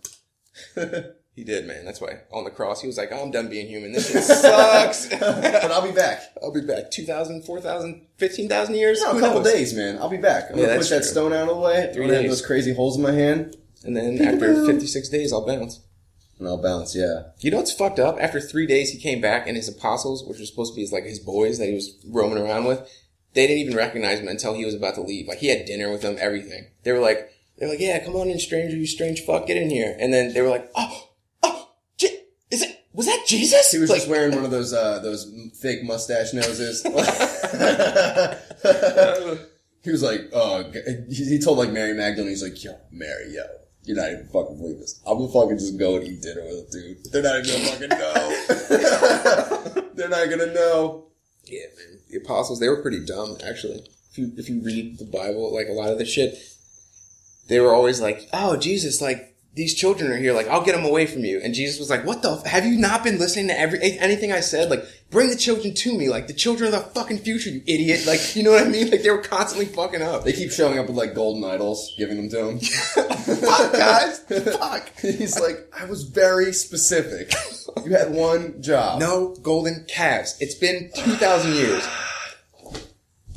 He 1.35 1.45
did, 1.45 1.67
man. 1.67 1.85
That's 1.85 2.01
why 2.01 2.19
on 2.33 2.43
the 2.43 2.49
cross 2.49 2.81
he 2.81 2.87
was 2.87 2.97
like, 2.97 3.13
oh, 3.13 3.23
"I'm 3.23 3.31
done 3.31 3.47
being 3.47 3.65
human. 3.67 3.93
This 3.93 4.11
shit 4.11 4.23
sucks." 4.25 5.07
but 5.07 5.71
I'll 5.71 5.81
be 5.87 5.93
back. 5.93 6.21
I'll 6.43 6.51
be 6.51 6.59
back. 6.59 6.91
2,000, 6.91 7.43
4,000, 7.45 8.07
15,000 8.17 8.75
years? 8.75 9.01
No, 9.01 9.11
a 9.15 9.19
couple 9.21 9.39
knows? 9.41 9.53
days, 9.53 9.73
man. 9.73 9.99
I'll 9.99 10.09
be 10.09 10.17
back. 10.17 10.51
I'm 10.51 10.57
Yeah, 10.57 10.65
gonna 10.65 10.77
push 10.79 10.89
that 10.89 11.05
stone 11.05 11.31
out 11.31 11.43
of 11.47 11.55
the 11.55 11.61
way. 11.61 11.91
Three 11.93 12.03
I'm 12.03 12.07
gonna 12.09 12.13
have 12.15 12.23
days. 12.23 12.31
those 12.31 12.45
crazy 12.45 12.73
holes 12.73 12.97
in 12.97 13.03
my 13.03 13.13
hand, 13.13 13.55
And 13.85 13.95
then 13.95 14.21
after 14.21 14.65
56 14.65 15.07
days, 15.07 15.31
I'll 15.31 15.45
bounce. 15.47 15.79
and 16.39 16.45
I'll 16.45 16.61
bounce. 16.61 16.93
Yeah. 16.93 17.27
You 17.39 17.51
know 17.51 17.57
what's 17.57 17.71
fucked 17.71 17.99
up? 17.99 18.17
After 18.19 18.41
three 18.41 18.67
days, 18.67 18.91
he 18.91 18.99
came 18.99 19.21
back 19.21 19.47
and 19.47 19.55
his 19.55 19.69
apostles, 19.69 20.25
which 20.27 20.39
were 20.39 20.45
supposed 20.45 20.73
to 20.73 20.75
be 20.75 20.81
his, 20.81 20.91
like 20.91 21.05
his 21.05 21.19
boys 21.19 21.57
that 21.59 21.67
he 21.67 21.73
was 21.73 21.95
roaming 22.05 22.43
around 22.43 22.65
with, 22.65 22.81
they 23.33 23.47
didn't 23.47 23.63
even 23.63 23.77
recognize 23.77 24.19
him 24.19 24.27
until 24.27 24.53
he 24.53 24.65
was 24.65 24.75
about 24.75 24.95
to 24.95 25.01
leave. 25.01 25.27
Like 25.27 25.39
he 25.39 25.47
had 25.47 25.65
dinner 25.65 25.91
with 25.91 26.01
them, 26.01 26.17
everything. 26.19 26.67
They 26.83 26.91
were 26.91 26.99
like, 26.99 27.31
they 27.57 27.65
were 27.65 27.71
like, 27.73 27.81
yeah, 27.81 28.03
come 28.03 28.15
on 28.15 28.29
in, 28.29 28.39
stranger, 28.39 28.75
you 28.75 28.85
strange 28.85 29.21
fuck, 29.21 29.47
get 29.47 29.57
in 29.57 29.69
here. 29.69 29.95
And 29.99 30.13
then 30.13 30.33
they 30.33 30.41
were 30.41 30.49
like, 30.49 30.69
oh, 30.75 31.09
oh, 31.43 31.69
Je- 31.97 32.23
is 32.51 32.61
it, 32.61 32.85
was 32.93 33.05
that 33.05 33.23
Jesus? 33.27 33.71
He 33.71 33.77
was 33.77 33.89
like, 33.89 33.99
just 33.99 34.09
wearing 34.09 34.33
one 34.35 34.45
of 34.45 34.51
those 34.51 34.73
uh, 34.73 34.99
those 34.99 35.31
fake 35.61 35.83
mustache 35.83 36.33
noses. 36.33 36.81
he 39.83 39.91
was 39.91 40.01
like, 40.03 40.29
"Oh," 40.33 40.69
he 41.09 41.25
he 41.25 41.39
told 41.39 41.57
like 41.59 41.71
Mary 41.71 41.93
Magdalene, 41.93 42.29
he's 42.29 42.43
like, 42.43 42.61
"Yo, 42.63 42.77
Mary, 42.91 43.33
yo, 43.35 43.43
you're 43.83 43.95
not 43.95 44.11
even 44.11 44.25
fucking 44.27 44.57
believe 44.57 44.79
this. 44.79 44.99
I'm 45.05 45.17
gonna 45.17 45.31
fucking 45.31 45.57
just 45.59 45.77
go 45.77 45.95
and 45.97 46.07
eat 46.07 46.21
dinner 46.21 46.41
with 46.43 46.67
a 46.67 46.71
dude. 46.71 46.97
They're 47.11 47.23
not 47.23 47.45
even 47.45 47.61
gonna 47.61 47.71
fucking 47.71 47.89
know. 49.75 49.89
They're 49.93 50.09
not 50.09 50.29
gonna 50.29 50.53
know." 50.53 51.05
Yeah, 51.45 51.65
man. 51.77 51.98
The 52.09 52.17
apostles, 52.17 52.59
they 52.59 52.69
were 52.69 52.81
pretty 52.81 53.05
dumb, 53.05 53.37
actually. 53.45 53.87
If 54.11 54.17
you 54.17 54.31
if 54.37 54.49
you 54.49 54.61
read 54.61 54.97
the 54.97 55.05
Bible, 55.05 55.53
like 55.53 55.67
a 55.67 55.73
lot 55.73 55.89
of 55.89 55.99
the 55.99 56.05
shit, 56.05 56.37
they 57.47 57.59
were 57.59 57.73
always 57.73 58.01
like, 58.01 58.27
"Oh, 58.33 58.57
Jesus, 58.57 59.01
like 59.01 59.29
these 59.55 59.75
children 59.75 60.11
are 60.11 60.17
here. 60.17 60.33
Like, 60.33 60.47
I'll 60.47 60.63
get 60.63 60.75
them 60.75 60.85
away 60.85 61.05
from 61.05 61.25
you. 61.25 61.41
And 61.43 61.53
Jesus 61.53 61.79
was 61.79 61.89
like, 61.89 62.05
what 62.05 62.21
the, 62.21 62.31
f- 62.31 62.45
have 62.45 62.65
you 62.65 62.77
not 62.77 63.03
been 63.03 63.19
listening 63.19 63.47
to 63.47 63.59
every, 63.59 63.79
anything 63.99 64.31
I 64.31 64.39
said? 64.39 64.69
Like, 64.69 64.85
bring 65.11 65.29
the 65.29 65.35
children 65.35 65.73
to 65.73 65.97
me. 65.97 66.07
Like, 66.09 66.27
the 66.27 66.33
children 66.33 66.73
are 66.73 66.77
the 66.79 66.83
fucking 66.85 67.19
future, 67.19 67.49
you 67.49 67.61
idiot. 67.65 68.05
Like, 68.05 68.35
you 68.35 68.43
know 68.43 68.51
what 68.51 68.65
I 68.65 68.69
mean? 68.69 68.89
Like, 68.91 69.01
they 69.03 69.09
were 69.09 69.21
constantly 69.21 69.65
fucking 69.65 70.01
up. 70.01 70.23
They 70.23 70.33
keep 70.33 70.51
showing 70.51 70.77
up 70.79 70.87
with 70.87 70.95
like 70.95 71.15
golden 71.15 71.43
idols, 71.43 71.93
giving 71.97 72.17
them 72.17 72.29
to 72.29 72.49
him. 72.49 72.59
Fuck, 73.39 73.73
guys. 73.73 74.19
Fuck. 74.19 74.89
He's 75.01 75.39
like, 75.39 75.67
I 75.79 75.85
was 75.85 76.03
very 76.03 76.53
specific. 76.53 77.33
You 77.85 77.91
had 77.91 78.11
one 78.11 78.61
job. 78.61 78.99
No 78.99 79.35
golden 79.41 79.85
calves. 79.87 80.35
It's 80.39 80.55
been 80.55 80.91
2,000 80.95 81.53
years. 81.53 81.87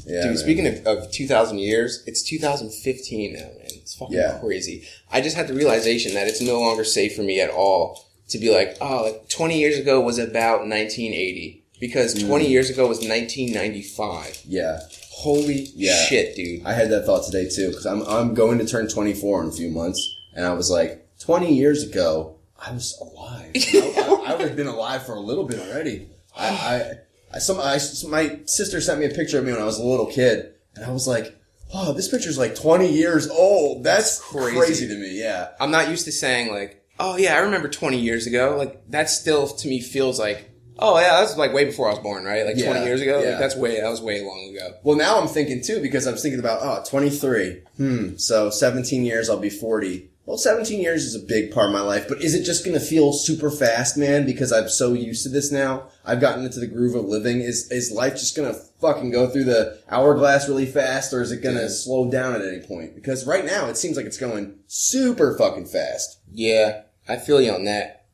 Yeah, 0.05 0.23
Dude, 0.23 0.27
man. 0.31 0.37
speaking 0.37 0.67
of, 0.67 0.87
of 0.87 1.13
2,000 1.13 1.59
years, 1.59 2.03
it's 2.07 2.23
2015 2.25 3.33
now, 3.35 3.39
man. 3.39 3.51
It's 3.67 3.95
fucking 3.95 4.17
Yeah. 4.17 4.39
crazy. 4.41 4.85
I 5.13 5.21
just 5.21 5.37
had 5.37 5.47
the 5.47 5.55
realization 5.55 6.15
that 6.15 6.27
it's 6.27 6.41
no 6.41 6.59
longer 6.61 6.83
safe 6.85 7.15
for 7.15 7.23
me 7.23 7.41
at 7.41 7.51
all 7.51 8.05
to 8.29 8.39
be 8.39 8.51
like, 8.51 8.77
oh, 8.81 9.05
like 9.05 9.29
20 9.29 9.59
years 9.61 9.79
ago 9.79 10.01
was 10.01 10.19
about 10.19 10.61
1980. 10.67 11.62
Because 11.83 12.15
Mm. 12.15 12.29
20 12.29 12.47
years 12.49 12.71
ago 12.71 12.87
was 12.87 13.01
1995. 13.01 14.43
Yeah. 14.49 14.79
Holy 15.11 15.69
Yeah. 15.75 16.05
shit, 16.07 16.37
dude. 16.37 16.65
I 16.65 16.73
had 16.75 16.91
that 16.91 17.05
thought 17.07 17.25
today 17.27 17.49
too, 17.49 17.69
because 17.71 17.87
I'm, 17.87 18.03
I'm 18.03 18.35
going 18.35 18.59
to 18.61 18.65
turn 18.65 18.87
24 18.89 19.43
in 19.43 19.49
a 19.49 19.53
few 19.53 19.69
months, 19.69 20.01
and 20.35 20.47
I 20.47 20.53
was 20.55 20.71
like, 20.71 21.05
20 21.19 21.53
years 21.53 21.83
ago, 21.83 22.37
I 22.57 22.73
was 22.73 22.97
alive. 23.01 23.51
I, 23.57 23.93
I, 23.97 24.31
I 24.33 24.35
would 24.37 24.47
have 24.47 24.57
been 24.57 24.69
alive 24.69 25.05
for 25.05 25.15
a 25.15 25.21
little 25.21 25.43
bit 25.45 25.59
already. 25.59 26.09
I, 26.37 26.47
I, 26.49 26.93
I, 27.35 27.39
some, 27.41 27.59
I, 27.59 27.79
my 28.09 28.39
sister 28.47 28.81
sent 28.81 29.01
me 29.01 29.07
a 29.07 29.11
picture 29.11 29.39
of 29.41 29.45
me 29.45 29.51
when 29.53 29.61
I 29.61 29.65
was 29.65 29.79
a 29.81 29.85
little 29.85 30.07
kid, 30.07 30.55
and 30.77 30.85
I 30.85 30.93
was 30.93 31.09
like, 31.09 31.35
oh, 31.75 31.93
this 31.95 32.07
picture's 32.09 32.39
like 32.39 32.55
20 32.55 32.89
years 32.93 33.29
old. 33.29 33.83
That's 33.83 34.21
crazy. 34.21 34.57
crazy, 34.57 34.87
to 34.89 34.95
me, 34.95 35.19
yeah. 35.19 35.49
I'm 35.61 35.73
not 35.73 35.89
used 35.89 36.05
to 36.05 36.13
saying 36.13 36.53
like, 36.53 36.81
oh 37.01 37.17
yeah, 37.17 37.35
I 37.35 37.39
remember 37.39 37.69
20 37.69 37.99
years 37.99 38.29
ago. 38.29 38.55
Like 38.57 38.89
that 38.91 39.11
still 39.11 39.49
to 39.49 39.67
me 39.69 39.81
feels 39.81 40.21
like, 40.21 40.49
oh 40.79 40.99
yeah, 40.99 41.21
that's 41.21 41.37
like 41.37 41.53
way 41.53 41.65
before 41.65 41.89
I 41.89 41.91
was 41.91 42.01
born, 42.01 42.25
right? 42.25 42.45
Like 42.45 42.63
20 42.63 42.85
years 42.85 43.01
ago. 43.01 43.21
yeah. 43.21 43.31
Like 43.31 43.39
that's 43.39 43.57
way, 43.57 43.81
that 43.81 43.89
was 43.89 44.01
way 44.01 44.23
long 44.23 44.55
ago. 44.55 44.77
Well, 44.83 44.97
now 44.97 45.21
I'm 45.21 45.29
thinking 45.29 45.63
too, 45.63 45.81
because 45.81 46.07
I'm 46.07 46.17
thinking 46.17 46.41
about, 46.41 46.61
oh, 46.63 46.83
23. 46.89 47.63
Hmm. 47.77 48.17
So 48.17 48.51
17 48.51 49.05
years, 49.05 49.29
I'll 49.31 49.39
be 49.39 49.51
40. 49.51 50.11
Well, 50.25 50.39
17 50.39 50.81
years 50.81 51.05
is 51.05 51.17
a 51.17 51.27
big 51.27 51.53
part 51.53 51.67
of 51.67 51.73
my 51.73 51.81
life, 51.81 52.07
but 52.09 52.23
is 52.23 52.35
it 52.35 52.45
just 52.45 52.65
going 52.65 52.79
to 52.79 52.85
feel 52.85 53.13
super 53.13 53.51
fast, 53.51 53.99
man? 53.99 54.25
Because 54.25 54.53
I'm 54.53 54.69
so 54.69 54.93
used 54.93 55.25
to 55.25 55.29
this 55.29 55.51
now. 55.51 55.89
I've 56.05 56.21
gotten 56.21 56.45
into 56.45 56.61
the 56.61 56.69
groove 56.69 56.95
of 56.95 57.07
living. 57.07 57.41
Is, 57.41 57.69
is 57.73 57.91
life 57.91 58.15
just 58.15 58.37
going 58.37 58.53
to 58.53 58.59
fucking 58.81 59.11
go 59.11 59.29
through 59.29 59.45
the 59.45 59.81
hourglass 59.91 60.49
really 60.49 60.67
fast 60.67 61.13
or 61.13 61.23
is 61.23 61.33
it 61.33 61.43
going 61.43 61.57
to 61.57 61.69
slow 61.69 62.09
down 62.09 62.37
at 62.37 62.43
any 62.43 62.65
point? 62.65 62.95
Because 62.95 63.27
right 63.27 63.45
now 63.45 63.67
it 63.67 63.77
seems 63.77 63.97
like 63.97 64.07
it's 64.07 64.17
going 64.17 64.61
super 64.69 65.37
fucking 65.37 65.67
fast. 65.67 66.21
Yeah, 66.31 66.83
I 67.09 67.17
feel 67.17 67.41
you 67.41 67.53
on 67.53 67.65
that. 67.65 68.07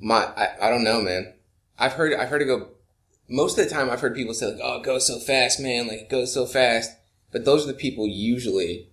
My, 0.00 0.24
I, 0.24 0.48
I 0.62 0.70
don't 0.70 0.84
know, 0.84 1.02
man. 1.02 1.34
I've 1.82 1.92
heard, 1.94 2.14
I've 2.14 2.28
heard 2.28 2.42
it 2.42 2.46
go. 2.46 2.68
Most 3.28 3.58
of 3.58 3.64
the 3.64 3.70
time, 3.74 3.90
I've 3.90 4.00
heard 4.00 4.14
people 4.14 4.34
say 4.34 4.46
like, 4.46 4.60
"Oh, 4.62 4.78
it 4.78 4.84
goes 4.84 5.06
so 5.06 5.18
fast, 5.18 5.58
man! 5.60 5.88
Like 5.88 6.00
it 6.00 6.10
goes 6.10 6.32
so 6.32 6.46
fast." 6.46 6.90
But 7.32 7.44
those 7.44 7.64
are 7.64 7.72
the 7.72 7.78
people 7.78 8.06
usually 8.06 8.88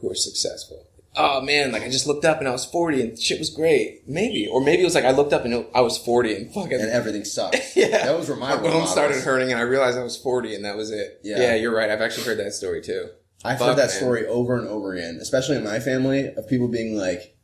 who 0.00 0.10
are 0.10 0.14
successful. 0.14 0.86
Oh 1.18 1.40
man, 1.40 1.72
like 1.72 1.82
I 1.82 1.88
just 1.88 2.06
looked 2.06 2.24
up 2.24 2.38
and 2.40 2.48
I 2.48 2.52
was 2.52 2.66
forty 2.66 3.00
and 3.00 3.18
shit 3.18 3.38
was 3.38 3.50
great. 3.50 4.02
Maybe, 4.06 4.46
or 4.46 4.60
maybe 4.62 4.82
it 4.82 4.84
was 4.84 4.94
like 4.94 5.04
I 5.06 5.12
looked 5.12 5.32
up 5.32 5.44
and 5.44 5.66
I 5.74 5.80
was 5.80 5.96
forty 5.96 6.34
and 6.34 6.52
fucking 6.52 6.78
And 6.78 6.90
everything 6.90 7.24
sucked. 7.24 7.56
yeah. 7.74 8.04
That 8.04 8.16
was 8.18 8.28
my 8.28 8.36
my 8.36 8.56
bone 8.56 8.86
started 8.86 9.22
hurting 9.22 9.50
and 9.50 9.58
I 9.58 9.62
realized 9.62 9.98
I 9.98 10.02
was 10.02 10.16
forty 10.16 10.54
and 10.54 10.64
that 10.66 10.76
was 10.76 10.90
it. 10.90 11.20
Yeah. 11.24 11.38
yeah, 11.38 11.54
you're 11.54 11.74
right. 11.74 11.88
I've 11.90 12.02
actually 12.02 12.24
heard 12.24 12.38
that 12.38 12.52
story 12.52 12.82
too. 12.82 13.08
I've 13.44 13.58
Fuck, 13.58 13.68
heard 13.68 13.78
that 13.78 13.88
man. 13.88 13.96
story 13.96 14.26
over 14.26 14.58
and 14.58 14.68
over 14.68 14.94
again, 14.94 15.18
especially 15.20 15.56
in 15.56 15.64
my 15.64 15.80
family, 15.80 16.26
of 16.26 16.48
people 16.48 16.68
being 16.68 16.96
like, 16.96 17.36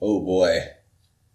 "Oh 0.00 0.20
boy, 0.20 0.60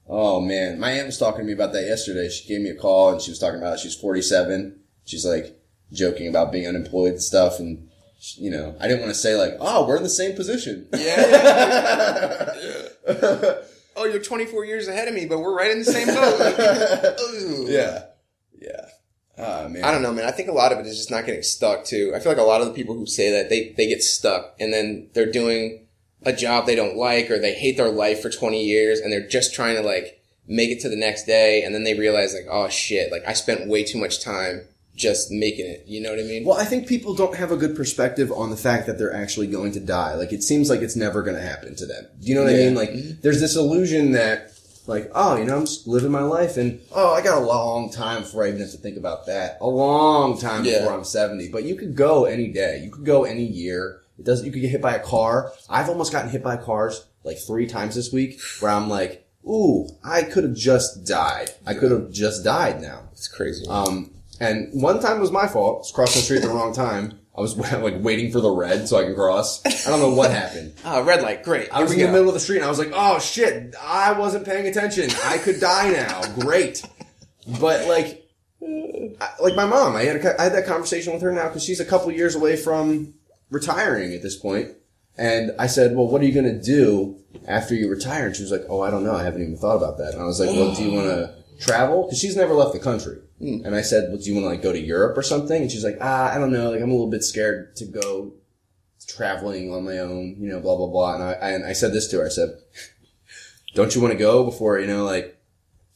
oh 0.07 0.39
man." 0.41 0.79
My 0.79 0.91
aunt 0.91 1.07
was 1.07 1.17
talking 1.17 1.39
to 1.39 1.45
me 1.45 1.53
about 1.53 1.73
that 1.73 1.85
yesterday. 1.85 2.29
She 2.29 2.47
gave 2.47 2.61
me 2.61 2.69
a 2.69 2.75
call 2.75 3.11
and 3.11 3.21
she 3.21 3.31
was 3.31 3.39
talking 3.39 3.59
about 3.59 3.75
it. 3.75 3.79
she's 3.79 3.95
47. 3.95 4.79
She's 5.05 5.25
like 5.25 5.59
joking 5.91 6.27
about 6.27 6.51
being 6.51 6.67
unemployed 6.67 7.11
and 7.13 7.21
stuff, 7.21 7.59
and 7.59 7.89
you 8.37 8.49
know, 8.49 8.75
I 8.79 8.87
didn't 8.87 9.01
want 9.01 9.11
to 9.13 9.19
say 9.19 9.35
like, 9.35 9.55
"Oh, 9.59 9.85
we're 9.87 9.97
in 9.97 10.03
the 10.03 10.09
same 10.09 10.35
position." 10.35 10.87
Yeah. 10.93 12.53
oh, 13.95 14.05
you're 14.05 14.19
24 14.19 14.65
years 14.65 14.87
ahead 14.87 15.07
of 15.07 15.13
me, 15.13 15.25
but 15.25 15.39
we're 15.39 15.55
right 15.55 15.71
in 15.71 15.79
the 15.79 15.85
same 15.85 16.07
boat. 16.07 16.39
Yeah, 17.69 18.05
yeah. 18.59 18.85
Ah 19.37 19.67
man, 19.67 19.83
I 19.83 19.91
don't 19.91 20.03
know, 20.03 20.13
man. 20.13 20.25
I 20.25 20.31
think 20.31 20.47
a 20.47 20.53
lot 20.53 20.71
of 20.71 20.79
it 20.79 20.85
is 20.85 20.95
just 20.95 21.09
not 21.11 21.25
getting 21.25 21.41
stuck 21.41 21.85
too. 21.85 22.13
I 22.15 22.19
feel 22.19 22.31
like 22.31 22.39
a 22.39 22.43
lot 22.43 22.61
of 22.61 22.67
the 22.67 22.73
people 22.73 22.95
who 22.95 23.05
say 23.05 23.31
that 23.31 23.49
they 23.49 23.73
they 23.75 23.87
get 23.87 24.03
stuck 24.03 24.55
and 24.59 24.71
then 24.71 25.09
they're 25.13 25.31
doing 25.31 25.82
a 26.25 26.33
job 26.33 26.65
they 26.65 26.75
don't 26.75 26.95
like 26.97 27.29
or 27.31 27.39
they 27.39 27.53
hate 27.53 27.77
their 27.77 27.89
life 27.89 28.21
for 28.21 28.29
20 28.29 28.63
years 28.63 28.99
and 28.99 29.11
they're 29.11 29.27
just 29.27 29.53
trying 29.53 29.75
to 29.75 29.81
like 29.81 30.19
make 30.47 30.69
it 30.69 30.79
to 30.81 30.89
the 30.89 30.95
next 30.95 31.23
day 31.25 31.63
and 31.63 31.73
then 31.73 31.83
they 31.83 31.97
realize 31.97 32.33
like, 32.33 32.47
oh 32.49 32.69
shit, 32.69 33.11
like 33.11 33.23
I 33.27 33.33
spent 33.33 33.67
way 33.67 33.83
too 33.83 33.97
much 33.99 34.23
time 34.23 34.61
just 34.95 35.31
making 35.31 35.65
it. 35.65 35.83
You 35.87 36.01
know 36.01 36.11
what 36.11 36.19
I 36.19 36.23
mean? 36.23 36.45
Well, 36.45 36.59
I 36.59 36.65
think 36.65 36.87
people 36.87 37.15
don't 37.15 37.35
have 37.35 37.51
a 37.51 37.57
good 37.57 37.75
perspective 37.75 38.31
on 38.31 38.51
the 38.51 38.57
fact 38.57 38.85
that 38.87 38.97
they're 38.99 39.13
actually 39.15 39.47
going 39.47 39.71
to 39.71 39.79
die. 39.79 40.13
Like, 40.13 40.31
it 40.31 40.43
seems 40.43 40.69
like 40.69 40.81
it's 40.81 40.95
never 40.95 41.23
going 41.23 41.35
to 41.35 41.41
happen 41.41 41.75
to 41.77 41.85
them. 41.87 42.05
Do 42.21 42.27
you 42.27 42.35
know 42.35 42.43
what 42.43 42.53
I 42.53 42.57
mean? 42.57 42.75
Like, 42.75 42.91
there's 43.23 43.39
this 43.41 43.55
illusion 43.55 44.11
that, 44.11 44.51
like, 44.85 45.09
oh, 45.15 45.35
you 45.37 45.45
know, 45.45 45.55
I'm 45.57 45.65
just 45.65 45.87
living 45.87 46.11
my 46.11 46.21
life 46.21 46.57
and, 46.57 46.79
oh, 46.91 47.11
I 47.11 47.23
got 47.23 47.41
a 47.41 47.45
long 47.45 47.89
time 47.91 48.21
before 48.21 48.43
I 48.43 48.49
even 48.49 48.59
have 48.59 48.69
to 48.69 48.77
think 48.77 48.97
about 48.97 49.25
that. 49.25 49.57
A 49.61 49.67
long 49.67 50.37
time 50.37 50.63
Yeah. 50.63 50.79
before 50.81 50.93
I'm 50.93 51.03
70. 51.05 51.49
But 51.49 51.63
you 51.63 51.73
could 51.75 51.95
go 51.95 52.25
any 52.25 52.49
day. 52.49 52.81
You 52.83 52.91
could 52.91 53.05
go 53.05 53.23
any 53.23 53.45
year. 53.45 53.99
It 54.19 54.25
does, 54.25 54.43
you 54.45 54.51
could 54.51 54.61
get 54.61 54.69
hit 54.71 54.81
by 54.81 54.95
a 54.95 54.99
car. 55.03 55.51
I've 55.69 55.89
almost 55.89 56.11
gotten 56.11 56.29
hit 56.29 56.43
by 56.43 56.57
cars 56.57 57.05
like 57.23 57.37
three 57.39 57.65
times 57.67 57.95
this 57.95 58.11
week 58.11 58.39
where 58.59 58.71
I'm 58.71 58.89
like, 58.89 59.27
ooh, 59.45 59.87
I 60.03 60.23
could 60.23 60.43
have 60.43 60.53
just 60.55 61.05
died. 61.05 61.49
I 61.65 61.73
could 61.73 61.91
have 61.91 62.11
just 62.11 62.43
died 62.43 62.81
now. 62.81 63.03
It's 63.13 63.27
crazy. 63.27 63.65
Um, 63.67 64.11
and 64.39 64.69
one 64.81 64.99
time 64.99 65.19
was 65.19 65.31
my 65.31 65.47
fault. 65.47 65.75
I 65.75 65.79
was 65.79 65.91
crossing 65.91 66.19
the 66.19 66.25
street 66.25 66.37
at 66.37 66.43
the 66.43 66.49
wrong 66.49 66.73
time. 66.73 67.19
I 67.35 67.41
was 67.41 67.57
like 67.73 67.95
waiting 68.03 68.31
for 68.31 68.39
the 68.41 68.51
red 68.51 68.87
so 68.87 68.97
I 68.97 69.03
can 69.05 69.15
cross. 69.15 69.65
I 69.65 69.89
don't 69.89 69.99
know 69.99 70.13
what 70.13 70.29
happened. 70.31 70.73
oh, 70.85 71.03
red 71.05 71.23
light, 71.23 71.43
great. 71.43 71.69
I 71.71 71.81
was 71.81 71.91
in 71.91 71.97
Here 71.97 72.07
the 72.07 72.13
middle 72.13 72.27
of 72.27 72.35
the 72.35 72.39
street 72.39 72.57
and 72.57 72.65
I 72.65 72.69
was 72.69 72.77
like, 72.79 72.91
oh 72.93 73.17
shit, 73.19 73.73
I 73.81 74.11
wasn't 74.13 74.45
paying 74.45 74.67
attention. 74.67 75.09
I 75.25 75.39
could 75.39 75.59
die 75.59 75.89
now. 75.91 76.21
Great. 76.39 76.83
But 77.59 77.87
like, 77.87 78.29
I- 78.61 79.29
like 79.41 79.55
my 79.55 79.65
mom, 79.65 79.95
I 79.95 80.03
had, 80.03 80.17
a, 80.17 80.39
I 80.39 80.43
had 80.45 80.53
that 80.53 80.65
conversation 80.67 81.13
with 81.13 81.21
her 81.23 81.31
now 81.31 81.47
because 81.47 81.63
she's 81.63 81.79
a 81.79 81.85
couple 81.85 82.11
years 82.11 82.35
away 82.35 82.55
from 82.55 83.13
retiring 83.53 84.13
at 84.13 84.21
this 84.21 84.35
point. 84.35 84.71
And 85.17 85.51
I 85.59 85.67
said, 85.67 85.95
well, 85.95 86.07
what 86.07 86.21
are 86.21 86.25
you 86.25 86.33
going 86.33 86.59
to 86.59 86.61
do 86.61 87.19
after 87.47 87.75
you 87.75 87.89
retire? 87.89 88.25
And 88.25 88.35
she 88.35 88.41
was 88.41 88.51
like, 88.51 88.65
oh, 88.67 88.81
I 88.81 88.89
don't 88.89 89.03
know. 89.03 89.15
I 89.15 89.23
haven't 89.23 89.43
even 89.43 89.57
thought 89.57 89.77
about 89.77 89.99
that. 89.99 90.13
And 90.13 90.21
I 90.21 90.25
was 90.25 90.39
like, 90.39 90.49
well, 90.49 90.73
do 90.73 90.83
you 90.83 90.91
want 90.97 91.07
to 91.07 91.35
travel? 91.59 92.03
Because 92.03 92.19
she's 92.19 92.35
never 92.35 92.53
left 92.53 92.73
the 92.73 92.79
country. 92.79 93.19
And 93.39 93.75
I 93.75 93.81
said, 93.81 94.09
well, 94.09 94.17
do 94.17 94.23
you 94.23 94.35
want 94.35 94.45
to 94.45 94.49
like 94.49 94.61
go 94.61 94.71
to 94.71 94.79
Europe 94.79 95.17
or 95.17 95.21
something? 95.21 95.61
And 95.61 95.69
she's 95.69 95.83
like, 95.83 95.97
ah, 95.99 96.33
I 96.33 96.37
don't 96.37 96.53
know. 96.53 96.71
Like, 96.71 96.81
I'm 96.81 96.89
a 96.89 96.93
little 96.93 97.09
bit 97.09 97.23
scared 97.23 97.75
to 97.75 97.85
go 97.85 98.33
traveling 99.05 99.73
on 99.73 99.83
my 99.83 99.97
own, 99.97 100.37
you 100.39 100.49
know, 100.49 100.61
blah, 100.61 100.77
blah, 100.77 100.87
blah. 100.87 101.15
And 101.15 101.23
I, 101.23 101.31
and 101.33 101.65
I 101.65 101.73
said 101.73 101.91
this 101.91 102.07
to 102.09 102.19
her. 102.19 102.25
I 102.25 102.29
said, 102.29 102.57
don't 103.75 103.93
you 103.93 104.01
want 104.01 104.13
to 104.13 104.17
go 104.17 104.45
before, 104.45 104.79
you 104.79 104.87
know, 104.87 105.03
like 105.03 105.37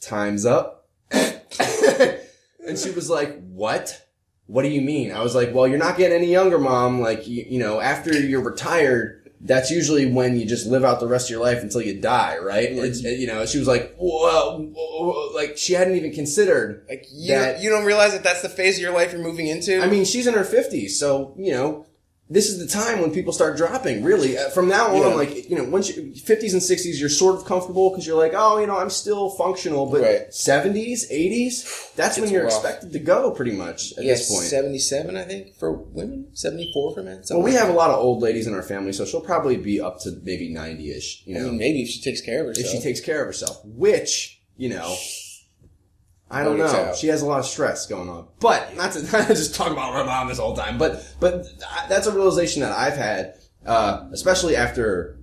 time's 0.01 0.45
up? 0.45 0.89
and 1.11 2.77
she 2.77 2.91
was 2.91 3.09
like, 3.09 3.41
what? 3.47 4.06
What 4.47 4.63
do 4.63 4.69
you 4.69 4.81
mean? 4.81 5.11
I 5.11 5.21
was 5.21 5.35
like, 5.35 5.53
well, 5.53 5.67
you're 5.67 5.77
not 5.77 5.97
getting 5.97 6.17
any 6.17 6.31
younger, 6.31 6.57
mom. 6.57 7.01
Like, 7.01 7.27
you, 7.27 7.45
you 7.47 7.59
know, 7.59 7.79
after 7.81 8.13
you're 8.13 8.41
retired, 8.41 9.29
that's 9.41 9.69
usually 9.69 10.05
when 10.11 10.39
you 10.39 10.45
just 10.45 10.65
live 10.65 10.83
out 10.83 10.99
the 10.99 11.07
rest 11.07 11.27
of 11.27 11.31
your 11.31 11.41
life 11.41 11.61
until 11.61 11.81
you 11.81 11.99
die, 12.01 12.37
right? 12.39 12.69
It's, 12.71 13.01
you 13.03 13.27
know, 13.27 13.45
she 13.45 13.59
was 13.59 13.67
like, 13.67 13.95
whoa, 13.97 14.59
whoa, 14.73 15.31
like 15.35 15.57
she 15.57 15.73
hadn't 15.73 15.95
even 15.95 16.11
considered. 16.11 16.85
Like 16.89 17.05
you, 17.11 17.35
that- 17.35 17.61
you 17.61 17.69
don't 17.69 17.85
realize 17.85 18.13
that 18.13 18.23
that's 18.23 18.41
the 18.41 18.49
phase 18.49 18.77
of 18.77 18.81
your 18.81 18.93
life 18.93 19.11
you're 19.13 19.21
moving 19.21 19.47
into. 19.47 19.81
I 19.81 19.87
mean, 19.87 20.05
she's 20.05 20.27
in 20.27 20.33
her 20.33 20.43
fifties, 20.45 20.97
so 20.99 21.33
you 21.37 21.51
know, 21.51 21.85
this 22.29 22.49
is 22.49 22.59
the 22.59 22.67
time 22.67 22.99
when 23.01 23.11
people 23.11 23.31
start 23.31 23.55
dropping. 23.55 24.03
Really, 24.03 24.37
Uh, 24.37 24.49
from 24.49 24.67
now 24.67 24.87
on, 24.93 25.01
Yeah. 25.11 25.15
like 25.15 25.49
you 25.49 25.55
know, 25.55 25.63
once 25.63 25.89
you 25.89 26.13
fifties 26.13 26.53
and 26.53 26.61
sixties, 26.61 26.99
you're 26.99 27.09
sort 27.09 27.35
of 27.35 27.45
comfortable 27.45 27.89
because 27.89 28.05
you're 28.05 28.17
like, 28.17 28.33
oh, 28.35 28.59
you 28.59 28.67
know, 28.67 28.77
I'm 28.77 28.89
still 28.89 29.29
functional. 29.29 29.85
But 29.85 30.01
Right. 30.01 30.33
seventies, 30.33 31.07
eighties, 31.09 31.63
that's 31.95 32.19
when 32.19 32.29
you're 32.29 32.43
rough. 32.43 32.53
expected 32.53 32.91
to 32.93 32.99
go, 32.99 33.31
pretty 33.31 33.53
much 33.53 33.93
at 33.97 34.03
yeah, 34.03 34.13
this 34.13 34.29
point. 34.29 34.45
77, 34.45 35.15
I 35.15 35.23
think, 35.23 35.55
for 35.57 35.71
women, 35.71 36.27
74 36.33 36.93
for 36.93 37.03
men. 37.03 37.21
well, 37.29 37.41
we 37.41 37.51
like 37.51 37.59
have 37.61 37.69
a 37.69 37.73
lot 37.77 37.89
of 37.91 37.99
old 37.99 38.21
ladies 38.21 38.45
in 38.47 38.53
our 38.53 38.63
family, 38.63 38.91
so 38.93 39.05
she'll 39.05 39.21
probably 39.21 39.55
be 39.57 39.79
up 39.79 39.99
to 40.01 40.11
maybe 40.23 40.49
ninety-ish. 40.49 41.23
You 41.25 41.35
know, 41.35 41.41
I 41.41 41.43
mean, 41.49 41.57
maybe 41.57 41.81
if 41.83 41.89
she 41.89 42.01
takes 42.01 42.21
care 42.21 42.41
of 42.41 42.47
herself. 42.47 42.65
if 42.65 42.71
she 42.71 42.79
takes 42.81 42.99
care 42.99 43.21
of 43.21 43.27
herself, 43.27 43.61
which 43.63 44.41
you 44.57 44.69
know. 44.69 44.95
I 46.29 46.43
don't 46.43 46.57
know. 46.57 46.65
out. 46.65 46.95
She 46.95 47.07
has 47.07 47.21
a 47.21 47.25
lot 47.25 47.39
of 47.39 47.45
stress 47.45 47.85
going 47.87 48.09
on, 48.09 48.27
but 48.39 48.75
not 48.75 48.91
to, 48.93 49.01
not 49.11 49.27
to 49.27 49.33
just 49.35 49.55
talk 49.55 49.71
about 49.71 49.93
my 49.93 50.03
mom 50.03 50.27
this 50.27 50.39
whole 50.39 50.55
time. 50.55 50.77
But 50.77 51.05
but 51.19 51.45
that's 51.87 52.07
a 52.07 52.11
realization 52.13 52.61
that 52.61 52.71
I've 52.73 52.97
had, 52.97 53.35
uh, 53.65 54.07
especially 54.11 54.55
after 54.55 55.19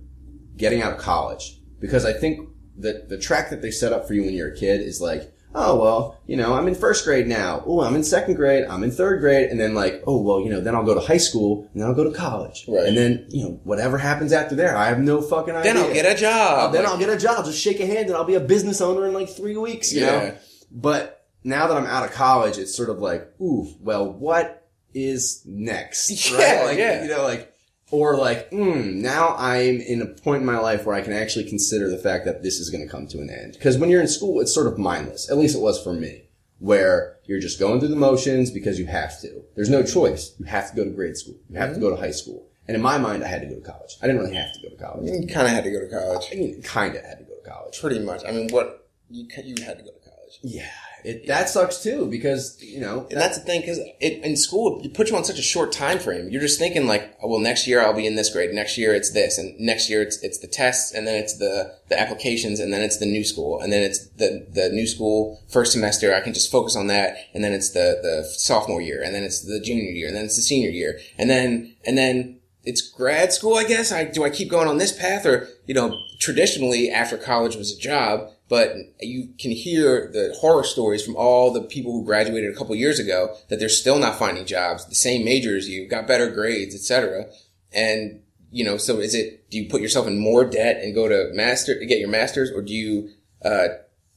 getting 0.57 0.81
out 0.81 0.93
of 0.93 0.99
college, 0.99 1.59
because 1.79 2.05
I 2.05 2.13
think 2.13 2.49
that 2.77 3.09
the 3.09 3.17
track 3.17 3.49
that 3.51 3.61
they 3.61 3.71
set 3.71 3.93
up 3.93 4.07
for 4.07 4.13
you 4.13 4.23
when 4.23 4.33
you're 4.33 4.51
a 4.51 4.55
kid 4.55 4.81
is 4.81 4.99
like, 4.99 5.31
oh 5.53 5.79
well, 5.79 6.19
you 6.25 6.35
know, 6.35 6.53
I'm 6.53 6.67
in 6.67 6.73
first 6.75 7.05
grade 7.05 7.27
now. 7.27 7.63
Oh, 7.67 7.81
I'm 7.81 7.95
in 7.95 8.03
second 8.03 8.33
grade. 8.35 8.65
I'm 8.67 8.83
in 8.83 8.89
third 8.91 9.19
grade, 9.21 9.49
and 9.51 9.59
then 9.59 9.75
like, 9.75 10.01
oh 10.07 10.19
well, 10.21 10.41
you 10.41 10.49
know, 10.49 10.59
then 10.59 10.73
I'll 10.75 10.83
go 10.83 10.95
to 10.95 10.99
high 11.01 11.17
school, 11.17 11.69
and 11.73 11.81
then 11.81 11.87
I'll 11.87 11.95
go 11.95 12.03
to 12.03 12.11
college, 12.17 12.65
Right. 12.67 12.87
And 12.87 12.97
then 12.97 13.25
you 13.29 13.43
know, 13.43 13.59
whatever 13.63 13.97
happens 13.99 14.33
after 14.33 14.55
there, 14.55 14.75
I 14.75 14.87
have 14.87 14.99
no 14.99 15.21
fucking 15.21 15.55
idea. 15.55 15.73
Then 15.73 15.83
I'll 15.83 15.93
get 15.93 16.05
a 16.11 16.19
job. 16.19 16.73
then 16.73 16.83
Like, 16.83 16.91
I'll 16.93 16.99
get 16.99 17.09
a 17.09 17.17
job. 17.17 17.45
Just 17.45 17.61
shake 17.61 17.79
a 17.79 17.85
hand, 17.85 18.07
and 18.07 18.15
I'll 18.15 18.23
be 18.25 18.33
a 18.35 18.39
business 18.39 18.81
owner 18.81 19.05
in 19.07 19.13
like 19.13 19.29
three 19.29 19.55
weeks. 19.55 19.93
You 19.93 20.01
Yeah. 20.01 20.07
know, 20.19 20.35
but 20.71 21.27
now 21.43 21.67
that 21.67 21.77
I'm 21.77 21.85
out 21.85 22.03
of 22.03 22.11
college, 22.11 22.57
it's 22.57 22.75
sort 22.75 22.89
of 22.89 22.99
like, 22.99 23.29
ooh, 23.39 23.67
well, 23.79 24.11
what 24.11 24.67
is 24.93 25.41
next? 25.45 26.09
Yeah, 26.31 26.63
Like, 26.65 26.77
yeah. 26.77 27.03
You 27.03 27.09
know, 27.09 27.23
like, 27.23 27.53
or 27.91 28.17
like, 28.17 28.49
mm, 28.51 28.95
now 28.95 29.35
I'm 29.37 29.79
in 29.79 30.01
a 30.01 30.07
point 30.07 30.41
in 30.41 30.45
my 30.45 30.57
life 30.57 30.85
where 30.85 30.95
I 30.95 31.01
can 31.01 31.13
actually 31.13 31.47
consider 31.47 31.89
the 31.89 31.97
fact 31.99 32.25
that 32.25 32.41
this 32.41 32.59
is 32.59 32.69
going 32.69 32.83
to 32.83 32.89
come 32.91 33.07
to 33.07 33.19
an 33.19 33.29
end. 33.29 33.53
Because 33.53 33.77
when 33.77 33.89
you're 33.89 34.01
in 34.01 34.07
school, 34.07 34.41
it's 34.41 34.53
sort 34.53 34.67
of 34.67 34.79
mindless. 34.79 35.29
At 35.29 35.37
least 35.37 35.55
it 35.55 35.61
was 35.61 35.81
for 35.81 35.93
me. 35.93 36.23
Where 36.59 37.17
you're 37.25 37.39
just 37.41 37.59
going 37.59 37.79
through 37.79 37.89
the 37.89 37.95
motions 37.95 38.49
because 38.49 38.79
you 38.79 38.85
have 38.85 39.19
to. 39.21 39.43
There's 39.55 39.69
no 39.69 39.83
choice. 39.83 40.33
You 40.39 40.45
have 40.45 40.69
to 40.69 40.75
go 40.75 40.85
to 40.85 40.89
grade 40.89 41.17
school. 41.17 41.35
You 41.49 41.59
have 41.59 41.73
to 41.73 41.79
go 41.79 41.89
to 41.89 41.95
high 41.97 42.11
school. 42.11 42.47
And 42.67 42.75
in 42.75 42.81
my 42.81 42.97
mind, 42.97 43.23
I 43.23 43.27
had 43.27 43.41
to 43.41 43.47
go 43.47 43.55
to 43.55 43.61
college. 43.61 43.97
I 44.01 44.07
didn't 44.07 44.21
really 44.21 44.35
have 44.35 44.53
to 44.53 44.61
go 44.61 44.69
to 44.69 44.75
college. 44.81 45.05
You 45.05 45.27
kind 45.27 45.45
of 45.47 45.53
had 45.53 45.65
to 45.65 45.71
go 45.71 45.81
to 45.81 45.87
college. 45.87 46.25
I 46.31 46.35
mean, 46.35 46.61
kind 46.63 46.95
of 46.95 47.03
had 47.03 47.19
to 47.19 47.23
go 47.25 47.35
to 47.35 47.49
college. 47.49 47.79
Pretty 47.79 47.99
much. 47.99 48.23
I 48.25 48.31
mean, 48.31 48.49
what 48.49 48.87
you 49.09 49.27
you 49.43 49.63
had 49.63 49.77
to 49.77 49.83
go 49.83 49.91
to 49.91 49.99
college. 49.99 50.04
Yeah, 50.41 50.69
it, 51.03 51.27
that 51.27 51.49
sucks 51.49 51.83
too 51.83 52.07
because 52.07 52.61
you 52.61 52.79
know 52.79 53.05
And 53.11 53.19
that's 53.19 53.37
the 53.37 53.43
thing, 53.43 53.61
because 53.61 53.79
in 53.99 54.35
school, 54.35 54.81
it 54.83 54.93
put 54.93 55.09
you 55.09 55.15
on 55.15 55.23
such 55.23 55.37
a 55.37 55.43
short 55.43 55.71
time 55.71 55.99
frame. 55.99 56.29
You're 56.29 56.41
just 56.41 56.57
thinking 56.57 56.87
like, 56.87 57.15
oh, 57.21 57.27
well, 57.27 57.39
next 57.39 57.67
year 57.67 57.81
I'll 57.81 57.93
be 57.93 58.07
in 58.07 58.15
this 58.15 58.31
grade. 58.31 58.51
Next 58.53 58.77
year 58.77 58.93
it's 58.93 59.11
this, 59.11 59.37
and 59.37 59.59
next 59.59 59.89
year 59.89 60.01
it's 60.01 60.17
it's 60.23 60.39
the 60.39 60.47
tests, 60.47 60.93
and 60.93 61.05
then 61.05 61.15
it's 61.15 61.37
the 61.37 61.75
the 61.89 61.99
applications, 61.99 62.59
and 62.59 62.73
then 62.73 62.81
it's 62.81 62.97
the 62.97 63.05
new 63.05 63.23
school, 63.23 63.61
and 63.61 63.71
then 63.71 63.83
it's 63.83 64.07
the 64.17 64.47
the 64.51 64.69
new 64.69 64.87
school 64.87 65.41
first 65.47 65.71
semester. 65.71 66.13
I 66.13 66.21
can 66.21 66.33
just 66.33 66.51
focus 66.51 66.75
on 66.75 66.87
that, 66.87 67.17
and 67.33 67.43
then 67.43 67.53
it's 67.53 67.69
the 67.69 67.99
the 68.01 68.23
sophomore 68.23 68.81
year, 68.81 69.03
and 69.03 69.13
then 69.13 69.23
it's 69.23 69.41
the 69.41 69.59
junior 69.59 69.91
year, 69.91 70.07
and 70.07 70.15
then 70.15 70.25
it's 70.25 70.37
the 70.37 70.41
senior 70.41 70.69
year, 70.69 70.99
and 71.17 71.29
then 71.29 71.75
and 71.85 71.97
then 71.97 72.39
it's 72.63 72.81
grad 72.81 73.31
school. 73.31 73.55
I 73.55 73.63
guess 73.63 73.91
I 73.91 74.05
do 74.05 74.23
I 74.23 74.29
keep 74.31 74.49
going 74.49 74.67
on 74.67 74.79
this 74.79 74.91
path, 74.91 75.25
or 75.25 75.47
you 75.67 75.75
know, 75.75 75.95
traditionally 76.19 76.89
after 76.89 77.17
college 77.17 77.55
was 77.55 77.71
a 77.71 77.79
job. 77.79 78.31
But 78.47 78.75
you 79.01 79.29
can 79.39 79.51
hear 79.51 80.09
the 80.13 80.35
horror 80.39 80.63
stories 80.63 81.03
from 81.03 81.15
all 81.15 81.51
the 81.51 81.61
people 81.61 81.91
who 81.91 82.05
graduated 82.05 82.53
a 82.53 82.55
couple 82.55 82.75
years 82.75 82.99
ago 82.99 83.35
that 83.49 83.59
they're 83.59 83.69
still 83.69 83.97
not 83.97 84.19
finding 84.19 84.45
jobs, 84.45 84.85
the 84.85 84.93
same 84.93 85.25
major 85.25 85.57
as 85.57 85.67
you, 85.67 85.87
got 85.87 86.07
better 86.07 86.29
grades, 86.29 86.75
etc. 86.75 87.25
And 87.73 88.21
you 88.51 88.63
know, 88.63 88.77
so 88.77 88.99
is 88.99 89.15
it? 89.15 89.49
Do 89.49 89.57
you 89.57 89.67
put 89.67 89.81
yourself 89.81 90.07
in 90.07 90.19
more 90.19 90.45
debt 90.45 90.81
and 90.83 90.93
go 90.93 91.09
to 91.09 91.31
master 91.33 91.77
to 91.77 91.85
get 91.85 91.99
your 91.99 92.07
masters, 92.09 92.51
or 92.51 92.61
do 92.61 92.73
you? 92.73 93.09
Uh, 93.43 93.67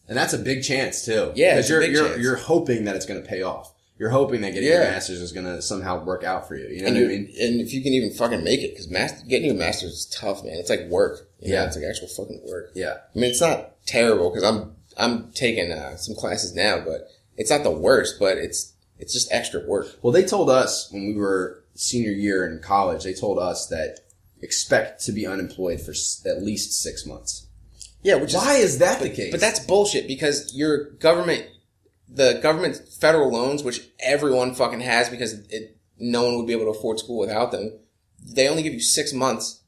and 0.06 0.16
that's 0.16 0.32
a 0.32 0.38
big 0.38 0.62
chance 0.62 1.04
too. 1.04 1.32
Yeah, 1.34 1.54
because 1.54 1.68
you're 1.70 1.82
you're 1.82 2.08
chance. 2.08 2.22
you're 2.22 2.36
hoping 2.36 2.84
that 2.84 2.96
it's 2.96 3.06
going 3.06 3.22
to 3.22 3.28
pay 3.28 3.42
off. 3.42 3.74
You're 3.98 4.10
hoping 4.10 4.42
that 4.42 4.52
getting 4.52 4.68
your 4.68 4.78
masters 4.78 5.20
is 5.20 5.32
going 5.32 5.46
to 5.46 5.60
somehow 5.60 6.04
work 6.04 6.22
out 6.22 6.46
for 6.46 6.54
you. 6.54 6.68
You 6.68 6.82
know 6.82 6.86
and, 6.88 6.96
what 6.98 7.04
I 7.04 7.08
mean? 7.08 7.32
and 7.40 7.60
if 7.60 7.72
you 7.72 7.82
can 7.82 7.92
even 7.94 8.12
fucking 8.12 8.44
make 8.44 8.60
it, 8.60 8.70
because 8.70 8.88
master, 8.88 9.26
getting 9.26 9.46
your 9.46 9.56
masters 9.56 9.90
is 9.92 10.06
tough, 10.06 10.44
man. 10.44 10.54
It's 10.54 10.70
like 10.70 10.86
work. 10.88 11.28
You 11.40 11.48
know, 11.48 11.54
Yeah. 11.54 11.66
it's 11.66 11.76
like 11.76 11.84
actual 11.84 12.06
fucking 12.06 12.42
work. 12.48 12.70
Yeah, 12.76 12.98
I 13.12 13.18
mean, 13.18 13.30
it's 13.30 13.40
not 13.40 13.72
terrible 13.88 14.30
because 14.30 14.44
I'm 14.44 14.74
I'm 14.96 15.32
taking 15.32 15.72
uh, 15.72 15.96
some 15.96 16.14
classes 16.14 16.54
now, 16.54 16.80
but 16.84 17.08
it's 17.36 17.50
not 17.50 17.62
the 17.64 17.70
worst. 17.70 18.16
But 18.18 18.38
it's 18.38 18.74
it's 18.98 19.12
just 19.12 19.32
extra 19.32 19.66
work. 19.66 19.86
Well, 20.02 20.12
they 20.12 20.24
told 20.24 20.50
us 20.50 20.90
when 20.92 21.06
we 21.06 21.14
were 21.14 21.64
senior 21.74 22.10
year 22.10 22.46
in 22.46 22.60
college, 22.62 23.04
they 23.04 23.14
told 23.14 23.38
us 23.38 23.66
that 23.68 24.00
expect 24.40 25.04
to 25.04 25.12
be 25.12 25.26
unemployed 25.26 25.80
for 25.80 25.92
s- 25.92 26.22
at 26.26 26.42
least 26.42 26.80
six 26.82 27.06
months. 27.06 27.46
Yeah, 28.02 28.16
which 28.16 28.34
Why 28.34 28.54
is 28.54 28.78
that 28.78 29.00
the 29.00 29.10
case? 29.10 29.30
But 29.32 29.40
that's 29.40 29.60
bullshit 29.60 30.06
because 30.06 30.54
your 30.54 30.90
government, 30.92 31.46
the 32.08 32.38
government 32.42 32.80
federal 33.00 33.30
loans, 33.32 33.64
which 33.64 33.88
everyone 34.00 34.54
fucking 34.54 34.80
has 34.80 35.08
because 35.08 35.32
it, 35.50 35.76
no 35.98 36.24
one 36.24 36.36
would 36.36 36.46
be 36.46 36.52
able 36.52 36.72
to 36.72 36.78
afford 36.78 36.98
school 37.00 37.18
without 37.18 37.50
them. 37.50 37.78
They 38.24 38.48
only 38.48 38.62
give 38.62 38.72
you 38.74 38.80
six 38.80 39.12
months 39.12 39.62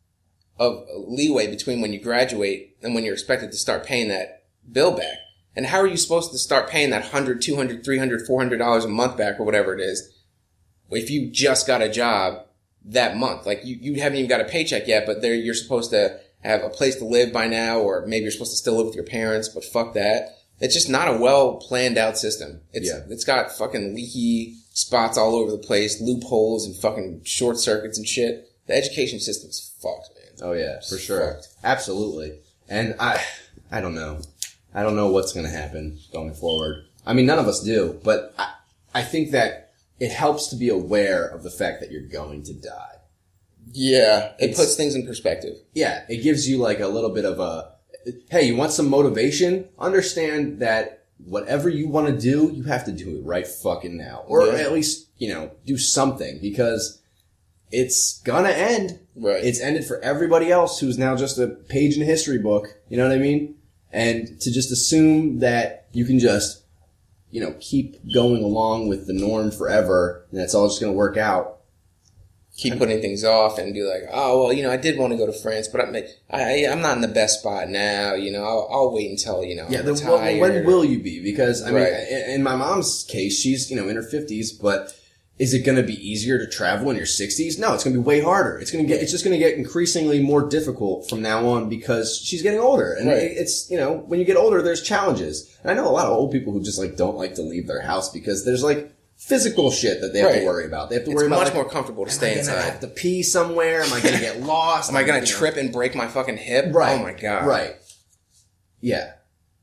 of 0.58 0.84
leeway 0.94 1.48
between 1.48 1.80
when 1.80 1.92
you 1.92 2.00
graduate 2.00 2.69
and 2.82 2.94
when 2.94 3.04
you're 3.04 3.12
expected 3.14 3.50
to 3.52 3.56
start 3.58 3.84
paying 3.84 4.08
that 4.08 4.44
bill 4.70 4.96
back. 4.96 5.18
And 5.56 5.66
how 5.66 5.78
are 5.78 5.86
you 5.86 5.96
supposed 5.96 6.30
to 6.32 6.38
start 6.38 6.70
paying 6.70 6.90
that 6.90 7.02
100, 7.02 7.42
200, 7.42 7.84
300, 7.84 8.26
400 8.26 8.56
dollars 8.58 8.84
a 8.84 8.88
month 8.88 9.16
back 9.16 9.38
or 9.40 9.44
whatever 9.44 9.74
it 9.74 9.80
is 9.80 10.16
if 10.90 11.10
you 11.10 11.30
just 11.30 11.66
got 11.66 11.82
a 11.82 11.88
job 11.90 12.46
that 12.84 13.16
month? 13.16 13.46
Like 13.46 13.64
you, 13.64 13.76
you 13.80 14.00
haven't 14.00 14.18
even 14.18 14.28
got 14.28 14.40
a 14.40 14.44
paycheck 14.44 14.86
yet, 14.86 15.06
but 15.06 15.22
there 15.22 15.34
you're 15.34 15.54
supposed 15.54 15.90
to 15.90 16.18
have 16.42 16.62
a 16.62 16.70
place 16.70 16.96
to 16.96 17.04
live 17.04 17.32
by 17.32 17.46
now, 17.48 17.80
or 17.80 18.06
maybe 18.06 18.22
you're 18.22 18.30
supposed 18.30 18.52
to 18.52 18.56
still 18.56 18.76
live 18.76 18.86
with 18.86 18.94
your 18.94 19.04
parents, 19.04 19.48
but 19.48 19.64
fuck 19.64 19.92
that. 19.94 20.36
It's 20.60 20.74
just 20.74 20.88
not 20.88 21.08
a 21.08 21.16
well 21.18 21.56
planned 21.56 21.98
out 21.98 22.16
system. 22.16 22.60
It's, 22.72 22.88
Yeah. 22.88 23.00
it's 23.10 23.24
got 23.24 23.52
fucking 23.52 23.94
leaky 23.94 24.56
spots 24.72 25.18
all 25.18 25.34
over 25.34 25.50
the 25.50 25.58
place, 25.58 26.00
loopholes 26.00 26.64
and 26.66 26.76
fucking 26.76 27.22
short 27.24 27.58
circuits 27.58 27.98
and 27.98 28.06
shit. 28.06 28.46
The 28.66 28.74
education 28.74 29.18
system's 29.20 29.72
fucked, 29.82 30.10
man. 30.14 30.48
oh 30.48 30.52
yeah, 30.52 30.80
for 30.88 30.96
sure, 30.96 31.34
Fucked. 31.34 31.48
absolutely. 31.64 32.38
And 32.70 32.94
I, 33.00 33.20
I 33.70 33.80
don't 33.80 33.94
know, 33.94 34.20
I 34.72 34.82
don't 34.82 34.96
know 34.96 35.08
what's 35.08 35.32
going 35.32 35.44
to 35.46 35.52
happen 35.52 35.98
going 36.12 36.32
forward. 36.34 36.84
I 37.04 37.12
mean, 37.12 37.26
none 37.26 37.38
of 37.38 37.48
us 37.48 37.60
do, 37.62 38.00
but 38.04 38.32
I, 38.38 38.52
I 38.94 39.02
think 39.02 39.32
that 39.32 39.72
it 39.98 40.12
helps 40.12 40.46
to 40.48 40.56
be 40.56 40.68
aware 40.68 41.26
of 41.26 41.42
the 41.42 41.50
fact 41.50 41.80
that 41.80 41.90
you're 41.90 42.02
going 42.08 42.42
to 42.44 42.54
die. 42.54 42.96
Yeah. 43.72 44.32
It 44.38 44.50
It's- 44.50 44.56
puts 44.58 44.74
things 44.76 44.94
in 44.94 45.06
perspective. 45.06 45.56
yeah, 45.74 46.04
it 46.08 46.22
gives 46.22 46.48
you 46.48 46.58
like 46.58 46.80
a 46.80 46.88
little 46.88 47.10
bit 47.10 47.24
of 47.24 47.40
a, 47.40 47.72
hey, 48.30 48.44
you 48.44 48.56
want 48.56 48.72
some 48.72 48.88
motivation? 48.88 49.68
Understand 49.78 50.60
that 50.60 51.04
whatever 51.24 51.68
you 51.68 51.88
want 51.88 52.06
to 52.06 52.18
do, 52.18 52.50
you 52.54 52.62
have 52.64 52.84
to 52.86 52.92
do 52.92 53.18
it 53.18 53.24
right 53.24 53.46
fucking 53.46 53.96
now. 53.96 54.24
Or 54.26 54.46
Yeah. 54.46 54.54
at 54.54 54.72
least, 54.72 55.08
you 55.18 55.28
know, 55.28 55.50
do 55.66 55.76
something 55.76 56.38
because 56.40 56.99
it's 57.70 58.20
gonna 58.22 58.50
end. 58.50 58.98
Right. 59.16 59.42
It's 59.44 59.60
ended 59.60 59.84
for 59.84 60.00
everybody 60.00 60.50
else 60.50 60.80
who's 60.80 60.98
now 60.98 61.16
just 61.16 61.38
a 61.38 61.48
page 61.48 61.96
in 61.96 62.02
a 62.02 62.06
history 62.06 62.38
book. 62.38 62.66
You 62.88 62.96
know 62.96 63.06
what 63.08 63.14
I 63.16 63.18
mean? 63.20 63.56
And 63.92 64.40
to 64.40 64.50
just 64.52 64.70
assume 64.70 65.40
that 65.40 65.86
you 65.92 66.04
can 66.04 66.18
just, 66.18 66.62
you 67.30 67.40
know, 67.40 67.54
keep 67.60 67.96
going 68.14 68.42
along 68.42 68.88
with 68.88 69.06
the 69.06 69.12
norm 69.12 69.50
forever 69.50 70.26
and 70.30 70.40
that's 70.40 70.54
all 70.54 70.68
just 70.68 70.80
gonna 70.80 70.92
work 70.92 71.16
out. 71.16 71.58
keep 72.56 72.76
putting 72.76 73.00
things 73.00 73.24
off 73.24 73.58
and 73.58 73.72
be 73.72 73.82
like, 73.82 74.02
oh 74.12 74.42
well, 74.42 74.52
you 74.52 74.62
know, 74.62 74.70
I 74.70 74.76
did 74.76 74.98
want 74.98 75.12
to 75.12 75.16
go 75.16 75.24
to 75.24 75.32
France, 75.32 75.66
but 75.68 75.80
I'm 75.80 75.96
I, 76.30 76.66
I'm 76.70 76.82
not 76.82 76.94
in 76.96 77.00
the 77.00 77.08
best 77.08 77.40
spot 77.40 77.68
now. 77.70 78.14
You 78.14 78.30
know, 78.32 78.44
I'll, 78.44 78.68
I'll 78.70 78.92
wait 78.94 79.10
until 79.10 79.42
you 79.44 79.56
know. 79.56 79.66
Yeah, 79.70 79.82
the, 79.82 79.94
well, 79.94 80.18
when 80.40 80.66
will 80.66 80.84
you 80.84 81.00
be? 81.02 81.22
Because 81.22 81.62
I 81.62 81.66
mean, 81.70 81.82
Right. 81.84 82.26
in 82.28 82.42
my 82.42 82.56
mom's 82.56 83.04
case, 83.08 83.38
she's 83.40 83.70
you 83.70 83.76
know 83.76 83.88
in 83.88 83.96
her 83.96 84.02
fifties, 84.02 84.52
but 84.52 84.94
is 85.40 85.54
it 85.54 85.60
going 85.64 85.76
to 85.76 85.82
be 85.82 85.94
easier 86.06 86.36
to 86.38 86.46
travel 86.46 86.90
in 86.90 86.96
your 86.98 87.06
sixties? 87.06 87.58
No, 87.58 87.72
it's 87.72 87.82
going 87.82 87.94
to 87.94 88.00
be 88.00 88.04
way 88.06 88.20
harder. 88.20 88.58
It's 88.58 88.70
going 88.70 88.84
to 88.84 88.88
get 88.88 89.02
it's 89.02 89.10
just 89.10 89.24
going 89.24 89.32
to 89.32 89.44
get 89.44 89.56
increasingly 89.56 90.20
more 90.22 90.46
difficult 90.48 91.08
from 91.08 91.22
now 91.22 91.46
on 91.48 91.68
because 91.70 92.16
she's 92.22 92.42
getting 92.42 92.60
older, 92.60 92.92
and 92.92 93.08
Right. 93.08 93.22
it's 93.22 93.70
you 93.70 93.78
know 93.78 94.04
when 94.06 94.18
you 94.20 94.26
get 94.26 94.36
older, 94.36 94.60
there's 94.62 94.82
challenges. 94.82 95.56
And 95.62 95.70
I 95.70 95.74
know 95.74 95.88
a 95.88 95.90
lot 95.90 96.06
of 96.06 96.12
old 96.12 96.30
people 96.30 96.52
who 96.52 96.62
just 96.62 96.78
like 96.78 96.96
don't 96.96 97.16
like 97.16 97.34
to 97.36 97.42
leave 97.42 97.66
their 97.66 97.80
house 97.80 98.10
because 98.12 98.44
there's 98.44 98.62
like 98.62 98.92
physical 99.16 99.70
shit 99.70 100.00
that 100.02 100.12
they 100.12 100.20
have 100.20 100.30
Right. 100.30 100.40
to 100.40 100.46
worry 100.46 100.66
about. 100.66 100.88
They 100.90 100.96
have 100.96 101.04
to 101.04 101.10
It's 101.10 101.16
worry 101.18 101.26
about 101.26 101.38
much 101.40 101.46
like, 101.48 101.54
more 101.54 101.68
comfortable 101.68 102.04
to 102.06 102.10
stay 102.10 102.34
I 102.34 102.38
inside. 102.38 102.60
have 102.62 102.80
to 102.80 102.86
pee 102.86 103.22
somewhere? 103.22 103.82
Am 103.82 103.92
I 103.92 104.00
going 104.00 104.14
to 104.14 104.20
get 104.20 104.40
lost? 104.54 104.88
Am 104.90 104.96
I 104.96 105.02
gonna 105.04 105.24
trip 105.26 105.56
and 105.56 105.72
break 105.72 105.94
my 105.94 106.06
fucking 106.08 106.36
hip? 106.38 106.66
Oh 106.68 106.70
right. 106.72 106.98
Oh 107.00 107.02
my 107.02 107.12
god. 107.12 107.46
Right. 107.46 107.74
Yeah. 108.80 109.12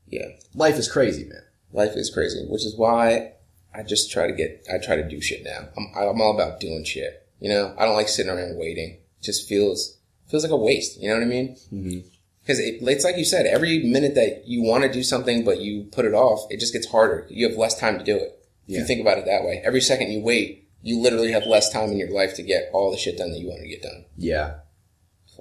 Yeah. 0.08 0.26
Life 0.54 0.76
is 0.76 0.90
crazy, 0.90 1.24
man. 1.24 1.42
Life 1.72 1.92
is 1.96 2.10
crazy, 2.10 2.44
which 2.48 2.64
is 2.64 2.74
why 2.76 3.32
I 3.74 3.82
just 3.82 4.10
try 4.10 4.26
to 4.26 4.32
get. 4.32 4.66
I 4.72 4.78
try 4.78 4.96
to 4.96 5.08
do 5.08 5.20
shit 5.20 5.44
now. 5.44 5.68
I'm 5.76 5.86
I'm 5.96 6.20
all 6.20 6.34
about 6.34 6.60
doing 6.60 6.84
shit. 6.84 7.26
You 7.40 7.50
know, 7.50 7.74
I 7.78 7.84
don't 7.84 7.94
like 7.94 8.08
sitting 8.08 8.30
around 8.32 8.56
waiting. 8.58 8.94
It 9.20 9.22
just 9.22 9.48
feels 9.48 9.98
feels 10.26 10.42
like 10.42 10.52
a 10.52 10.56
waste. 10.56 11.00
You 11.00 11.08
know 11.10 11.14
what 11.16 11.22
I 11.22 11.26
mean? 11.26 11.56
Mhm. 11.72 12.04
Because 12.42 12.58
it, 12.60 12.78
it's 12.80 13.04
like 13.04 13.16
you 13.18 13.24
said, 13.26 13.44
every 13.46 13.84
minute 13.84 14.14
that 14.14 14.44
you 14.46 14.62
want 14.62 14.82
to 14.84 14.90
do 14.92 15.02
something 15.02 15.44
but 15.44 15.60
you 15.60 15.84
put 15.92 16.06
it 16.06 16.14
off, 16.14 16.46
it 16.50 16.58
just 16.60 16.72
gets 16.72 16.86
harder. 16.86 17.26
You 17.28 17.46
have 17.48 17.58
less 17.58 17.78
time 17.78 17.98
to 17.98 18.04
do 18.04 18.16
it. 18.16 18.40
If 18.66 18.74
Yeah. 18.74 18.78
you 18.80 18.84
think 18.86 19.00
about 19.02 19.18
it 19.18 19.26
that 19.26 19.44
way, 19.44 19.60
every 19.64 19.80
second 19.82 20.10
you 20.10 20.20
wait, 20.22 20.66
you 20.82 20.98
literally 20.98 21.32
have 21.32 21.44
less 21.46 21.70
time 21.70 21.90
in 21.90 21.98
your 21.98 22.10
life 22.10 22.34
to 22.36 22.42
get 22.42 22.70
all 22.72 22.90
the 22.90 22.96
shit 22.96 23.18
done 23.18 23.30
that 23.32 23.38
you 23.38 23.48
want 23.48 23.60
to 23.62 23.68
get 23.68 23.82
done. 23.82 24.06
Yeah. 24.16 24.54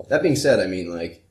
That 0.10 0.22
being 0.22 0.36
said, 0.36 0.60
I 0.60 0.68
mean, 0.68 0.94
like, 0.94 1.24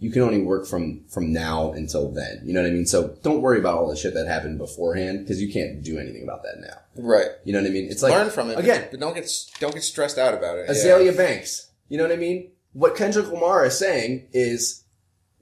you 0.00 0.10
can 0.10 0.22
only 0.22 0.42
work 0.42 0.66
from 0.66 1.04
from 1.08 1.32
now 1.32 1.72
until 1.72 2.10
then. 2.10 2.40
You 2.44 2.52
know 2.52 2.62
what 2.62 2.68
I 2.68 2.72
mean? 2.72 2.86
So 2.86 3.16
don't 3.22 3.42
worry 3.42 3.58
about 3.58 3.76
all 3.78 3.88
the 3.88 3.96
shit 3.96 4.14
that 4.14 4.26
happened 4.26 4.58
beforehand 4.58 5.20
because 5.20 5.40
you 5.42 5.52
can't 5.52 5.82
do 5.82 5.98
anything 5.98 6.22
about 6.22 6.42
that 6.44 6.60
now. 6.60 6.78
Right. 6.96 7.28
You 7.44 7.52
know 7.52 7.60
what 7.60 7.68
I 7.68 7.72
mean? 7.72 7.88
It's 7.90 8.02
like 8.02 8.12
Learn 8.12 8.30
from 8.30 8.50
it 8.50 8.58
again. 8.58 8.88
but 8.90 9.00
don't 9.00 9.14
get 9.14 9.30
don't 9.60 9.74
get 9.74 9.82
stressed 9.82 10.18
out 10.18 10.34
about 10.34 10.58
it. 10.58 10.68
Azealia 10.68 11.16
Banks. 11.16 11.70
You 11.88 11.98
know 11.98 12.04
what 12.04 12.12
I 12.12 12.16
mean? 12.16 12.52
What 12.72 12.96
Kendrick 12.96 13.26
Lamar 13.28 13.64
is 13.64 13.78
saying 13.78 14.28
is 14.32 14.84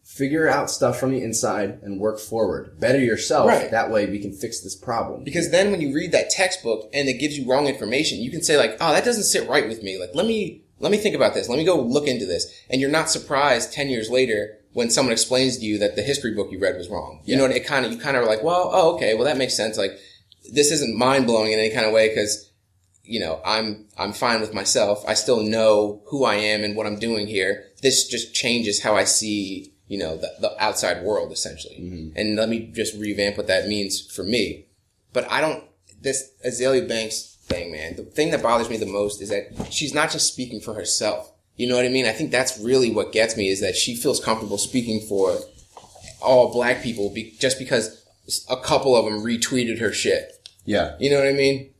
figure 0.05 0.49
out 0.49 0.71
stuff 0.71 0.99
from 0.99 1.11
the 1.11 1.21
inside 1.21 1.81
and 1.83 2.01
work 2.01 2.19
forward. 2.19 2.79
Better 2.81 3.01
yourself. 3.01 3.49
Right. 3.49 3.71
That 3.71 3.91
way 3.91 4.07
we 4.07 4.21
can 4.21 4.33
fix 4.33 4.61
this 4.61 4.77
problem. 4.77 5.25
Because 5.25 5.51
then 5.51 5.71
when 5.73 5.81
you 5.81 5.93
read 5.95 6.13
that 6.13 6.31
textbook 6.31 6.89
and 6.95 7.09
it 7.09 7.19
gives 7.19 7.37
you 7.37 7.47
wrong 7.51 7.67
information, 7.67 8.21
you 8.21 8.31
can 8.31 8.43
say 8.43 8.57
like, 8.57 8.77
"Oh, 8.81 8.93
that 8.93 9.05
doesn't 9.05 9.25
sit 9.25 9.49
right 9.49 9.69
with 9.69 9.83
me. 9.83 9.99
Like, 9.99 10.15
let 10.15 10.27
me 10.27 10.63
let 10.79 10.93
me 10.93 10.99
think 10.99 11.15
about 11.17 11.35
this. 11.35 11.49
Let 11.49 11.59
me 11.59 11.65
go 11.65 11.81
look 11.81 12.07
into 12.07 12.27
this." 12.27 12.53
And 12.71 12.81
you're 12.81 12.91
not 12.91 13.11
surprised 13.11 13.73
10 13.73 13.89
years 13.89 14.11
later 14.11 14.59
when 14.73 14.91
someone 14.91 15.13
explains 15.13 15.57
to 15.59 15.65
you 15.65 15.79
that 15.79 15.97
the 15.97 16.03
history 16.03 16.35
book 16.35 16.53
you 16.53 16.59
read 16.59 16.77
was 16.77 16.89
wrong. 16.89 17.21
You 17.25 17.33
Yeah. 17.33 17.39
know, 17.39 17.47
what? 17.49 17.57
it 17.57 17.65
kind 17.67 17.87
of 17.87 17.93
you 17.93 17.99
kind 17.99 18.17
of 18.17 18.23
are 18.25 18.27
like, 18.27 18.43
well, 18.43 18.71
oh, 18.73 18.95
okay, 18.97 19.15
well 19.15 19.25
that 19.25 19.39
makes 19.39 19.57
sense. 19.57 19.79
Like 19.79 19.93
this 20.53 20.71
isn't 20.71 20.97
mind 20.97 21.27
blowing 21.27 21.53
in 21.53 21.59
any 21.59 21.71
kind 21.71 21.87
of 21.87 21.93
way 21.93 22.09
because 22.11 22.51
you 23.03 23.21
know 23.21 23.41
I'm 23.45 23.87
I'm 23.97 24.13
fine 24.13 24.41
with 24.41 24.53
myself. 24.53 25.03
I 25.09 25.15
still 25.15 25.43
know 25.43 26.03
who 26.07 26.25
I 26.25 26.35
am 26.37 26.63
and 26.65 26.77
what 26.77 26.87
I'm 26.87 26.99
doing 26.99 27.27
here. 27.27 27.65
This 27.83 28.07
just 28.07 28.35
changes 28.35 28.83
how 28.83 28.95
I 28.97 29.05
see 29.05 29.73
you 29.89 29.97
know 29.99 30.17
the, 30.17 30.31
the 30.41 30.63
outside 30.63 31.03
world 31.05 31.33
essentially. 31.33 31.77
Mm-hmm. 31.81 32.17
And 32.19 32.37
let 32.37 32.49
me 32.49 32.71
just 32.75 32.95
revamp 32.97 33.37
what 33.39 33.47
that 33.47 33.69
means 33.69 34.01
for 34.01 34.25
me. 34.25 34.67
But 35.13 35.31
I 35.31 35.41
don't 35.41 35.65
this 36.03 36.31
Azealia 36.47 36.87
Banks 36.87 37.36
thing, 37.47 37.73
man. 37.73 37.97
The 37.97 38.03
thing 38.03 38.31
that 38.31 38.43
bothers 38.43 38.69
me 38.69 38.77
the 38.77 38.87
most 38.87 39.23
is 39.23 39.29
that 39.31 39.73
she's 39.73 39.95
not 39.95 40.11
just 40.11 40.33
speaking 40.33 40.61
for 40.61 40.75
herself. 40.75 41.33
You 41.57 41.69
know 41.69 41.77
what 41.77 41.85
I 41.85 41.89
mean? 41.89 42.07
I 42.07 42.13
think 42.13 42.31
that's 42.31 42.59
really 42.59 42.91
what 42.91 43.13
gets 43.13 43.37
me 43.37 43.49
is 43.49 43.61
that 43.61 43.77
she 43.77 43.97
feels 43.97 44.23
comfortable 44.23 44.59
speaking 44.59 45.01
for 45.09 45.39
all 46.21 46.53
black 46.53 46.83
people 46.83 47.11
be, 47.11 47.35
just 47.39 47.59
because 47.59 48.05
a 48.51 48.57
couple 48.57 48.97
of 48.97 49.05
them 49.05 49.25
retweeted 49.25 49.81
her 49.81 49.93
shit. 49.93 50.49
Yeah. 50.65 50.97
You 50.99 51.11
know 51.11 51.19
what 51.19 51.29
I 51.29 51.33
mean? 51.33 51.71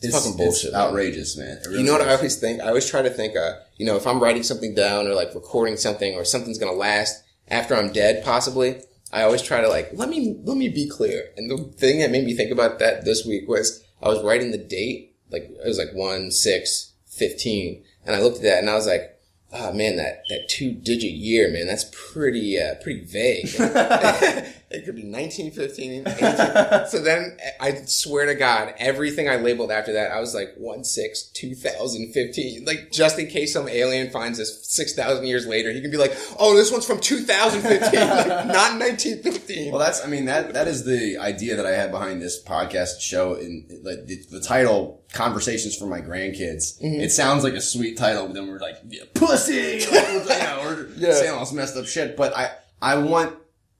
It's, 0.00 0.16
fucking 0.16 0.36
bullshit, 0.36 0.68
It's 0.68 0.74
outrageous, 0.74 1.36
man. 1.36 1.58
It 1.64 1.70
You 1.70 1.84
know 1.84 1.92
what 1.92 2.00
I 2.00 2.14
always 2.14 2.36
think? 2.36 2.60
I 2.60 2.68
always 2.68 2.88
try 2.88 3.02
to 3.02 3.10
think, 3.10 3.36
uh, 3.36 3.54
you 3.76 3.86
know, 3.86 3.96
if 3.96 4.06
I'm 4.06 4.20
writing 4.20 4.42
something 4.42 4.74
down 4.74 5.06
or 5.06 5.14
like 5.14 5.34
recording 5.34 5.76
something 5.76 6.14
or 6.14 6.24
something's 6.24 6.58
gonna 6.58 6.72
last 6.72 7.22
after 7.48 7.76
I'm 7.76 7.92
dead, 7.92 8.24
possibly, 8.24 8.80
I 9.12 9.22
always 9.22 9.42
try 9.42 9.60
to 9.60 9.68
like, 9.68 9.90
let 9.92 10.08
me, 10.08 10.40
let 10.44 10.56
me 10.56 10.68
be 10.68 10.88
clear. 10.88 11.30
And 11.36 11.50
the 11.50 11.58
thing 11.76 12.00
that 12.00 12.10
made 12.10 12.24
me 12.24 12.34
think 12.34 12.50
about 12.50 12.78
that 12.80 13.04
this 13.04 13.24
week 13.24 13.46
was 13.48 13.81
I 14.02 14.08
was 14.08 14.22
writing 14.22 14.50
the 14.50 14.58
date, 14.58 15.14
like, 15.30 15.44
it 15.44 15.66
was 15.66 15.78
like 15.78 15.94
1, 15.94 16.30
6, 16.30 16.92
15. 17.06 17.84
And 18.04 18.16
I 18.16 18.20
looked 18.20 18.38
at 18.38 18.42
that 18.42 18.58
and 18.58 18.68
I 18.68 18.74
was 18.74 18.86
like, 18.86 19.11
oh 19.52 19.72
man, 19.72 19.96
that, 19.96 20.24
that 20.28 20.48
two 20.48 20.72
digit 20.72 21.12
year, 21.12 21.50
man, 21.50 21.66
that's 21.66 21.84
pretty, 21.92 22.60
uh, 22.60 22.74
pretty 22.76 23.04
vague. 23.04 23.46
it 24.72 24.84
could 24.84 24.96
be 24.96 25.04
1915, 25.04 26.06
18. 26.06 26.86
so 26.88 27.02
then 27.02 27.36
I 27.60 27.74
swear 27.84 28.26
to 28.26 28.34
God, 28.34 28.74
everything 28.78 29.28
I 29.28 29.36
labeled 29.36 29.70
after 29.70 29.92
that, 29.92 30.10
I 30.10 30.20
was 30.20 30.34
like 30.34 30.54
1 30.56 30.84
6 30.84 31.22
2015. 31.34 32.64
Like, 32.64 32.90
just 32.90 33.18
in 33.18 33.26
case 33.26 33.52
some 33.52 33.68
alien 33.68 34.10
finds 34.10 34.38
this 34.38 34.66
6,000 34.68 35.26
years 35.26 35.46
later, 35.46 35.70
he 35.70 35.80
can 35.82 35.90
be 35.90 35.98
like, 35.98 36.16
oh, 36.38 36.56
this 36.56 36.72
one's 36.72 36.86
from 36.86 37.00
2015, 37.00 38.00
like, 38.08 38.26
not 38.46 38.78
1915. 38.78 39.70
Well, 39.70 39.80
that's, 39.80 40.02
I 40.04 40.08
mean, 40.08 40.24
that, 40.26 40.54
that 40.54 40.66
is 40.66 40.84
the 40.84 41.18
idea 41.18 41.56
that 41.56 41.66
I 41.66 41.72
had 41.72 41.90
behind 41.90 42.22
this 42.22 42.42
podcast 42.42 43.00
show. 43.00 43.34
In 43.34 43.66
like 43.82 44.06
the, 44.06 44.22
the 44.30 44.40
title, 44.40 45.01
Conversations 45.12 45.76
for 45.76 45.86
My 45.86 46.00
Grandkids. 46.00 46.80
Mm-hmm. 46.82 47.00
It 47.00 47.12
sounds 47.12 47.44
like 47.44 47.54
a 47.54 47.60
sweet 47.60 47.96
title, 47.98 48.26
but 48.26 48.34
then 48.34 48.48
we're 48.48 48.58
like, 48.58 48.76
yeah, 48.88 49.04
pussy! 49.14 49.52
You 49.86 49.90
know, 49.92 50.60
we're 50.64 50.88
Yeah. 50.96 51.14
saying 51.14 51.32
all 51.32 51.40
this 51.40 51.52
messed 51.52 51.76
up 51.76 51.86
shit. 51.86 52.16
But 52.16 52.36
I, 52.36 52.50
I 52.80 52.96
want 52.96 53.36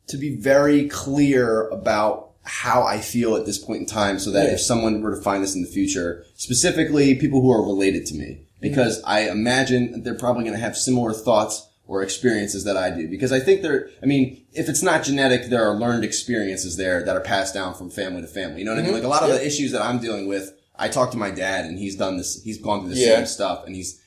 to 0.08 0.16
be 0.16 0.36
very 0.36 0.88
clear 0.88 1.68
about 1.68 2.30
how 2.44 2.82
I 2.82 3.00
feel 3.00 3.36
at 3.36 3.46
this 3.46 3.58
point 3.58 3.80
in 3.80 3.86
time 3.86 4.18
so 4.18 4.30
that 4.32 4.46
Yeah. 4.48 4.54
if 4.54 4.60
someone 4.60 5.00
were 5.00 5.14
to 5.14 5.22
find 5.22 5.42
this 5.42 5.54
in 5.54 5.62
the 5.62 5.68
future, 5.68 6.24
specifically 6.34 7.14
people 7.14 7.40
who 7.40 7.50
are 7.52 7.62
related 7.64 8.06
to 8.06 8.14
me, 8.14 8.42
because 8.60 8.98
Mm-hmm. 8.98 9.08
I 9.10 9.20
imagine 9.30 10.02
they're 10.02 10.14
probably 10.14 10.42
going 10.44 10.54
to 10.54 10.60
have 10.60 10.76
similar 10.76 11.12
thoughts 11.12 11.68
or 11.86 12.02
experiences 12.02 12.64
that 12.64 12.76
I 12.76 12.90
do. 12.90 13.08
Because 13.08 13.32
I 13.32 13.40
think 13.40 13.62
there, 13.62 13.88
I 14.02 14.06
mean, 14.06 14.44
if 14.52 14.68
it's 14.68 14.82
not 14.82 15.02
genetic, 15.02 15.50
there 15.50 15.64
are 15.68 15.74
learned 15.74 16.04
experiences 16.04 16.76
there 16.76 17.02
that 17.04 17.16
are 17.16 17.20
passed 17.20 17.54
down 17.54 17.74
from 17.74 17.90
family 17.90 18.22
to 18.22 18.28
family. 18.28 18.60
You 18.60 18.64
know 18.66 18.72
what 18.74 18.80
I 18.80 18.84
mean? 18.84 18.94
Like 18.94 19.02
a 19.04 19.08
lot 19.08 19.22
of 19.24 19.30
the 19.30 19.44
issues 19.44 19.72
that 19.72 19.82
I'm 19.82 19.98
dealing 19.98 20.26
with, 20.28 20.52
I 20.76 20.88
talk 20.88 21.10
to 21.12 21.16
my 21.18 21.30
dad 21.30 21.64
and 21.66 21.78
he's 21.78 21.96
done 21.96 22.16
this, 22.16 22.42
he's 22.42 22.58
gone 22.58 22.80
through 22.80 22.94
the 22.94 23.00
Yeah. 23.00 23.16
same 23.16 23.26
stuff 23.26 23.64
and 23.66 23.74
he's, 23.76 24.00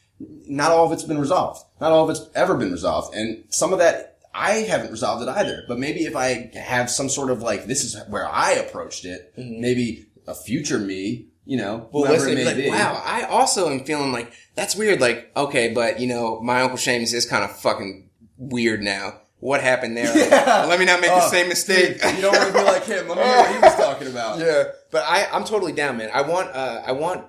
not 0.48 0.72
all 0.72 0.86
of 0.86 0.92
it's 0.92 1.04
been 1.04 1.20
resolved. 1.20 1.64
Not 1.82 1.92
all 1.92 2.04
of 2.06 2.10
it's 2.10 2.28
ever 2.36 2.56
been 2.56 2.72
resolved. 2.72 3.14
And 3.16 3.44
some 3.50 3.74
of 3.74 3.80
that, 3.80 4.18
I 4.34 4.52
haven't 4.60 4.92
resolved 4.92 5.24
it 5.24 5.30
either. 5.30 5.64
But 5.68 5.78
maybe 5.80 6.06
if 6.06 6.16
I 6.16 6.52
have 6.56 6.90
some 6.90 7.10
sort 7.10 7.30
of 7.32 7.42
like, 7.42 7.66
this 7.68 7.84
is 7.84 7.98
where 8.10 8.28
I 8.28 8.52
approached 8.54 9.06
it, 9.06 9.34
maybe 9.38 10.06
a 10.28 10.34
future 10.36 10.80
me, 10.80 11.28
you 11.46 11.58
know, 11.58 11.78
Mm-hmm. 11.78 11.88
Well, 11.98 12.06
whoever 12.06 12.24
listen, 12.26 12.32
it 12.32 12.36
may 12.36 12.46
like, 12.46 12.56
be. 12.58 12.70
wow, 12.70 13.02
I 13.06 13.24
also 13.24 13.70
am 13.70 13.84
feeling 13.86 14.12
like 14.12 14.32
that's 14.56 14.76
weird. 14.76 15.00
Like, 15.00 15.32
okay, 15.38 15.72
but 15.74 16.00
you 16.00 16.08
know, 16.08 16.40
my 16.42 16.62
uncle 16.62 16.78
Seamus 16.78 17.14
is 17.14 17.26
kind 17.26 17.44
of 17.44 17.56
fucking 17.60 18.10
weird 18.38 18.82
now. 18.82 19.20
What 19.40 19.62
happened 19.62 19.96
there? 19.96 20.06
Yeah. 20.18 20.66
let 20.68 20.80
me 20.80 20.86
not 20.86 21.02
make 21.02 21.12
the 21.12 21.24
Oh, 21.24 21.30
same 21.30 21.48
mistake. 21.50 22.02
You 22.04 22.22
don't 22.22 22.36
want 22.36 22.48
to 22.48 22.54
be 22.54 22.64
like 22.64 22.86
him. 22.86 23.08
Let 23.08 23.18
me 23.18 23.24
hear 23.24 23.36
what 23.38 23.52
he 23.54 23.60
was 23.60 23.76
talking 23.76 24.08
about. 24.08 24.40
yeah, 24.40 24.64
but 24.96 25.04
I, 25.06 25.28
I'm 25.30 25.44
totally 25.44 25.74
down, 25.74 25.98
man. 25.98 26.10
I 26.14 26.22
want, 26.22 26.56
uh, 26.56 26.82
I 26.86 26.94
want 26.94 27.26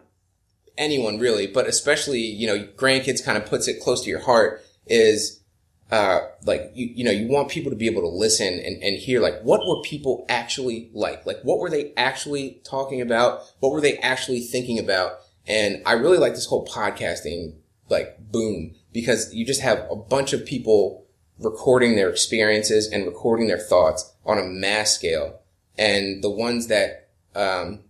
anyone 0.78 1.18
really, 1.18 1.48
but 1.48 1.66
especially 1.66 2.20
you 2.20 2.46
know, 2.46 2.64
grandkids 2.76 3.24
kind 3.24 3.36
of 3.36 3.44
puts 3.44 3.66
it 3.66 3.80
close 3.80 4.04
to 4.04 4.08
your 4.08 4.20
heart. 4.20 4.62
Is 4.86 5.42
uh, 5.90 6.20
like 6.44 6.70
you, 6.74 6.92
you 6.94 7.02
know, 7.02 7.10
you 7.10 7.26
want 7.26 7.48
people 7.48 7.72
to 7.72 7.76
be 7.76 7.86
able 7.86 8.02
to 8.02 8.08
listen 8.08 8.46
and, 8.46 8.80
and 8.84 8.96
hear 8.96 9.18
like 9.20 9.40
what 9.42 9.66
were 9.66 9.82
people 9.82 10.24
actually 10.28 10.90
like, 10.94 11.26
like 11.26 11.40
what 11.42 11.58
were 11.58 11.68
they 11.68 11.92
actually 11.96 12.60
talking 12.62 13.00
about, 13.00 13.40
what 13.58 13.72
were 13.72 13.80
they 13.80 13.98
actually 13.98 14.42
thinking 14.42 14.78
about, 14.78 15.14
and 15.44 15.82
I 15.84 15.94
really 15.94 16.18
like 16.18 16.34
this 16.34 16.46
whole 16.46 16.64
podcasting 16.68 17.56
like 17.88 18.30
boom 18.30 18.76
because 18.92 19.34
you 19.34 19.44
just 19.44 19.62
have 19.62 19.88
a 19.90 19.96
bunch 19.96 20.32
of 20.32 20.46
people 20.46 21.04
recording 21.40 21.96
their 21.96 22.10
experiences 22.10 22.86
and 22.86 23.06
recording 23.06 23.48
their 23.48 23.58
thoughts 23.58 24.14
on 24.24 24.38
a 24.38 24.44
mass 24.44 24.92
scale, 24.92 25.40
and 25.76 26.22
the 26.22 26.30
ones 26.30 26.68
that 26.68 27.05
um, 27.36 27.80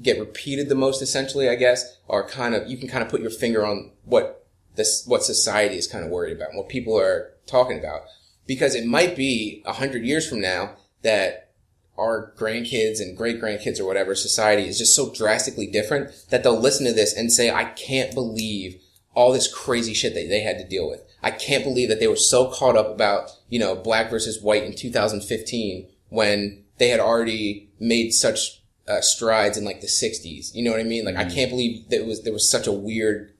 get 0.00 0.18
repeated 0.18 0.68
the 0.68 0.74
most 0.74 1.02
essentially 1.02 1.48
i 1.48 1.54
guess 1.54 1.98
are 2.08 2.26
kind 2.26 2.54
of 2.54 2.68
you 2.68 2.76
can 2.76 2.88
kind 2.88 3.02
of 3.02 3.10
put 3.10 3.20
your 3.20 3.30
finger 3.30 3.64
on 3.64 3.90
what 4.04 4.42
this 4.76 5.04
what 5.06 5.22
society 5.22 5.76
is 5.76 5.86
kind 5.86 6.04
of 6.04 6.10
worried 6.10 6.36
about 6.36 6.54
what 6.54 6.68
people 6.68 6.98
are 6.98 7.32
talking 7.46 7.78
about. 7.78 8.02
Because 8.46 8.74
it 8.74 8.86
might 8.86 9.16
be 9.16 9.62
a 9.66 9.74
hundred 9.74 10.04
years 10.04 10.28
from 10.28 10.40
now 10.40 10.76
that 11.02 11.50
our 11.98 12.32
grandkids 12.36 13.00
and 13.00 13.16
great 13.16 13.40
grandkids 13.40 13.78
or 13.78 13.84
whatever 13.84 14.14
society 14.14 14.66
is 14.66 14.78
just 14.78 14.96
so 14.96 15.12
drastically 15.12 15.66
different 15.66 16.10
that 16.30 16.42
they'll 16.42 16.58
listen 16.58 16.86
to 16.86 16.92
this 16.92 17.14
and 17.14 17.30
say 17.30 17.50
i 17.50 17.64
can't 17.64 18.14
believe 18.14 18.80
all 19.14 19.32
this 19.32 19.52
crazy 19.52 19.92
shit 19.92 20.14
that 20.14 20.26
they 20.30 20.40
had 20.40 20.56
to 20.56 20.66
deal 20.66 20.88
with. 20.88 21.02
I 21.22 21.30
can't 21.30 21.64
believe 21.64 21.90
that 21.90 22.00
they 22.00 22.08
were 22.08 22.16
so 22.16 22.50
caught 22.50 22.76
up 22.76 22.88
about 22.88 23.30
you 23.48 23.58
know 23.58 23.74
black 23.74 24.10
versus 24.10 24.42
white 24.42 24.64
in 24.64 24.74
2015 24.74 25.88
when 26.08 26.64
they 26.78 26.88
had 26.88 27.00
already 27.00 27.70
made 27.78 28.12
such 28.12 28.61
uh, 28.88 29.00
strides 29.00 29.56
in 29.56 29.64
like 29.64 29.80
the 29.80 29.86
60s. 29.86 30.54
You 30.54 30.64
know 30.64 30.70
what 30.70 30.80
I 30.80 30.84
mean? 30.84 31.04
Like, 31.04 31.16
I 31.16 31.24
can't 31.24 31.50
believe 31.50 31.88
that 31.90 32.00
it 32.00 32.06
was, 32.06 32.22
there 32.22 32.32
was 32.32 32.50
such 32.50 32.66
a 32.66 32.72
weird, 32.72 33.32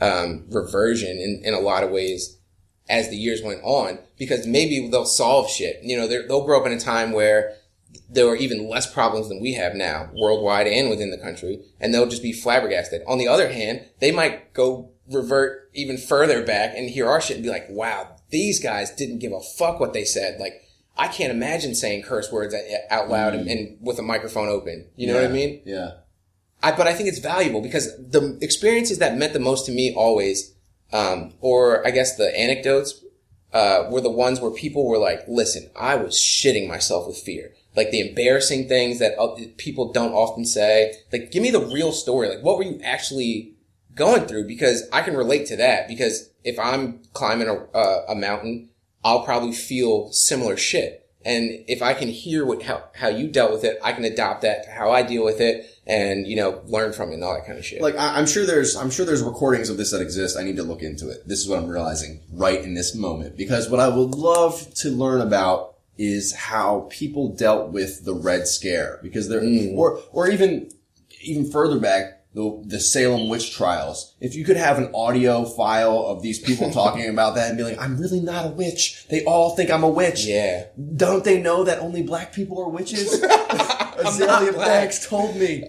um, 0.00 0.44
reversion 0.50 1.18
in, 1.18 1.42
in 1.44 1.54
a 1.54 1.60
lot 1.60 1.82
of 1.82 1.90
ways 1.90 2.38
as 2.88 3.10
the 3.10 3.16
years 3.16 3.42
went 3.42 3.62
on 3.62 3.98
because 4.16 4.46
maybe 4.46 4.88
they'll 4.88 5.04
solve 5.04 5.50
shit. 5.50 5.80
You 5.82 5.96
know, 5.96 6.06
they'll 6.06 6.44
grow 6.44 6.60
up 6.60 6.66
in 6.66 6.72
a 6.72 6.80
time 6.80 7.12
where 7.12 7.54
there 8.08 8.26
are 8.26 8.36
even 8.36 8.68
less 8.68 8.90
problems 8.92 9.28
than 9.28 9.40
we 9.40 9.54
have 9.54 9.74
now, 9.74 10.10
worldwide 10.14 10.66
and 10.66 10.88
within 10.88 11.10
the 11.10 11.18
country, 11.18 11.60
and 11.80 11.92
they'll 11.92 12.08
just 12.08 12.22
be 12.22 12.32
flabbergasted. 12.32 13.02
On 13.06 13.18
the 13.18 13.28
other 13.28 13.52
hand, 13.52 13.84
they 14.00 14.10
might 14.10 14.54
go 14.54 14.90
revert 15.10 15.70
even 15.74 15.96
further 15.96 16.44
back 16.44 16.74
and 16.76 16.90
hear 16.90 17.08
our 17.08 17.20
shit 17.20 17.36
and 17.36 17.44
be 17.44 17.50
like, 17.50 17.66
wow, 17.68 18.16
these 18.30 18.60
guys 18.60 18.90
didn't 18.90 19.18
give 19.18 19.32
a 19.32 19.40
fuck 19.40 19.80
what 19.80 19.92
they 19.92 20.04
said. 20.04 20.40
Like, 20.40 20.62
I 20.98 21.08
can't 21.08 21.30
imagine 21.30 21.74
saying 21.74 22.02
curse 22.02 22.32
words 22.32 22.54
out- 22.90 23.08
loud 23.08 23.34
and, 23.34 23.48
and 23.48 23.78
with 23.80 23.98
a 23.98 24.02
microphone 24.02 24.48
open. 24.48 24.86
You 24.96 25.06
know 25.06 25.14
what 25.14 25.24
I 25.24 25.32
mean? 25.32 25.62
Yeah. 25.64 25.90
I, 26.62 26.72
but 26.72 26.88
I 26.88 26.92
think 26.92 27.08
it's 27.08 27.20
valuable 27.20 27.60
because 27.60 27.96
the 27.98 28.36
experiences 28.42 28.98
that 28.98 29.16
meant 29.16 29.32
the 29.32 29.38
most 29.38 29.66
to 29.66 29.72
me 29.72 29.94
always, 29.94 30.54
um, 30.92 31.34
or 31.40 31.86
I 31.86 31.92
guess 31.92 32.16
the 32.16 32.36
anecdotes, 32.36 33.04
uh, 33.52 33.86
were 33.88 34.00
the 34.00 34.10
ones 34.10 34.40
where 34.40 34.50
people 34.50 34.86
were 34.86 34.98
like, 34.98 35.20
listen, 35.28 35.70
I 35.76 35.94
was 35.94 36.14
shitting 36.16 36.66
myself 36.68 37.06
with 37.06 37.16
fear. 37.16 37.52
Like 37.76 37.92
the 37.92 38.00
embarrassing 38.00 38.66
things 38.66 38.98
that 38.98 39.14
people 39.56 39.92
don't 39.92 40.12
often 40.12 40.44
say. 40.44 40.94
Like, 41.12 41.30
give 41.30 41.42
me 41.42 41.52
the 41.52 41.64
real 41.64 41.92
story. 41.92 42.28
Like, 42.28 42.42
what 42.42 42.58
were 42.58 42.64
you 42.64 42.80
actually 42.82 43.54
going 43.94 44.26
through? 44.26 44.48
Because 44.48 44.88
I 44.92 45.02
can 45.02 45.16
relate 45.16 45.46
to 45.46 45.56
that 45.56 45.86
because 45.86 46.30
if 46.42 46.58
I'm 46.58 47.02
climbing 47.12 47.48
a, 47.48 47.54
uh, 47.54 48.06
a 48.08 48.14
mountain, 48.16 48.70
I'll 49.08 49.22
probably 49.22 49.52
feel 49.52 50.12
similar 50.12 50.58
shit. 50.58 51.06
And 51.24 51.64
if 51.66 51.80
I 51.80 51.94
can 51.94 52.08
hear 52.08 52.44
what, 52.44 52.62
how, 52.62 52.84
how 52.94 53.08
you 53.08 53.26
dealt 53.26 53.52
with 53.52 53.64
it, 53.64 53.78
I 53.82 53.92
can 53.92 54.04
adopt 54.04 54.42
that 54.42 54.64
to 54.64 54.70
how 54.70 54.90
I 54.90 55.02
deal 55.02 55.24
with 55.24 55.40
it 55.40 55.66
and, 55.86 56.26
you 56.26 56.36
know, 56.36 56.60
learn 56.66 56.92
from 56.92 57.10
it 57.10 57.14
and 57.14 57.24
all 57.24 57.32
that 57.32 57.46
kind 57.46 57.58
of 57.58 57.64
shit. 57.64 57.80
Like 57.80 57.96
I, 57.96 58.18
I'm 58.18 58.26
sure 58.26 58.44
there's, 58.44 58.76
I'm 58.76 58.90
sure 58.90 59.06
there's 59.06 59.22
recordings 59.22 59.70
of 59.70 59.78
this 59.78 59.92
that 59.92 60.02
exist. 60.02 60.36
I 60.36 60.42
need 60.42 60.56
to 60.56 60.62
look 60.62 60.82
into 60.82 61.08
it. 61.08 61.26
This 61.26 61.40
is 61.40 61.48
what 61.48 61.58
I'm 61.58 61.68
realizing 61.68 62.20
right 62.34 62.62
in 62.62 62.74
this 62.74 62.94
moment 62.94 63.34
because 63.38 63.70
what 63.70 63.80
I 63.80 63.88
would 63.88 64.10
love 64.10 64.74
to 64.74 64.90
learn 64.90 65.22
about 65.22 65.76
is 65.96 66.34
how 66.34 66.86
people 66.90 67.34
dealt 67.34 67.72
with 67.72 68.04
the 68.04 68.14
Red 68.14 68.46
Scare 68.46 69.00
because 69.02 69.30
there, 69.30 69.40
mm. 69.40 69.74
or 69.74 70.00
or 70.12 70.28
even 70.28 70.70
even 71.22 71.50
further 71.50 71.80
back. 71.80 72.17
The, 72.38 72.62
the 72.66 72.78
Salem 72.78 73.28
witch 73.28 73.52
trials. 73.52 74.14
If 74.20 74.36
you 74.36 74.44
could 74.44 74.56
have 74.56 74.78
an 74.78 74.92
audio 74.94 75.44
file 75.44 75.98
of 76.06 76.22
these 76.22 76.38
people 76.38 76.70
talking 76.82 77.08
about 77.08 77.34
that 77.34 77.48
and 77.48 77.58
be 77.58 77.64
like, 77.64 77.80
I'm 77.80 77.98
really 77.98 78.20
not 78.20 78.46
a 78.46 78.48
witch. 78.50 79.06
They 79.08 79.24
all 79.24 79.56
think 79.56 79.70
I'm 79.70 79.82
a 79.82 79.88
witch. 79.88 80.24
yeah. 80.24 80.66
Don't 80.94 81.24
they 81.24 81.42
know 81.42 81.64
that 81.64 81.80
only 81.80 82.02
black 82.02 82.32
people 82.32 82.62
are 82.62 82.68
witches? 82.68 83.20
Azealia. 83.22 84.54
Banks 84.54 85.04
told 85.08 85.34
me. 85.34 85.64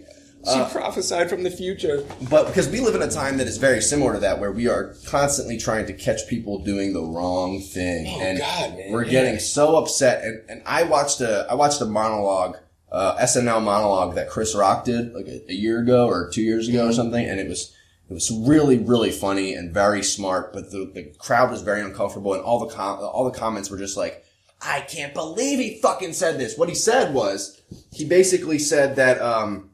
She 0.46 0.52
uh, 0.60 0.70
prophesied 0.70 1.28
from 1.30 1.42
the 1.42 1.50
future. 1.50 2.06
But 2.30 2.46
because 2.46 2.70
we 2.70 2.80
live 2.82 2.94
in 2.96 3.02
a 3.02 3.10
time 3.10 3.38
that 3.40 3.48
is 3.48 3.58
very 3.58 3.82
similar 3.82 4.14
to 4.14 4.20
that, 4.20 4.40
where 4.40 4.52
we 4.52 4.68
are 4.70 4.94
constantly 5.08 5.58
trying 5.58 5.88
to 5.88 5.94
catch 5.94 6.28
people 6.30 6.60
doing 6.64 6.94
the 6.94 7.02
wrong 7.02 7.62
thing, 7.62 8.06
Oh, 8.08 8.22
and 8.22 8.38
God, 8.40 8.78
man, 8.78 8.92
we're 8.92 9.04
yeah. 9.06 9.12
getting 9.12 9.40
so 9.40 9.76
upset. 9.76 10.24
And, 10.24 10.42
and 10.50 10.62
I 10.66 10.84
watched 10.84 11.20
a 11.20 11.48
I 11.50 11.56
watched 11.56 11.82
a 11.82 11.86
monologue, 11.86 12.58
uh, 12.92 13.18
SNL 13.18 13.64
monologue 13.64 14.16
that 14.16 14.30
Chris 14.30 14.56
Rock 14.56 14.86
did 14.86 15.14
like 15.14 15.28
a, 15.28 15.52
a 15.52 15.54
year 15.54 15.80
ago 15.80 16.08
or 16.08 16.30
two 16.30 16.42
years 16.42 16.68
ago 16.68 16.88
or 16.88 16.94
something, 16.94 17.26
and 17.26 17.40
it 17.40 17.48
was 17.48 17.76
it 18.10 18.14
was 18.14 18.32
really 18.32 18.78
really 18.78 19.12
funny 19.12 19.54
and 19.54 19.74
very 19.74 20.04
smart. 20.04 20.54
But 20.54 20.72
the, 20.72 20.92
the 20.94 21.14
crowd 21.18 21.52
was 21.52 21.62
very 21.62 21.82
uncomfortable, 21.82 22.34
and 22.34 22.44
all 22.44 22.60
the 22.60 22.74
com- 22.74 23.00
all 23.00 23.30
the 23.30 23.38
comments 23.38 23.70
were 23.70 23.78
just 23.78 23.98
like. 23.98 24.26
I 24.62 24.82
can't 24.82 25.14
believe 25.14 25.58
he 25.58 25.80
fucking 25.82 26.12
said 26.12 26.38
this. 26.38 26.58
What 26.58 26.68
he 26.68 26.76
said 26.76 27.14
was, 27.14 27.62
he 27.94 28.04
basically 28.04 28.60
said 28.60 28.98
that, 28.98 29.22
um, 29.22 29.70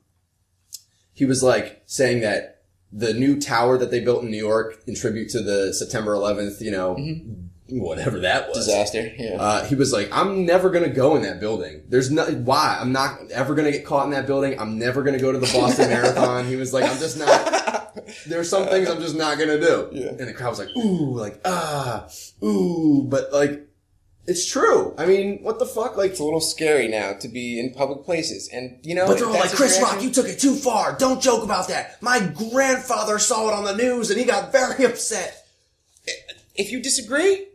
he 1.12 1.26
was 1.26 1.42
like 1.42 1.82
saying 1.88 2.22
that 2.22 2.62
the 2.92 3.14
new 3.14 3.40
tower 3.40 3.78
that 3.80 3.90
they 3.90 4.00
built 4.00 4.24
in 4.24 4.30
New 4.30 4.38
York 4.38 4.84
in 4.86 4.94
tribute 4.96 5.30
to 5.30 5.42
the 5.42 5.74
September 5.74 6.14
11th, 6.14 6.62
you 6.62 6.72
know, 6.72 6.96
whatever 7.70 8.20
that 8.22 8.50
was. 8.50 8.66
Disaster. 8.66 9.12
Yeah. 9.18 9.36
Uh, 9.40 9.66
he 9.66 9.76
was 9.76 9.92
like, 9.92 10.10
I'm 10.12 10.46
never 10.46 10.70
gonna 10.70 10.90
go 10.90 11.16
in 11.16 11.24
that 11.24 11.40
building. 11.40 11.84
There's 11.90 12.12
no, 12.12 12.26
why? 12.26 12.78
I'm 12.80 12.92
not 12.92 13.32
ever 13.32 13.56
gonna 13.56 13.72
get 13.72 13.86
caught 13.86 14.06
in 14.06 14.12
that 14.12 14.28
building. 14.28 14.60
I'm 14.60 14.78
never 14.78 15.04
gonna 15.04 15.20
go 15.20 15.32
to 15.32 15.40
the 15.40 15.52
Boston 15.52 15.90
Marathon. 15.90 16.46
He 16.46 16.56
was 16.56 16.74
like, 16.74 16.84
I'm 16.84 16.98
just 17.00 17.18
not, 17.18 18.06
there's 18.28 18.50
some 18.50 18.68
things 18.68 18.90
I'm 18.90 19.00
just 19.02 19.16
not 19.16 19.38
gonna 19.38 19.60
do. 19.60 19.90
Yeah. 19.92 20.10
And 20.10 20.28
the 20.28 20.34
crowd 20.34 20.50
was 20.50 20.60
like, 20.60 20.76
ooh, 20.78 21.16
like, 21.16 21.42
ah, 21.46 22.08
ooh, 22.44 23.06
but 23.10 23.32
like, 23.34 23.68
it's 24.28 24.50
true. 24.50 24.96
I 24.98 25.06
mean, 25.06 25.44
what 25.44 25.60
the 25.60 25.68
fuck? 25.68 25.98
Like, 25.98 26.12
it's 26.12 26.20
a 26.20 26.24
little 26.24 26.42
scary 26.42 26.88
now 26.88 27.14
to 27.14 27.28
be 27.28 27.60
in 27.60 27.74
public 27.74 28.04
places, 28.04 28.50
and 28.52 28.80
you 28.84 28.96
know. 28.96 29.06
But 29.06 29.20
they're 29.20 29.28
all 29.28 29.34
like, 29.34 29.52
Chris 29.52 29.80
Rock, 29.80 30.02
you 30.02 30.10
took 30.10 30.28
it 30.28 30.40
too 30.40 30.56
far. 30.56 30.98
Don't 30.98 31.22
joke 31.22 31.44
about 31.44 31.68
that. 31.68 32.02
My 32.02 32.20
grandfather 32.20 33.20
saw 33.20 33.50
it 33.50 33.54
on 33.54 33.66
the 33.66 33.76
news 33.76 34.10
and 34.10 34.20
he 34.20 34.26
got 34.26 34.52
very 34.52 34.84
upset. 34.92 35.46
if 36.56 36.72
you 36.72 36.82
disagree, 36.82 37.48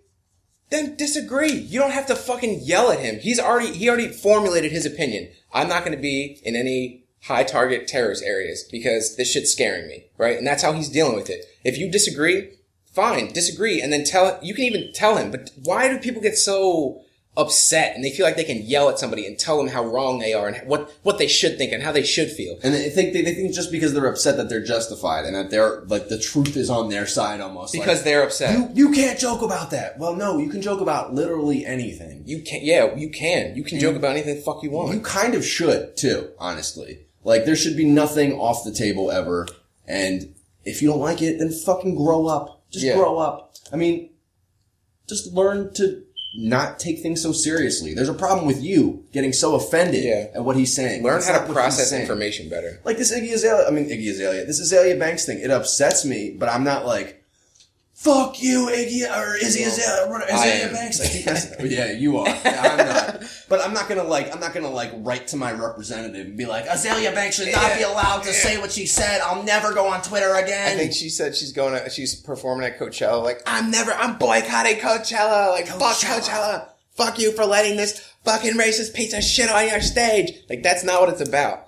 then 0.71 0.97
disagree. 0.97 1.53
You 1.53 1.81
don't 1.81 1.93
have 1.93 2.07
to 2.07 2.16
fucking 2.16 2.61
yell 2.62 2.91
at 2.91 3.01
him. 3.01 3.18
He's 3.18 3.41
already 3.41 3.73
he 3.73 3.89
already 3.89 4.09
formulated 4.09 4.73
his 4.73 4.87
opinion. 4.87 5.29
I'm 5.53 5.68
not 5.68 5.85
going 5.85 5.97
to 5.97 6.03
be 6.03 6.41
in 6.45 6.57
any 6.57 7.05
high 7.25 7.45
target 7.45 7.87
terrorist 7.87 8.25
areas 8.25 8.64
because 8.71 9.16
this 9.16 9.31
shit's 9.31 9.53
scaring 9.53 9.89
me, 9.89 10.07
right? 10.16 10.39
And 10.39 10.47
that's 10.47 10.62
how 10.62 10.73
he's 10.73 10.89
dealing 10.89 11.16
with 11.16 11.29
it. 11.29 11.45
If 11.64 11.77
you 11.77 11.91
disagree, 11.91 12.53
fine, 12.87 13.33
disagree, 13.33 13.83
and 13.83 13.93
then 13.93 14.05
tell. 14.05 14.39
You 14.43 14.55
can 14.55 14.64
even 14.64 14.93
tell 14.93 15.16
him. 15.16 15.31
But 15.31 15.51
why 15.62 15.89
do 15.89 15.99
people 15.99 16.23
get 16.23 16.39
so 16.39 17.03
upset 17.37 17.95
and 17.95 18.05
they 18.05 18.11
feel 18.11 18.26
like 18.26 18.37
they 18.37 18.45
can 18.45 18.61
yell 18.62 18.89
at 18.89 18.99
somebody 18.99 19.24
and 19.24 19.39
tell 19.39 19.57
them 19.57 19.68
how 19.68 19.85
wrong 19.85 20.18
they 20.18 20.33
are 20.35 20.49
and 20.49 20.68
what 20.68 20.93
what 21.05 21.16
they 21.18 21.28
should 21.28 21.57
think 21.57 21.72
and 21.72 21.83
how 21.83 21.93
they 21.93 22.03
should 22.03 22.28
feel? 22.31 22.59
And 22.62 22.74
they 22.74 22.91
think 22.91 23.12
they, 23.12 23.22
they 23.22 23.35
think 23.35 23.55
just 23.55 23.70
because 23.70 23.93
they're 23.95 24.07
upset 24.07 24.37
that 24.37 24.49
they're 24.49 24.64
justified 24.64 25.24
and 25.24 25.35
that 25.35 25.49
they're 25.51 25.83
like 25.83 26.09
the 26.09 26.18
truth 26.18 26.57
is 26.57 26.68
on 26.68 26.89
their 26.89 27.07
side 27.07 27.41
almost. 27.41 27.72
Because 27.72 27.99
Like, 27.99 28.05
they're 28.05 28.24
upset. 28.24 28.55
you 28.59 28.89
you 28.89 28.93
can't 28.93 29.18
joke 29.18 29.43
about 29.43 29.70
that. 29.70 29.99
Well, 29.99 30.14
no, 30.16 30.39
you 30.39 30.49
can 30.51 30.61
joke 30.61 30.81
about 30.81 31.14
literally 31.14 31.64
anything. 31.64 32.24
You 32.26 32.43
can, 32.43 32.61
yeah, 32.62 32.95
you 32.97 33.09
can. 33.11 33.55
You 33.55 33.62
can 33.62 33.78
joke 33.78 33.97
about 33.97 34.11
anything 34.12 34.37
the 34.37 34.43
fuck 34.43 34.62
you 34.62 34.70
want. 34.70 34.93
You 34.95 35.01
kind 35.01 35.35
of 35.35 35.45
should 35.45 35.97
too, 35.97 36.31
honestly. 36.39 37.07
Like 37.22 37.45
there 37.45 37.57
should 37.57 37.76
be 37.76 37.85
nothing 37.85 38.33
off 38.33 38.64
the 38.64 38.72
table 38.72 39.11
ever. 39.11 39.47
And 39.87 40.35
if 40.64 40.83
you 40.83 40.89
don't 40.89 41.01
like 41.01 41.22
it, 41.22 41.39
then 41.39 41.51
fucking 41.53 41.95
grow 41.95 42.26
up. 42.26 42.62
Just 42.70 42.85
Yeah. 42.85 42.95
grow 42.97 43.18
up. 43.18 43.55
I 43.72 43.76
mean, 43.76 44.11
just 45.09 45.33
learn 45.33 45.72
to 45.74 46.03
not 46.35 46.78
take 46.78 47.01
things 47.01 47.20
so 47.22 47.33
seriously. 47.33 47.93
There's 47.95 48.09
a 48.09 48.14
problem 48.14 48.47
with 48.47 48.62
you 48.62 49.05
getting 49.12 49.33
so 49.33 49.55
offended 49.57 50.05
Yeah. 50.05 50.26
at 50.35 50.45
what 50.45 50.57
he's 50.57 50.74
saying. 50.74 51.03
Learn 51.03 51.22
how 51.22 51.45
to 51.45 51.53
process 51.53 51.93
information 51.93 52.49
better. 52.49 52.81
Like 52.85 52.99
this 52.99 53.12
Iggy 53.12 53.33
Azalea, 53.33 53.66
I 53.66 53.70
mean 53.70 53.89
Iggy 53.89 54.11
Azalea, 54.11 54.45
this 54.47 54.61
Azealia 54.61 54.99
Banks 54.99 55.24
thing, 55.26 55.41
it 55.41 55.51
upsets 55.51 56.05
me, 56.05 56.31
but 56.39 56.49
I'm 56.49 56.62
not 56.64 56.87
like, 56.87 57.20
fuck 58.01 58.42
you, 58.42 58.68
Iggy, 58.72 59.05
or 59.05 59.36
Izzy 59.36 59.62
Azalea, 59.64 60.09
or 60.09 60.20
Azealia. 60.22 60.72
Banks. 60.72 61.01
I 61.03 61.05
think 61.05 61.24
that's, 61.26 61.62
yeah, 61.64 61.92
you 61.92 62.16
are. 62.16 62.28
Yeah, 62.28 62.62
I'm 62.62 62.76
not. 62.78 63.30
But 63.51 63.61
I'm 63.61 63.74
not 63.74 63.88
gonna 63.88 64.05
like, 64.05 64.32
I'm 64.32 64.40
not 64.40 64.55
gonna 64.55 64.70
like 64.70 64.92
write 64.98 65.26
to 65.28 65.36
my 65.36 65.53
representative 65.53 66.26
and 66.26 66.36
be 66.36 66.46
like, 66.46 66.66
Azealia 66.66 67.12
Banks 67.12 67.36
should 67.36 67.53
not 67.53 67.76
be 67.76 67.82
allowed 67.82 68.22
to 68.22 68.32
say 68.32 68.59
what 68.59 68.70
she 68.70 68.86
said. 68.86 69.20
I'll 69.20 69.42
never 69.42 69.74
go 69.74 69.88
on 69.88 70.03
Twitter 70.03 70.34
again. 70.36 70.74
I 70.74 70.76
think 70.78 70.92
she 70.92 71.09
said 71.11 71.34
she's 71.34 71.53
going 71.53 71.74
to, 71.74 71.90
she's 71.90 72.14
performing 72.14 72.64
at 72.66 72.78
Coachella. 72.78 73.22
Like, 73.22 73.42
I'm 73.46 73.70
never, 73.70 73.92
I'm 73.92 74.18
boycotting 74.18 74.76
Coachella. 74.76 75.51
Like, 75.51 75.66
fuck 75.66 75.96
Coachella. 75.96 76.20
Coachella. 76.20 76.68
Fuck 76.92 77.18
you 77.18 77.32
for 77.32 77.44
letting 77.44 77.76
this 77.76 78.01
fucking 78.24 78.55
racist 78.55 78.94
piece 78.94 79.12
of 79.12 79.24
shit 79.24 79.51
on 79.51 79.66
your 79.68 79.80
stage. 79.80 80.32
Like, 80.48 80.62
that's 80.62 80.84
not 80.84 81.01
what 81.01 81.11
it's 81.11 81.26
about. 81.26 81.66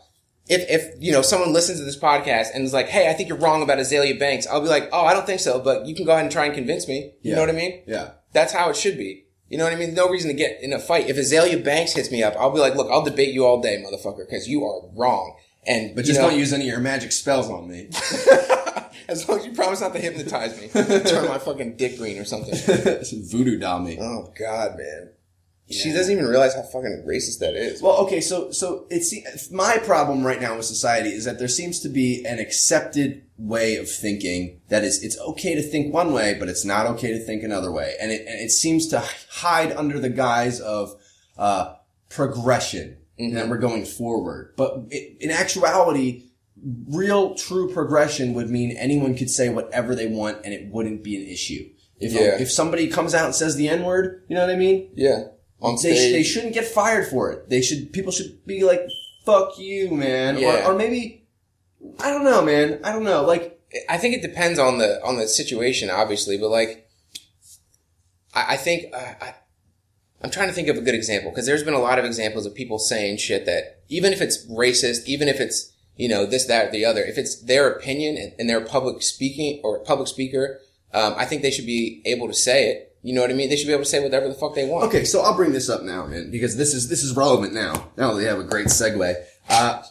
If, 0.48 0.68
if, 0.68 1.02
you 1.02 1.12
know, 1.12 1.22
someone 1.22 1.52
listens 1.52 1.78
to 1.78 1.84
this 1.84 1.96
podcast 1.98 2.48
and 2.54 2.64
is 2.64 2.72
like, 2.72 2.88
hey, 2.88 3.08
I 3.08 3.12
think 3.12 3.28
you're 3.28 3.38
wrong 3.38 3.62
about 3.62 3.78
Azealia 3.78 4.18
Banks, 4.18 4.46
I'll 4.46 4.60
be 4.60 4.68
like, 4.68 4.88
oh, 4.92 5.04
I 5.04 5.12
don't 5.14 5.24
think 5.24 5.40
so, 5.40 5.60
but 5.60 5.86
you 5.86 5.94
can 5.94 6.04
go 6.04 6.12
ahead 6.12 6.24
and 6.24 6.32
try 6.32 6.46
and 6.46 6.54
convince 6.54 6.88
me. 6.88 7.12
You 7.22 7.30
Yeah. 7.30 7.34
know 7.36 7.40
what 7.42 7.50
I 7.50 7.52
mean? 7.52 7.82
yeah. 7.86 8.10
That's 8.32 8.52
how 8.52 8.68
it 8.70 8.76
should 8.76 8.96
be. 8.98 9.26
You 9.48 9.58
know 9.58 9.64
what 9.64 9.72
I 9.72 9.76
mean? 9.76 9.92
No 9.94 10.08
reason 10.08 10.28
to 10.30 10.34
get 10.34 10.62
in 10.62 10.72
a 10.72 10.78
fight. 10.78 11.08
If 11.10 11.16
Azealia 11.16 11.62
Banks 11.62 11.92
hits 11.92 12.10
me 12.10 12.22
up, 12.22 12.34
I'll 12.38 12.50
be 12.50 12.58
like, 12.58 12.74
look, 12.74 12.90
I'll 12.90 13.04
debate 13.04 13.34
you 13.34 13.44
all 13.44 13.60
day, 13.60 13.76
motherfucker, 13.86 14.26
because 14.28 14.48
you 14.48 14.64
are 14.64 14.80
wrong. 14.96 15.36
And, 15.66 15.94
But 15.94 16.04
you 16.06 16.08
just 16.08 16.20
know, 16.20 16.30
don't 16.30 16.38
use 16.38 16.52
any 16.52 16.64
of 16.64 16.68
your 16.72 16.80
magic 16.80 17.12
spells 17.12 17.48
on 17.50 17.68
me. 17.68 17.88
as 19.08 19.28
long 19.28 19.38
as 19.40 19.46
you 19.46 19.52
promise 19.52 19.80
not 19.80 19.92
to 19.92 19.98
hypnotize 20.00 20.58
me, 20.60 20.68
turn 21.00 21.28
my 21.28 21.38
fucking 21.38 21.76
dick 21.76 21.98
green 21.98 22.18
or 22.18 22.24
something. 22.24 22.54
Voodoo 23.30 23.58
doll 23.58 23.80
me. 23.80 23.98
Oh 24.00 24.32
God, 24.38 24.76
man. 24.78 25.10
She 25.72 25.92
doesn't 25.92 26.12
even 26.12 26.26
realize 26.26 26.54
how 26.54 26.62
fucking 26.62 27.04
racist 27.06 27.38
that 27.40 27.54
is. 27.54 27.82
Well, 27.82 27.96
okay, 28.04 28.20
so 28.20 28.50
so 28.50 28.86
it's 28.90 29.50
my 29.50 29.78
problem 29.78 30.24
right 30.24 30.40
now 30.40 30.56
with 30.56 30.66
society 30.66 31.10
is 31.10 31.24
that 31.24 31.38
there 31.38 31.48
seems 31.48 31.80
to 31.80 31.88
be 31.88 32.24
an 32.24 32.38
accepted 32.38 33.24
way 33.38 33.76
of 33.76 33.90
thinking 33.90 34.60
that 34.68 34.84
is 34.84 35.02
it's 35.02 35.18
okay 35.18 35.54
to 35.54 35.62
think 35.62 35.92
one 35.92 36.12
way, 36.12 36.34
but 36.38 36.48
it's 36.48 36.64
not 36.64 36.86
okay 36.86 37.12
to 37.12 37.18
think 37.18 37.42
another 37.42 37.72
way, 37.72 37.94
and 38.00 38.12
it 38.12 38.20
and 38.26 38.40
it 38.40 38.50
seems 38.50 38.86
to 38.88 39.02
hide 39.30 39.72
under 39.72 39.98
the 39.98 40.10
guise 40.10 40.60
of 40.60 40.94
uh, 41.38 41.74
progression 42.08 42.98
and 43.18 43.36
that 43.36 43.48
we're 43.48 43.58
going 43.58 43.84
forward. 43.84 44.54
But 44.56 44.84
it, 44.90 45.16
in 45.20 45.30
actuality, 45.30 46.24
real 46.88 47.34
true 47.34 47.72
progression 47.72 48.34
would 48.34 48.50
mean 48.50 48.76
anyone 48.76 49.14
could 49.16 49.30
say 49.30 49.48
whatever 49.48 49.94
they 49.94 50.06
want 50.06 50.38
and 50.44 50.52
it 50.54 50.68
wouldn't 50.72 51.02
be 51.02 51.16
an 51.16 51.28
issue. 51.28 51.68
If 51.98 52.12
Yeah. 52.12 52.40
if 52.40 52.50
somebody 52.50 52.88
comes 52.88 53.14
out 53.14 53.26
and 53.26 53.34
says 53.34 53.56
the 53.56 53.68
n 53.68 53.84
word, 53.84 54.24
you 54.28 54.34
know 54.34 54.40
what 54.46 54.50
I 54.54 54.56
mean? 54.56 54.90
yeah, 54.94 55.24
on 55.62 55.76
they, 55.82 55.94
sh- 55.94 56.12
they 56.12 56.22
shouldn't 56.22 56.54
get 56.54 56.66
fired 56.66 57.06
for 57.08 57.30
it. 57.30 57.48
They 57.48 57.62
should 57.62 57.92
people 57.92 58.12
should 58.12 58.44
be 58.46 58.64
like, 58.64 58.82
"Fuck 59.24 59.58
you, 59.58 59.90
man," 59.92 60.38
Yeah. 60.38 60.66
or, 60.66 60.72
or 60.72 60.76
maybe 60.76 61.24
I 62.00 62.10
don't 62.10 62.24
know, 62.24 62.42
man. 62.44 62.80
I 62.84 62.92
don't 62.92 63.04
know. 63.04 63.22
Like, 63.22 63.60
I 63.88 63.96
think 63.98 64.14
it 64.14 64.22
depends 64.22 64.58
on 64.58 64.78
the 64.78 65.02
on 65.04 65.16
the 65.16 65.28
situation, 65.28 65.88
obviously, 65.90 66.36
but 66.38 66.48
like, 66.50 66.88
I, 68.34 68.54
I 68.54 68.56
think 68.56 68.86
uh, 68.94 69.14
I, 69.20 69.34
I'm 70.22 70.30
trying 70.30 70.48
to 70.48 70.54
think 70.54 70.68
of 70.68 70.76
a 70.76 70.80
good 70.80 70.94
example 70.94 71.30
because 71.30 71.46
there's 71.46 71.64
been 71.64 71.74
a 71.74 71.80
lot 71.80 71.98
of 71.98 72.04
examples 72.04 72.46
of 72.46 72.54
people 72.54 72.78
saying 72.78 73.16
shit 73.18 73.46
that 73.46 73.82
even 73.88 74.12
if 74.12 74.20
it's 74.20 74.46
racist, 74.48 75.06
even 75.06 75.28
if 75.28 75.40
it's 75.40 75.72
you 75.96 76.08
know 76.08 76.26
this, 76.26 76.46
that, 76.46 76.68
or 76.68 76.70
the 76.72 76.84
other, 76.84 77.02
if 77.02 77.18
it's 77.18 77.40
their 77.42 77.68
opinion 77.68 78.16
and, 78.16 78.32
and 78.38 78.48
they're 78.48 78.64
public 78.64 79.02
speaking 79.02 79.60
or 79.62 79.78
public 79.80 80.08
speaker, 80.08 80.60
um, 80.92 81.14
I 81.16 81.24
think 81.24 81.42
they 81.42 81.50
should 81.50 81.66
be 81.66 82.02
able 82.04 82.28
to 82.28 82.34
say 82.34 82.68
it. 82.68 82.91
You 83.02 83.14
know 83.14 83.20
what 83.20 83.30
I 83.30 83.34
mean? 83.34 83.50
They 83.50 83.56
should 83.56 83.66
be 83.66 83.72
able 83.72 83.82
to 83.84 83.88
say 83.90 84.00
whatever 84.02 84.28
the 84.28 84.34
fuck 84.34 84.54
they 84.54 84.64
want. 84.64 84.84
okay, 84.86 85.04
so 85.04 85.22
I'll 85.22 85.34
bring 85.36 85.52
this 85.52 85.68
up 85.68 85.82
now, 85.82 86.06
man, 86.06 86.30
because 86.30 86.56
this 86.56 86.72
is 86.72 86.88
this 86.88 87.02
is 87.02 87.16
relevant 87.16 87.52
now. 87.52 87.90
Now 87.96 88.14
they 88.14 88.24
have 88.24 88.38
a 88.38 88.44
great 88.44 88.66
segue. 88.68 89.14
Uh, 89.48 89.82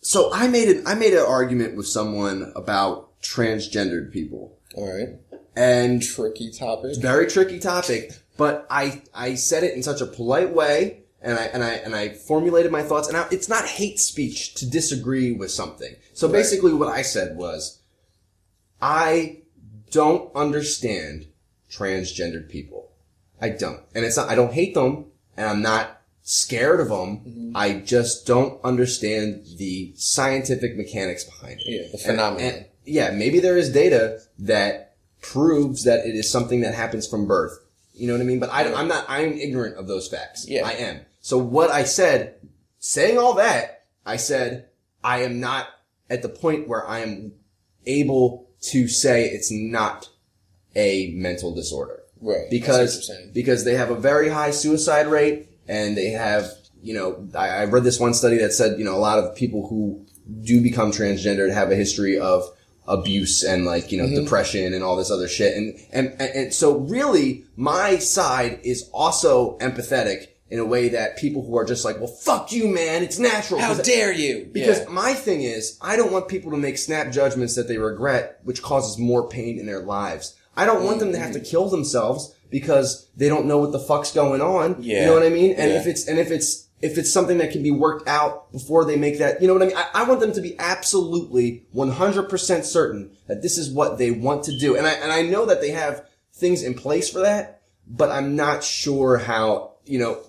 so 0.00 0.32
I 0.32 0.48
made 0.48 0.68
an 0.68 0.86
I 0.86 0.94
made 0.94 1.12
an 1.12 1.24
argument 1.26 1.76
with 1.76 1.86
someone 1.86 2.52
about 2.56 3.20
transgendered 3.22 4.12
people, 4.12 4.58
All 4.74 4.92
right. 4.92 5.10
and 5.54 6.02
Tricky 6.02 6.50
topic. 6.50 6.96
very 6.98 7.26
tricky 7.28 7.58
topic, 7.60 8.12
but 8.36 8.66
I 8.68 9.02
I 9.14 9.34
said 9.36 9.62
it 9.62 9.74
in 9.74 9.82
such 9.84 10.00
a 10.00 10.06
polite 10.06 10.52
way, 10.52 11.04
and 11.22 11.38
I 11.38 11.44
and 11.44 11.62
I 11.62 11.70
and 11.74 11.94
I 11.94 12.08
formulated 12.10 12.72
my 12.72 12.82
thoughts. 12.82 13.06
And 13.06 13.16
I, 13.16 13.26
it's 13.30 13.48
not 13.48 13.64
hate 13.66 14.00
speech 14.00 14.54
to 14.54 14.68
disagree 14.68 15.30
with 15.32 15.52
something. 15.52 15.94
So 16.14 16.26
basically, 16.28 16.72
what 16.72 16.88
I 16.88 17.02
said 17.02 17.36
was, 17.36 17.80
I 18.80 19.42
don't 19.90 20.34
understand 20.34 21.26
transgendered 21.76 22.48
people. 22.48 22.90
I 23.40 23.50
don't, 23.50 23.80
and 23.94 24.04
it's 24.04 24.16
not. 24.16 24.28
I 24.30 24.34
don't 24.34 24.52
hate 24.52 24.74
them, 24.74 25.06
and 25.36 25.46
I'm 25.46 25.62
not 25.62 26.00
scared 26.22 26.80
of 26.80 26.88
them. 26.88 27.18
Mm-hmm. 27.18 27.52
I 27.56 27.74
just 27.80 28.26
don't 28.26 28.62
understand 28.64 29.44
the 29.58 29.92
scientific 29.96 30.76
mechanics 30.76 31.24
behind 31.24 31.60
it. 31.60 31.66
Yeah, 31.66 31.82
the 31.88 31.92
And- 31.92 32.00
phenomenon. 32.02 32.52
and- 32.54 32.66
yeah, 32.88 33.10
maybe 33.10 33.40
there 33.40 33.56
is 33.58 33.70
data 33.72 34.20
that 34.38 34.94
proves 35.20 35.82
that 35.84 36.06
it 36.06 36.14
is 36.14 36.30
something 36.30 36.60
that 36.60 36.72
happens 36.74 37.06
from 37.08 37.26
birth. 37.26 37.58
You 37.94 38.06
know 38.06 38.12
what 38.12 38.20
I 38.22 38.24
mean? 38.24 38.38
But 38.38 38.50
I, 38.50 38.72
I'm 38.72 38.86
not, 38.86 39.04
I'm 39.08 39.32
ignorant 39.32 39.76
of 39.76 39.88
those 39.88 40.06
facts. 40.06 40.46
Yeah. 40.48 40.64
I 40.64 40.72
am. 40.72 41.00
So 41.20 41.36
what 41.36 41.70
I 41.70 41.82
said, 41.82 42.36
saying 42.78 43.18
all 43.18 43.34
that, 43.34 43.86
I 44.04 44.16
said, 44.18 44.68
I 45.02 45.22
am 45.22 45.40
not 45.40 45.66
at 46.08 46.22
the 46.22 46.28
point 46.28 46.68
where 46.68 46.86
I 46.86 47.00
am 47.00 47.32
able 47.86 48.48
to 48.70 48.86
say 48.86 49.24
it's 49.30 49.50
not 49.50 50.08
a 50.76 51.10
mental 51.14 51.52
disorder. 51.52 52.02
Right. 52.20 52.48
Because, 52.50 52.96
what 52.96 53.08
you're 53.08 53.16
saying. 53.16 53.30
because 53.34 53.64
they 53.64 53.74
have 53.74 53.90
a 53.90 53.96
very 53.96 54.28
high 54.28 54.52
suicide 54.52 55.08
rate 55.08 55.48
and 55.66 55.96
they 55.96 56.10
have, 56.10 56.50
you 56.82 56.94
know, 56.94 57.28
I, 57.34 57.48
I 57.48 57.64
read 57.64 57.82
this 57.82 57.98
one 57.98 58.14
study 58.14 58.38
that 58.38 58.52
said, 58.52 58.78
you 58.78 58.84
know, 58.84 58.94
a 58.94 58.98
lot 59.00 59.18
of 59.18 59.34
people 59.34 59.66
who 59.68 60.06
do 60.42 60.60
become 60.62 60.92
transgendered 60.92 61.52
have 61.52 61.70
a 61.70 61.76
history 61.76 62.18
of 62.18 62.48
abuse 62.88 63.42
and 63.42 63.64
like 63.64 63.90
you 63.90 63.98
know 63.98 64.04
mm-hmm. 64.04 64.22
depression 64.22 64.72
and 64.72 64.84
all 64.84 64.94
this 64.94 65.10
other 65.10 65.26
shit 65.26 65.56
and, 65.56 65.76
and 65.92 66.08
and 66.20 66.30
and 66.36 66.54
so 66.54 66.78
really 66.78 67.44
my 67.56 67.98
side 67.98 68.60
is 68.62 68.88
also 68.92 69.58
empathetic 69.58 70.28
in 70.50 70.60
a 70.60 70.64
way 70.64 70.90
that 70.90 71.16
people 71.16 71.44
who 71.44 71.56
are 71.56 71.64
just 71.64 71.84
like 71.84 71.98
well 71.98 72.06
fuck 72.06 72.52
you 72.52 72.68
man 72.68 73.02
it's 73.02 73.18
natural 73.18 73.58
how 73.60 73.74
dare 73.74 74.12
you? 74.12 74.48
because 74.52 74.80
Yeah. 74.80 74.88
my 74.90 75.14
thing 75.14 75.42
is, 75.42 75.78
I 75.80 75.96
don't 75.96 76.12
want 76.12 76.28
people 76.28 76.52
to 76.52 76.56
make 76.56 76.78
snap 76.78 77.10
judgments 77.10 77.54
that 77.56 77.68
they 77.68 77.78
regret, 77.78 78.40
which 78.44 78.62
causes 78.62 78.98
more 78.98 79.28
pain 79.28 79.58
in 79.58 79.66
their 79.66 79.80
lives. 79.80 80.34
I 80.56 80.64
don't 80.64 80.84
want 80.84 81.00
them 81.00 81.12
to 81.12 81.18
have 81.18 81.32
to 81.32 81.38
mm-hmm. 81.38 81.48
kill 81.50 81.68
themselves 81.68 82.34
because 82.50 83.08
they 83.16 83.28
don't 83.28 83.46
know 83.46 83.58
what 83.58 83.72
the 83.72 83.78
fuck's 83.78 84.12
going 84.12 84.40
on. 84.40 84.82
You 85.00 85.06
know 85.06 85.14
what 85.14 85.22
I 85.24 85.28
mean? 85.30 85.52
And 85.52 85.70
Yeah. 85.72 85.80
if 85.80 85.86
it's, 85.86 86.06
and 86.06 86.18
if 86.18 86.30
it's, 86.30 86.66
if 86.80 86.98
it's 86.98 87.12
something 87.12 87.38
that 87.38 87.50
can 87.52 87.62
be 87.62 87.70
worked 87.70 88.06
out 88.08 88.52
before 88.52 88.84
they 88.84 88.96
make 88.96 89.18
that, 89.18 89.40
you 89.40 89.48
know 89.48 89.54
what 89.54 89.62
I 89.62 89.66
mean? 89.66 89.76
I, 89.76 89.86
I 89.94 90.02
want 90.04 90.20
them 90.20 90.32
to 90.32 90.40
be 90.40 90.58
absolutely 90.58 91.64
100% 91.74 92.64
certain 92.64 93.10
that 93.26 93.42
this 93.42 93.58
is 93.58 93.70
what 93.70 93.98
they 93.98 94.10
want 94.10 94.44
to 94.44 94.56
do. 94.58 94.76
And 94.76 94.86
I, 94.86 94.92
and 94.92 95.12
I 95.12 95.22
know 95.22 95.46
that 95.46 95.60
they 95.60 95.70
have 95.70 96.06
things 96.34 96.62
in 96.62 96.74
place 96.74 97.08
for 97.10 97.20
that, 97.20 97.62
but 97.86 98.10
I'm 98.10 98.36
not 98.36 98.62
sure 98.62 99.16
how, 99.18 99.72
you 99.84 99.98
know, 99.98 100.20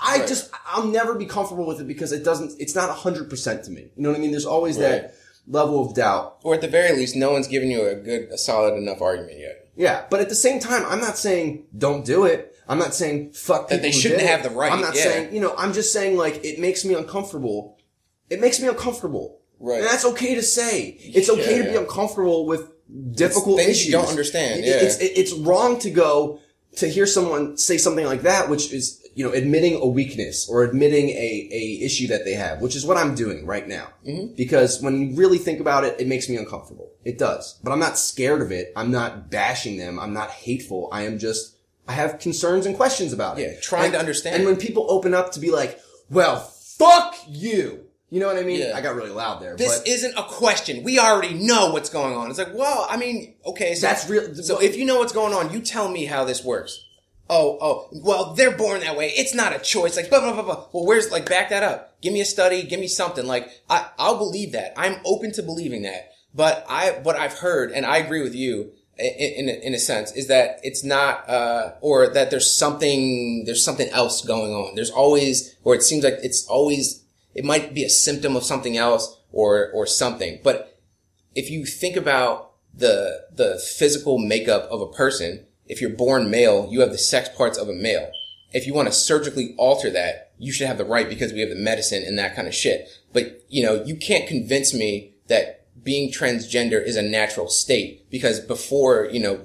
I 0.00 0.18
Right. 0.18 0.26
just, 0.28 0.50
I'll 0.66 0.86
never 0.86 1.14
be 1.14 1.26
comfortable 1.26 1.66
with 1.66 1.80
it 1.80 1.86
because 1.86 2.12
it 2.12 2.24
doesn't, 2.24 2.52
it's 2.58 2.74
not 2.74 2.90
100% 2.90 3.62
to 3.64 3.70
me. 3.70 3.82
You 3.94 4.02
know 4.02 4.10
what 4.10 4.18
I 4.18 4.20
mean? 4.20 4.30
There's 4.32 4.46
always 4.46 4.76
Right. 4.76 5.02
that 5.02 5.14
level 5.46 5.84
of 5.84 5.94
doubt. 5.94 6.38
or 6.42 6.54
at 6.54 6.60
the 6.60 6.68
very 6.68 6.96
least, 6.96 7.16
no 7.16 7.32
one's 7.32 7.48
given 7.48 7.70
you 7.70 7.86
a 7.86 7.94
good, 7.94 8.28
a 8.30 8.38
solid 8.38 8.74
enough 8.76 9.00
argument 9.02 9.38
yet. 9.38 9.68
Yeah. 9.76 10.04
But 10.10 10.20
at 10.20 10.28
the 10.28 10.34
same 10.34 10.60
time, 10.60 10.84
I'm 10.86 11.00
not 11.00 11.18
saying 11.18 11.66
don't 11.76 12.04
do 12.04 12.24
it. 12.24 12.56
I'm 12.68 12.78
not 12.78 12.94
saying 12.94 13.32
fuck 13.32 13.68
That 13.68 13.82
they 13.82 13.92
shouldn't 13.92 14.22
have 14.22 14.42
the 14.42 14.50
right, 14.50 14.72
I'm 14.72 14.80
not 14.80 14.94
yeah. 14.94 15.02
saying, 15.02 15.34
you 15.34 15.40
know, 15.40 15.54
I'm 15.58 15.72
just 15.74 15.92
saying 15.92 16.16
like 16.16 16.44
it 16.44 16.58
makes 16.58 16.84
me 16.84 16.94
uncomfortable. 16.94 17.76
It 18.30 18.40
makes 18.40 18.60
me 18.60 18.68
uncomfortable. 18.68 19.40
Right. 19.60 19.78
And 19.80 19.86
that's 19.86 20.04
okay 20.06 20.34
to 20.34 20.42
say. 20.42 20.96
It's 21.00 21.28
okay 21.28 21.56
Yeah, 21.56 21.62
to 21.62 21.68
be 21.68 21.74
yeah. 21.74 21.80
uncomfortable 21.80 22.46
with 22.46 22.70
difficult 23.12 23.58
things 23.58 23.70
issues. 23.72 23.86
you 23.86 23.92
don't 23.92 24.08
understand, 24.08 24.64
yeah. 24.64 24.76
It's, 24.76 24.96
it's 24.98 25.32
wrong 25.32 25.78
to 25.80 25.90
go 25.90 26.40
to 26.76 26.88
hear 26.88 27.06
someone 27.06 27.56
say 27.56 27.78
something 27.78 28.04
like 28.06 28.22
that, 28.22 28.48
which 28.48 28.72
is, 28.72 29.03
you 29.14 29.24
know, 29.24 29.32
admitting 29.32 29.74
a 29.80 29.86
weakness 29.86 30.48
or 30.48 30.64
admitting 30.64 31.08
a, 31.10 31.48
a 31.52 31.78
issue 31.84 32.08
that 32.08 32.24
they 32.24 32.32
have, 32.34 32.60
which 32.60 32.74
is 32.74 32.84
what 32.84 32.96
I'm 32.96 33.14
doing 33.14 33.46
right 33.46 33.66
now. 33.66 33.88
Mm-hmm. 34.06 34.34
Because 34.34 34.82
when 34.82 35.00
you 35.10 35.16
really 35.16 35.38
think 35.38 35.60
about 35.60 35.84
it, 35.84 36.00
it 36.00 36.06
makes 36.08 36.28
me 36.28 36.36
uncomfortable. 36.36 36.90
It 37.04 37.18
does. 37.18 37.58
But 37.62 37.72
I'm 37.72 37.78
not 37.78 37.98
scared 37.98 38.42
of 38.42 38.50
it. 38.50 38.72
I'm 38.76 38.90
not 38.90 39.30
bashing 39.30 39.76
them. 39.76 39.98
I'm 40.00 40.12
not 40.12 40.30
hateful. 40.30 40.88
I 40.92 41.02
am 41.02 41.18
just, 41.18 41.56
I 41.86 41.92
have 41.92 42.18
concerns 42.18 42.66
and 42.66 42.74
questions 42.76 43.12
about 43.12 43.38
it. 43.38 43.42
Yeah, 43.42 43.60
trying 43.60 43.84
And- 43.84 43.92
to 43.94 43.98
understand. 44.00 44.36
And 44.36 44.44
when 44.44 44.56
people 44.56 44.86
open 44.90 45.14
up 45.14 45.32
to 45.32 45.40
be 45.40 45.50
like, 45.50 45.80
well, 46.10 46.40
fuck 46.40 47.14
you. 47.28 47.80
You 48.10 48.20
know 48.20 48.26
what 48.28 48.36
I 48.36 48.42
mean? 48.42 48.60
Yeah. 48.60 48.76
I 48.76 48.80
got 48.80 48.94
really 48.94 49.10
loud 49.10 49.42
there. 49.42 49.56
This 49.56 49.78
but 49.80 49.88
isn't 49.88 50.16
a 50.16 50.22
question. 50.22 50.84
We 50.84 51.00
already 51.00 51.34
know 51.34 51.72
what's 51.72 51.88
going 51.88 52.14
on. 52.16 52.30
It's 52.30 52.38
like, 52.38 52.54
well, 52.54 52.86
I 52.88 52.96
mean, 52.96 53.34
okay, 53.44 53.74
so 53.74 53.86
That's 53.88 54.08
real- 54.08 54.34
So 54.36 54.60
if 54.60 54.76
you 54.76 54.84
know 54.84 54.98
what's 54.98 55.12
going 55.12 55.32
on, 55.34 55.52
you 55.52 55.60
tell 55.60 55.88
me 55.88 56.04
how 56.04 56.24
this 56.24 56.44
works. 56.44 56.83
Oh, 57.30 57.58
oh, 57.60 57.88
well, 57.92 58.34
they're 58.34 58.56
born 58.56 58.80
that 58.80 58.96
way. 58.98 59.08
It's 59.16 59.34
not 59.34 59.54
a 59.56 59.58
choice. 59.58 59.96
Like, 59.96 60.10
blah, 60.10 60.20
blah, 60.20 60.34
blah, 60.34 60.42
blah. 60.42 60.66
Well, 60.72 60.84
where's, 60.84 61.10
like, 61.10 61.26
back 61.28 61.48
that 61.48 61.62
up. 61.62 62.00
Give 62.02 62.12
me 62.12 62.20
a 62.20 62.24
study. 62.24 62.62
Give 62.62 62.78
me 62.78 62.86
something. 62.86 63.26
Like, 63.26 63.48
I, 63.70 63.88
I'll 63.98 64.18
believe 64.18 64.52
that. 64.52 64.74
I'm 64.76 65.00
open 65.06 65.32
to 65.32 65.42
believing 65.42 65.82
that. 65.82 66.10
But 66.34 66.66
I, 66.68 66.90
what 67.02 67.16
I've 67.16 67.38
heard, 67.38 67.72
and 67.72 67.86
I 67.86 67.96
agree 67.98 68.22
with 68.22 68.34
you 68.34 68.72
in, 68.98 69.48
in, 69.48 69.48
a- 69.48 69.66
in 69.66 69.74
a 69.74 69.78
sense, 69.78 70.12
is 70.12 70.26
that 70.28 70.58
it's 70.62 70.84
not, 70.84 71.28
uh, 71.28 71.72
or 71.80 72.08
that 72.08 72.30
there's 72.30 72.54
something, 72.54 73.44
there's 73.46 73.64
something 73.64 73.88
else 73.88 74.20
going 74.22 74.52
on. 74.52 74.74
There's 74.74 74.90
always, 74.90 75.56
or 75.64 75.74
it 75.74 75.82
seems 75.82 76.04
like 76.04 76.18
it's 76.22 76.46
always, 76.46 77.04
it 77.34 77.44
might 77.44 77.72
be 77.72 77.84
a 77.84 77.88
symptom 77.88 78.36
of 78.36 78.44
something 78.44 78.76
else 78.76 79.18
or, 79.32 79.70
or 79.72 79.86
something. 79.86 80.40
But 80.44 80.78
if 81.34 81.50
you 81.50 81.64
think 81.64 81.96
about 81.96 82.52
the 82.76 83.26
the 83.32 83.56
physical 83.78 84.18
makeup 84.18 84.68
of 84.70 84.80
a 84.80 84.88
person, 84.88 85.46
if 85.66 85.80
you're 85.80 85.90
born 85.90 86.30
male, 86.30 86.68
you 86.70 86.80
have 86.80 86.90
the 86.90 86.98
sex 86.98 87.28
parts 87.28 87.58
of 87.58 87.68
a 87.68 87.72
male. 87.72 88.10
If 88.52 88.66
you 88.66 88.74
want 88.74 88.88
to 88.88 88.94
surgically 88.94 89.54
alter 89.58 89.90
that, 89.90 90.32
you 90.38 90.52
should 90.52 90.66
have 90.66 90.78
the 90.78 90.84
right 90.84 91.08
because 91.08 91.32
we 91.32 91.40
have 91.40 91.48
the 91.48 91.56
medicine 91.56 92.04
and 92.04 92.18
that 92.18 92.36
kind 92.36 92.46
of 92.46 92.54
shit. 92.54 92.88
But 93.12 93.44
you 93.48 93.64
know, 93.64 93.82
you 93.84 93.96
can't 93.96 94.28
convince 94.28 94.74
me 94.74 95.14
that 95.28 95.64
being 95.82 96.10
transgender 96.10 96.84
is 96.84 96.96
a 96.96 97.02
natural 97.02 97.48
state 97.48 98.08
because 98.10 98.40
before 98.40 99.08
you 99.12 99.20
know 99.20 99.44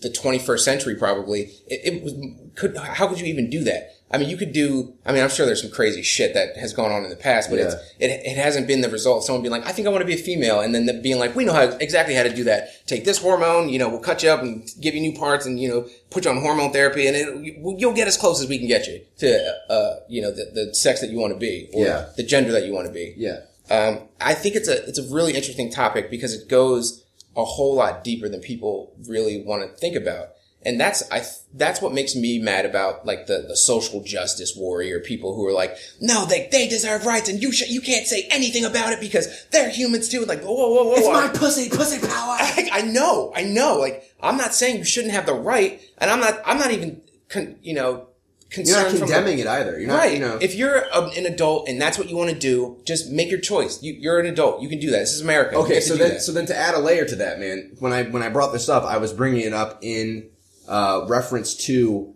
the 0.00 0.08
21st 0.08 0.60
century 0.60 0.96
probably 0.96 1.42
it, 1.68 1.94
it 1.94 2.02
was 2.02 2.14
could 2.56 2.76
how 2.76 3.06
could 3.06 3.20
you 3.20 3.26
even 3.26 3.48
do 3.48 3.62
that 3.62 3.94
i 4.12 4.18
mean 4.18 4.28
you 4.28 4.36
could 4.36 4.52
do 4.52 4.92
i 5.06 5.12
mean 5.12 5.22
i'm 5.22 5.30
sure 5.30 5.46
there's 5.46 5.62
some 5.62 5.70
crazy 5.70 6.02
shit 6.02 6.34
that 6.34 6.56
has 6.56 6.72
gone 6.72 6.90
on 6.92 7.02
in 7.04 7.10
the 7.10 7.16
past 7.16 7.48
but 7.50 7.58
it's 7.58 7.74
it, 7.98 8.10
it 8.10 8.36
hasn't 8.36 8.66
been 8.66 8.80
the 8.80 8.88
result 8.88 9.18
of 9.18 9.24
someone 9.24 9.42
being 9.42 9.52
like 9.52 9.66
i 9.66 9.72
think 9.72 9.86
i 9.86 9.90
want 9.90 10.02
to 10.02 10.06
be 10.06 10.14
a 10.14 10.24
female 10.30 10.60
and 10.60 10.74
then 10.74 11.00
being 11.02 11.18
like 11.18 11.34
we 11.34 11.44
know 11.44 11.52
how 11.52 11.62
exactly 11.78 12.14
how 12.14 12.22
to 12.22 12.34
do 12.34 12.44
that 12.44 12.86
take 12.86 13.04
this 13.04 13.18
hormone 13.18 13.68
you 13.68 13.78
know 13.78 13.88
we'll 13.88 14.00
cut 14.00 14.22
you 14.22 14.28
up 14.30 14.40
and 14.42 14.68
give 14.80 14.94
you 14.94 15.00
new 15.00 15.16
parts 15.18 15.46
and 15.46 15.58
you 15.60 15.68
know 15.68 15.88
put 16.10 16.24
you 16.24 16.30
on 16.30 16.40
hormone 16.40 16.72
therapy 16.72 17.06
and 17.06 17.16
it, 17.16 17.56
you'll 17.78 17.94
get 17.94 18.06
as 18.06 18.16
close 18.16 18.40
as 18.42 18.48
we 18.48 18.58
can 18.58 18.68
get 18.68 18.86
you 18.86 19.00
to 19.18 19.28
uh 19.70 19.94
you 20.08 20.20
know 20.22 20.30
the, 20.30 20.44
the 20.52 20.74
sex 20.74 21.00
that 21.00 21.10
you 21.10 21.18
want 21.18 21.32
to 21.32 21.38
be 21.38 21.68
or 21.74 21.84
Yeah. 21.86 22.08
the 22.16 22.22
gender 22.22 22.52
that 22.52 22.64
you 22.66 22.72
want 22.72 22.86
to 22.86 22.92
be 22.92 23.14
yeah. 23.16 23.38
um, 23.70 24.00
I 24.20 24.34
think 24.34 24.56
it's 24.56 24.68
a 24.68 24.84
it's 24.88 24.98
a 24.98 25.08
really 25.14 25.32
interesting 25.34 25.70
topic 25.70 26.10
because 26.10 26.34
it 26.34 26.48
goes 26.48 27.04
a 27.34 27.44
whole 27.44 27.74
lot 27.74 28.04
deeper 28.04 28.28
than 28.28 28.40
people 28.40 28.92
really 29.08 29.42
want 29.42 29.62
to 29.62 29.68
think 29.78 29.96
about, 29.96 30.32
and 30.64 30.80
that's 30.80 31.02
I 31.10 31.18
th- 31.20 31.32
that's 31.54 31.82
what 31.82 31.92
makes 31.92 32.14
me 32.14 32.38
mad 32.38 32.64
about 32.64 33.04
like 33.04 33.26
the, 33.26 33.44
the 33.48 33.56
social 33.56 34.02
justice 34.02 34.54
warrior 34.56 35.00
people 35.00 35.34
who 35.34 35.46
are 35.46 35.52
like, 35.52 35.76
no, 36.00 36.24
they 36.24 36.48
they 36.50 36.68
deserve 36.68 37.04
rights, 37.06 37.28
and 37.28 37.42
you 37.42 37.52
sh- 37.52 37.68
you 37.68 37.80
can't 37.80 38.06
say 38.06 38.26
anything 38.30 38.64
about 38.64 38.92
it 38.92 39.00
because 39.00 39.46
they're 39.50 39.70
humans 39.70 40.08
too. 40.08 40.24
Like, 40.24 40.42
whoa, 40.42 40.52
whoa, 40.54 40.84
whoa, 40.84 40.92
It's 40.94 41.06
whoa. 41.06 41.24
It's 41.24 41.34
my 41.34 41.38
pussy, 41.38 41.68
pussy 41.70 41.98
power. 41.98 42.10
I, 42.40 42.68
I 42.72 42.82
know, 42.82 43.32
I 43.34 43.42
know. 43.44 43.76
Like, 43.78 44.04
I'm 44.20 44.36
not 44.36 44.54
saying 44.54 44.78
you 44.78 44.84
shouldn't 44.84 45.12
have 45.12 45.26
the 45.26 45.34
right, 45.34 45.80
and 45.98 46.10
I'm 46.10 46.20
not 46.20 46.40
I'm 46.44 46.58
not 46.58 46.70
even 46.70 47.02
con- 47.28 47.56
you 47.62 47.74
know 47.74 48.08
You're 48.56 48.76
not 48.76 48.92
the- 48.92 48.98
condemning 48.98 49.38
it 49.40 49.46
either. 49.46 49.78
You're 49.78 49.88
not, 49.88 49.98
right. 49.98 50.12
you 50.12 50.20
know. 50.20 50.38
If 50.40 50.54
you're 50.54 50.76
a, 50.76 51.02
an 51.16 51.26
adult 51.26 51.68
and 51.68 51.80
that's 51.80 51.98
what 51.98 52.08
you 52.08 52.16
want 52.16 52.30
to 52.30 52.38
do, 52.38 52.78
just 52.84 53.10
make 53.10 53.30
your 53.30 53.40
choice. 53.40 53.82
You, 53.82 53.94
you're 53.94 54.20
an 54.20 54.26
adult. 54.26 54.62
You 54.62 54.68
can 54.68 54.78
do 54.78 54.90
that. 54.90 54.98
This 55.00 55.12
is 55.12 55.22
America. 55.22 55.56
Okay, 55.56 55.80
so 55.80 55.96
then, 55.96 56.10
that. 56.10 56.22
so 56.22 56.32
then 56.32 56.46
to 56.46 56.56
add 56.56 56.74
a 56.74 56.78
layer 56.78 57.04
to 57.06 57.16
that, 57.16 57.40
man, 57.40 57.72
when 57.78 57.92
I 57.92 58.04
when 58.04 58.22
I 58.22 58.28
brought 58.28 58.52
this 58.52 58.68
up, 58.68 58.84
I 58.84 58.98
was 58.98 59.12
bringing 59.12 59.40
it 59.40 59.52
up 59.52 59.78
in 59.82 60.28
uh, 60.68 61.04
reference 61.08 61.54
to 61.66 62.14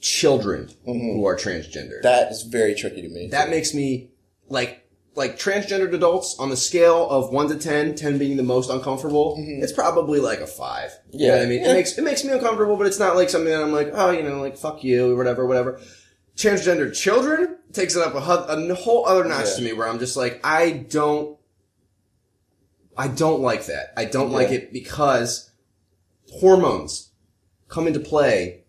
children 0.00 0.70
who 0.84 1.26
are 1.26 1.36
transgender. 1.36 2.00
that 2.02 2.30
is 2.30 2.42
very 2.42 2.74
tricky 2.74 3.02
to 3.02 3.08
me. 3.08 3.28
that 3.28 3.50
makes 3.50 3.74
me 3.74 4.10
like 4.48 4.84
like 5.16 5.36
transgendered 5.36 5.92
adults 5.92 6.36
on 6.38 6.48
the 6.48 6.56
scale 6.56 7.10
of 7.10 7.32
one 7.32 7.48
to 7.48 7.56
10, 7.56 7.96
10 7.96 8.18
being 8.18 8.36
the 8.36 8.42
most 8.44 8.70
uncomfortable. 8.70 9.34
It's 9.38 9.72
probably 9.72 10.20
like 10.20 10.38
a 10.38 10.46
five. 10.46 10.92
You 11.10 11.26
know 11.26 11.34
Yeah. 11.34 11.38
what 11.40 11.46
I 11.46 11.48
mean? 11.48 11.62
Yeah. 11.64 11.70
It 11.70 11.74
makes 11.74 11.98
it 11.98 12.02
makes 12.04 12.24
me 12.24 12.30
uncomfortable, 12.32 12.76
but 12.76 12.86
it's 12.86 13.00
not 13.00 13.16
like 13.16 13.28
something 13.28 13.52
that 13.52 13.60
I'm 13.60 13.72
like, 13.72 13.90
oh, 13.92 14.10
you 14.12 14.22
know, 14.22 14.40
like 14.40 14.56
fuck 14.56 14.84
you 14.84 15.10
or 15.12 15.16
whatever, 15.16 15.44
whatever. 15.44 15.80
Transgendered 16.36 16.94
children 16.94 17.56
takes 17.72 17.96
it 17.96 18.02
up 18.02 18.14
a, 18.14 18.20
hu- 18.20 18.70
a 18.70 18.74
whole 18.76 19.06
other 19.06 19.24
notch 19.24 19.46
Yeah. 19.48 19.56
to 19.56 19.62
me, 19.62 19.72
where 19.72 19.88
I'm 19.88 19.98
just 19.98 20.16
like, 20.16 20.40
I 20.44 20.70
don't, 20.70 21.36
I 22.96 23.08
don't 23.08 23.40
like 23.40 23.66
that. 23.66 23.92
I 23.96 24.04
don't 24.04 24.30
like 24.30 24.50
it 24.50 24.72
because 24.72 25.50
hormones 26.34 27.07
come 27.68 27.86
into 27.86 28.00
play 28.00 28.62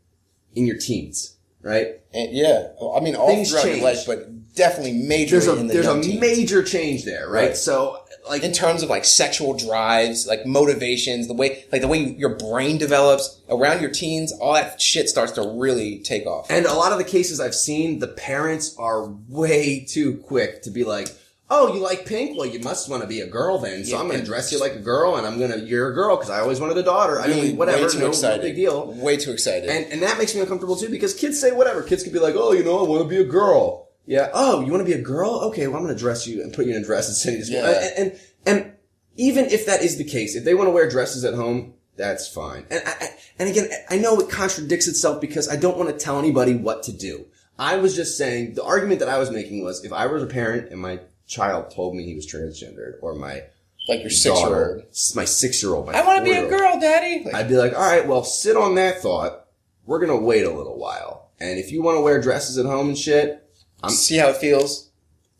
in 0.55 0.65
your 0.65 0.77
teens, 0.77 1.37
right? 1.61 1.95
and 2.11 2.31
yeah, 2.31 2.69
I 2.95 2.99
mean 3.01 3.15
all 3.15 3.27
Things 3.29 3.51
throughout 3.51 3.63
change. 3.65 3.77
your 3.81 3.85
life, 3.85 4.03
but 4.07 4.55
definitely 4.55 4.93
major. 4.93 5.39
There's 5.39 5.47
a 5.47 5.57
in 5.57 5.67
the 5.67 5.73
there's 5.75 5.85
a 5.87 6.01
teens. 6.01 6.19
major 6.19 6.63
change 6.63 7.05
there, 7.05 7.29
right? 7.29 7.49
Right. 7.49 7.55
So 7.57 8.03
like 8.27 8.41
in 8.43 8.51
terms 8.51 8.81
of 8.81 8.89
like 8.89 9.05
sexual 9.05 9.53
drives, 9.55 10.25
like 10.27 10.45
motivations, 10.45 11.27
the 11.27 11.33
way 11.35 11.65
like 11.71 11.81
the 11.81 11.87
way 11.87 11.99
your 11.99 12.35
brain 12.35 12.79
develops 12.79 13.41
around 13.47 13.81
your 13.81 13.91
teens, 13.91 14.33
all 14.41 14.53
that 14.53 14.81
shit 14.81 15.07
starts 15.07 15.33
to 15.33 15.41
really 15.41 15.99
take 15.99 16.25
off. 16.25 16.49
And 16.49 16.65
a 16.65 16.73
lot 16.73 16.91
of 16.91 16.97
the 16.97 17.03
cases 17.03 17.39
I've 17.39 17.55
seen, 17.55 17.99
the 17.99 18.07
parents 18.07 18.75
are 18.79 19.05
way 19.27 19.85
too 19.87 20.17
quick 20.25 20.63
to 20.63 20.71
be 20.71 20.83
like, 20.83 21.09
"Oh, 21.49 21.73
you 21.73 21.79
like 21.81 22.05
pink? 22.05 22.37
Well, 22.37 22.47
you 22.47 22.59
must 22.59 22.89
want 22.89 23.01
to 23.01 23.07
be 23.07 23.21
a 23.21 23.27
girl 23.27 23.57
then. 23.59 23.83
So 23.85 23.95
Yeah, 23.95 24.01
I'm 24.01 24.07
going 24.07 24.19
to 24.19 24.25
dress 24.25 24.51
you 24.51 24.59
like 24.59 24.73
a 24.73 24.79
girl, 24.79 25.15
and 25.15 25.25
I'm 25.25 25.37
going 25.37 25.51
to 25.51 25.59
you're 25.59 25.89
a 25.89 25.93
girl 25.93 26.15
because 26.15 26.29
I 26.29 26.39
always 26.39 26.59
wanted 26.59 26.77
a 26.77 26.83
daughter. 26.83 27.19
I 27.19 27.27
mean, 27.27 27.57
whatever, 27.57 27.83
way 27.83 27.89
too 27.89 27.99
no, 27.99 28.07
excited. 28.07 28.41
big 28.41 28.55
deal." 28.55 28.91
Way 28.93 29.17
too 29.17 29.31
excited. 29.31 29.69
And 29.69 29.91
and 29.91 30.01
that 30.03 30.17
makes 30.17 30.33
me 30.35 30.41
uncomfortable 30.41 30.75
too 30.75 30.89
because 30.89 31.13
kids 31.13 31.39
say 31.39 31.51
whatever. 31.51 31.81
Kids 31.83 32.03
could 32.03 32.13
be 32.13 32.19
like, 32.19 32.35
"Oh, 32.37 32.51
you 32.53 32.63
know, 32.63 32.79
I 32.85 32.87
want 32.87 33.03
to 33.03 33.07
be 33.09 33.17
a 33.17 33.25
girl." 33.25 33.89
Yeah. 34.05 34.29
Oh, 34.33 34.61
you 34.61 34.71
want 34.71 34.81
to 34.81 34.91
be 34.91 34.99
a 34.99 35.01
girl? 35.01 35.35
Okay, 35.49 35.67
well, 35.67 35.77
I'm 35.77 35.83
going 35.83 35.95
to 35.95 35.99
dress 35.99 36.25
you 36.25 36.41
and 36.41 36.51
put 36.51 36.65
you 36.65 36.75
in 36.75 36.81
a 36.81 36.85
dress 36.85 37.07
and 37.07 37.15
send 37.15 37.33
you 37.37 37.41
to 37.41 37.45
school. 37.45 37.59
Yeah. 37.61 37.89
And, 37.97 38.11
and 38.11 38.19
and 38.45 38.71
even 39.17 39.45
if 39.45 39.65
that 39.67 39.81
is 39.83 39.97
the 39.97 40.03
case, 40.03 40.35
if 40.35 40.43
they 40.45 40.55
want 40.55 40.67
to 40.67 40.71
wear 40.71 40.89
dresses 40.89 41.23
at 41.25 41.33
home, 41.35 41.73
that's 41.95 42.27
fine. 42.27 42.65
And 42.71 42.81
I- 42.85 43.09
and 43.37 43.47
again, 43.47 43.69
I 43.89 43.97
know 43.97 44.19
it 44.19 44.29
contradicts 44.29 44.87
itself 44.87 45.21
because 45.21 45.47
I 45.47 45.55
don't 45.55 45.77
want 45.77 45.89
to 45.89 45.95
tell 45.97 46.19
anybody 46.19 46.55
what 46.55 46.83
to 46.83 46.91
do. 46.91 47.27
I 47.57 47.77
was 47.77 47.95
just 47.95 48.17
saying 48.17 48.55
the 48.55 48.63
argument 48.63 48.99
that 48.99 49.07
I 49.07 49.17
was 49.17 49.31
making 49.31 49.63
was 49.63 49.85
if 49.85 49.93
I 49.93 50.07
was 50.07 50.23
a 50.23 50.27
parent 50.27 50.71
and 50.71 50.81
my 50.81 50.99
child 51.29 51.71
told 51.71 51.95
me 51.95 52.03
he 52.03 52.15
was 52.15 52.27
transgendered 52.27 52.95
or 53.01 53.15
my 53.15 53.43
like 53.87 54.01
your 54.01 54.09
six 54.09 54.39
year 54.41 54.73
old. 54.75 54.83
my 55.15 55.25
six 55.25 55.63
year 55.63 55.73
old, 55.73 55.89
I 55.89 56.05
want 56.05 56.19
to 56.19 56.31
be 56.31 56.37
a 56.37 56.49
girl, 56.49 56.79
daddy. 56.79 57.23
Like, 57.23 57.33
I'd 57.33 57.47
be 57.47 57.55
like, 57.55 57.73
all 57.73 57.79
right, 57.79 58.05
well, 58.05 58.23
sit 58.23 58.57
on 58.57 58.75
that 58.75 59.01
thought. 59.01 59.45
We're 59.85 59.99
gonna 59.99 60.19
wait 60.19 60.45
a 60.45 60.51
little 60.51 60.77
while, 60.77 61.31
and 61.39 61.57
if 61.57 61.71
you 61.71 61.81
want 61.81 61.97
to 61.97 62.01
wear 62.01 62.21
dresses 62.21 62.57
at 62.57 62.65
home 62.65 62.89
and 62.89 62.97
shit, 62.97 63.49
I'm 63.81 63.89
see 63.89 64.17
how 64.17 64.27
it 64.27 64.37
feels. 64.37 64.89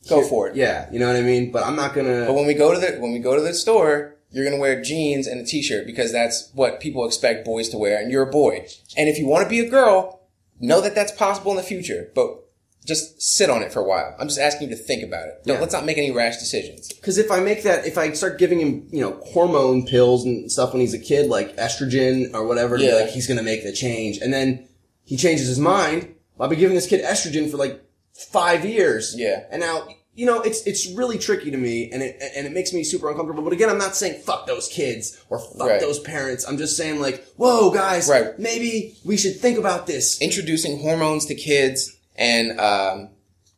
go 0.08 0.28
for 0.28 0.48
it. 0.48 0.56
Yeah, 0.56 0.90
you 0.92 0.98
know 0.98 1.08
what 1.08 1.18
I 1.18 1.22
mean. 1.22 1.52
But 1.52 1.64
I'm 1.66 1.76
not 1.76 1.94
gonna. 1.94 2.26
But 2.26 2.34
when 2.34 2.48
we 2.48 2.54
go 2.56 2.74
to 2.74 2.80
the 2.80 3.00
when 3.00 3.12
we 3.12 3.20
go 3.20 3.36
to 3.36 3.42
the 3.42 3.54
store, 3.54 4.16
you're 4.32 4.46
gonna 4.46 4.58
wear 4.58 4.82
jeans 4.82 5.28
and 5.28 5.40
a 5.40 5.46
t-shirt 5.46 5.86
because 5.86 6.12
that's 6.12 6.50
what 6.54 6.80
people 6.80 7.06
expect 7.06 7.46
boys 7.46 7.70
to 7.70 7.78
wear, 7.78 8.02
and 8.02 8.12
you're 8.12 8.28
a 8.28 8.32
boy. 8.32 8.66
And 8.98 9.08
if 9.08 9.20
you 9.20 9.28
want 9.28 9.44
to 9.44 9.50
be 9.50 9.60
a 9.60 9.70
girl, 9.70 10.22
know 10.60 10.82
that 10.82 10.96
that's 10.96 11.12
possible 11.12 11.52
in 11.52 11.58
the 11.58 11.64
future. 11.64 12.10
But 12.16 12.49
just 12.90 13.22
sit 13.22 13.50
on 13.50 13.62
it 13.62 13.72
for 13.72 13.80
a 13.80 13.84
while. 13.88 14.14
I'm 14.20 14.28
just 14.28 14.40
asking 14.40 14.70
you 14.70 14.76
to 14.76 14.82
think 14.84 15.04
about 15.04 15.28
it. 15.30 15.44
Don't, 15.46 15.56
Yeah. 15.56 15.62
Let's 15.62 15.72
not 15.74 15.86
make 15.86 15.98
any 15.98 16.12
rash 16.12 16.38
decisions. 16.38 16.92
Because 16.92 17.18
if 17.18 17.32
I 17.32 17.40
make 17.40 17.64
that, 17.64 17.86
if 17.88 17.98
I 17.98 18.12
start 18.12 18.38
giving 18.38 18.60
him, 18.60 18.88
you 18.92 19.00
know, 19.00 19.12
hormone 19.28 19.86
pills 19.86 20.26
and 20.26 20.52
stuff 20.52 20.74
when 20.74 20.82
he's 20.82 20.94
a 20.94 21.00
kid, 21.00 21.30
like 21.30 21.56
estrogen 21.56 22.34
or 22.34 22.46
whatever, 22.46 22.76
Yeah. 22.78 22.96
like 22.96 23.10
he's 23.12 23.28
gonna 23.28 23.44
make 23.44 23.64
the 23.64 23.72
change, 23.72 24.18
and 24.18 24.34
then 24.34 24.68
he 25.06 25.16
changes 25.16 25.48
his 25.48 25.60
mind. 25.60 26.14
I'll 26.38 26.50
be 26.50 26.58
giving 26.58 26.76
this 26.76 26.88
kid 26.88 27.04
estrogen 27.06 27.50
for 27.50 27.58
like 27.58 27.82
five 28.14 28.66
years. 28.66 29.14
Yeah. 29.18 29.44
And 29.52 29.62
now, 29.62 29.88
you 30.16 30.26
know, 30.26 30.42
it's 30.42 30.62
it's 30.64 30.88
really 30.92 31.18
tricky 31.18 31.50
to 31.52 31.58
me, 31.58 31.90
and 31.94 32.02
it 32.04 32.22
and 32.36 32.46
it 32.46 32.52
makes 32.52 32.74
me 32.74 32.84
super 32.84 33.10
uncomfortable. 33.10 33.44
But 33.44 33.54
again, 33.54 33.70
I'm 33.70 33.78
not 33.78 33.96
saying 33.96 34.22
fuck 34.22 34.48
those 34.48 34.68
kids 34.68 35.18
or 35.30 35.40
fuck 35.40 35.68
Right. 35.68 35.80
those 35.80 36.00
parents. 36.00 36.46
I'm 36.48 36.58
just 36.58 36.76
saying 36.76 37.00
like, 37.00 37.24
whoa, 37.38 37.72
guys, 37.72 38.10
Right. 38.10 38.38
maybe 38.38 38.98
we 39.06 39.16
should 39.18 39.40
think 39.40 39.58
about 39.58 39.88
this. 39.88 40.20
Introducing 40.22 40.80
hormones 40.80 41.26
to 41.28 41.36
kids 41.36 41.96
and 42.20 42.60
um, 42.60 43.10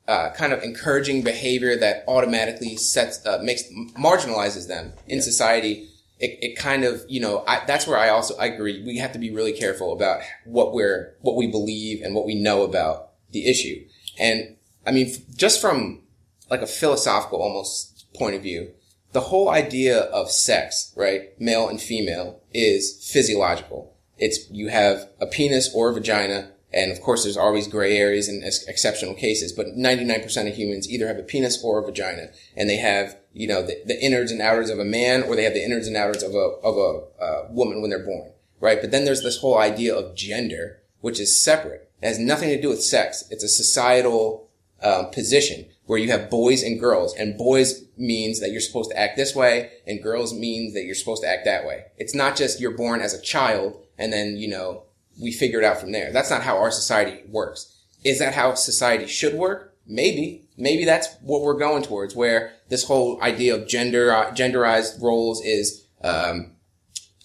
uh, 0.07 0.29
kind 0.31 0.53
of 0.53 0.63
encouraging 0.63 1.23
behavior 1.23 1.75
that 1.75 2.05
automatically 2.07 2.77
sets 2.77 3.25
uh, 3.25 3.39
makes 3.43 3.63
marginalizes 3.97 4.67
them 4.67 4.93
in 5.07 5.21
society. 5.21 5.89
It, 6.19 6.37
it 6.41 6.55
kind 6.55 6.85
of 6.85 7.03
you 7.09 7.19
know 7.19 7.43
I, 7.47 7.65
that's 7.65 7.87
where 7.87 7.97
I 7.97 8.09
also 8.09 8.37
I 8.37 8.45
agree. 8.45 8.83
We 8.85 8.99
have 8.99 9.11
to 9.13 9.19
be 9.19 9.31
really 9.31 9.51
careful 9.51 9.91
about 9.91 10.21
what 10.45 10.73
we're 10.73 11.15
what 11.21 11.35
we 11.35 11.47
believe 11.47 12.03
and 12.03 12.15
what 12.15 12.25
we 12.25 12.35
know 12.35 12.63
about 12.63 13.09
the 13.31 13.49
issue. 13.49 13.83
And 14.19 14.55
I 14.85 14.91
mean, 14.91 15.07
f- 15.07 15.35
just 15.35 15.59
from 15.59 16.03
like 16.49 16.61
a 16.61 16.67
philosophical 16.67 17.41
almost 17.41 18.05
point 18.13 18.35
of 18.35 18.43
view, 18.43 18.71
the 19.13 19.21
whole 19.21 19.49
idea 19.49 19.99
of 19.99 20.29
sex, 20.29 20.93
right, 20.95 21.39
male 21.39 21.67
and 21.67 21.81
female, 21.81 22.41
is 22.53 23.09
physiological. 23.11 23.95
It's 24.17 24.49
you 24.51 24.67
have 24.67 25.09
a 25.19 25.25
penis 25.25 25.73
or 25.73 25.89
a 25.89 25.93
vagina, 25.93 26.51
and 26.73 26.91
of 26.91 27.01
course, 27.01 27.23
there's 27.23 27.37
always 27.37 27.67
gray 27.67 27.97
areas 27.97 28.27
and 28.27 28.43
ex- 28.43 28.65
exceptional 28.67 29.13
cases. 29.13 29.51
But 29.51 29.67
99% 29.77 30.47
of 30.47 30.55
humans 30.55 30.89
either 30.89 31.07
have 31.07 31.17
a 31.17 31.23
penis 31.23 31.63
or 31.63 31.79
a 31.79 31.85
vagina, 31.85 32.29
and 32.55 32.69
they 32.69 32.77
have 32.77 33.17
you 33.33 33.47
know 33.47 33.61
the, 33.61 33.81
the 33.85 34.03
innards 34.03 34.31
and 34.31 34.41
outwards 34.41 34.69
of 34.69 34.79
a 34.79 34.85
man, 34.85 35.23
or 35.23 35.35
they 35.35 35.43
have 35.43 35.53
the 35.53 35.63
innards 35.63 35.87
and 35.87 35.97
outwards 35.97 36.23
of 36.23 36.33
a 36.33 36.37
of 36.63 36.77
a 36.77 37.23
uh, 37.23 37.47
woman 37.49 37.81
when 37.81 37.89
they're 37.89 38.05
born, 38.05 38.31
right? 38.59 38.81
But 38.81 38.91
then 38.91 39.05
there's 39.05 39.23
this 39.23 39.39
whole 39.39 39.57
idea 39.57 39.95
of 39.95 40.15
gender, 40.15 40.81
which 41.01 41.19
is 41.19 41.41
separate. 41.41 41.89
It 42.01 42.07
has 42.07 42.19
nothing 42.19 42.49
to 42.49 42.61
do 42.61 42.69
with 42.69 42.83
sex. 42.83 43.25
It's 43.29 43.43
a 43.43 43.49
societal 43.49 44.49
um, 44.81 45.11
position 45.11 45.65
where 45.85 45.99
you 45.99 46.09
have 46.09 46.29
boys 46.29 46.63
and 46.63 46.79
girls, 46.79 47.13
and 47.15 47.37
boys 47.37 47.83
means 47.97 48.39
that 48.39 48.51
you're 48.51 48.61
supposed 48.61 48.91
to 48.91 48.99
act 48.99 49.17
this 49.17 49.35
way, 49.35 49.71
and 49.85 50.01
girls 50.01 50.33
means 50.33 50.73
that 50.73 50.83
you're 50.85 50.95
supposed 50.95 51.21
to 51.21 51.29
act 51.29 51.45
that 51.45 51.65
way. 51.65 51.85
It's 51.97 52.15
not 52.15 52.35
just 52.35 52.59
you're 52.59 52.77
born 52.77 53.01
as 53.01 53.13
a 53.13 53.21
child 53.21 53.77
and 54.01 54.11
then 54.11 54.35
you 54.35 54.47
know 54.47 54.83
we 55.21 55.31
figure 55.31 55.59
it 55.59 55.65
out 55.65 55.79
from 55.79 55.91
there. 55.91 56.11
That's 56.11 56.29
not 56.29 56.41
how 56.41 56.57
our 56.57 56.71
society 56.71 57.23
works. 57.29 57.77
Is 58.03 58.19
that 58.19 58.33
how 58.33 58.55
society 58.55 59.07
should 59.07 59.35
work? 59.35 59.75
Maybe. 59.87 60.45
Maybe 60.57 60.85
that's 60.85 61.07
what 61.21 61.41
we're 61.41 61.57
going 61.57 61.83
towards, 61.83 62.15
where 62.15 62.53
this 62.69 62.83
whole 62.85 63.21
idea 63.21 63.55
of 63.55 63.67
gender 63.67 64.11
uh, 64.13 64.31
genderized 64.31 65.01
roles 65.01 65.43
is 65.43 65.85
um, 66.03 66.53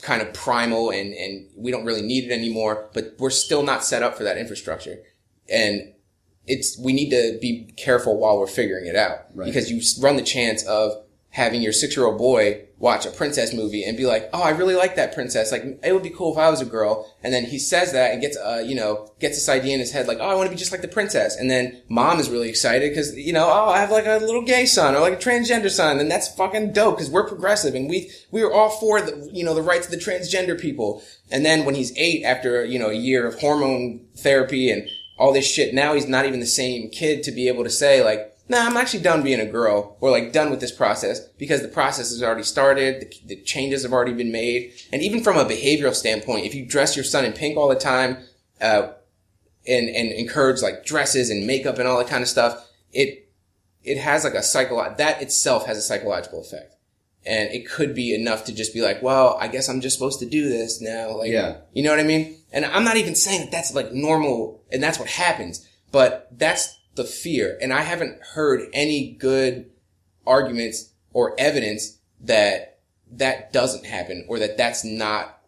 kind 0.02 0.20
of 0.22 0.32
primal 0.34 0.90
and, 0.90 1.12
and 1.14 1.48
we 1.56 1.70
don't 1.70 1.84
really 1.84 2.02
need 2.02 2.24
it 2.24 2.32
anymore, 2.32 2.88
but 2.92 3.14
we're 3.18 3.30
still 3.30 3.62
not 3.62 3.84
set 3.84 4.02
up 4.02 4.16
for 4.16 4.24
that 4.24 4.36
infrastructure. 4.38 4.98
And 5.50 5.94
it's, 6.46 6.78
we 6.78 6.92
need 6.92 7.10
to 7.10 7.38
be 7.40 7.72
careful 7.76 8.18
while 8.18 8.38
we're 8.38 8.46
figuring 8.46 8.86
it 8.86 8.96
out 8.96 9.26
Right. 9.34 9.46
because 9.46 9.70
you 9.70 9.80
run 10.02 10.16
the 10.16 10.22
chance 10.22 10.64
of 10.64 10.92
having 11.36 11.60
your 11.60 11.72
six 11.72 11.94
year 11.94 12.06
old 12.06 12.16
boy 12.16 12.62
watch 12.78 13.04
a 13.04 13.10
princess 13.10 13.52
movie 13.52 13.84
and 13.84 13.94
be 13.94 14.06
like, 14.06 14.30
Oh, 14.32 14.40
I 14.40 14.50
really 14.50 14.74
like 14.74 14.96
that 14.96 15.14
princess. 15.14 15.52
Like, 15.52 15.64
it 15.84 15.92
would 15.92 16.02
be 16.02 16.08
cool 16.08 16.32
if 16.32 16.38
I 16.38 16.48
was 16.48 16.62
a 16.62 16.64
girl. 16.64 17.12
And 17.22 17.32
then 17.32 17.44
he 17.44 17.58
says 17.58 17.92
that 17.92 18.12
and 18.12 18.22
gets, 18.22 18.38
uh, 18.38 18.64
you 18.66 18.74
know, 18.74 19.12
gets 19.20 19.36
this 19.36 19.48
idea 19.50 19.74
in 19.74 19.80
his 19.80 19.92
head 19.92 20.08
like, 20.08 20.16
Oh, 20.18 20.28
I 20.28 20.34
want 20.34 20.46
to 20.46 20.50
be 20.50 20.58
just 20.58 20.72
like 20.72 20.80
the 20.80 20.88
princess. 20.88 21.36
And 21.36 21.50
then 21.50 21.82
mom 21.90 22.20
is 22.20 22.30
really 22.30 22.48
excited 22.48 22.90
because, 22.90 23.14
you 23.14 23.34
know, 23.34 23.46
oh, 23.46 23.68
I 23.68 23.80
have 23.80 23.90
like 23.90 24.06
a 24.06 24.16
little 24.16 24.40
gay 24.40 24.64
son 24.64 24.94
or 24.94 25.00
like 25.00 25.12
a 25.12 25.16
transgender 25.16 25.70
son. 25.70 26.00
And 26.00 26.10
that's 26.10 26.34
fucking 26.34 26.72
dope 26.72 26.96
because 26.96 27.10
we're 27.10 27.28
progressive 27.28 27.74
and 27.74 27.90
we, 27.90 28.10
we 28.30 28.42
are 28.42 28.52
all 28.52 28.70
for 28.70 29.02
the, 29.02 29.28
you 29.30 29.44
know, 29.44 29.54
the 29.54 29.60
rights 29.60 29.84
of 29.86 29.92
the 29.92 29.98
transgender 29.98 30.58
people. 30.58 31.02
And 31.30 31.44
then 31.44 31.66
when 31.66 31.74
he's 31.74 31.92
eight 31.98 32.24
after, 32.24 32.64
you 32.64 32.78
know, 32.78 32.88
a 32.88 32.94
year 32.94 33.26
of 33.26 33.38
hormone 33.40 34.06
therapy 34.16 34.70
and 34.70 34.88
all 35.18 35.34
this 35.34 35.46
shit, 35.46 35.74
now 35.74 35.92
he's 35.92 36.08
not 36.08 36.24
even 36.24 36.40
the 36.40 36.46
same 36.46 36.88
kid 36.88 37.22
to 37.24 37.30
be 37.30 37.48
able 37.48 37.64
to 37.64 37.70
say 37.70 38.02
like, 38.02 38.32
nah, 38.48 38.66
I'm 38.66 38.76
actually 38.76 39.02
done 39.02 39.22
being 39.22 39.40
a 39.40 39.46
girl 39.46 39.96
or 40.00 40.10
like 40.10 40.32
done 40.32 40.50
with 40.50 40.60
this 40.60 40.72
process 40.72 41.20
because 41.20 41.62
the 41.62 41.68
process 41.68 42.10
has 42.10 42.22
already 42.22 42.42
started. 42.42 43.00
The, 43.00 43.34
the 43.34 43.42
changes 43.42 43.82
have 43.82 43.92
already 43.92 44.12
been 44.12 44.32
made. 44.32 44.72
And 44.92 45.02
even 45.02 45.22
from 45.22 45.36
a 45.36 45.44
behavioral 45.44 45.94
standpoint, 45.94 46.46
if 46.46 46.54
you 46.54 46.64
dress 46.66 46.96
your 46.96 47.04
son 47.04 47.24
in 47.24 47.32
pink 47.32 47.56
all 47.56 47.68
the 47.68 47.74
time, 47.74 48.18
uh, 48.60 48.92
and, 49.68 49.88
and 49.88 50.12
encourage 50.12 50.62
like 50.62 50.84
dresses 50.86 51.28
and 51.28 51.46
makeup 51.46 51.78
and 51.78 51.88
all 51.88 51.98
that 51.98 52.06
kind 52.08 52.22
of 52.22 52.28
stuff, 52.28 52.68
it, 52.92 53.28
it 53.82 53.98
has 53.98 54.24
like 54.24 54.34
a 54.34 54.42
psycho, 54.42 54.94
that 54.96 55.20
itself 55.22 55.66
has 55.66 55.76
a 55.76 55.82
psychological 55.82 56.40
effect. 56.40 56.74
And 57.24 57.50
it 57.50 57.68
could 57.68 57.92
be 57.92 58.14
enough 58.14 58.44
to 58.44 58.54
just 58.54 58.72
be 58.72 58.82
like, 58.82 59.02
well, 59.02 59.36
I 59.40 59.48
guess 59.48 59.68
I'm 59.68 59.80
just 59.80 59.96
supposed 59.96 60.20
to 60.20 60.26
do 60.26 60.48
this 60.48 60.80
now. 60.80 61.16
Like, 61.18 61.30
Yeah. 61.32 61.56
you 61.72 61.82
know 61.82 61.90
what 61.90 61.98
I 61.98 62.04
mean? 62.04 62.36
And 62.52 62.64
I'm 62.64 62.84
not 62.84 62.96
even 62.96 63.16
saying 63.16 63.40
that 63.40 63.50
that's 63.50 63.74
like 63.74 63.92
normal 63.92 64.62
and 64.70 64.80
that's 64.80 65.00
what 65.00 65.08
happens, 65.08 65.68
but 65.90 66.28
that's 66.30 66.75
the 66.96 67.04
fear. 67.04 67.58
And 67.60 67.72
I 67.72 67.82
haven't 67.82 68.20
heard 68.22 68.68
any 68.72 69.12
good 69.12 69.70
arguments 70.26 70.92
or 71.12 71.34
evidence 71.38 71.98
that 72.20 72.80
that 73.12 73.52
doesn't 73.52 73.86
happen 73.86 74.26
or 74.28 74.38
that 74.38 74.56
that's 74.56 74.84
not, 74.84 75.38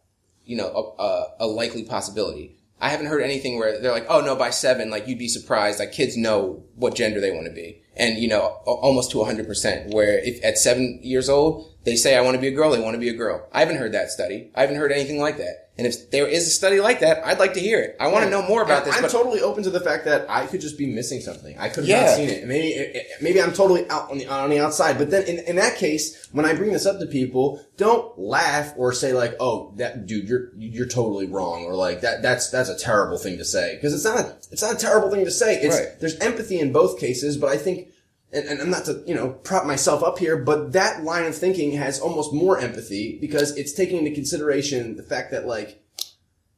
you 0.44 0.56
know, 0.56 0.94
a, 0.98 1.02
a, 1.02 1.26
a 1.40 1.46
likely 1.46 1.84
possibility. 1.84 2.54
I 2.80 2.90
haven't 2.90 3.06
heard 3.06 3.22
anything 3.22 3.58
where 3.58 3.80
they're 3.80 3.92
like, 3.92 4.06
oh 4.08 4.20
no, 4.20 4.36
by 4.36 4.50
seven, 4.50 4.90
like 4.90 5.08
you'd 5.08 5.18
be 5.18 5.28
surprised. 5.28 5.80
Like 5.80 5.92
kids 5.92 6.16
know 6.16 6.62
what 6.76 6.94
gender 6.94 7.20
they 7.20 7.32
want 7.32 7.46
to 7.46 7.52
be. 7.52 7.82
And, 7.96 8.18
you 8.18 8.28
know, 8.28 8.60
almost 8.64 9.10
to 9.10 9.16
100%. 9.18 9.92
Where 9.92 10.18
if 10.20 10.44
at 10.44 10.56
seven 10.56 11.00
years 11.02 11.28
old, 11.28 11.74
they 11.82 11.96
say, 11.96 12.16
I 12.16 12.20
want 12.20 12.36
to 12.36 12.40
be 12.40 12.46
a 12.46 12.52
girl, 12.52 12.70
they 12.70 12.80
want 12.80 12.94
to 12.94 13.00
be 13.00 13.08
a 13.08 13.14
girl. 13.14 13.48
I 13.52 13.60
haven't 13.60 13.78
heard 13.78 13.92
that 13.92 14.10
study. 14.10 14.52
I 14.54 14.60
haven't 14.60 14.76
heard 14.76 14.92
anything 14.92 15.18
like 15.18 15.38
that. 15.38 15.67
And 15.78 15.86
if 15.86 16.10
there 16.10 16.26
is 16.26 16.48
a 16.48 16.50
study 16.50 16.80
like 16.80 16.98
that, 17.00 17.24
I'd 17.24 17.38
like 17.38 17.54
to 17.54 17.60
hear 17.60 17.80
it. 17.80 17.96
I 18.00 18.08
want 18.08 18.24
to 18.24 18.30
know 18.30 18.42
more 18.42 18.62
about 18.62 18.84
this. 18.84 18.96
I'm 18.96 19.02
but 19.02 19.12
totally 19.12 19.40
open 19.40 19.62
to 19.62 19.70
the 19.70 19.78
fact 19.78 20.06
that 20.06 20.26
I 20.28 20.44
could 20.46 20.60
just 20.60 20.76
be 20.76 20.86
missing 20.86 21.20
something. 21.20 21.56
I 21.56 21.68
could 21.68 21.84
have 21.84 21.88
Yeah. 21.88 22.06
not 22.06 22.16
seen 22.16 22.28
it. 22.30 22.46
Maybe 22.48 22.68
it- 22.70 22.96
it- 22.96 23.06
maybe 23.20 23.40
I'm 23.40 23.52
totally 23.52 23.88
out 23.88 24.10
on 24.10 24.18
the 24.18 24.26
on 24.26 24.50
the 24.50 24.58
outside. 24.58 24.98
But 24.98 25.10
then 25.10 25.22
in, 25.22 25.38
in 25.38 25.54
that 25.54 25.76
case, 25.76 26.16
when 26.32 26.44
I 26.44 26.54
bring 26.54 26.72
this 26.72 26.84
up 26.84 26.98
to 26.98 27.06
people, 27.06 27.60
don't 27.76 28.18
laugh 28.18 28.74
or 28.76 28.92
say 28.92 29.12
like, 29.12 29.36
"Oh, 29.38 29.72
that 29.76 30.04
dude, 30.06 30.28
you're 30.28 30.50
you're 30.58 30.86
totally 30.88 31.26
wrong," 31.26 31.64
or 31.64 31.76
like 31.76 32.00
that 32.00 32.22
that's 32.22 32.48
that's 32.50 32.68
a 32.68 32.76
terrible 32.76 33.16
thing 33.16 33.38
to 33.38 33.44
say 33.44 33.76
because 33.76 33.94
it's 33.94 34.04
not 34.04 34.18
a, 34.18 34.34
it's 34.50 34.62
not 34.62 34.74
a 34.74 34.78
terrible 34.78 35.10
thing 35.12 35.24
to 35.26 35.30
say. 35.30 35.60
It's 35.62 35.76
Right. 35.76 36.00
there's 36.00 36.18
empathy 36.18 36.58
in 36.58 36.72
both 36.72 36.98
cases, 36.98 37.36
but 37.36 37.50
I 37.50 37.56
think. 37.56 37.88
And, 38.32 38.46
and 38.46 38.60
I'm 38.60 38.70
not 38.70 38.84
to, 38.86 39.02
you 39.06 39.14
know, 39.14 39.30
prop 39.30 39.64
myself 39.64 40.02
up 40.02 40.18
here, 40.18 40.36
but 40.36 40.72
that 40.72 41.02
line 41.02 41.24
of 41.24 41.34
thinking 41.34 41.72
has 41.72 41.98
almost 41.98 42.32
more 42.32 42.58
empathy 42.58 43.18
because 43.20 43.56
it's 43.56 43.72
taking 43.72 43.98
into 43.98 44.10
consideration 44.10 44.96
the 44.96 45.02
fact 45.02 45.30
that 45.30 45.46
like, 45.46 45.82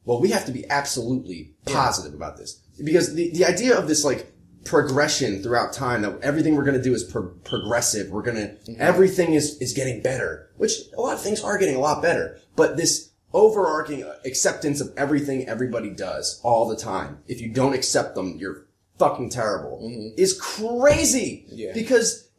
well, 0.03 0.19
we 0.19 0.31
have 0.31 0.45
to 0.45 0.51
be 0.51 0.69
absolutely 0.69 1.53
positive 1.65 2.13
about 2.13 2.37
this 2.37 2.61
because 2.83 3.13
the, 3.15 3.31
the 3.31 3.45
idea 3.45 3.77
of 3.77 3.87
this 3.87 4.03
like 4.03 4.31
progression 4.65 5.41
throughout 5.41 5.73
time 5.73 6.01
that 6.01 6.19
everything 6.21 6.55
we're 6.55 6.63
going 6.63 6.77
to 6.77 6.83
do 6.83 6.93
is 6.93 7.03
pro- 7.03 7.29
progressive. 7.43 8.09
We're 8.09 8.21
going 8.21 8.37
to, 8.37 8.47
mm-hmm. 8.47 8.73
everything 8.79 9.33
is, 9.33 9.57
is 9.59 9.73
getting 9.73 10.01
better, 10.01 10.49
which 10.57 10.73
a 10.95 11.01
lot 11.01 11.13
of 11.13 11.21
things 11.21 11.41
are 11.41 11.57
getting 11.57 11.75
a 11.75 11.79
lot 11.79 12.01
better, 12.01 12.39
but 12.55 12.77
this 12.77 13.11
overarching 13.33 14.03
acceptance 14.25 14.81
of 14.81 14.93
everything 14.97 15.47
everybody 15.47 15.89
does 15.89 16.39
all 16.43 16.67
the 16.67 16.75
time. 16.75 17.19
If 17.27 17.41
you 17.41 17.49
don't 17.49 17.73
accept 17.73 18.15
them, 18.15 18.35
you're 18.37 18.65
fucking 18.99 19.29
terrible 19.29 19.79
mm-hmm. 19.83 20.09
is 20.17 20.39
crazy 20.39 21.45
Yeah. 21.49 21.71
because, 21.73 22.29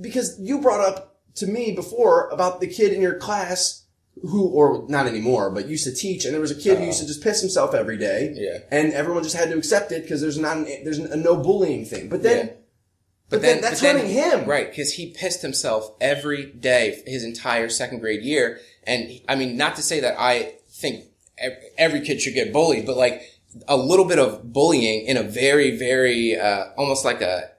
because 0.00 0.38
you 0.40 0.60
brought 0.60 0.80
up 0.80 1.16
to 1.36 1.46
me 1.46 1.72
before 1.72 2.28
about 2.30 2.60
the 2.60 2.66
kid 2.66 2.92
in 2.92 3.00
your 3.00 3.16
class 3.16 3.84
who, 4.22 4.48
or 4.48 4.84
not 4.88 5.06
anymore, 5.06 5.50
but 5.50 5.68
used 5.68 5.84
to 5.84 5.94
teach, 5.94 6.24
and 6.24 6.34
there 6.34 6.40
was 6.40 6.50
a 6.50 6.54
kid 6.54 6.78
who 6.78 6.84
used 6.84 6.98
to 6.98 7.04
uh-huh. 7.04 7.08
just 7.08 7.22
piss 7.22 7.40
himself 7.40 7.74
every 7.74 7.96
day. 7.96 8.32
Yeah. 8.34 8.58
And 8.70 8.92
everyone 8.92 9.22
just 9.22 9.36
had 9.36 9.50
to 9.50 9.56
accept 9.56 9.92
it 9.92 10.02
because 10.02 10.20
there's 10.20 10.38
not 10.38 10.56
an, 10.56 10.64
there's 10.84 10.98
a 10.98 11.16
no 11.16 11.36
bullying 11.36 11.84
thing. 11.84 12.08
But 12.08 12.22
then, 12.22 12.46
Yeah. 12.46 12.52
but, 13.28 13.42
then, 13.42 13.60
that's 13.60 13.80
but 13.80 13.86
then- 13.86 13.96
hurting 13.96 14.12
him. 14.12 14.44
Right, 14.48 14.68
because 14.68 14.94
he 14.94 15.12
pissed 15.12 15.42
himself 15.42 15.92
every 16.00 16.46
day 16.46 17.02
his 17.06 17.22
entire 17.24 17.68
second 17.68 18.00
grade 18.00 18.22
year. 18.22 18.58
And 18.84 19.20
I 19.28 19.36
mean, 19.36 19.56
not 19.56 19.76
to 19.76 19.82
say 19.82 20.00
that 20.00 20.16
I 20.18 20.54
think 20.70 21.04
ev- 21.36 21.58
every 21.76 22.00
kid 22.00 22.20
should 22.20 22.34
get 22.34 22.52
bullied, 22.52 22.86
but 22.86 22.96
like 22.96 23.22
a 23.66 23.76
little 23.76 24.04
bit 24.04 24.18
of 24.18 24.52
bullying 24.52 25.06
in 25.06 25.16
a 25.16 25.22
very, 25.22 25.76
very, 25.76 26.38
uh, 26.38 26.66
almost 26.76 27.04
like 27.04 27.20
a, 27.20 27.50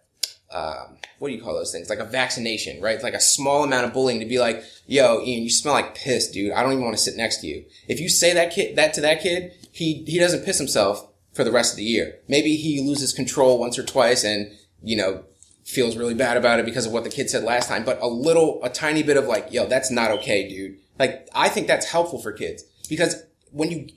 um, 0.52 0.98
what 1.20 1.30
do 1.30 1.36
you 1.36 1.42
call 1.42 1.54
those 1.54 1.72
things? 1.72 1.90
Like 1.90 2.00
a 2.00 2.06
vaccination, 2.06 2.82
right? 2.82 3.02
Like 3.04 3.14
a 3.14 3.20
small 3.20 3.64
amount 3.64 3.86
of 3.86 3.94
bullying 3.94 4.20
to 4.20 4.26
be 4.26 4.40
like, 4.40 4.64
yo, 4.88 5.22
Ian, 5.22 5.44
you 5.44 5.50
smell 5.50 5.74
like 5.74 5.96
piss, 5.96 6.30
dude. 6.30 6.54
I 6.54 6.64
don't 6.64 6.72
even 6.72 6.84
want 6.84 6.98
to 6.98 7.04
sit 7.04 7.18
next 7.18 7.42
to 7.42 7.48
you. 7.48 7.66
If 7.88 8.00
you 8.00 8.10
say 8.10 8.34
that 8.34 8.52
kid, 8.52 8.76
that 8.78 8.94
to 8.96 9.02
that 9.02 9.22
kid, 9.22 9.54
he, 9.72 10.04
he 10.06 10.18
doesn't 10.20 10.46
piss 10.46 10.58
himself 10.58 11.08
for 11.34 11.44
the 11.44 11.52
rest 11.52 11.74
of 11.74 11.78
the 11.78 11.84
year. 11.84 12.20
Maybe 12.28 12.56
he 12.56 12.82
loses 12.82 13.14
control 13.14 13.60
once 13.60 13.78
or 13.78 13.84
twice 13.84 14.24
and, 14.24 14.52
you 14.82 14.96
know, 14.96 15.24
feels 15.66 15.98
really 15.98 16.16
bad 16.16 16.38
about 16.38 16.60
it 16.60 16.66
because 16.66 16.86
of 16.88 16.92
what 16.92 17.04
the 17.04 17.10
kid 17.10 17.30
said 17.30 17.44
last 17.44 17.68
time, 17.68 17.84
but 17.84 18.02
a 18.02 18.08
little, 18.08 18.60
a 18.64 18.70
tiny 18.70 19.04
bit 19.04 19.18
of 19.18 19.26
like, 19.26 19.52
yo, 19.52 19.68
that's 19.68 19.92
not 19.92 20.10
okay, 20.10 20.50
dude. 20.50 20.78
Like, 20.98 21.28
I 21.36 21.48
think 21.48 21.68
that's 21.68 21.86
helpful 21.86 22.20
for 22.20 22.32
kids 22.32 22.64
because 22.90 23.22
when 23.52 23.70
you, 23.70 23.88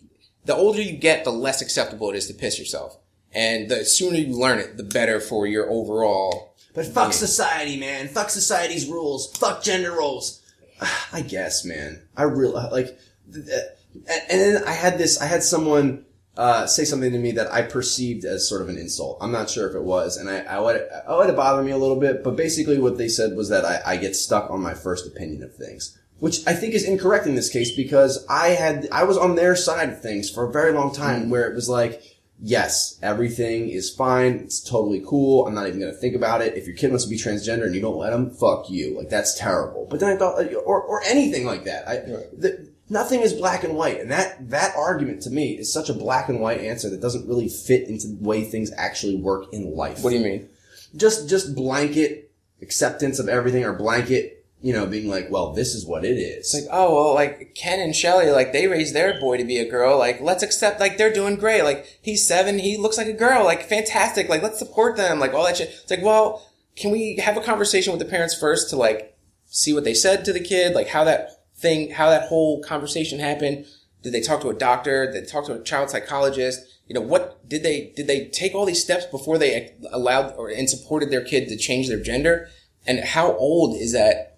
the 0.44 0.54
older 0.54 0.80
you 0.80 0.92
get, 0.92 1.24
the 1.24 1.30
less 1.30 1.62
acceptable 1.62 2.10
it 2.10 2.16
is 2.16 2.26
to 2.28 2.34
piss 2.34 2.58
yourself. 2.58 2.98
And 3.32 3.70
the 3.70 3.84
sooner 3.84 4.16
you 4.16 4.36
learn 4.36 4.58
it, 4.58 4.76
the 4.76 4.82
better 4.82 5.20
for 5.20 5.46
your 5.46 5.70
overall. 5.70 6.54
But 6.74 6.86
fuck 6.86 7.12
society, 7.12 7.78
man. 7.78 8.08
Fuck 8.08 8.30
society's 8.30 8.86
rules. 8.86 9.34
Fuck 9.36 9.62
gender 9.62 9.92
roles. 9.92 10.42
I 11.12 11.22
guess, 11.22 11.64
man. 11.64 12.02
I 12.16 12.24
really 12.24 12.52
like, 12.52 12.98
th- 13.32 13.46
th- 13.46 13.62
and 13.94 14.40
then 14.40 14.64
I 14.64 14.72
had 14.72 14.98
this. 14.98 15.20
I 15.20 15.26
had 15.26 15.42
someone 15.42 16.04
uh, 16.36 16.66
say 16.66 16.84
something 16.84 17.12
to 17.12 17.18
me 17.18 17.32
that 17.32 17.52
I 17.52 17.62
perceived 17.62 18.24
as 18.24 18.48
sort 18.48 18.62
of 18.62 18.68
an 18.68 18.78
insult. 18.78 19.18
I'm 19.20 19.32
not 19.32 19.50
sure 19.50 19.68
if 19.68 19.74
it 19.74 19.82
was, 19.82 20.16
and 20.16 20.30
I, 20.30 20.40
I 20.40 20.60
would, 20.60 20.88
I 21.06 21.16
would 21.16 21.36
bother 21.36 21.62
me 21.62 21.72
a 21.72 21.76
little 21.76 22.00
bit. 22.00 22.24
But 22.24 22.36
basically, 22.36 22.78
what 22.78 22.96
they 22.96 23.08
said 23.08 23.36
was 23.36 23.50
that 23.50 23.64
I, 23.64 23.80
I 23.84 23.96
get 23.96 24.16
stuck 24.16 24.50
on 24.50 24.62
my 24.62 24.74
first 24.74 25.06
opinion 25.06 25.42
of 25.42 25.54
things, 25.54 25.98
which 26.22 26.46
I 26.46 26.54
think 26.54 26.72
is 26.72 26.84
incorrect 26.84 27.26
in 27.26 27.34
this 27.34 27.48
case 27.48 27.74
because 27.74 28.24
I 28.28 28.50
had, 28.50 28.86
I 28.92 29.02
was 29.02 29.18
on 29.18 29.34
their 29.34 29.56
side 29.56 29.88
of 29.88 30.00
things 30.00 30.30
for 30.30 30.48
a 30.48 30.52
very 30.52 30.72
long 30.72 30.94
time, 30.94 31.24
hmm. 31.24 31.30
where 31.30 31.50
it 31.50 31.54
was 31.54 31.68
like. 31.68 32.00
Yes, 32.44 32.98
everything 33.02 33.68
is 33.68 33.94
fine. 33.94 34.32
It's 34.32 34.58
totally 34.60 35.00
cool. 35.06 35.46
I'm 35.46 35.54
not 35.54 35.68
even 35.68 35.78
going 35.78 35.92
to 35.92 35.96
think 35.96 36.16
about 36.16 36.42
it. 36.42 36.56
If 36.56 36.66
your 36.66 36.74
kid 36.74 36.90
wants 36.90 37.04
to 37.04 37.10
be 37.10 37.16
transgender 37.16 37.66
and 37.66 37.72
you 37.72 37.80
don't 37.80 37.96
let 37.96 38.12
him, 38.12 38.30
fuck 38.30 38.68
you. 38.68 38.98
Like 38.98 39.10
that's 39.10 39.38
terrible. 39.38 39.86
But 39.88 40.00
then 40.00 40.10
I 40.10 40.16
thought, 40.16 40.44
uh, 40.44 40.54
or 40.56 40.82
or 40.82 41.04
anything 41.04 41.46
like 41.46 41.62
that. 41.64 41.86
I, 41.86 41.96
the, 42.36 42.68
nothing 42.88 43.20
is 43.20 43.32
black 43.32 43.62
and 43.62 43.76
white, 43.76 44.00
and 44.00 44.10
that 44.10 44.50
that 44.50 44.74
argument 44.76 45.22
to 45.22 45.30
me 45.30 45.56
is 45.56 45.72
such 45.72 45.88
a 45.88 45.94
black 45.94 46.28
and 46.28 46.40
white 46.40 46.60
answer 46.60 46.90
that 46.90 47.00
doesn't 47.00 47.28
really 47.28 47.48
fit 47.48 47.86
into 47.86 48.08
the 48.08 48.16
way 48.20 48.42
things 48.42 48.72
actually 48.76 49.14
work 49.14 49.44
in 49.52 49.76
life. 49.76 50.02
What 50.02 50.10
do 50.10 50.16
you 50.16 50.24
mean? 50.24 50.48
Just 50.96 51.28
just 51.28 51.54
blanket 51.54 52.32
acceptance 52.60 53.20
of 53.20 53.28
everything, 53.28 53.62
or 53.62 53.72
blanket, 53.72 54.41
you 54.62 54.72
know, 54.72 54.86
being 54.86 55.08
like, 55.08 55.28
well, 55.28 55.52
this 55.52 55.74
is 55.74 55.84
what 55.84 56.04
it 56.04 56.16
is. 56.16 56.38
It's 56.38 56.54
like, 56.54 56.70
oh, 56.70 56.94
well, 56.94 57.14
like 57.14 57.54
Ken 57.56 57.80
and 57.80 57.94
Shelly, 57.94 58.30
like 58.30 58.52
they 58.52 58.68
raised 58.68 58.94
their 58.94 59.18
boy 59.18 59.36
to 59.36 59.44
be 59.44 59.58
a 59.58 59.68
girl. 59.68 59.98
Like, 59.98 60.20
let's 60.20 60.44
accept, 60.44 60.78
like 60.78 60.96
they're 60.96 61.12
doing 61.12 61.34
great. 61.34 61.62
Like 61.64 61.98
he's 62.00 62.26
seven, 62.26 62.60
he 62.60 62.76
looks 62.76 62.96
like 62.96 63.08
a 63.08 63.12
girl. 63.12 63.44
Like 63.44 63.68
fantastic. 63.68 64.28
Like 64.28 64.42
let's 64.42 64.60
support 64.60 64.96
them. 64.96 65.18
Like 65.18 65.34
all 65.34 65.44
that 65.44 65.56
shit. 65.56 65.68
It's 65.68 65.90
like, 65.90 66.02
well, 66.02 66.48
can 66.76 66.92
we 66.92 67.16
have 67.16 67.36
a 67.36 67.42
conversation 67.42 67.92
with 67.92 67.98
the 67.98 68.06
parents 68.06 68.38
first 68.38 68.70
to 68.70 68.76
like 68.76 69.16
see 69.46 69.72
what 69.72 69.82
they 69.82 69.94
said 69.94 70.24
to 70.24 70.32
the 70.32 70.40
kid? 70.40 70.74
Like 70.74 70.88
how 70.88 71.02
that 71.04 71.30
thing, 71.56 71.90
how 71.90 72.08
that 72.10 72.28
whole 72.28 72.62
conversation 72.62 73.18
happened? 73.18 73.66
Did 74.02 74.12
they 74.12 74.20
talk 74.20 74.42
to 74.42 74.48
a 74.48 74.54
doctor? 74.54 75.10
Did 75.10 75.24
they 75.24 75.26
talk 75.26 75.44
to 75.46 75.54
a 75.54 75.62
child 75.62 75.90
psychologist? 75.90 76.60
You 76.86 76.94
know, 76.94 77.00
what 77.00 77.48
did 77.48 77.64
they, 77.64 77.92
did 77.96 78.06
they 78.06 78.26
take 78.26 78.54
all 78.54 78.66
these 78.66 78.82
steps 78.82 79.06
before 79.06 79.38
they 79.38 79.74
allowed 79.90 80.34
or 80.36 80.48
and 80.48 80.70
supported 80.70 81.10
their 81.10 81.24
kid 81.24 81.48
to 81.48 81.56
change 81.56 81.88
their 81.88 82.00
gender? 82.00 82.48
And 82.86 83.00
how 83.00 83.32
old 83.36 83.76
is 83.76 83.92
that? 83.92 84.31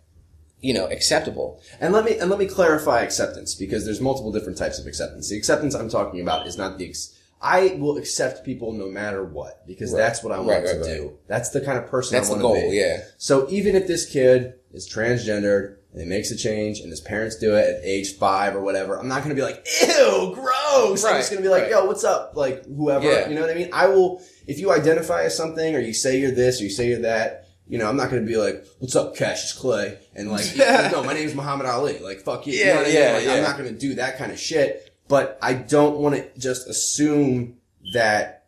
You 0.64 0.72
know, 0.72 0.86
acceptable. 0.86 1.60
And 1.80 1.92
let 1.92 2.04
me 2.06 2.16
and 2.18 2.30
let 2.30 2.38
me 2.38 2.46
clarify 2.46 3.00
acceptance 3.02 3.54
because 3.54 3.84
there's 3.84 4.00
multiple 4.00 4.32
different 4.32 4.56
types 4.58 4.78
of 4.78 4.86
acceptance. 4.86 5.28
The 5.28 5.36
acceptance 5.36 5.74
I'm 5.74 5.90
talking 5.90 6.20
about 6.20 6.46
is 6.46 6.56
not 6.56 6.78
the 6.78 6.88
ex- 6.88 7.12
I 7.42 7.76
will 7.78 7.98
accept 7.98 8.44
people 8.46 8.72
no 8.72 8.88
matter 8.88 9.22
what 9.22 9.66
because 9.66 9.92
Right. 9.92 9.98
that's 9.98 10.22
what 10.24 10.32
I 10.32 10.38
want 10.38 10.64
Right, 10.64 10.66
to 10.72 10.78
right, 10.78 10.84
do. 10.84 11.18
That's 11.28 11.50
the 11.50 11.60
kind 11.60 11.76
of 11.76 11.86
person 11.90 12.16
That's 12.16 12.30
I 12.30 12.38
the 12.38 12.42
want 12.44 12.56
to 12.56 12.60
goal, 12.62 12.70
be. 12.70 12.76
yeah. 12.78 13.02
So 13.18 13.46
even 13.50 13.76
if 13.76 13.86
this 13.86 14.06
kid 14.06 14.54
is 14.72 14.88
transgendered 14.88 15.76
and 15.92 16.00
he 16.00 16.08
makes 16.08 16.30
a 16.30 16.36
change 16.36 16.80
and 16.80 16.88
his 16.90 17.02
parents 17.02 17.36
do 17.36 17.54
it 17.54 17.68
at 17.76 17.80
age 17.84 18.16
five 18.16 18.56
or 18.56 18.62
whatever, 18.62 18.98
I'm 18.98 19.08
not 19.08 19.18
going 19.22 19.36
to 19.36 19.40
be 19.40 19.42
like, 19.42 19.66
ew, 19.82 20.32
gross. 20.34 21.04
I'm 21.04 21.16
just 21.18 21.30
going 21.30 21.42
to 21.42 21.46
be 21.48 21.52
like, 21.54 21.68
yo, 21.70 21.84
what's 21.84 22.04
up? 22.04 22.32
Like 22.34 22.64
whoever, 22.64 23.04
Yeah. 23.04 23.28
you 23.28 23.34
know 23.34 23.42
what 23.42 23.50
I 23.50 23.54
mean? 23.54 23.68
I 23.74 23.88
will, 23.88 24.22
if 24.46 24.58
you 24.58 24.72
identify 24.72 25.24
as 25.24 25.36
something 25.36 25.74
or 25.76 25.80
you 25.80 25.92
say 25.92 26.18
you're 26.18 26.30
this 26.30 26.60
or 26.60 26.64
you 26.64 26.70
say 26.70 26.88
you're 26.88 27.02
that, 27.02 27.43
you 27.68 27.78
know, 27.78 27.88
I'm 27.88 27.96
not 27.96 28.10
going 28.10 28.22
to 28.24 28.28
be 28.30 28.36
like, 28.36 28.64
"What's 28.78 28.94
up, 28.96 29.16
Cassius 29.16 29.52
Clay?" 29.52 29.98
and 30.14 30.30
like, 30.32 30.44
no, 30.56 31.02
my 31.04 31.14
name's 31.14 31.34
Muhammad 31.34 31.66
Ali. 31.66 31.98
Like, 32.00 32.20
fuck 32.20 32.46
you. 32.46 32.52
you 32.54 32.64
know 32.66 32.70
Yeah, 32.72 32.76
what 32.76 32.82
I 32.86 32.88
mean? 32.88 32.94
yeah, 32.96 33.12
Like, 33.12 33.24
yeah. 33.24 33.32
I'm 33.34 33.42
not 33.42 33.56
going 33.58 33.72
to 33.72 33.78
do 33.78 33.94
that 33.94 34.18
kind 34.18 34.30
of 34.32 34.38
shit. 34.38 34.90
But 35.08 35.38
I 35.42 35.52
don't 35.54 35.98
want 35.98 36.14
to 36.16 36.26
just 36.38 36.66
assume 36.68 37.56
that 37.92 38.46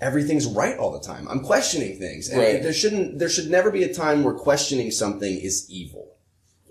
everything's 0.00 0.46
right 0.46 0.76
all 0.76 0.90
the 0.92 1.00
time. 1.00 1.26
I'm 1.28 1.40
questioning 1.40 1.98
things, 1.98 2.28
and 2.28 2.38
Right. 2.40 2.62
there 2.62 2.72
shouldn't. 2.72 3.18
There 3.18 3.28
should 3.28 3.50
never 3.50 3.70
be 3.70 3.84
a 3.84 3.92
time 3.94 4.22
where 4.24 4.34
questioning 4.34 4.90
something 4.90 5.38
is 5.38 5.66
evil. 5.70 6.10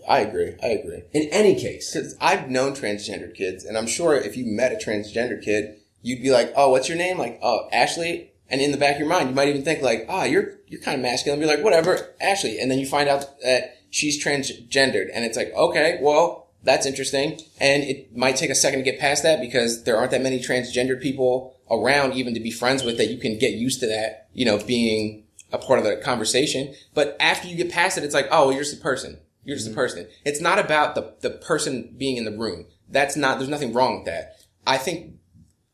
I 0.07 0.19
agree. 0.19 0.55
I 0.61 0.67
agree. 0.67 1.03
In 1.13 1.29
any 1.29 1.55
case, 1.55 1.93
Because 1.93 2.15
I've 2.19 2.49
known 2.49 2.73
transgendered 2.73 3.35
kids, 3.35 3.63
and 3.63 3.77
I'm 3.77 3.87
sure 3.87 4.15
if 4.15 4.35
you 4.35 4.45
met 4.45 4.73
a 4.73 4.75
transgender 4.75 5.41
kid, 5.41 5.77
you'd 6.01 6.21
be 6.21 6.29
like, 6.31 6.51
"Oh, 6.55 6.71
what's 6.71 6.89
your 6.89 6.97
name?" 6.97 7.17
Like, 7.17 7.39
"Oh, 7.41 7.69
Ashley." 7.71 8.31
And 8.49 8.61
in 8.61 8.71
the 8.71 8.77
back 8.77 8.95
of 8.95 8.99
your 8.99 9.07
mind, 9.09 9.29
you 9.29 9.35
might 9.35 9.47
even 9.47 9.63
think 9.63 9.81
like, 9.81 10.05
"Ah, 10.09 10.25
you're 10.25 10.55
you're 10.73 10.81
kind 10.81 10.95
of 10.95 11.01
masculine." 11.01 11.39
Be 11.39 11.45
like, 11.45 11.63
"Whatever, 11.63 12.13
Ashley." 12.19 12.59
And 12.59 12.69
then 12.69 12.79
you 12.79 12.85
find 12.85 13.07
out 13.07 13.39
that 13.41 13.77
she's 13.89 14.23
transgendered, 14.23 15.09
and 15.13 15.23
it's 15.23 15.37
like, 15.37 15.53
"Okay, 15.53 15.99
well, 16.01 16.49
that's 16.63 16.85
interesting." 16.85 17.39
And 17.59 17.83
it 17.83 18.15
might 18.15 18.35
take 18.35 18.49
a 18.49 18.55
second 18.55 18.79
to 18.79 18.83
get 18.83 18.99
past 18.99 19.23
that 19.23 19.39
because 19.39 19.83
there 19.83 19.97
aren't 19.97 20.11
that 20.11 20.21
many 20.21 20.39
transgendered 20.39 21.01
people 21.01 21.55
around, 21.69 22.13
even 22.13 22.33
to 22.33 22.39
be 22.39 22.51
friends 22.51 22.83
with, 22.83 22.97
that 22.97 23.09
you 23.09 23.17
can 23.17 23.37
get 23.37 23.53
used 23.53 23.79
to 23.81 23.87
that. 23.87 24.27
You 24.33 24.45
know, 24.45 24.57
being 24.57 25.23
a 25.51 25.57
part 25.57 25.79
of 25.79 25.85
the 25.85 25.97
conversation. 25.97 26.73
But 26.93 27.15
after 27.19 27.47
you 27.47 27.55
get 27.55 27.71
past 27.71 27.97
it, 27.97 28.03
it's 28.03 28.15
like, 28.15 28.27
"Oh, 28.31 28.49
you're 28.49 28.63
just 28.63 28.79
a 28.79 28.81
person." 28.81 29.19
You're 29.45 29.57
just 29.57 29.67
a 29.67 29.71
mm-hmm. 29.71 29.79
person. 29.79 30.07
It's 30.25 30.41
not 30.41 30.59
about 30.59 30.95
the, 30.95 31.15
the 31.21 31.29
person 31.29 31.93
being 31.97 32.17
in 32.17 32.25
the 32.25 32.31
room. 32.31 32.65
That's 32.89 33.15
not, 33.15 33.37
there's 33.37 33.49
nothing 33.49 33.73
wrong 33.73 33.97
with 33.97 34.05
that. 34.05 34.37
I 34.65 34.77
think 34.77 35.15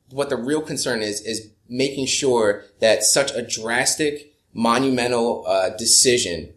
what 0.09 0.29
the 0.29 0.37
real 0.37 0.61
concern 0.61 1.01
is, 1.01 1.21
is 1.21 1.51
making 1.67 2.07
sure 2.07 2.63
that 2.79 3.03
such 3.03 3.31
a 3.31 3.43
drastic, 3.43 4.28
monumental, 4.53 5.45
uh, 5.47 5.69
decision 5.77 6.53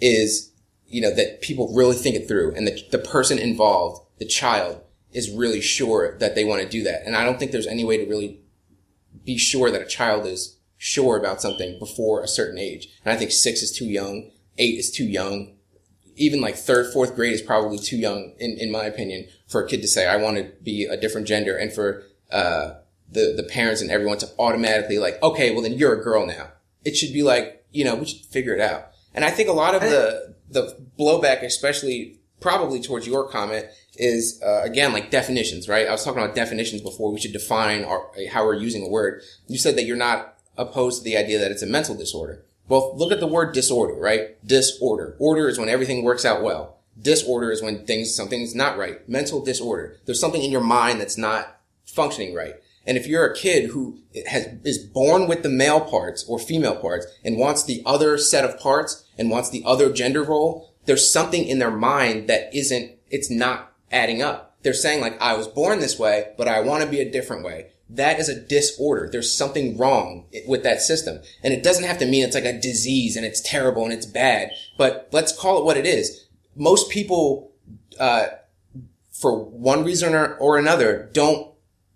is, 0.00 0.52
you 0.86 1.00
know, 1.00 1.14
that 1.14 1.40
people 1.40 1.72
really 1.74 1.96
think 1.96 2.16
it 2.16 2.26
through 2.26 2.54
and 2.54 2.66
the, 2.66 2.82
the 2.90 2.98
person 2.98 3.38
involved, 3.38 4.04
the 4.18 4.26
child, 4.26 4.80
is 5.12 5.30
really 5.30 5.60
sure 5.60 6.16
that 6.18 6.34
they 6.34 6.44
want 6.44 6.62
to 6.62 6.68
do 6.68 6.82
that. 6.84 7.02
And 7.04 7.16
I 7.16 7.24
don't 7.24 7.38
think 7.38 7.50
there's 7.50 7.66
any 7.66 7.84
way 7.84 7.96
to 7.96 8.08
really 8.08 8.40
be 9.24 9.36
sure 9.38 9.70
that 9.70 9.82
a 9.82 9.86
child 9.86 10.26
is 10.26 10.56
sure 10.76 11.16
about 11.16 11.42
something 11.42 11.78
before 11.78 12.22
a 12.22 12.28
certain 12.28 12.58
age. 12.58 12.88
And 13.04 13.12
I 13.12 13.16
think 13.16 13.32
six 13.32 13.62
is 13.62 13.72
too 13.72 13.86
young, 13.86 14.30
eight 14.56 14.78
is 14.78 14.90
too 14.90 15.04
young, 15.04 15.56
even 16.16 16.40
like 16.40 16.56
third, 16.56 16.92
fourth 16.92 17.14
grade 17.14 17.32
is 17.32 17.42
probably 17.42 17.78
too 17.78 17.96
young, 17.96 18.34
in, 18.38 18.56
in 18.58 18.70
my 18.70 18.84
opinion, 18.84 19.26
for 19.48 19.64
a 19.64 19.68
kid 19.68 19.82
to 19.82 19.88
say, 19.88 20.06
I 20.06 20.16
want 20.16 20.36
to 20.36 20.52
be 20.62 20.84
a 20.84 20.96
different 20.96 21.26
gender 21.26 21.56
and 21.56 21.72
for, 21.72 22.04
uh, 22.30 22.74
the, 23.10 23.34
the 23.36 23.42
parents 23.42 23.80
and 23.80 23.90
everyone 23.90 24.18
to 24.18 24.30
automatically 24.38 24.98
like, 24.98 25.20
okay, 25.22 25.50
well 25.50 25.62
then 25.62 25.72
you're 25.72 25.98
a 25.98 26.02
girl 26.02 26.26
now. 26.26 26.52
It 26.84 26.96
should 26.96 27.12
be 27.12 27.22
like, 27.22 27.64
you 27.70 27.84
know, 27.84 27.94
we 27.94 28.06
should 28.06 28.24
figure 28.26 28.54
it 28.54 28.60
out. 28.60 28.90
And 29.14 29.24
I 29.24 29.30
think 29.30 29.48
a 29.48 29.52
lot 29.52 29.74
of 29.74 29.82
the, 29.82 30.34
the 30.50 30.76
blowback, 30.98 31.42
especially 31.42 32.20
probably 32.40 32.80
towards 32.80 33.06
your 33.06 33.28
comment 33.28 33.66
is, 33.96 34.40
uh, 34.42 34.62
again, 34.62 34.92
like 34.92 35.10
definitions, 35.10 35.68
right? 35.68 35.86
I 35.86 35.92
was 35.92 36.04
talking 36.04 36.22
about 36.22 36.34
definitions 36.34 36.80
before. 36.80 37.12
We 37.12 37.20
should 37.20 37.32
define 37.32 37.84
our, 37.84 38.10
how 38.30 38.44
we're 38.44 38.54
using 38.54 38.84
a 38.84 38.88
word. 38.88 39.22
You 39.46 39.58
said 39.58 39.76
that 39.76 39.84
you're 39.84 39.96
not 39.96 40.38
opposed 40.56 40.98
to 40.98 41.04
the 41.04 41.16
idea 41.16 41.38
that 41.38 41.50
it's 41.50 41.62
a 41.62 41.66
mental 41.66 41.94
disorder. 41.94 42.44
Well, 42.68 42.96
look 42.96 43.12
at 43.12 43.20
the 43.20 43.26
word 43.26 43.52
disorder, 43.52 43.94
right? 43.94 44.44
Disorder. 44.46 45.16
Order 45.18 45.48
is 45.48 45.58
when 45.58 45.68
everything 45.68 46.04
works 46.04 46.24
out 46.24 46.42
well. 46.42 46.78
Disorder 47.00 47.50
is 47.50 47.62
when 47.62 47.84
things, 47.84 48.14
something's 48.14 48.54
not 48.54 48.78
right. 48.78 49.06
Mental 49.08 49.42
disorder. 49.42 49.98
There's 50.06 50.20
something 50.20 50.42
in 50.42 50.52
your 50.52 50.60
mind 50.60 51.00
that's 51.00 51.18
not 51.18 51.60
functioning 51.84 52.34
right. 52.34 52.54
And 52.90 52.98
if 52.98 53.06
you're 53.06 53.24
a 53.24 53.36
kid 53.36 53.70
who 53.70 54.00
has, 54.28 54.48
is 54.64 54.78
born 54.78 55.28
with 55.28 55.44
the 55.44 55.48
male 55.48 55.80
parts 55.80 56.24
or 56.28 56.40
female 56.40 56.74
parts 56.74 57.06
and 57.24 57.38
wants 57.38 57.62
the 57.62 57.84
other 57.86 58.18
set 58.18 58.44
of 58.44 58.58
parts 58.58 59.04
and 59.16 59.30
wants 59.30 59.48
the 59.48 59.62
other 59.64 59.92
gender 59.92 60.24
role, 60.24 60.74
there's 60.86 61.08
something 61.08 61.44
in 61.44 61.60
their 61.60 61.70
mind 61.70 62.28
that 62.28 62.52
isn't, 62.52 62.98
it's 63.08 63.30
not 63.30 63.72
adding 63.92 64.22
up. 64.22 64.56
They're 64.62 64.72
saying 64.72 65.00
like, 65.00 65.22
I 65.22 65.36
was 65.36 65.46
born 65.46 65.78
this 65.78 66.00
way, 66.00 66.32
but 66.36 66.48
I 66.48 66.62
want 66.62 66.82
to 66.82 66.90
be 66.90 66.98
a 66.98 67.08
different 67.08 67.44
way. 67.44 67.68
That 67.88 68.18
is 68.18 68.28
a 68.28 68.40
disorder. 68.40 69.08
There's 69.08 69.32
something 69.32 69.78
wrong 69.78 70.26
with 70.48 70.64
that 70.64 70.80
system. 70.82 71.20
And 71.44 71.54
it 71.54 71.62
doesn't 71.62 71.84
have 71.84 71.98
to 71.98 72.06
mean 72.06 72.24
it's 72.24 72.34
like 72.34 72.44
a 72.44 72.60
disease 72.60 73.16
and 73.16 73.24
it's 73.24 73.40
terrible 73.40 73.84
and 73.84 73.92
it's 73.92 74.04
bad, 74.04 74.50
but 74.76 75.08
let's 75.12 75.30
call 75.32 75.60
it 75.60 75.64
what 75.64 75.76
it 75.76 75.86
is. 75.86 76.26
Most 76.56 76.90
people, 76.90 77.52
uh, 78.00 78.26
for 79.12 79.44
one 79.44 79.84
reason 79.84 80.12
or, 80.12 80.34
or 80.38 80.58
another, 80.58 81.08
don't 81.12 81.49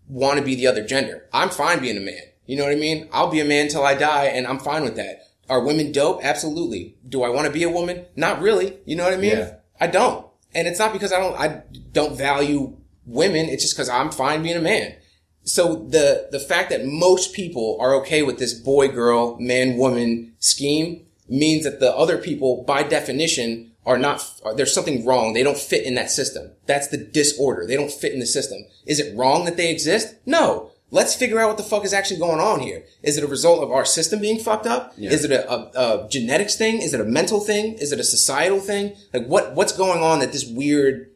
want 0.09 0.39
to 0.39 0.45
be 0.45 0.55
the 0.55 0.67
other 0.67 0.85
gender. 0.85 1.27
I'm 1.33 1.51
fine 1.51 1.81
being 1.81 1.97
a 1.97 2.01
man. 2.01 2.23
You 2.47 2.57
know 2.57 2.65
what 2.65 2.73
I 2.73 2.77
mean? 2.77 3.09
I'll 3.13 3.31
be 3.31 3.41
a 3.41 3.45
man 3.45 3.69
till 3.69 3.85
I 3.85 3.95
die 3.95 4.27
and 4.27 4.47
I'm 4.47 4.59
fine 4.59 4.83
with 4.83 4.97
that. 4.97 5.23
Are 5.49 5.65
women 5.65 5.93
dope? 5.93 6.25
Absolutely. 6.25 6.97
Do 7.09 7.23
I 7.23 7.29
want 7.29 7.47
to 7.47 7.53
be 7.53 7.63
a 7.63 7.71
woman? 7.71 8.07
Not 8.17 8.41
really. 8.41 8.79
You 8.85 8.97
know 8.97 9.05
what 9.05 9.15
I 9.15 9.19
mean? 9.19 9.39
Yeah. 9.39 9.55
I 9.81 9.87
don't. 9.87 10.27
And 10.55 10.69
it's 10.69 10.79
not 10.79 10.93
because 10.93 11.13
I 11.13 11.21
don't, 11.21 11.39
I 11.39 11.63
don't 11.93 12.17
value 12.17 12.77
women. 13.07 13.49
It's 13.49 13.63
just 13.63 13.75
because 13.75 13.89
I'm 13.89 14.11
fine 14.11 14.43
being 14.43 14.57
a 14.57 14.63
man. 14.63 14.97
So 15.43 15.87
the, 15.89 16.29
the 16.31 16.41
fact 16.41 16.71
that 16.71 16.87
most 16.87 17.35
people 17.35 17.77
are 17.81 17.95
okay 17.97 18.23
with 18.23 18.39
this 18.39 18.55
boy, 18.55 18.89
girl, 18.89 19.39
man, 19.39 19.77
woman 19.77 20.35
scheme 20.39 21.05
means 21.29 21.65
that 21.65 21.81
the 21.81 21.95
other 21.95 22.17
people, 22.19 22.65
by 22.65 22.83
definition, 22.83 23.73
are 23.87 23.99
not, 23.99 24.41
are, 24.45 24.55
there's 24.55 24.73
something 24.73 25.05
wrong. 25.05 25.33
They 25.33 25.43
don't 25.43 25.59
fit 25.59 25.85
in 25.85 25.95
that 25.97 26.11
system. 26.11 26.53
That's 26.67 26.89
the 26.89 26.97
disorder. 26.97 27.67
They 27.67 27.77
don't 27.77 27.93
fit 27.93 28.13
in 28.13 28.21
the 28.21 28.27
system. 28.27 28.65
Is 28.87 28.99
it 29.01 29.17
wrong 29.17 29.45
that 29.45 29.57
they 29.57 29.71
exist? 29.71 30.15
No. 30.25 30.71
let's 30.91 31.15
figure 31.15 31.41
out 31.41 31.49
what 31.49 31.57
the 31.57 31.63
fuck 31.65 31.85
is 31.85 31.93
actually 31.93 32.21
going 32.21 32.41
on 32.41 32.61
here. 32.61 32.85
Is 33.03 33.19
it 33.19 33.25
a 33.25 33.27
result 33.27 33.63
of 33.63 33.71
our 33.73 33.85
system 33.85 34.21
being 34.21 34.39
fucked 34.39 34.67
up? 34.67 34.95
Yeah. 34.97 35.11
Is 35.11 35.25
it 35.25 35.33
a, 35.33 35.51
a, 35.51 36.05
a 36.05 36.09
genetics 36.09 36.57
thing? 36.57 36.81
Is 36.81 36.95
it 36.95 37.01
a 37.01 37.05
mental 37.05 37.41
thing? 37.41 37.75
Is 37.75 37.91
it 37.93 37.99
a 38.01 38.05
societal 38.05 38.61
thing? 38.61 38.95
Like 39.13 39.27
what 39.27 39.55
what's 39.55 39.73
going 39.77 40.03
on 40.03 40.21
that 40.21 40.33
this 40.33 40.47
weird 40.47 41.11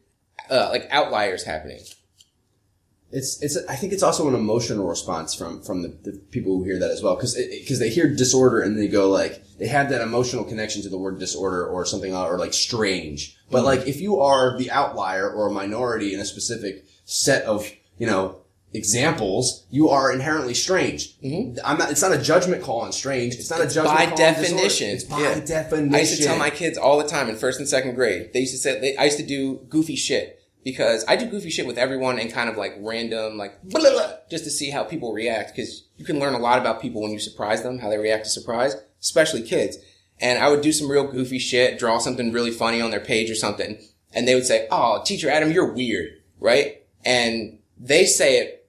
uh, 0.49 0.69
like 0.71 0.87
outliers 0.91 1.43
happening? 1.43 1.79
It's 3.11 3.41
it's. 3.41 3.57
I 3.67 3.75
think 3.75 3.91
it's 3.91 4.03
also 4.03 4.27
an 4.27 4.35
emotional 4.35 4.87
response 4.87 5.33
from 5.33 5.61
from 5.63 5.81
the, 5.81 5.87
the 6.03 6.11
people 6.31 6.57
who 6.57 6.63
hear 6.63 6.77
that 6.79 6.91
as 6.91 7.01
well, 7.01 7.15
because 7.15 7.35
because 7.35 7.79
they 7.79 7.89
hear 7.89 8.07
disorder 8.13 8.61
and 8.61 8.77
they 8.77 8.87
go 8.87 9.09
like 9.09 9.43
they 9.57 9.67
have 9.67 9.89
that 9.89 10.01
emotional 10.01 10.43
connection 10.43 10.83
to 10.83 10.89
the 10.89 10.97
word 10.97 11.17
disorder 11.17 11.65
or 11.65 11.85
something 11.85 12.15
or 12.15 12.37
like 12.37 12.53
strange. 12.53 13.37
But 13.49 13.63
like 13.63 13.87
if 13.87 13.99
you 13.99 14.19
are 14.19 14.57
the 14.57 14.69
outlier 14.69 15.27
or 15.27 15.47
a 15.47 15.51
minority 15.51 16.13
in 16.13 16.19
a 16.19 16.25
specific 16.25 16.85
set 17.05 17.43
of 17.45 17.71
you 17.97 18.05
know 18.05 18.41
examples, 18.73 19.65
you 19.71 19.89
are 19.89 20.11
inherently 20.11 20.53
strange. 20.53 21.19
Mm-hmm. 21.21 21.57
I'm 21.65 21.79
not. 21.79 21.89
It's 21.89 22.03
not 22.03 22.11
a 22.11 22.21
judgment 22.21 22.63
call 22.63 22.81
on 22.81 22.91
strange. 22.91 23.33
It's 23.35 23.49
not 23.49 23.61
a 23.61 23.67
judgment 23.67 23.97
by 23.97 24.05
call 24.05 24.11
on 24.11 24.17
definition. 24.17 24.89
It's 24.91 25.03
by 25.03 25.19
yeah. 25.19 25.39
definition. 25.39 25.95
I 25.95 25.99
used 26.01 26.17
to 26.17 26.23
tell 26.23 26.37
my 26.37 26.51
kids 26.51 26.77
all 26.77 26.99
the 26.99 27.07
time 27.07 27.27
in 27.27 27.35
first 27.37 27.59
and 27.59 27.67
second 27.67 27.95
grade. 27.95 28.33
They 28.33 28.41
used 28.41 28.53
to 28.53 28.59
say 28.59 28.79
they, 28.79 28.95
I 28.97 29.05
used 29.05 29.17
to 29.17 29.25
do 29.25 29.65
goofy 29.67 29.95
shit 29.95 30.38
because 30.63 31.05
I 31.07 31.15
do 31.15 31.25
goofy 31.25 31.49
shit 31.49 31.67
with 31.67 31.77
everyone 31.77 32.19
and 32.19 32.31
kind 32.31 32.49
of 32.49 32.57
like 32.57 32.75
random 32.79 33.37
like 33.37 33.61
blah, 33.63 33.81
blah, 33.81 34.13
just 34.29 34.43
to 34.43 34.49
see 34.49 34.69
how 34.69 34.83
people 34.83 35.13
react 35.13 35.55
because 35.55 35.87
you 35.97 36.05
can 36.05 36.19
learn 36.19 36.33
a 36.33 36.39
lot 36.39 36.59
about 36.59 36.81
people 36.81 37.01
when 37.01 37.11
you 37.11 37.19
surprise 37.19 37.63
them, 37.63 37.79
how 37.79 37.89
they 37.89 37.97
react 37.97 38.25
to 38.25 38.29
surprise, 38.29 38.75
especially 39.01 39.41
kids. 39.41 39.77
And 40.21 40.37
I 40.37 40.49
would 40.49 40.61
do 40.61 40.73
some 40.73 40.91
real 40.91 41.07
goofy 41.07 41.39
shit, 41.39 41.79
draw 41.79 41.97
something 41.97 42.33
really 42.33 42.51
funny 42.51 42.81
on 42.81 42.91
their 42.91 42.99
page 42.99 43.29
or 43.29 43.35
something, 43.35 43.79
and 44.13 44.27
they 44.27 44.35
would 44.35 44.45
say, 44.45 44.67
"Oh, 44.69 45.01
teacher 45.05 45.29
Adam, 45.29 45.51
you're 45.51 45.71
weird," 45.71 46.09
right? 46.39 46.83
And 47.05 47.59
they 47.77 48.05
say 48.05 48.39
it 48.39 48.67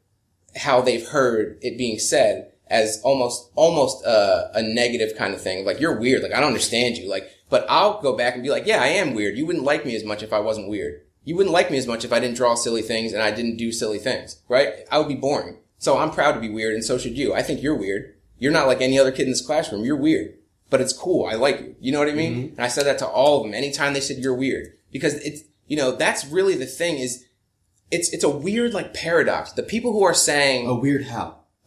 how 0.56 0.80
they've 0.80 1.06
heard 1.06 1.58
it 1.60 1.76
being 1.76 1.98
said 1.98 2.52
as 2.68 3.00
almost 3.02 3.50
almost 3.56 4.04
a, 4.04 4.50
a 4.54 4.62
negative 4.62 5.16
kind 5.16 5.34
of 5.34 5.42
thing. 5.42 5.64
Like 5.64 5.80
you're 5.80 5.98
weird. 5.98 6.22
Like 6.22 6.32
I 6.32 6.38
don't 6.38 6.48
understand 6.48 6.96
you. 6.96 7.10
Like, 7.10 7.28
but 7.50 7.66
I'll 7.68 8.00
go 8.00 8.16
back 8.16 8.34
and 8.34 8.42
be 8.42 8.50
like, 8.50 8.66
yeah, 8.66 8.80
I 8.80 8.86
am 8.86 9.14
weird. 9.14 9.36
You 9.36 9.44
wouldn't 9.44 9.64
like 9.64 9.84
me 9.84 9.96
as 9.96 10.04
much 10.04 10.22
if 10.22 10.32
I 10.32 10.38
wasn't 10.38 10.68
weird. 10.68 11.02
You 11.24 11.36
wouldn't 11.36 11.52
like 11.52 11.70
me 11.70 11.78
as 11.78 11.86
much 11.86 12.04
if 12.04 12.12
I 12.12 12.20
didn't 12.20 12.36
draw 12.36 12.54
silly 12.54 12.82
things 12.82 13.12
and 13.12 13.22
I 13.22 13.30
didn't 13.30 13.56
do 13.56 13.72
silly 13.72 13.98
things, 13.98 14.40
right? 14.48 14.74
I 14.90 14.98
would 14.98 15.08
be 15.08 15.14
boring. 15.14 15.58
So 15.78 15.98
I'm 15.98 16.10
proud 16.10 16.32
to 16.32 16.40
be 16.40 16.50
weird, 16.50 16.74
and 16.74 16.84
so 16.84 16.98
should 16.98 17.16
you. 17.16 17.32
I 17.34 17.42
think 17.42 17.62
you're 17.62 17.74
weird. 17.74 18.14
You're 18.38 18.52
not 18.52 18.66
like 18.66 18.80
any 18.80 18.98
other 18.98 19.12
kid 19.12 19.22
in 19.22 19.30
this 19.30 19.44
classroom. 19.44 19.84
You're 19.84 19.96
weird, 19.96 20.34
but 20.68 20.80
it's 20.80 20.92
cool. 20.92 21.26
I 21.26 21.34
like 21.34 21.60
you. 21.60 21.76
You 21.80 21.92
know 21.92 21.98
what 21.98 22.08
I 22.08 22.12
mean? 22.12 22.34
Mm-hmm. 22.34 22.56
And 22.56 22.60
I 22.60 22.68
said 22.68 22.84
that 22.86 22.98
to 22.98 23.06
all 23.06 23.38
of 23.38 23.44
them 23.44 23.54
anytime 23.54 23.94
they 23.94 24.00
said 24.00 24.18
you're 24.18 24.34
weird 24.34 24.72
because 24.92 25.14
it's 25.14 25.42
you 25.66 25.76
know 25.76 25.92
that's 25.92 26.26
really 26.26 26.54
the 26.54 26.66
thing 26.66 26.98
is 26.98 27.24
it's 27.90 28.12
it's 28.12 28.24
a 28.24 28.30
weird 28.30 28.74
like 28.74 28.94
paradox. 28.94 29.52
The 29.52 29.62
people 29.62 29.92
who 29.92 30.02
are 30.02 30.14
saying 30.14 30.66
a 30.66 30.74
weird 30.74 31.04
how. 31.04 31.36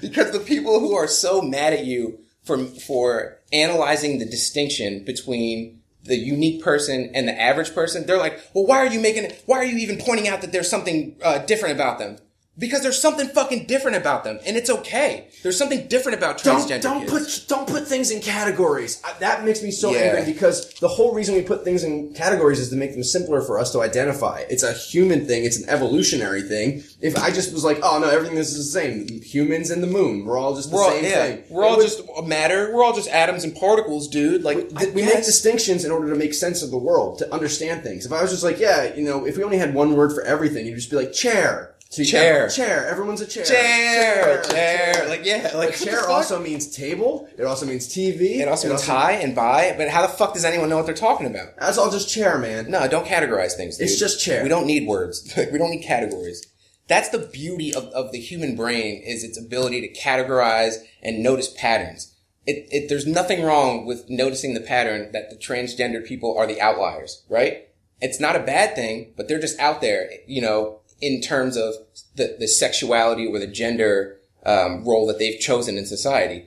because 0.00 0.30
the 0.30 0.42
people 0.46 0.78
who 0.80 0.94
are 0.94 1.08
so 1.08 1.42
mad 1.42 1.72
at 1.72 1.84
you 1.84 2.20
for 2.42 2.58
for 2.64 3.38
analyzing 3.52 4.18
the 4.18 4.24
distinction 4.24 5.04
between 5.04 5.75
the 6.06 6.16
unique 6.16 6.62
person 6.62 7.10
and 7.14 7.28
the 7.28 7.40
average 7.40 7.74
person, 7.74 8.06
they're 8.06 8.18
like, 8.18 8.40
well, 8.54 8.66
why 8.66 8.78
are 8.78 8.86
you 8.86 9.00
making 9.00 9.24
it? 9.24 9.42
Why 9.46 9.58
are 9.58 9.64
you 9.64 9.76
even 9.78 9.98
pointing 9.98 10.28
out 10.28 10.40
that 10.40 10.52
there's 10.52 10.70
something 10.70 11.16
uh, 11.22 11.38
different 11.38 11.74
about 11.74 11.98
them? 11.98 12.18
Because 12.58 12.82
there's 12.82 13.00
something 13.00 13.28
fucking 13.28 13.66
different 13.66 13.98
about 13.98 14.24
them, 14.24 14.38
and 14.46 14.56
it's 14.56 14.70
okay. 14.70 15.28
There's 15.42 15.58
something 15.58 15.88
different 15.88 16.16
about 16.16 16.38
transgender 16.38 16.80
Don't, 16.80 17.06
don't 17.06 17.20
kids. 17.20 17.38
put 17.40 17.48
don't 17.48 17.68
put 17.68 17.86
things 17.86 18.10
in 18.10 18.20
categories. 18.22 18.98
I- 19.04 19.12
That 19.20 19.44
makes 19.44 19.62
me 19.62 19.70
so 19.70 19.92
Yeah. 19.92 19.98
angry 20.16 20.32
because 20.32 20.70
the 20.80 20.88
whole 20.88 21.12
reason 21.12 21.34
we 21.34 21.42
put 21.42 21.64
things 21.64 21.84
in 21.84 22.14
categories 22.14 22.58
is 22.58 22.70
to 22.70 22.76
make 22.76 22.92
them 22.94 23.04
simpler 23.04 23.42
for 23.42 23.58
us 23.58 23.72
to 23.72 23.82
identify. 23.82 24.44
It's 24.48 24.62
a 24.62 24.72
human 24.72 25.26
thing. 25.26 25.44
It's 25.44 25.58
an 25.58 25.68
evolutionary 25.68 26.42
thing. 26.42 26.82
If 27.02 27.18
I 27.18 27.30
just 27.30 27.52
was 27.52 27.62
like, 27.64 27.78
oh 27.82 27.98
no, 27.98 28.08
everything 28.08 28.38
is 28.38 28.56
the 28.56 28.62
same. 28.62 29.06
Humans 29.22 29.70
and 29.70 29.82
the 29.82 29.86
moon, 29.86 30.24
we're 30.24 30.38
all 30.38 30.54
just 30.56 30.70
the 30.70 30.76
we're 30.76 30.82
all, 30.84 30.90
same 30.92 31.04
yeah, 31.04 31.24
thing. 31.26 31.44
we're 31.50 31.62
It 31.64 31.66
all 31.66 31.80
just 31.82 32.00
matter. 32.24 32.70
We're 32.74 32.84
all 32.84 32.94
just 32.94 33.08
atoms 33.10 33.44
and 33.44 33.54
particles, 33.54 34.08
dude. 34.08 34.42
Like 34.44 34.74
Th- 34.78 34.94
we 34.94 35.02
make 35.02 35.24
distinctions 35.24 35.84
in 35.84 35.90
order 35.90 36.08
to 36.08 36.16
make 36.16 36.32
sense 36.32 36.62
of 36.62 36.70
the 36.70 36.78
world, 36.78 37.18
to 37.18 37.32
understand 37.34 37.82
things. 37.82 38.06
If 38.06 38.12
I 38.12 38.22
was 38.22 38.30
just 38.30 38.42
like, 38.42 38.58
yeah, 38.58 38.94
you 38.94 39.02
know, 39.04 39.26
if 39.26 39.36
we 39.36 39.44
only 39.44 39.58
had 39.58 39.74
one 39.74 39.94
word 39.94 40.12
for 40.14 40.22
everything, 40.22 40.64
you'd 40.66 40.76
just 40.76 40.90
be 40.90 40.96
like 40.96 41.12
chair. 41.12 41.72
So 41.88 42.02
Chair. 42.02 42.48
chair. 42.48 42.86
Everyone's 42.88 43.20
a 43.20 43.26
chair. 43.26 43.44
chair, 43.44 44.42
chair, 44.42 45.08
like 45.08 45.24
yeah, 45.24 45.52
like 45.54 45.70
But 45.70 45.78
chair 45.78 46.08
also 46.08 46.40
means 46.40 46.74
table. 46.74 47.28
It 47.38 47.44
also 47.44 47.64
means 47.64 47.88
TV. 47.88 48.40
It 48.40 48.48
also 48.48 48.68
means 48.68 48.86
high 48.86 49.12
and 49.12 49.34
buy, 49.36 49.72
but 49.78 49.88
how 49.88 50.02
the 50.02 50.12
fuck 50.12 50.34
does 50.34 50.44
anyone 50.44 50.68
know 50.68 50.76
what 50.76 50.86
they're 50.86 50.94
talking 50.94 51.26
about? 51.26 51.56
That's 51.58 51.78
all 51.78 51.90
just 51.90 52.12
chair, 52.12 52.38
man. 52.38 52.70
No, 52.70 52.86
don't 52.88 53.06
categorize 53.06 53.52
things. 53.52 53.80
It's 53.80 53.98
just 53.98 54.22
chair. 54.22 54.42
We 54.42 54.48
don't 54.48 54.66
need 54.66 54.86
words. 54.86 55.32
we 55.52 55.58
don't 55.58 55.70
need 55.70 55.84
categories. 55.84 56.44
That's 56.88 57.08
the 57.08 57.18
beauty 57.18 57.74
of, 57.74 57.84
of 57.86 58.12
the 58.12 58.20
human 58.20 58.56
brain 58.56 59.02
is 59.02 59.24
its 59.24 59.38
ability 59.38 59.80
to 59.80 60.00
categorize 60.00 60.76
and 61.02 61.22
notice 61.22 61.52
patterns. 61.56 62.14
It, 62.46 62.68
it, 62.70 62.88
there's 62.88 63.06
nothing 63.06 63.42
wrong 63.42 63.86
with 63.86 64.08
noticing 64.08 64.54
the 64.54 64.60
pattern 64.60 65.10
that 65.12 65.30
the 65.30 65.36
transgender 65.36 66.04
people 66.04 66.36
are 66.38 66.46
the 66.46 66.60
outliers, 66.60 67.24
right? 67.28 67.68
It's 68.00 68.20
not 68.20 68.36
a 68.36 68.40
bad 68.40 68.76
thing, 68.76 69.14
but 69.16 69.26
they're 69.26 69.40
just 69.40 69.58
out 69.58 69.80
there, 69.80 70.10
you 70.28 70.40
know, 70.40 70.80
in 71.00 71.20
terms 71.20 71.56
of 71.56 71.74
the, 72.14 72.36
the 72.38 72.48
sexuality 72.48 73.26
or 73.26 73.38
the 73.38 73.46
gender 73.46 74.18
um, 74.44 74.84
role 74.84 75.06
that 75.06 75.18
they've 75.18 75.38
chosen 75.40 75.76
in 75.76 75.86
society. 75.86 76.46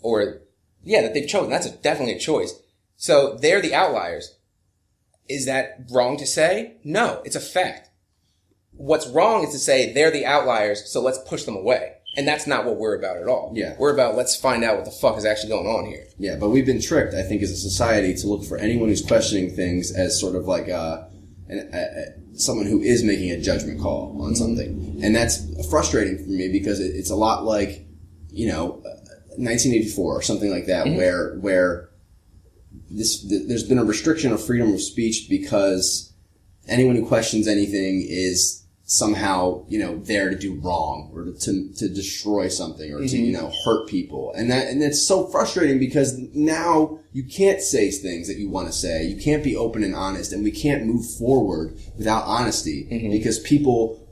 Or, 0.00 0.40
yeah, 0.84 1.02
that 1.02 1.14
they've 1.14 1.28
chosen. 1.28 1.50
That's 1.50 1.66
a, 1.66 1.70
definitely 1.70 2.14
a 2.14 2.18
choice. 2.18 2.54
So 2.96 3.36
they're 3.40 3.62
the 3.62 3.74
outliers. 3.74 4.36
Is 5.28 5.46
that 5.46 5.86
wrong 5.90 6.16
to 6.18 6.26
say? 6.26 6.76
No, 6.84 7.22
it's 7.24 7.36
a 7.36 7.40
fact. 7.40 7.90
What's 8.72 9.08
wrong 9.08 9.44
is 9.44 9.50
to 9.50 9.58
say 9.58 9.92
they're 9.92 10.10
the 10.10 10.26
outliers, 10.26 10.90
so 10.90 11.00
let's 11.00 11.18
push 11.26 11.44
them 11.44 11.56
away. 11.56 11.94
And 12.16 12.26
that's 12.26 12.46
not 12.46 12.64
what 12.64 12.76
we're 12.76 12.96
about 12.96 13.18
at 13.18 13.28
all. 13.28 13.52
Yeah. 13.54 13.74
We're 13.78 13.92
about 13.92 14.16
let's 14.16 14.36
find 14.36 14.64
out 14.64 14.76
what 14.76 14.84
the 14.86 14.90
fuck 14.90 15.18
is 15.18 15.24
actually 15.24 15.50
going 15.50 15.66
on 15.66 15.86
here. 15.86 16.06
Yeah, 16.18 16.36
but 16.36 16.48
we've 16.48 16.64
been 16.64 16.80
tricked, 16.80 17.14
I 17.14 17.22
think, 17.22 17.42
as 17.42 17.50
a 17.50 17.56
society 17.56 18.14
to 18.14 18.26
look 18.26 18.44
for 18.44 18.56
anyone 18.56 18.88
who's 18.88 19.04
questioning 19.04 19.50
things 19.50 19.92
as 19.92 20.18
sort 20.18 20.34
of 20.34 20.46
like 20.46 20.68
uh, 20.68 21.04
an, 21.48 21.70
a, 21.72 22.25
someone 22.36 22.66
who 22.66 22.80
is 22.80 23.02
making 23.02 23.30
a 23.30 23.40
judgment 23.40 23.80
call 23.80 24.16
on 24.20 24.34
something, 24.34 25.00
and 25.02 25.14
that's 25.14 25.44
frustrating 25.68 26.18
for 26.18 26.30
me 26.30 26.48
because 26.50 26.80
it, 26.80 26.94
it's 26.94 27.10
a 27.10 27.16
lot 27.16 27.44
like, 27.44 27.86
you 28.30 28.48
know, 28.48 28.82
uh, 28.84 28.96
1984 29.38 30.18
or 30.18 30.22
something 30.22 30.50
like 30.50 30.66
that, 30.66 30.86
where 30.86 31.36
where 31.36 31.90
this 32.90 33.26
th- 33.26 33.48
there's 33.48 33.64
been 33.64 33.78
a 33.78 33.84
restriction 33.84 34.32
of 34.32 34.44
freedom 34.44 34.72
of 34.72 34.80
speech 34.80 35.26
because 35.28 36.12
anyone 36.68 36.96
who 36.96 37.06
questions 37.06 37.48
anything 37.48 38.04
is 38.08 38.65
somehow 38.88 39.64
you 39.66 39.80
know 39.80 39.98
there 39.98 40.30
to 40.30 40.36
do 40.36 40.54
wrong 40.60 41.10
or 41.12 41.24
to 41.24 41.72
to 41.74 41.88
destroy 41.88 42.46
something 42.46 42.92
or 42.92 42.98
to 42.98 43.04
mm-hmm. 43.04 43.24
you 43.24 43.32
know 43.32 43.52
hurt 43.64 43.88
people. 43.88 44.32
And 44.36 44.48
that 44.50 44.68
and 44.68 44.80
it's 44.80 45.06
so 45.06 45.26
frustrating 45.26 45.80
because 45.80 46.16
now 46.32 47.00
you 47.12 47.24
can't 47.24 47.60
say 47.60 47.90
things 47.90 48.28
that 48.28 48.38
you 48.38 48.48
want 48.48 48.68
to 48.68 48.72
say. 48.72 49.04
You 49.04 49.20
can't 49.20 49.42
be 49.42 49.56
open 49.56 49.82
and 49.82 49.94
honest 49.94 50.32
and 50.32 50.44
we 50.44 50.52
can't 50.52 50.86
move 50.86 51.04
forward 51.18 51.76
without 51.98 52.24
honesty 52.26 52.86
mm-hmm. 52.90 53.10
because 53.10 53.40
people 53.40 54.02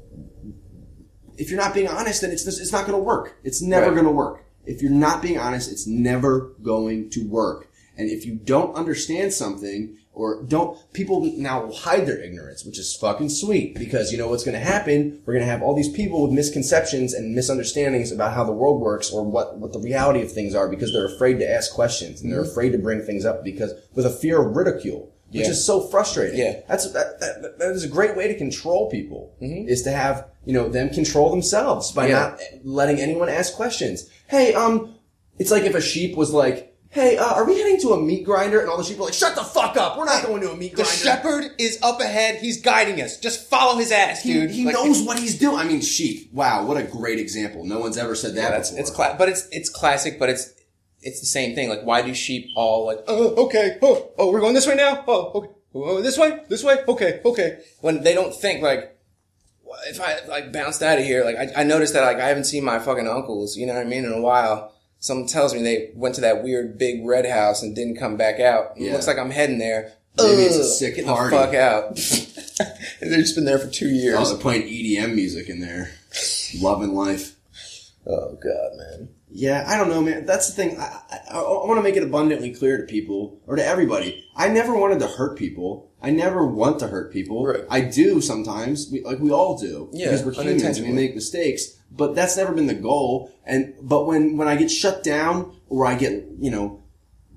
if 1.38 1.50
you're 1.50 1.60
not 1.60 1.72
being 1.74 1.88
honest 1.88 2.20
then 2.20 2.32
it's 2.32 2.44
just, 2.44 2.60
it's 2.60 2.72
not 2.72 2.84
going 2.86 2.98
to 2.98 3.02
work. 3.02 3.38
It's 3.44 3.62
never 3.62 3.86
Right. 3.86 3.94
going 3.94 4.06
to 4.06 4.12
work. 4.12 4.44
If 4.66 4.82
you're 4.82 4.90
not 4.90 5.22
being 5.22 5.38
honest 5.38 5.70
it's 5.70 5.86
never 5.86 6.52
going 6.62 7.10
to 7.10 7.28
work. 7.28 7.68
And 7.96 8.10
if 8.10 8.26
you 8.26 8.34
don't 8.34 8.74
understand 8.74 9.32
something 9.32 9.96
or 10.14 10.42
don't, 10.44 10.78
people 10.92 11.20
now 11.36 11.64
will 11.66 11.74
hide 11.74 12.06
their 12.06 12.20
ignorance, 12.22 12.64
which 12.64 12.78
is 12.78 12.94
fucking 12.96 13.28
sweet 13.28 13.74
because 13.74 14.12
you 14.12 14.18
know 14.18 14.28
what's 14.28 14.44
going 14.44 14.58
to 14.58 14.64
happen? 14.64 15.20
We're 15.26 15.34
going 15.34 15.44
to 15.44 15.50
have 15.50 15.62
all 15.62 15.74
these 15.74 15.88
people 15.90 16.22
with 16.22 16.32
misconceptions 16.32 17.12
and 17.12 17.34
misunderstandings 17.34 18.12
about 18.12 18.32
how 18.32 18.44
the 18.44 18.52
world 18.52 18.80
works 18.80 19.10
or 19.10 19.24
what, 19.24 19.58
what 19.58 19.72
the 19.72 19.80
reality 19.80 20.22
of 20.22 20.30
things 20.32 20.54
are 20.54 20.68
because 20.68 20.92
they're 20.92 21.06
afraid 21.14 21.38
to 21.40 21.50
ask 21.50 21.72
questions 21.74 22.22
and 22.22 22.32
they're 22.32 22.42
afraid 22.42 22.70
to 22.72 22.78
bring 22.78 23.02
things 23.02 23.24
up 23.24 23.42
because 23.44 23.72
with 23.94 24.06
a 24.06 24.10
fear 24.10 24.40
of 24.40 24.54
ridicule, 24.54 25.12
which 25.30 25.42
Yeah. 25.42 25.50
is 25.50 25.64
so 25.66 25.80
frustrating. 25.80 26.38
Yeah. 26.38 26.60
That's, 26.68 26.92
that, 26.92 27.18
that, 27.20 27.58
that 27.58 27.70
is 27.72 27.82
a 27.82 27.88
great 27.88 28.16
way 28.16 28.28
to 28.28 28.38
control 28.38 28.88
people 28.90 29.34
is 29.40 29.82
to 29.82 29.90
have, 29.90 30.28
you 30.44 30.52
know, 30.52 30.68
them 30.68 30.90
control 30.90 31.30
themselves 31.30 31.90
by 31.90 32.06
Yeah. 32.06 32.12
not 32.20 32.40
letting 32.62 33.00
anyone 33.00 33.28
ask 33.28 33.54
questions. 33.54 34.08
Hey, 34.28 34.54
um, 34.54 34.94
it's 35.40 35.50
like 35.50 35.64
if 35.64 35.74
a 35.74 35.80
sheep 35.80 36.16
was 36.16 36.30
like, 36.32 36.73
"Hey, 36.94 37.18
uh, 37.18 37.34
are 37.34 37.44
we 37.44 37.58
heading 37.58 37.80
to 37.82 37.92
a 37.92 38.00
meat 38.00 38.24
grinder?" 38.24 38.60
And 38.60 38.70
all 38.70 38.78
the 38.78 38.84
sheep 38.84 38.98
are 38.98 39.02
like, 39.04 39.12
"Shut 39.12 39.34
the 39.34 39.42
fuck 39.44 39.76
up! 39.76 39.98
We're 39.98 40.04
not 40.04 40.24
going 40.24 40.40
to 40.42 40.52
a 40.52 40.56
meat 40.56 40.74
grinder. 40.74 40.90
The 40.90 40.96
shepherd 40.96 41.50
is 41.58 41.78
up 41.82 42.00
ahead. 42.00 42.36
He's 42.40 42.60
guiding 42.62 43.00
us. 43.02 43.18
Just 43.18 43.50
follow 43.50 43.76
his 43.76 43.92
ass, 43.92 44.22
he, 44.22 44.32
dude. 44.32 44.50
he 44.50 44.64
Like, 44.64 44.74
knows 44.74 45.02
what 45.02 45.18
he's 45.18 45.38
doing. 45.38 45.58
I 45.58 45.64
mean, 45.64 45.80
sheep. 45.80 46.32
Wow, 46.32 46.64
what 46.64 46.76
a 46.76 46.82
great 46.84 47.18
example. 47.18 47.64
No 47.64 47.80
one's 47.80 47.98
ever 47.98 48.14
said 48.14 48.34
that. 48.36 48.42
Yeah, 48.42 48.50
that's 48.50 48.70
before. 48.70 48.80
it's 48.80 48.90
cla- 48.90 49.16
but 49.18 49.28
it's 49.28 49.48
it's 49.50 49.68
classic, 49.68 50.18
but 50.18 50.30
it's 50.30 50.52
it's 51.02 51.20
the 51.20 51.26
same 51.26 51.54
thing. 51.54 51.68
Like, 51.68 51.82
why 51.82 52.02
do 52.02 52.14
sheep 52.14 52.46
all 52.56 52.86
like? 52.86 53.00
Oh, 53.06 53.46
okay. 53.46 53.78
Oh, 53.82 54.12
oh, 54.18 54.30
we're 54.30 54.40
going 54.40 54.54
this 54.54 54.66
way 54.66 54.74
now. 54.76 55.04
Oh, 55.06 55.32
okay. 55.34 55.48
Oh, 55.74 56.00
this 56.00 56.16
way. 56.16 56.40
This 56.48 56.62
way. 56.64 56.78
Okay. 56.86 57.20
Okay. 57.24 57.58
When 57.80 58.02
they 58.02 58.14
don't 58.14 58.34
think 58.34 58.62
like, 58.62 58.96
if 59.88 60.00
I 60.00 60.24
like 60.26 60.52
bounced 60.52 60.82
out 60.82 60.98
of 60.98 61.04
here, 61.04 61.24
like 61.24 61.36
I, 61.36 61.62
I 61.62 61.64
noticed 61.64 61.92
that 61.94 62.04
like 62.04 62.18
I 62.18 62.28
haven't 62.28 62.44
seen 62.44 62.64
my 62.64 62.78
fucking 62.78 63.08
uncles, 63.08 63.56
you 63.56 63.66
know 63.66 63.74
what 63.74 63.80
I 63.84 63.88
mean, 63.88 64.04
in 64.04 64.12
a 64.12 64.20
while. 64.20 64.73
Someone 65.04 65.26
tells 65.26 65.52
me 65.52 65.60
they 65.60 65.90
went 65.94 66.14
to 66.14 66.22
that 66.22 66.42
weird 66.42 66.78
big 66.78 67.04
red 67.04 67.26
house 67.26 67.62
and 67.62 67.76
didn't 67.76 67.98
come 67.98 68.16
back 68.16 68.40
out. 68.40 68.72
It 68.78 68.90
looks 68.90 69.06
like 69.06 69.18
I'm 69.18 69.30
heading 69.30 69.58
there. 69.58 69.92
Maybe 70.16 70.44
it's 70.44 70.56
a 70.56 70.64
sick 70.64 70.96
get 70.96 71.04
party. 71.04 71.36
the 71.36 71.42
fuck 71.42 71.54
out. 71.54 71.88
and 73.02 73.12
they've 73.12 73.20
just 73.20 73.34
been 73.34 73.44
there 73.44 73.58
for 73.58 73.70
two 73.70 73.90
years. 73.90 74.16
Oh, 74.18 74.24
they're 74.26 74.38
playing 74.38 74.62
EDM 74.62 75.14
music 75.14 75.50
in 75.50 75.60
there. 75.60 75.90
Loving 76.58 76.94
life. 76.94 77.36
Oh 78.06 78.38
god, 78.42 78.78
man. 78.78 79.10
Yeah, 79.30 79.66
I 79.66 79.76
don't 79.76 79.90
know, 79.90 80.00
man. 80.00 80.24
That's 80.24 80.48
the 80.48 80.54
thing. 80.54 80.80
I, 80.80 81.02
I, 81.30 81.38
I 81.38 81.66
want 81.66 81.76
to 81.76 81.82
make 81.82 81.96
it 81.96 82.02
abundantly 82.02 82.54
clear 82.54 82.78
to 82.78 82.84
people 82.84 83.42
or 83.46 83.56
to 83.56 83.66
everybody. 83.66 84.24
I 84.34 84.48
never 84.48 84.74
wanted 84.74 85.00
to 85.00 85.06
hurt 85.06 85.36
people. 85.36 85.90
I 86.00 86.12
never 86.12 86.46
want 86.46 86.78
to 86.78 86.88
hurt 86.88 87.12
people. 87.12 87.44
Right. 87.44 87.64
I 87.68 87.82
do 87.82 88.22
sometimes, 88.22 88.88
we, 88.90 89.02
like 89.02 89.18
we 89.18 89.30
all 89.30 89.58
do, 89.58 89.90
Yeah, 89.92 90.06
because 90.06 90.24
we're 90.24 90.32
humans 90.32 90.78
and 90.78 90.86
we 90.86 90.94
make 90.94 91.14
mistakes. 91.14 91.76
But 91.96 92.14
that's 92.14 92.36
never 92.36 92.52
been 92.52 92.66
the 92.66 92.74
goal. 92.74 93.32
And 93.46 93.74
but 93.80 94.06
when 94.06 94.36
when 94.36 94.48
I 94.48 94.56
get 94.56 94.70
shut 94.70 95.04
down 95.04 95.56
or 95.68 95.86
I 95.86 95.94
get 95.94 96.26
you 96.38 96.50
know 96.50 96.82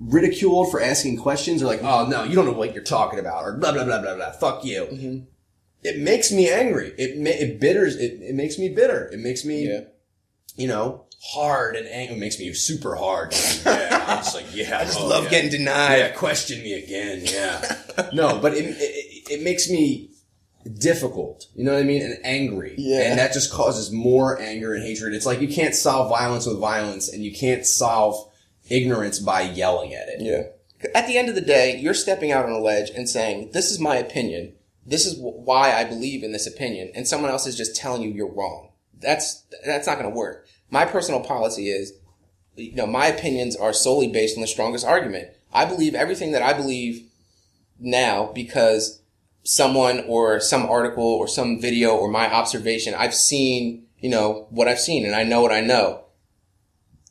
ridiculed 0.00 0.70
for 0.70 0.80
asking 0.80 1.18
questions 1.18 1.62
or 1.62 1.66
like, 1.66 1.82
oh 1.82 2.06
no, 2.06 2.24
you 2.24 2.34
don't 2.34 2.46
know 2.46 2.52
what 2.52 2.74
you're 2.74 2.84
talking 2.84 3.18
about 3.18 3.44
or 3.44 3.52
blah 3.56 3.72
blah 3.72 3.84
blah 3.84 4.00
blah 4.02 4.14
blah. 4.16 4.30
Fuck 4.32 4.64
you. 4.64 4.82
Mm-hmm. 4.84 5.18
It 5.82 5.98
makes 6.00 6.32
me 6.32 6.50
angry. 6.50 6.92
It 6.98 7.18
ma- 7.18 7.30
it 7.30 7.60
bitters. 7.60 7.96
It, 7.96 8.20
it 8.20 8.34
makes 8.34 8.58
me 8.58 8.68
bitter. 8.68 9.08
It 9.12 9.20
makes 9.20 9.44
me 9.44 9.68
Yeah. 9.68 9.80
you 10.56 10.66
know, 10.66 11.04
hard 11.22 11.76
and 11.76 11.86
angry. 11.86 12.16
It 12.16 12.20
makes 12.20 12.38
me 12.38 12.52
super 12.52 12.96
hard. 12.96 13.34
Yeah, 13.64 14.04
I'm 14.08 14.18
just 14.18 14.34
like, 14.34 14.46
yeah. 14.54 14.78
I 14.78 14.84
just 14.84 14.98
oh, 15.00 15.06
love 15.06 15.24
yeah. 15.24 15.30
getting 15.30 15.50
denied. 15.50 15.98
Yeah, 15.98 16.08
question 16.10 16.62
me 16.62 16.72
again. 16.82 17.22
Yeah. 17.24 18.08
no, 18.14 18.38
but 18.38 18.54
it, 18.54 18.64
it, 18.78 19.30
it 19.30 19.42
makes 19.42 19.68
me 19.68 20.10
difficult. 20.78 21.46
You 21.54 21.64
know 21.64 21.74
what 21.74 21.80
I 21.80 21.84
mean? 21.84 22.02
And 22.02 22.18
angry. 22.24 22.74
Yeah. 22.78 23.10
And 23.10 23.18
that 23.18 23.32
just 23.32 23.52
causes 23.52 23.90
more 23.90 24.40
anger 24.40 24.74
and 24.74 24.82
hatred. 24.82 25.14
It's 25.14 25.26
like 25.26 25.40
you 25.40 25.48
can't 25.48 25.74
solve 25.74 26.10
violence 26.10 26.46
with 26.46 26.58
violence 26.58 27.08
and 27.08 27.24
you 27.24 27.34
can't 27.34 27.64
solve 27.64 28.30
ignorance 28.68 29.18
by 29.18 29.42
yelling 29.42 29.94
at 29.94 30.08
it. 30.08 30.20
Yeah. 30.20 30.90
At 30.94 31.06
the 31.06 31.18
end 31.18 31.28
of 31.28 31.34
the 31.34 31.40
day, 31.40 31.76
you're 31.78 31.94
stepping 31.94 32.30
out 32.30 32.44
on 32.44 32.52
a 32.52 32.58
ledge 32.58 32.90
and 32.90 33.08
saying, 33.08 33.50
"This 33.52 33.70
is 33.70 33.80
my 33.80 33.96
opinion. 33.96 34.52
This 34.86 35.06
is 35.06 35.18
why 35.18 35.72
I 35.74 35.84
believe 35.84 36.22
in 36.22 36.32
this 36.32 36.46
opinion," 36.46 36.92
and 36.94 37.06
someone 37.06 37.30
else 37.30 37.46
is 37.46 37.56
just 37.56 37.74
telling 37.74 38.02
you 38.02 38.10
you're 38.10 38.32
wrong. 38.32 38.70
That's 39.00 39.44
that's 39.64 39.86
not 39.88 39.98
going 39.98 40.08
to 40.08 40.16
work. 40.16 40.46
My 40.70 40.84
personal 40.84 41.20
policy 41.20 41.68
is, 41.68 41.94
you 42.54 42.74
know, 42.74 42.86
my 42.86 43.06
opinions 43.06 43.56
are 43.56 43.72
solely 43.72 44.06
based 44.06 44.36
on 44.36 44.40
the 44.40 44.46
strongest 44.46 44.86
argument. 44.86 45.30
I 45.52 45.64
believe 45.64 45.94
everything 45.94 46.32
that 46.32 46.42
I 46.42 46.52
believe 46.52 47.08
now 47.80 48.30
because 48.32 49.00
someone 49.48 50.04
or 50.06 50.38
some 50.40 50.66
article 50.66 51.02
or 51.02 51.26
some 51.26 51.58
video 51.58 51.96
or 51.96 52.10
my 52.10 52.30
observation, 52.30 52.94
I've 52.94 53.14
seen, 53.14 53.86
you 53.98 54.10
know, 54.10 54.46
what 54.50 54.68
I've 54.68 54.78
seen 54.78 55.06
and 55.06 55.14
I 55.14 55.24
know 55.24 55.40
what 55.40 55.52
I 55.52 55.62
know. 55.62 56.04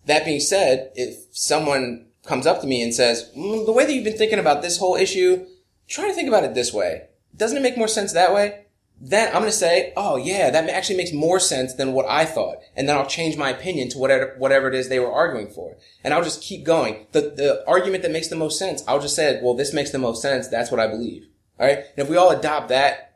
That 0.06 0.24
being 0.24 0.40
said, 0.40 0.92
if 0.94 1.16
someone 1.32 2.06
comes 2.24 2.46
up 2.46 2.62
to 2.62 2.68
me 2.68 2.84
and 2.84 2.94
says, 2.94 3.32
mm, 3.36 3.66
the 3.66 3.72
way 3.72 3.88
that 3.88 3.92
you've 3.92 4.04
been 4.04 4.20
thinking 4.20 4.38
about 4.38 4.62
this 4.62 4.78
whole 4.78 4.96
issue, 4.96 5.48
try 5.88 6.08
to 6.08 6.14
think 6.14 6.28
about 6.28 6.44
it 6.44 6.54
this 6.54 6.72
way. 6.72 7.08
Doesn't 7.36 7.58
it 7.58 7.64
make 7.64 7.76
more 7.76 7.88
sense 7.88 8.14
that 8.14 8.36
way? 8.36 8.66
Then 9.02 9.30
I'm 9.30 9.42
going 9.42 9.46
to 9.46 9.52
say, 9.52 9.92
oh 9.98 10.18
yeah, 10.18 10.52
that 10.52 10.70
actually 10.70 10.98
makes 10.98 11.14
more 11.14 11.40
sense 11.40 11.74
than 11.74 11.94
what 11.94 12.06
I 12.08 12.26
thought. 12.26 12.58
And 12.76 12.88
then 12.88 12.98
I'll 12.98 13.08
change 13.08 13.36
my 13.36 13.50
opinion 13.50 13.90
to 13.90 13.98
whatever, 13.98 14.36
whatever 14.38 14.68
it 14.68 14.76
is 14.76 14.90
they 14.90 15.00
were 15.00 15.12
arguing 15.12 15.50
for. 15.50 15.76
And 16.04 16.14
I'll 16.14 16.24
just 16.24 16.44
keep 16.44 16.64
going. 16.64 17.08
The, 17.14 17.22
the 17.22 17.64
argument 17.68 18.04
that 18.04 18.12
makes 18.12 18.28
the 18.28 18.36
most 18.36 18.60
sense, 18.60 18.84
I'll 18.88 19.02
just 19.02 19.16
say, 19.16 19.40
well, 19.42 19.56
this 19.56 19.74
makes 19.74 19.90
the 19.90 19.98
most 19.98 20.22
sense. 20.22 20.48
That's 20.48 20.70
what 20.70 20.80
I 20.80 20.86
believe. 20.86 21.28
All 21.60 21.68
right. 21.68 21.78
And 21.78 21.98
if 21.98 22.10
we 22.10 22.18
all 22.18 22.30
adopt 22.30 22.70
that 22.70 23.08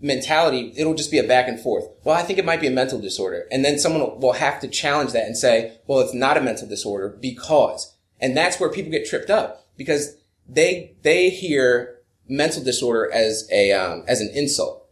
mentality, 0.00 0.72
it'll 0.76 0.94
just 0.94 1.10
be 1.10 1.18
a 1.18 1.24
back 1.24 1.48
and 1.48 1.58
forth. 1.58 1.86
Well, 2.04 2.16
I 2.16 2.22
think 2.22 2.38
it 2.38 2.44
might 2.44 2.60
be 2.60 2.66
a 2.66 2.72
mental 2.72 3.00
disorder. 3.00 3.46
And 3.50 3.64
then 3.64 3.78
someone 3.78 4.20
will- 4.20 4.32
have 4.32 4.60
to 4.60 4.68
challenge 4.68 5.12
that 5.12 5.26
and 5.26 5.36
say, 5.36 5.78
well, 5.86 6.00
it's 6.00 6.14
not 6.14 6.36
a 6.36 6.40
mental 6.40 6.68
disorder 6.68 7.08
because. 7.08 7.96
And 8.20 8.36
that's 8.36 8.60
where 8.60 8.70
people 8.70 8.92
get 8.92 9.06
tripped 9.06 9.30
up 9.30 9.66
because 9.76 10.16
they, 10.48 10.94
they 11.02 11.30
hear 11.30 11.98
mental 12.28 12.62
disorder 12.62 13.10
as 13.12 13.48
a, 13.50 13.72
um, 13.72 14.04
as 14.06 14.20
an 14.20 14.30
insult. 14.34 14.86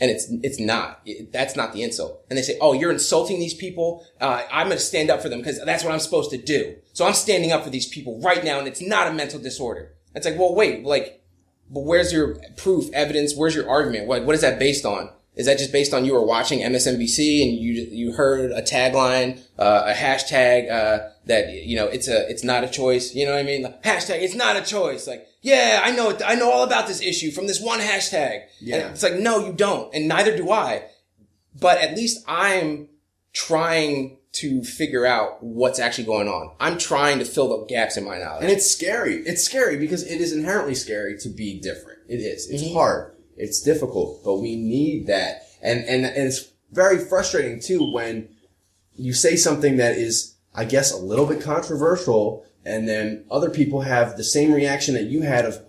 And 0.00 0.10
it's, 0.10 0.28
it's 0.42 0.60
not. 0.60 1.06
That's 1.32 1.56
not 1.56 1.72
the 1.72 1.82
insult. 1.82 2.24
And 2.28 2.36
they 2.36 2.42
say, 2.42 2.58
oh, 2.60 2.72
you're 2.72 2.92
insulting 2.92 3.38
these 3.38 3.54
people. 3.54 4.04
Uh, 4.20 4.42
I'm 4.50 4.66
going 4.66 4.78
to 4.78 4.84
stand 4.84 5.10
up 5.10 5.22
for 5.22 5.28
them 5.28 5.40
because 5.40 5.64
that's 5.64 5.84
what 5.84 5.92
I'm 5.92 6.00
supposed 6.00 6.30
to 6.30 6.38
do. 6.38 6.76
So 6.92 7.06
I'm 7.06 7.14
standing 7.14 7.52
up 7.52 7.64
for 7.64 7.70
these 7.70 7.86
people 7.86 8.20
right 8.20 8.44
now 8.44 8.58
and 8.58 8.68
it's 8.68 8.80
not 8.80 9.06
a 9.06 9.12
mental 9.12 9.40
disorder. 9.40 9.94
It's 10.14 10.26
like, 10.26 10.38
well, 10.38 10.54
wait, 10.54 10.84
like, 10.84 11.21
but 11.72 11.80
where's 11.80 12.12
your 12.12 12.36
proof, 12.56 12.92
evidence? 12.92 13.34
Where's 13.34 13.54
your 13.54 13.68
argument? 13.68 14.06
What 14.06 14.24
what 14.24 14.34
is 14.34 14.42
that 14.42 14.58
based 14.58 14.84
on? 14.84 15.10
Is 15.34 15.46
that 15.46 15.56
just 15.56 15.72
based 15.72 15.94
on 15.94 16.04
you 16.04 16.12
were 16.12 16.24
watching 16.24 16.60
MSNBC 16.60 17.42
and 17.42 17.58
you 17.58 17.72
you 17.90 18.12
heard 18.12 18.52
a 18.52 18.60
tagline, 18.60 19.40
uh, 19.58 19.84
a 19.86 19.94
hashtag 19.94 20.70
uh, 20.70 21.08
that 21.24 21.50
you 21.50 21.74
know 21.74 21.86
it's 21.86 22.06
a 22.06 22.28
it's 22.30 22.44
not 22.44 22.62
a 22.62 22.68
choice. 22.68 23.14
You 23.14 23.24
know 23.24 23.32
what 23.32 23.40
I 23.40 23.44
mean? 23.44 23.62
Like, 23.62 23.82
hashtag 23.82 24.20
it's 24.20 24.34
not 24.34 24.56
a 24.56 24.62
choice. 24.62 25.06
Like 25.06 25.26
yeah, 25.40 25.80
I 25.82 25.92
know 25.92 26.16
I 26.24 26.34
know 26.34 26.52
all 26.52 26.64
about 26.64 26.86
this 26.86 27.00
issue 27.00 27.30
from 27.30 27.46
this 27.46 27.60
one 27.60 27.80
hashtag. 27.80 28.42
Yeah. 28.60 28.76
And 28.76 28.90
it's 28.92 29.02
like 29.02 29.14
no, 29.14 29.46
you 29.46 29.54
don't, 29.54 29.92
and 29.94 30.06
neither 30.06 30.36
do 30.36 30.50
I. 30.50 30.84
But 31.58 31.78
at 31.78 31.96
least 31.96 32.22
I'm 32.28 32.88
trying 33.32 34.18
to 34.32 34.64
figure 34.64 35.04
out 35.04 35.42
what's 35.42 35.78
actually 35.78 36.04
going 36.04 36.28
on. 36.28 36.52
I'm 36.58 36.78
trying 36.78 37.18
to 37.18 37.24
fill 37.24 37.48
the 37.48 37.66
gaps 37.66 37.96
in 37.96 38.04
my 38.04 38.18
knowledge. 38.18 38.42
And 38.42 38.50
it's 38.50 38.70
scary. 38.70 39.16
It's 39.16 39.44
scary 39.44 39.76
because 39.76 40.02
it 40.04 40.20
is 40.20 40.32
inherently 40.32 40.74
scary 40.74 41.18
to 41.18 41.28
be 41.28 41.60
different. 41.60 41.98
It 42.08 42.16
is. 42.16 42.48
It's 42.48 42.62
Mm-hmm. 42.62 42.74
hard. 42.74 43.14
It's 43.36 43.60
difficult, 43.60 44.22
but 44.24 44.38
we 44.38 44.56
need 44.56 45.06
that. 45.08 45.42
And, 45.62 45.80
and, 45.84 46.04
and 46.04 46.28
it's 46.28 46.50
very 46.70 46.98
frustrating 46.98 47.60
too 47.60 47.92
when 47.92 48.28
you 48.94 49.12
say 49.12 49.36
something 49.36 49.76
that 49.76 49.96
is, 49.96 50.34
I 50.54 50.64
guess, 50.64 50.92
a 50.92 50.98
little 50.98 51.26
bit 51.26 51.42
controversial 51.42 52.44
and 52.64 52.88
then 52.88 53.24
other 53.30 53.50
people 53.50 53.80
have 53.80 54.16
the 54.16 54.24
same 54.24 54.52
reaction 54.52 54.94
that 54.94 55.04
you 55.04 55.22
had 55.22 55.44
of 55.44 55.60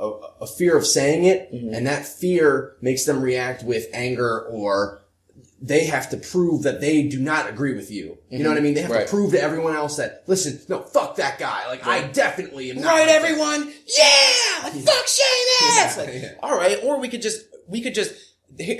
a, 0.41 0.45
fear 0.45 0.77
of 0.77 0.85
saying 0.85 1.23
it. 1.25 1.51
Mm-hmm. 1.51 1.73
And 1.73 1.87
that 1.87 2.05
fear 2.05 2.75
makes 2.81 3.05
them 3.05 3.21
react 3.21 3.63
with 3.63 3.87
anger 3.93 4.41
or 4.41 5.01
they 5.65 5.85
have 5.85 6.09
to 6.09 6.17
prove 6.17 6.63
that 6.63 6.81
they 6.81 7.03
do 7.07 7.19
not 7.21 7.49
agree 7.49 7.73
with 7.73 7.89
you. 7.89 8.17
You 8.29 8.43
know 8.43 8.49
what 8.49 8.57
I 8.57 8.61
mean? 8.61 8.73
They 8.73 8.81
have 8.81 8.91
Mm-hmm. 8.91 8.99
Right. 8.99 9.07
to 9.07 9.13
prove 9.15 9.31
to 9.31 9.41
everyone 9.41 9.73
else 9.75 9.95
that, 9.95 10.23
listen, 10.27 10.59
no, 10.67 10.81
fuck 10.81 11.15
that 11.15 11.39
guy. 11.39 11.65
Like, 11.67 11.87
I 11.87 12.05
definitely 12.07 12.69
am 12.71 12.81
not. 12.81 12.85
right, 12.87 12.99
like 12.99 13.07
that. 13.07 13.23
everyone. 13.23 13.73
Yeah, 13.97 14.63
like, 14.65 14.73
fuck 14.73 15.05
Seamus. 15.05 15.97
Like, 15.97 16.21
Yeah. 16.21 16.33
All 16.43 16.55
right, 16.57 16.77
or 16.83 16.99
we 16.99 17.07
could 17.07 17.21
just 17.21 17.45
we 17.67 17.81
could 17.81 17.95
just. 17.95 18.13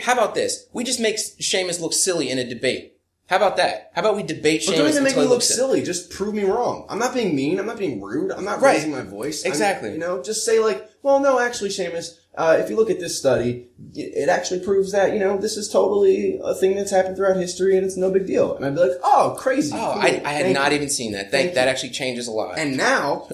How 0.02 0.12
about 0.14 0.36
this? 0.36 0.68
We 0.74 0.84
just 0.84 1.00
make 1.00 1.16
Seamus 1.16 1.80
look 1.82 1.94
silly 1.94 2.30
in 2.30 2.38
a 2.38 2.48
debate. 2.48 2.98
How 3.28 3.38
about 3.38 3.56
that? 3.58 3.92
How 3.96 4.02
about 4.02 4.16
we 4.18 4.22
debate 4.24 4.64
But 4.66 4.74
Seamus 4.76 4.78
don't 4.78 4.90
even 4.90 5.04
make 5.04 5.12
until 5.14 5.22
me 5.24 5.26
he 5.28 5.30
look 5.30 5.36
looks 5.38 5.48
silly. 5.56 5.82
Just 5.82 6.12
prove 6.12 6.36
me 6.36 6.44
wrong. 6.44 6.86
I'm 6.90 7.00
not 7.00 7.14
being 7.14 7.34
mean. 7.36 7.58
I'm 7.60 7.66
not 7.66 7.80
being 7.80 8.02
rude. 8.02 8.32
I'm 8.32 8.44
not 8.44 8.62
Right. 8.62 8.76
raising 8.76 8.92
my 8.92 9.02
voice. 9.02 9.44
I'm- 9.46 9.52
Exactly. 9.54 9.94
you 9.94 9.98
know, 9.98 10.22
just 10.22 10.44
say 10.46 10.60
like, 10.60 10.88
well, 11.02 11.20
no, 11.22 11.40
actually, 11.40 11.70
Seamus, 11.70 12.18
uh, 12.36 12.58
if 12.60 12.70
you 12.70 12.76
look 12.76 12.90
at 12.90 13.00
this 13.00 13.18
study, 13.18 13.68
it 13.94 14.28
actually 14.30 14.60
proves 14.62 14.92
that, 14.92 15.14
you 15.14 15.20
know, 15.20 15.38
this 15.38 15.56
is 15.58 15.70
totally 15.70 16.40
a 16.44 16.56
thing 16.56 16.76
that's 16.76 16.90
happened 16.92 17.16
throughout 17.16 17.38
history 17.38 17.78
and 17.78 17.86
it's 17.86 17.98
no 17.98 18.10
big 18.10 18.26
deal. 18.26 18.56
And 18.56 18.66
I'd 18.66 18.74
be 18.76 18.82
like, 18.82 18.98
oh, 19.04 19.36
crazy. 19.40 19.74
Oh, 19.76 19.92
I, 19.92 20.22
I 20.26 20.32
had 20.34 20.44
thank 20.46 20.54
not 20.56 20.72
you." 20.72 20.78
even 20.78 20.90
seen 20.90 21.12
that. 21.12 21.30
Thank 21.32 21.32
Thank, 21.32 21.54
that 21.56 21.68
actually 21.68 21.92
changes 21.92 22.28
a 22.28 22.32
lot. 22.32 22.58
And 22.58 22.76
now, 22.76 23.28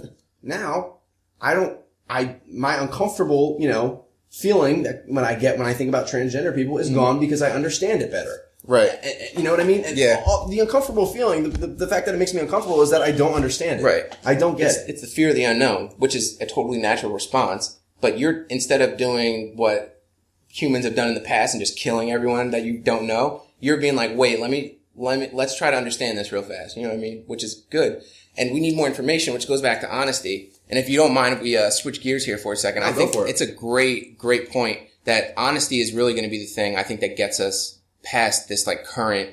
now, 0.43 0.97
I 1.41 1.53
don't, 1.53 1.79
I, 2.09 2.37
my 2.51 2.75
uncomfortable, 2.75 3.55
you 3.59 3.69
know, 3.69 4.05
feeling 4.29 4.83
that 4.83 5.03
when 5.07 5.23
I 5.23 5.35
get, 5.35 5.57
when 5.57 5.65
I 5.67 5.73
think 5.73 5.87
about 5.89 6.07
transgender 6.07 6.53
people 6.53 6.75
Mm-hmm. 6.75 6.81
is 6.81 6.89
gone 6.91 7.19
because 7.19 7.41
I 7.41 7.51
understand 7.51 8.01
it 8.01 8.11
better. 8.11 8.35
right. 8.65 8.91
You 9.35 9.43
know 9.43 9.51
what 9.51 9.59
I 9.59 9.63
mean? 9.63 9.83
And 9.85 9.97
Yeah. 9.97 10.21
all- 10.27 10.47
the 10.47 10.59
uncomfortable 10.59 11.05
feeling, 11.07 11.43
the, 11.49 11.57
the, 11.57 11.67
the 11.67 11.87
fact 11.87 12.05
that 12.05 12.13
it 12.13 12.17
makes 12.17 12.33
me 12.33 12.41
uncomfortable 12.41 12.81
is 12.81 12.91
that 12.91 13.01
I 13.01 13.11
don't 13.11 13.33
understand 13.33 13.79
it. 13.79 13.83
Right. 13.83 14.03
I 14.25 14.35
don't 14.35 14.57
get 14.57 14.67
It's, 14.67 14.77
it. 14.79 14.89
it's 14.89 15.01
the 15.01 15.07
fear 15.07 15.29
of 15.29 15.35
the 15.35 15.45
unknown, 15.45 15.93
which 15.97 16.15
is 16.15 16.39
a 16.41 16.45
totally 16.45 16.79
natural 16.79 17.11
response. 17.13 17.78
But 18.01 18.17
you're 18.17 18.43
instead 18.43 18.81
of 18.81 18.97
doing 18.97 19.53
what 19.55 20.01
humans 20.47 20.85
have 20.85 20.95
done 20.95 21.07
in 21.09 21.13
the 21.13 21.19
past 21.21 21.53
and 21.53 21.61
just 21.61 21.77
killing 21.77 22.11
everyone 22.11 22.51
that 22.51 22.63
you 22.63 22.77
don't 22.77 23.05
know, 23.05 23.43
you're 23.59 23.77
being 23.77 23.95
like, 23.95 24.15
wait, 24.15 24.39
let 24.39 24.49
me 24.49 24.77
let 24.95 25.19
me 25.19 25.29
let's 25.33 25.57
try 25.57 25.71
to 25.71 25.77
understand 25.77 26.17
this 26.17 26.31
real 26.31 26.41
fast. 26.41 26.75
You 26.77 26.83
know 26.83 26.89
what 26.89 26.95
I 26.97 27.01
mean? 27.01 27.23
Which 27.27 27.43
is 27.43 27.55
good. 27.69 28.01
And 28.37 28.53
we 28.53 28.59
need 28.59 28.75
more 28.75 28.87
information, 28.87 29.33
which 29.33 29.47
goes 29.47 29.61
back 29.61 29.81
to 29.81 29.93
honesty. 29.93 30.51
And 30.69 30.79
if 30.79 30.87
you 30.87 30.97
don't 30.97 31.13
mind, 31.13 31.33
if 31.35 31.41
we 31.41 31.57
uh, 31.57 31.69
switch 31.71 32.01
gears 32.01 32.25
here 32.25 32.37
for 32.37 32.53
a 32.53 32.57
second, 32.57 32.83
I 32.83 32.89
Oh, 32.89 32.93
go 32.93 32.97
think 33.07 33.15
it. 33.27 33.29
it's 33.31 33.41
a 33.41 33.51
great, 33.51 34.17
great 34.17 34.49
point 34.49 34.79
that 35.05 35.33
honesty 35.35 35.79
is 35.81 35.93
really 35.93 36.13
going 36.13 36.23
to 36.25 36.29
be 36.29 36.39
the 36.39 36.45
thing. 36.45 36.77
I 36.77 36.83
think 36.83 36.99
that 37.01 37.17
gets 37.17 37.39
us 37.39 37.79
past 38.03 38.47
this 38.47 38.65
like 38.67 38.85
current 38.85 39.31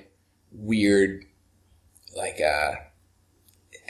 weird, 0.51 1.25
like 2.17 2.41
uh, 2.41 2.73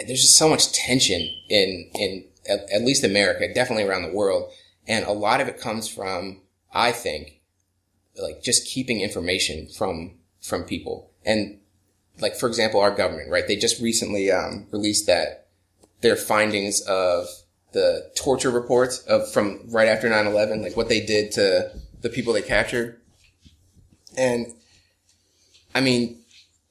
there's 0.06 0.20
just 0.22 0.36
so 0.36 0.48
much 0.48 0.72
tension 0.72 1.20
in 1.48 1.90
in 1.94 2.24
at, 2.48 2.70
at 2.72 2.82
least 2.82 3.04
America, 3.04 3.52
definitely 3.54 3.84
around 3.84 4.02
the 4.02 4.12
world, 4.12 4.50
and 4.86 5.04
a 5.04 5.12
lot 5.12 5.40
of 5.40 5.48
it 5.48 5.60
comes 5.60 5.88
from 5.88 6.42
I 6.72 6.92
think 6.92 7.40
like 8.20 8.42
just 8.42 8.66
keeping 8.66 9.00
information 9.00 9.68
from 9.68 10.18
from 10.40 10.64
people. 10.64 11.10
And 11.24 11.58
like 12.20 12.36
for 12.36 12.46
example 12.46 12.80
our 12.80 12.90
government 12.90 13.30
right? 13.30 13.46
They 13.46 13.56
just 13.56 13.80
recently 13.80 14.30
um, 14.30 14.66
released 14.70 15.06
that 15.06 15.48
their 16.00 16.16
findings 16.16 16.80
of 16.82 17.26
the 17.72 18.10
torture 18.14 18.50
reports 18.50 19.00
of 19.00 19.30
from 19.32 19.60
right 19.68 19.88
after 19.88 20.08
9-11 20.08 20.62
like 20.62 20.76
what 20.76 20.88
they 20.88 21.04
did 21.04 21.32
to 21.32 21.70
the 22.00 22.08
people 22.08 22.32
they 22.32 22.42
captured. 22.42 23.00
And 24.16 24.46
i 25.74 25.80
mean 25.80 26.22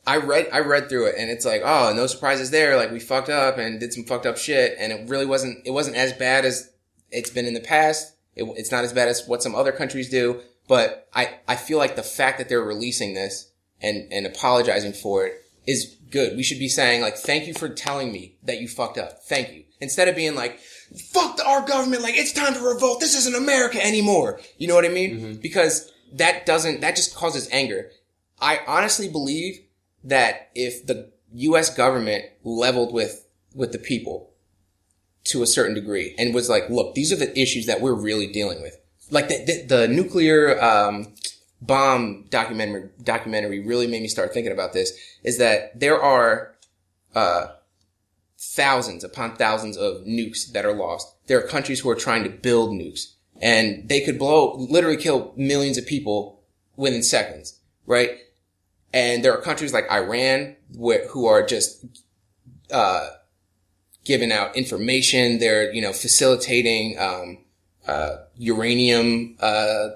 I 0.08 0.18
read 0.18 0.50
I 0.54 0.60
read 0.60 0.88
through 0.88 1.08
it 1.08 1.16
and 1.18 1.32
it's 1.32 1.46
like, 1.46 1.62
oh, 1.66 1.92
no 1.96 2.06
surprises 2.08 2.52
there. 2.52 2.76
Like 2.78 2.92
we 2.92 3.00
fucked 3.00 3.30
up 3.30 3.58
and 3.58 3.80
did 3.80 3.94
some 3.94 4.04
fucked 4.04 4.26
up 4.26 4.38
shit, 4.38 4.76
and 4.80 4.94
it 4.94 5.10
really 5.10 5.26
wasn't 5.26 5.66
it 5.66 5.72
wasn't 5.72 5.96
as 5.96 6.14
bad 6.14 6.46
as 6.46 6.72
it's 7.11 7.30
been 7.30 7.45
in 7.45 7.53
the 7.53 7.60
past. 7.60 8.15
It, 8.36 8.44
it's 8.57 8.72
not 8.72 8.84
as 8.84 8.94
bad 8.94 9.07
as 9.07 9.27
what 9.27 9.44
some 9.44 9.56
other 9.56 9.72
countries 9.72 10.10
do, 10.10 10.41
But 10.68 11.07
I, 11.14 11.40
I 11.48 11.56
feel 11.56 11.77
like 11.77 11.95
the 11.95 12.03
fact 12.03 12.38
that 12.38 12.49
they're 12.49 12.61
releasing 12.61 13.14
this 13.14 13.52
and, 13.82 14.11
and 14.11 14.26
apologizing 14.26 14.94
for 14.94 15.26
it 15.26 15.41
is 15.68 15.95
good. 16.10 16.36
We 16.36 16.44
should 16.44 16.60
be 16.60 16.69
saying 16.69 17.02
like, 17.02 17.18
thank 17.18 17.48
you 17.48 17.53
for 17.53 17.69
telling 17.69 18.11
me 18.11 18.38
that 18.44 18.60
you 18.61 18.68
fucked 18.68 18.98
up. 18.98 19.23
Thank 19.23 19.52
you. 19.53 19.64
Instead 19.82 20.07
of 20.07 20.15
being 20.15 20.36
like, 20.36 20.60
fuck 21.11 21.40
our 21.45 21.65
government. 21.65 22.02
Like, 22.02 22.15
it's 22.15 22.32
time 22.32 22.53
to 22.53 22.60
revolt. 22.60 22.99
This 22.99 23.15
isn't 23.15 23.36
America 23.36 23.84
anymore. 23.84 24.40
You 24.57 24.68
know 24.68 24.76
what 24.76 24.86
I 24.86 24.90
mean? 24.90 25.18
Mm-hmm. 25.18 25.34
Because 25.41 25.91
that 26.14 26.45
doesn't, 26.45 26.82
that 26.82 26.95
just 26.95 27.15
causes 27.15 27.49
anger. 27.52 27.91
I 28.40 28.61
honestly 28.68 29.10
believe 29.10 29.60
that 30.03 30.49
if 30.56 30.86
the 30.86 31.11
U.S. 31.34 31.76
government 31.76 32.26
leveled 32.44 32.94
with, 32.94 33.27
with 33.53 33.72
the 33.72 33.80
people 33.80 34.32
to 35.26 35.43
a 35.43 35.47
certain 35.47 35.73
degree 35.73 36.15
and 36.18 36.34
was 36.34 36.49
like, 36.49 36.69
look, 36.69 36.95
these 36.95 37.11
are 37.11 37.15
the 37.15 37.38
issues 37.39 37.65
that 37.65 37.81
we're 37.81 37.93
really 37.93 38.27
dealing 38.27 38.61
with. 38.61 38.77
Like 39.11 39.27
the, 39.27 39.43
the, 39.45 39.65
the 39.77 39.88
nuclear, 39.88 40.61
um, 40.64 41.14
bomb 41.61 42.26
documentary, 42.30 42.89
documentary 43.03 43.65
really 43.65 43.88
made 43.88 44.02
me 44.02 44.07
start 44.07 44.34
thinking 44.34 44.52
about 44.52 44.73
this 44.73 44.97
is 45.23 45.38
that 45.39 45.80
there 45.80 46.02
are, 46.02 46.56
uh, 47.14 47.47
thousands 48.38 49.03
upon 49.03 49.35
thousands 49.35 49.77
of 49.77 50.06
nukes 50.06 50.52
that 50.52 50.65
are 50.65 50.73
lost. 50.73 51.15
There 51.27 51.39
are 51.39 51.47
countries 51.47 51.80
who 51.80 51.89
are 51.89 51.95
trying 51.95 52.23
to 52.23 52.30
build 52.30 52.72
nukes 52.72 53.14
and 53.41 53.89
they 53.89 54.02
could 54.02 54.19
blow, 54.19 54.56
literally 54.56 54.97
kill 54.97 55.34
millions 55.35 55.77
of 55.77 55.85
people 55.85 56.43
within 56.76 57.02
seconds, 57.03 57.60
right? 57.85 58.11
And 58.93 59.26
there 59.26 59.34
are 59.34 59.41
countries 59.41 59.73
like 59.73 59.91
Iran 59.91 60.56
where, 60.76 61.07
who 61.07 61.26
are 61.26 61.45
just, 61.45 61.85
uh, 62.72 63.10
giving 64.06 64.32
out 64.32 64.56
information. 64.56 65.40
They're, 65.40 65.73
you 65.73 65.82
know, 65.82 65.91
facilitating, 65.91 66.98
um, 66.99 67.40
uh, 67.88 68.18
uranium, 68.38 69.36
uh, 69.40 69.90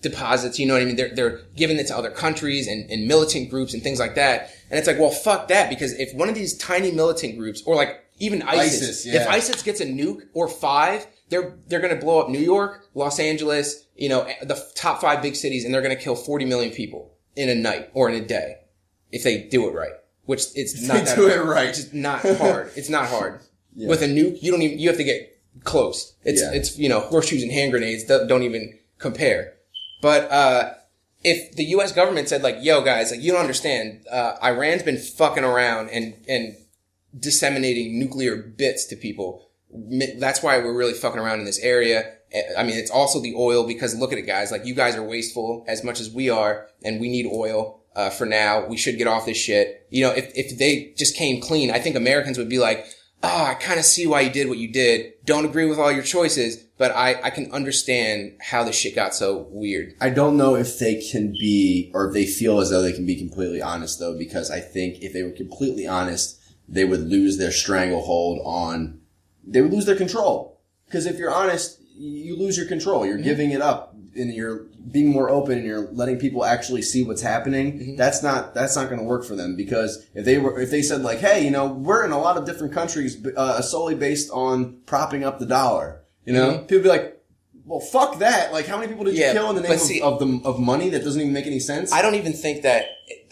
deposits, 0.00 0.58
you 0.58 0.66
know 0.66 0.74
what 0.74 0.82
I 0.82 0.84
mean? 0.84 0.96
They're, 0.96 1.14
they're 1.14 1.40
giving 1.56 1.78
it 1.78 1.88
to 1.88 1.96
other 1.96 2.10
countries 2.10 2.68
and, 2.68 2.88
and 2.90 3.08
militant 3.08 3.50
groups 3.50 3.74
and 3.74 3.82
things 3.82 3.98
like 3.98 4.14
that. 4.14 4.50
And 4.70 4.78
it's 4.78 4.86
like, 4.86 4.98
well, 4.98 5.10
fuck 5.10 5.48
that 5.48 5.68
because 5.68 5.92
if 5.94 6.14
one 6.14 6.28
of 6.28 6.34
these 6.34 6.56
tiny 6.56 6.92
militant 6.92 7.36
groups 7.36 7.62
or 7.66 7.74
like 7.74 8.04
even 8.18 8.42
ISIS, 8.42 8.82
ISIS, 8.82 9.06
yeah. 9.06 9.22
if 9.22 9.28
ISIS 9.28 9.62
gets 9.62 9.80
a 9.80 9.86
nuke 9.86 10.22
or 10.34 10.48
five, 10.48 11.06
they're, 11.30 11.56
they're 11.66 11.80
going 11.80 11.94
to 11.94 12.00
blow 12.00 12.20
up 12.20 12.28
New 12.28 12.38
York, 12.38 12.86
Los 12.94 13.18
Angeles, 13.18 13.86
you 13.96 14.08
know, 14.08 14.26
the 14.42 14.64
top 14.76 15.00
five 15.00 15.20
big 15.20 15.34
cities 15.34 15.64
and 15.64 15.74
they're 15.74 15.82
going 15.82 15.96
to 15.96 16.02
kill 16.02 16.16
40 16.16 16.44
million 16.44 16.72
people 16.72 17.14
in 17.34 17.48
a 17.48 17.54
night 17.54 17.90
or 17.92 18.08
in 18.08 18.14
a 18.14 18.24
day 18.24 18.56
if 19.10 19.24
they 19.24 19.42
do 19.44 19.68
it 19.68 19.72
right, 19.72 19.92
which 20.28 20.42
it's 20.54 20.74
not 20.86 20.98
they 20.98 21.04
that 21.04 21.16
do 21.16 21.26
it 21.28 21.36
hard. 21.36 21.48
right. 21.48 21.68
It's 21.70 21.92
not 21.92 22.20
hard. 22.20 22.70
It's 22.76 22.90
not 22.90 23.06
hard. 23.08 23.40
With 23.74 24.02
a 24.02 24.06
nuke, 24.06 24.42
you 24.42 24.50
don't 24.52 24.60
even, 24.62 24.78
you 24.78 24.88
have 24.88 24.98
to 24.98 25.04
get 25.04 25.20
close. 25.64 26.14
It's, 26.24 26.42
Yeah. 26.42 26.52
it's, 26.52 26.76
you 26.78 26.88
know, 26.88 27.00
horseshoes 27.00 27.42
and 27.42 27.50
hand 27.50 27.70
grenades 27.72 28.04
don't 28.04 28.26
don't 28.28 28.42
even 28.42 28.78
compare. 28.98 29.54
But, 30.02 30.30
uh, 30.30 30.74
if 31.24 31.56
the 31.56 31.64
U.S. 31.76 31.92
government 31.92 32.28
said 32.28 32.42
like, 32.42 32.56
yo 32.60 32.82
guys, 32.82 33.10
like 33.10 33.20
you 33.22 33.32
don't 33.32 33.40
understand, 33.40 34.04
uh, 34.10 34.36
Iran's 34.42 34.82
been 34.82 34.98
fucking 34.98 35.44
around 35.44 35.88
and, 35.90 36.14
and 36.28 36.56
disseminating 37.18 37.98
nuclear 37.98 38.36
bits 38.36 38.84
to 38.86 38.96
people. 38.96 39.48
That's 40.18 40.42
why 40.42 40.58
we're 40.58 40.76
really 40.76 40.92
fucking 40.94 41.18
around 41.20 41.40
in 41.40 41.44
this 41.46 41.58
area. 41.60 42.12
Eh, 42.32 42.42
I 42.56 42.62
mean, 42.62 42.76
it's 42.76 42.90
also 42.90 43.20
the 43.20 43.34
oil 43.36 43.66
because 43.66 43.94
look 43.96 44.12
at 44.12 44.18
it 44.18 44.22
guys, 44.26 44.50
like 44.52 44.64
you 44.66 44.74
guys 44.74 44.94
are 44.96 45.02
wasteful 45.02 45.64
as 45.66 45.82
much 45.82 46.00
as 46.00 46.10
we 46.10 46.30
are 46.30 46.66
and 46.84 47.00
we 47.00 47.08
need 47.08 47.26
oil. 47.26 47.77
Uh, 47.98 48.10
for 48.10 48.26
now, 48.26 48.64
we 48.64 48.76
should 48.76 48.96
get 48.96 49.08
off 49.08 49.26
this 49.26 49.36
shit. 49.36 49.84
You 49.90 50.04
know, 50.04 50.12
if, 50.12 50.30
if 50.36 50.56
they 50.56 50.94
just 50.96 51.16
came 51.16 51.40
clean, 51.40 51.72
I 51.72 51.80
think 51.80 51.96
Americans 51.96 52.38
would 52.38 52.48
be 52.48 52.60
like, 52.60 52.86
oh, 53.24 53.44
I 53.44 53.54
kind 53.54 53.80
of 53.80 53.84
see 53.84 54.06
why 54.06 54.20
you 54.20 54.30
did 54.30 54.48
what 54.48 54.58
you 54.58 54.72
did. 54.72 55.14
Don't 55.24 55.44
agree 55.44 55.66
with 55.66 55.80
all 55.80 55.90
your 55.90 56.04
choices, 56.04 56.58
but 56.78 56.92
I, 56.92 57.20
I 57.20 57.30
can 57.30 57.50
understand 57.50 58.38
how 58.40 58.62
this 58.62 58.76
shit 58.76 58.94
got 58.94 59.16
so 59.16 59.48
weird. 59.50 59.94
I 60.00 60.10
don't 60.10 60.36
know 60.36 60.54
if 60.54 60.78
they 60.78 61.02
can 61.10 61.32
be, 61.32 61.90
or 61.92 62.06
if 62.06 62.14
they 62.14 62.24
feel 62.24 62.60
as 62.60 62.70
though 62.70 62.82
they 62.82 62.92
can 62.92 63.04
be 63.04 63.16
completely 63.16 63.60
honest 63.60 63.98
though, 63.98 64.16
because 64.16 64.48
I 64.48 64.60
think 64.60 65.02
if 65.02 65.12
they 65.12 65.24
were 65.24 65.32
completely 65.32 65.88
honest, 65.88 66.40
they 66.68 66.84
would 66.84 67.00
lose 67.00 67.36
their 67.36 67.50
stranglehold 67.50 68.40
on, 68.44 69.00
they 69.44 69.60
would 69.60 69.72
lose 69.72 69.86
their 69.86 69.96
control. 69.96 70.60
Because 70.86 71.04
if 71.04 71.18
you're 71.18 71.34
honest, 71.34 71.80
you 71.96 72.36
lose 72.36 72.56
your 72.56 72.66
control. 72.66 73.04
You're 73.04 73.18
giving 73.18 73.50
it 73.50 73.60
up 73.60 73.87
and 74.16 74.32
you're 74.32 74.64
being 74.90 75.08
more 75.08 75.30
open 75.30 75.58
and 75.58 75.66
you're 75.66 75.88
letting 75.92 76.18
people 76.18 76.44
actually 76.44 76.82
see 76.82 77.02
what's 77.04 77.22
happening. 77.22 77.96
That's 77.96 78.22
not, 78.22 78.54
that's 78.54 78.74
not 78.76 78.88
going 78.88 78.98
to 79.00 79.04
work 79.04 79.24
for 79.24 79.36
them 79.36 79.54
because 79.56 80.06
if 80.14 80.24
they 80.24 80.38
were, 80.38 80.58
if 80.60 80.70
they 80.70 80.82
said 80.82 81.02
like, 81.02 81.18
hey, 81.18 81.44
you 81.44 81.50
know, 81.50 81.66
we're 81.66 82.04
in 82.04 82.12
a 82.12 82.18
lot 82.18 82.36
of 82.36 82.44
different 82.46 82.72
countries, 82.72 83.16
uh, 83.36 83.60
solely 83.62 83.94
based 83.94 84.30
on 84.32 84.78
propping 84.86 85.24
up 85.24 85.38
the 85.38 85.46
dollar, 85.46 86.00
you 86.24 86.32
know, 86.32 86.50
Mhm. 86.58 86.68
people 86.68 86.82
be 86.84 86.88
like, 86.88 87.14
well, 87.64 87.80
fuck 87.80 88.18
that. 88.20 88.50
Like, 88.52 88.66
how 88.66 88.76
many 88.78 88.88
people 88.88 89.04
did 89.04 89.14
Yeah, 89.14 89.28
you 89.28 89.32
kill 89.34 89.50
in 89.50 89.56
the 89.56 89.62
name 89.62 89.78
see- 89.78 90.00
of, 90.00 90.14
of 90.14 90.18
the 90.20 90.40
of 90.48 90.58
money 90.58 90.88
that 90.88 91.04
doesn't 91.04 91.20
even 91.20 91.34
make 91.34 91.46
any 91.46 91.60
sense? 91.60 91.92
I 91.92 92.00
don't 92.00 92.14
even 92.14 92.32
think 92.32 92.62
that, 92.62 92.86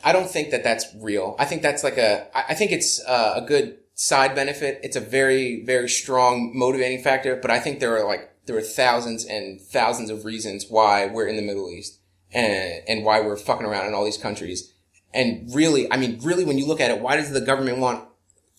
I 0.05 0.13
don't 0.13 0.29
think 0.31 0.51
that 0.51 0.63
that's 0.63 0.85
real. 1.01 1.37
I 1.39 1.47
think 1.47 1.63
that's 1.63 1.83
like 1.83 1.97
a. 1.97 2.27
I 2.35 2.53
think 2.55 2.71
it's 2.71 3.03
uh, 3.07 3.33
a 3.37 3.41
good 3.41 3.79
side 3.95 4.35
benefit. 4.35 4.79
It's 4.83 4.95
a 4.95 5.01
very, 5.01 5.65
very 5.65 5.89
strong 5.89 6.53
motivating 6.55 7.03
factor, 7.03 7.35
but 7.37 7.51
I 7.51 7.59
think 7.59 7.81
there 7.81 7.97
are 7.97 8.07
like, 8.07 8.29
there 8.47 8.57
are 8.57 8.63
thousands 8.63 9.25
and 9.25 9.61
thousands 9.61 10.11
of 10.11 10.25
reasons 10.25 10.67
why 10.69 11.07
we're 11.07 11.27
in 11.27 11.37
the 11.37 11.43
Middle 11.43 11.69
East 11.69 11.99
and, 12.33 12.83
and 12.89 13.05
why 13.05 13.21
we're 13.21 13.37
fucking 13.37 13.67
around 13.67 13.87
in 13.87 13.95
all 13.95 14.05
these 14.05 14.17
countries. 14.17 14.73
And 15.13 15.53
really, 15.55 15.91
I 15.93 15.97
mean, 15.97 16.21
really, 16.23 16.45
when 16.45 16.59
you 16.59 16.67
look 16.67 16.81
at 16.81 16.91
it, 16.91 17.01
why 17.01 17.17
does 17.17 17.31
the 17.31 17.41
government 17.41 17.79
want 17.79 18.09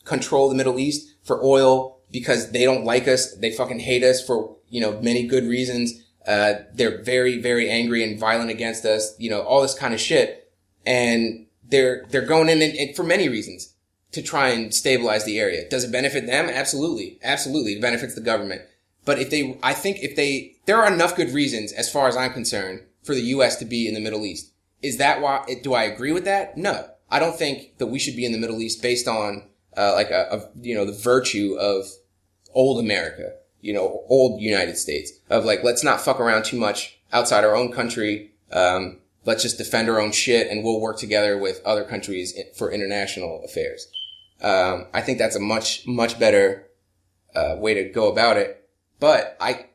control 0.05 0.49
the 0.49 0.55
Middle 0.55 0.79
East 0.79 1.15
for 1.23 1.43
oil? 1.43 1.99
Because 2.11 2.51
they 2.51 2.63
don't 2.63 2.85
like 2.85 3.07
us. 3.07 3.35
They 3.35 3.51
fucking 3.51 3.79
hate 3.79 4.03
us 4.03 4.25
for, 4.25 4.55
you 4.69 4.81
know, 4.81 4.99
many 5.01 5.27
good 5.27 5.43
reasons. 5.43 5.93
Uh, 6.25 6.55
they're 6.73 7.01
very, 7.03 7.41
very 7.41 7.69
angry 7.69 8.03
and 8.03 8.19
violent 8.19 8.49
against 8.49 8.85
us, 8.85 9.15
you 9.17 9.29
know, 9.29 9.41
all 9.41 9.61
this 9.61 9.73
kind 9.73 9.93
of 9.93 9.99
shit. 9.99 10.51
And 10.85 11.47
they're, 11.63 12.05
they're 12.09 12.25
going 12.25 12.49
in 12.49 12.61
and, 12.61 12.75
and 12.75 12.95
for 12.95 13.03
many 13.03 13.29
reasons 13.29 13.73
to 14.11 14.21
try 14.21 14.49
and 14.49 14.73
stabilize 14.73 15.25
the 15.25 15.39
area. 15.39 15.67
Does 15.69 15.83
it 15.83 15.91
benefit 15.91 16.25
them? 16.25 16.49
Absolutely. 16.49 17.19
Absolutely. 17.23 17.73
It 17.73 17.81
benefits 17.81 18.15
the 18.15 18.21
government. 18.21 18.61
But 19.07 19.19
if 19.19 19.29
they, 19.29 19.57
I 19.63 19.73
think 19.73 19.99
if 20.03 20.17
they, 20.17 20.57
there 20.65 20.83
are 20.83 20.93
enough 20.93 21.15
good 21.15 21.29
reasons, 21.29 21.71
as 21.71 21.89
far 21.89 22.09
as 22.09 22.17
I'm 22.17 22.33
concerned, 22.33 22.81
for 23.03 23.15
the 23.15 23.21
U.S. 23.21 23.55
to 23.55 23.65
be 23.65 23.87
in 23.87 23.93
the 23.93 24.01
Middle 24.01 24.25
East. 24.25 24.51
Is 24.81 24.97
that 24.97 25.21
why, 25.21 25.45
do 25.63 25.73
I 25.73 25.83
agree 25.83 26.11
with 26.11 26.25
that? 26.25 26.57
No. 26.57 26.89
I 27.09 27.19
don't 27.19 27.37
think 27.37 27.77
that 27.77 27.87
we 27.87 27.99
should 27.99 28.17
be 28.17 28.25
in 28.25 28.33
the 28.33 28.37
Middle 28.37 28.59
East 28.59 28.81
based 28.81 29.07
on, 29.07 29.47
uh, 29.77 29.93
like 29.93 30.11
a, 30.11 30.27
a, 30.29 30.49
you 30.61 30.75
know, 30.75 30.83
the 30.83 30.91
virtue 30.91 31.55
of 31.57 31.85
old 32.53 32.83
America, 32.83 33.31
you 33.61 33.73
know, 33.73 34.03
old 34.09 34.41
United 34.41 34.75
States 34.75 35.13
of 35.29 35.45
like, 35.45 35.63
let's 35.63 35.85
not 35.85 36.01
fuck 36.01 36.19
around 36.19 36.43
too 36.43 36.59
much 36.59 36.99
outside 37.13 37.45
our 37.45 37.55
own 37.55 37.71
country. 37.71 38.31
Um, 38.51 38.99
let's 39.23 39.41
just 39.41 39.57
defend 39.57 39.87
our 39.87 40.01
own 40.01 40.11
shit 40.11 40.51
and 40.51 40.65
we'll 40.65 40.81
work 40.81 40.99
together 40.99 41.37
with 41.37 41.61
other 41.63 41.85
countries 41.85 42.37
for 42.57 42.73
international 42.73 43.41
affairs. 43.45 43.87
Um, 44.41 44.87
I 44.93 44.99
think 44.99 45.17
that's 45.17 45.37
a 45.37 45.39
much, 45.39 45.87
much 45.87 46.19
better, 46.19 46.67
uh, 47.33 47.55
way 47.57 47.73
to 47.73 47.85
go 47.85 48.11
about 48.11 48.35
it. 48.35 48.66
But 48.99 49.37
I, 49.39 49.65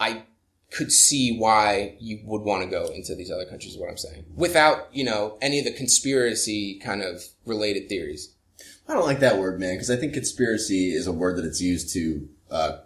I 0.00 0.24
could 0.70 0.90
see 0.90 1.36
why 1.36 1.96
you 2.00 2.20
would 2.24 2.42
want 2.42 2.64
to 2.64 2.68
go 2.70 2.86
into 2.86 3.14
these 3.14 3.30
other 3.30 3.44
countries 3.44 3.74
is 3.74 3.78
what 3.80 3.90
I'm 3.90 3.96
saying. 3.96 4.24
Without, 4.34 4.88
you 4.92 5.04
know, 5.04 5.38
any 5.42 5.58
of 5.58 5.64
the 5.64 5.72
conspiracy 5.72 6.78
kind 6.78 7.02
of 7.02 7.22
related 7.46 7.88
theories. 7.88 8.34
I 8.88 8.94
don't 8.94 9.06
like 9.06 9.20
that 9.20 9.38
word, 9.38 9.60
man, 9.60 9.74
because 9.74 9.90
I 9.90 9.96
think 9.96 10.12
conspiracy 10.14 10.92
is 10.92 11.06
a 11.06 11.12
word 11.12 11.36
that 11.36 11.44
it's 11.44 11.60
used 11.60 11.92
to. 11.94 12.28
Uh, 12.50 12.78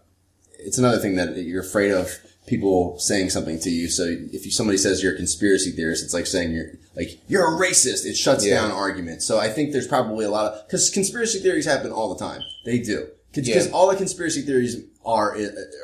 it's 0.58 0.78
another 0.78 0.98
thing 0.98 1.16
that 1.16 1.36
you're 1.36 1.62
afraid 1.62 1.90
of 1.90 2.10
people 2.46 2.98
saying 2.98 3.30
something 3.30 3.58
to 3.60 3.70
you. 3.70 3.88
So 3.88 4.04
if 4.04 4.44
you, 4.44 4.50
somebody 4.52 4.78
says 4.78 5.02
you're 5.02 5.14
a 5.14 5.16
conspiracy 5.16 5.70
theorist, 5.72 6.04
it's 6.04 6.14
like 6.14 6.26
saying 6.26 6.52
you're 6.52 6.70
like 6.94 7.20
you're 7.28 7.44
a 7.46 7.58
racist. 7.58 8.04
It 8.06 8.14
shuts 8.16 8.44
Yeah. 8.46 8.60
down 8.60 8.70
arguments. 8.70 9.26
So 9.26 9.38
I 9.38 9.48
think 9.48 9.72
there's 9.72 9.88
probably 9.88 10.24
a 10.24 10.30
lot 10.30 10.52
of 10.52 10.66
because 10.66 10.90
conspiracy 10.90 11.40
theories 11.40 11.64
happen 11.66 11.90
all 11.90 12.14
the 12.14 12.18
time. 12.24 12.42
They 12.64 12.78
do 12.78 13.08
because 13.32 13.66
Yeah. 13.66 13.72
all 13.72 13.88
the 13.90 13.96
conspiracy 13.96 14.42
theories 14.42 14.76
are 15.06 15.36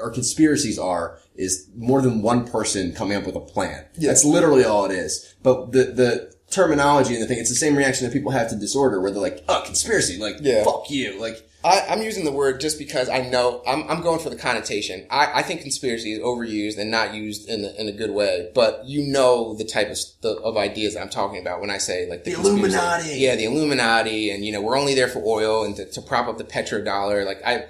or 0.02 0.10
conspiracies 0.10 0.78
are 0.78 1.18
is 1.36 1.68
more 1.76 2.02
than 2.02 2.20
one 2.22 2.46
person 2.46 2.92
coming 2.92 3.16
up 3.16 3.24
with 3.24 3.36
a 3.36 3.40
plan. 3.40 3.86
That's 3.96 4.24
literally 4.24 4.64
all 4.64 4.84
it 4.84 4.92
is. 4.92 5.34
But 5.42 5.72
the 5.72 5.84
the 5.84 6.32
terminology 6.50 7.14
and 7.14 7.22
the 7.22 7.26
thing, 7.26 7.38
it's 7.38 7.48
the 7.48 7.54
same 7.56 7.74
reaction 7.76 8.06
that 8.06 8.12
people 8.12 8.30
have 8.32 8.50
to 8.50 8.56
disorder, 8.56 9.00
where 9.00 9.10
they're 9.10 9.22
like, 9.22 9.42
"Oh, 9.48 9.62
conspiracy! 9.64 10.18
Like, 10.18 10.36
Yeah. 10.40 10.64
fuck 10.64 10.90
you!" 10.90 11.18
Like, 11.18 11.48
I, 11.64 11.86
I'm 11.88 12.02
using 12.02 12.24
the 12.26 12.32
word 12.32 12.60
just 12.60 12.78
because 12.78 13.08
I 13.08 13.20
know 13.20 13.62
I'm, 13.66 13.88
I'm 13.88 14.02
going 14.02 14.18
for 14.18 14.28
the 14.28 14.36
connotation. 14.36 15.06
I, 15.10 15.38
I 15.38 15.42
think 15.42 15.62
conspiracy 15.62 16.12
is 16.12 16.18
overused 16.18 16.76
and 16.78 16.90
not 16.90 17.14
used 17.14 17.48
in 17.48 17.64
a, 17.64 17.72
in 17.80 17.88
a 17.88 17.92
good 17.92 18.10
way. 18.10 18.50
But 18.54 18.84
you 18.84 19.02
know 19.10 19.54
the 19.54 19.64
type 19.64 19.88
of 19.88 19.96
st- 19.96 20.38
of 20.42 20.56
ideas 20.58 20.92
that 20.94 21.00
I'm 21.00 21.08
talking 21.08 21.40
about 21.40 21.60
when 21.62 21.70
I 21.70 21.78
say 21.78 22.06
like 22.10 22.24
the, 22.24 22.32
The. 22.34 22.40
Illuminati. 22.40 23.10
Yeah, 23.16 23.36
the 23.36 23.44
Illuminati, 23.44 24.30
and 24.30 24.44
you 24.44 24.52
know 24.52 24.60
we're 24.60 24.76
only 24.78 24.94
there 24.94 25.08
for 25.08 25.22
oil 25.24 25.64
and 25.64 25.74
to, 25.76 25.86
to 25.90 26.02
prop 26.02 26.26
up 26.28 26.36
the 26.36 26.44
petrodollar. 26.44 27.24
Like 27.24 27.40
I, 27.46 27.64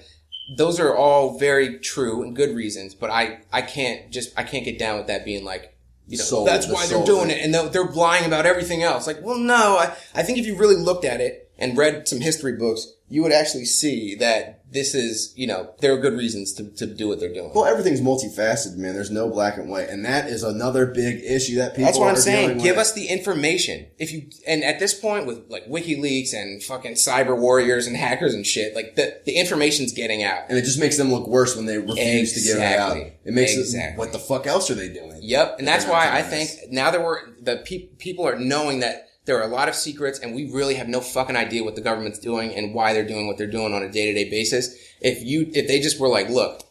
those 0.48 0.81
are 0.81 0.94
all 0.94 1.39
very 1.39 1.78
true 1.78 2.23
and 2.23 2.35
good 2.35 2.55
reasons. 2.55 2.94
But 2.94 3.10
I 3.10 3.40
I 3.52 3.62
can't 3.62 4.10
just 4.10 4.39
I 4.39 4.44
can't 4.44 4.64
get 4.64 4.78
down 4.78 4.98
with 4.98 5.06
that 5.09 5.24
being 5.24 5.44
like. 5.44 5.77
You 6.09 6.19
know, 6.19 6.24
Soul- 6.24 6.44
that's 6.44 6.66
the 6.66 6.74
why 6.74 6.86
they're 6.89 7.05
doing 7.05 7.28
thing. 7.28 7.39
it, 7.39 7.44
and 7.44 7.55
they're, 7.55 7.69
they're 7.69 7.85
lying 7.85 8.27
about 8.27 8.44
everything 8.44 8.82
else. 8.82 9.06
Like, 9.06 9.23
well, 9.23 9.39
no, 9.39 9.78
I, 9.78 9.94
I 10.16 10.24
think 10.24 10.36
if 10.36 10.47
you 10.47 10.56
really 10.56 10.74
looked 10.74 11.05
at 11.05 11.20
it, 11.20 11.43
and 11.62 11.78
read 11.78 12.09
some 12.09 12.20
history 12.20 12.55
books, 12.56 12.93
you 13.09 13.23
would 13.23 13.31
actually 13.32 13.64
see 13.64 14.16
that 14.16 14.62
this 14.73 14.94
is, 14.94 15.32
you 15.36 15.47
know, 15.47 15.70
there 15.81 15.93
are 15.93 15.99
good 15.99 16.15
reasons 16.15 16.53
to, 16.55 16.65
to 16.77 16.86
do 16.86 17.07
what 17.09 17.20
they're 17.20 17.32
doing. 17.32 17.53
Well, 17.55 17.66
everything's 17.66 18.01
multifaceted, 18.01 18.77
man. 18.77 18.94
There's 18.94 19.11
no 19.11 19.28
black 19.28 19.59
and 19.59 19.69
white, 19.69 19.89
and 19.89 20.05
that 20.05 20.27
is 20.28 20.43
another 20.43 20.86
big 20.86 21.23
issue 21.23 21.57
that 21.57 21.73
people. 21.73 21.85
That's 21.85 21.99
what 21.99 22.09
I'm 22.09 22.16
saying. 22.16 22.59
Give 22.59 22.77
with. 22.77 22.78
us 22.78 22.93
the 22.94 23.07
information. 23.07 23.86
If 23.99 24.12
you 24.12 24.28
and 24.47 24.65
at 24.65 24.78
this 24.78 24.94
point 24.99 25.27
with 25.27 25.44
like 25.51 25.66
WikiLeaks 25.66 26.32
and 26.35 26.62
fucking 26.62 26.93
cyber 26.94 27.39
warriors 27.39 27.86
and 27.86 27.97
hackers 27.97 28.35
and 28.35 28.47
shit, 28.47 28.74
like 28.74 28.97
the 28.97 29.20
the 29.27 29.32
information's 29.32 29.93
getting 29.93 30.23
out. 30.23 30.44
and 30.49 30.57
it 30.59 30.62
just 30.62 30.81
makes 30.81 30.97
them 30.97 31.12
look 31.12 31.27
worse 31.27 31.55
when 31.55 31.66
they 31.66 31.78
refuse 31.78 32.32
to 32.32 32.40
give 32.40 32.57
it 32.57 32.62
out. 32.62 32.93
Exactly. 32.97 33.12
It 33.24 33.35
makes 33.35 33.57
Exactly. 33.57 33.94
it. 33.94 33.99
What 33.99 34.12
the 34.12 34.19
fuck 34.19 34.47
else 34.47 34.70
are 34.70 34.74
they 34.74 34.89
doing? 34.89 35.19
Yep, 35.23 35.57
and 35.59 35.69
that's 35.69 35.86
why 35.86 36.11
I 36.11 36.23
think 36.23 36.51
now 36.70 36.90
that 36.90 37.03
we're 37.03 37.19
the 37.40 37.62
pe- 37.65 37.86
people 37.99 38.27
are 38.27 38.39
knowing 38.39 38.81
that 38.81 39.09
there 39.24 39.39
are 39.39 39.44
a 39.44 39.53
lot 39.53 39.69
of 39.69 39.74
secrets, 39.74 40.19
and 40.19 40.35
we 40.35 40.51
really 40.51 40.74
have 40.74 40.89
no 40.89 41.01
fucking 41.01 41.36
idea 41.36 41.65
what 41.65 41.77
the 41.77 41.81
government's 41.81 42.19
doing 42.19 42.55
and 42.55 42.74
why 42.74 42.93
they're 42.93 43.07
doing 43.07 43.27
what 43.27 43.39
they're 43.39 43.47
doing 43.47 43.73
on 43.73 43.82
a 43.82 43.90
day 43.90 44.07
to 44.07 44.24
day 44.24 44.28
basis. 44.28 44.74
If 45.01 45.23
you 45.23 45.51
if 45.55 45.69
they 45.69 45.81
just 45.81 46.01
were 46.01 46.09
like, 46.09 46.28
look, 46.28 46.62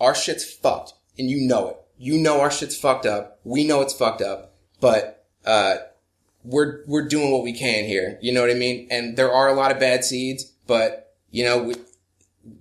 our 0.00 0.14
shit's 0.14 0.44
fucked, 0.44 0.94
and 1.18 1.30
you 1.30 1.46
know 1.46 1.68
it, 1.68 1.76
you 1.98 2.18
know 2.18 2.40
our 2.40 2.50
shit's 2.50 2.76
fucked 2.76 3.06
up. 3.06 3.40
We 3.44 3.66
know 3.66 3.80
it's 3.80 3.94
fucked 3.94 4.22
up, 4.22 4.54
but 4.80 5.26
uh, 5.46 5.76
we're 6.44 6.84
we're 6.86 7.08
doing 7.08 7.32
what 7.32 7.42
we 7.42 7.52
can 7.52 7.84
here. 7.84 8.18
You 8.20 8.32
know 8.32 8.42
what 8.42 8.50
I 8.50 8.54
mean? 8.54 8.86
And 8.90 9.16
there 9.16 9.32
are 9.32 9.48
a 9.48 9.54
lot 9.54 9.70
of 9.70 9.80
bad 9.80 10.04
seeds, 10.04 10.44
but 10.66 11.14
you 11.30 11.44
know 11.44 11.62
we 11.62 11.74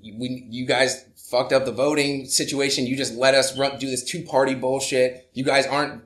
we 0.03 0.47
you 0.49 0.65
guys 0.65 1.05
fucked 1.15 1.51
up 1.51 1.65
the 1.65 1.71
voting 1.71 2.25
situation. 2.25 2.85
You 2.85 2.95
just 2.95 3.15
let 3.15 3.35
us 3.35 3.57
run 3.57 3.77
do 3.77 3.89
this 3.89 4.03
two 4.03 4.23
party 4.23 4.55
bullshit. 4.55 5.29
You 5.33 5.43
guys 5.43 5.65
aren't 5.67 6.03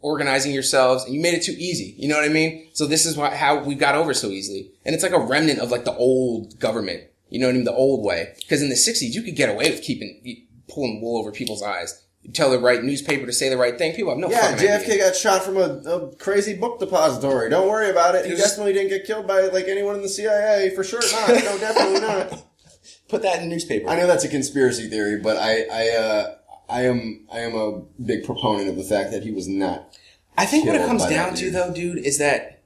organizing 0.00 0.52
yourselves 0.52 1.04
and 1.04 1.14
you 1.14 1.20
made 1.20 1.34
it 1.34 1.42
too 1.42 1.54
easy. 1.58 1.94
You 1.98 2.08
know 2.08 2.16
what 2.16 2.24
I 2.24 2.32
mean? 2.32 2.68
So 2.72 2.86
this 2.86 3.04
is 3.06 3.16
why, 3.16 3.34
how 3.34 3.62
we 3.62 3.74
got 3.74 3.94
over 3.94 4.14
so 4.14 4.28
easily. 4.28 4.70
And 4.84 4.94
it's 4.94 5.02
like 5.02 5.12
a 5.12 5.18
remnant 5.18 5.58
of 5.58 5.70
like 5.70 5.84
the 5.84 5.94
old 5.96 6.58
government. 6.60 7.04
You 7.30 7.40
know 7.40 7.46
what 7.46 7.52
I 7.52 7.56
mean? 7.56 7.64
The 7.64 7.72
old 7.74 8.04
way. 8.04 8.34
Cause 8.48 8.62
in 8.62 8.68
the 8.70 8.76
sixties, 8.76 9.14
you 9.14 9.22
could 9.22 9.36
get 9.36 9.48
away 9.50 9.70
with 9.70 9.82
keeping, 9.82 10.46
pulling 10.68 11.00
wool 11.02 11.18
over 11.20 11.30
people's 11.32 11.62
eyes. 11.62 12.02
You 12.22 12.32
tell 12.32 12.50
the 12.50 12.58
right 12.58 12.82
newspaper 12.82 13.26
to 13.26 13.32
say 13.32 13.48
the 13.48 13.56
right 13.56 13.76
thing. 13.78 13.94
People 13.94 14.10
have 14.12 14.18
no 14.18 14.28
Yeah, 14.30 14.56
JFK 14.56 14.80
idea. 14.84 14.98
got 14.98 15.14
shot 15.16 15.42
from 15.44 15.56
a, 15.56 15.60
a 15.88 16.14
crazy 16.16 16.54
book 16.56 16.78
depository. 16.80 17.48
Don't 17.50 17.68
worry 17.68 17.90
about 17.90 18.14
it. 18.14 18.24
He 18.24 18.32
There's- 18.32 18.50
definitely 18.50 18.72
didn't 18.74 18.88
get 18.90 19.04
killed 19.04 19.26
by 19.26 19.42
like 19.42 19.66
anyone 19.68 19.94
in 19.96 20.02
the 20.02 20.08
CIA. 20.08 20.72
For 20.74 20.82
sure 20.84 21.00
not. 21.12 21.28
No, 21.28 21.58
definitely 21.58 22.00
not. 22.00 22.44
Put 23.08 23.22
that 23.22 23.36
in 23.42 23.48
the 23.48 23.54
newspaper. 23.54 23.88
I 23.88 23.96
know 23.96 24.06
that's 24.06 24.24
a 24.24 24.28
conspiracy 24.28 24.88
theory, 24.88 25.18
but 25.20 25.36
I, 25.38 25.62
I, 25.72 25.96
uh, 25.96 26.34
I 26.68 26.82
am, 26.84 27.26
I 27.32 27.40
am 27.40 27.54
a 27.54 27.80
big 28.02 28.24
proponent 28.24 28.68
of 28.68 28.76
the 28.76 28.82
fact 28.84 29.10
that 29.12 29.22
he 29.22 29.30
was 29.30 29.48
not. 29.48 29.96
I 30.36 30.46
think 30.46 30.66
what 30.66 30.76
it 30.76 30.86
comes 30.86 31.06
down 31.06 31.34
to 31.34 31.50
though, 31.50 31.72
dude, 31.72 31.98
is 31.98 32.18
that 32.18 32.62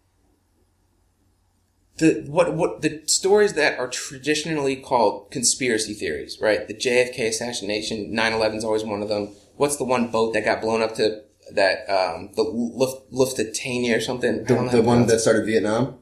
the 1.99 2.24
what 2.27 2.55
what 2.55 2.83
the 2.83 3.03
stories 3.07 3.53
that 3.55 3.79
are 3.79 3.89
traditionally 3.89 4.77
called 4.77 5.31
conspiracy 5.31 5.95
theories, 5.95 6.39
right? 6.41 6.66
The 6.66 6.74
JFK 6.74 7.29
assassination, 7.29 8.12
9/11 8.12 8.57
is 8.57 8.65
always 8.65 8.85
one 8.85 9.03
of 9.03 9.09
them. 9.09 9.29
What's 9.57 9.77
the 9.77 9.85
one 9.85 10.11
boat 10.11 10.33
that 10.35 10.45
got 10.45 10.61
blown 10.61 10.83
up 10.83 10.95
to 10.97 11.23
that 11.53 11.89
um 11.89 12.31
the 12.35 12.43
Luft, 12.43 13.11
Lufthansa 13.12 13.97
or 13.97 14.01
something? 14.01 14.39
The, 14.39 14.45
don't 14.45 14.65
know 14.65 14.70
how 14.70 14.77
the 14.77 14.83
one 14.83 15.07
that 15.07 15.20
started 15.20 15.47
Vietnam. 15.47 15.99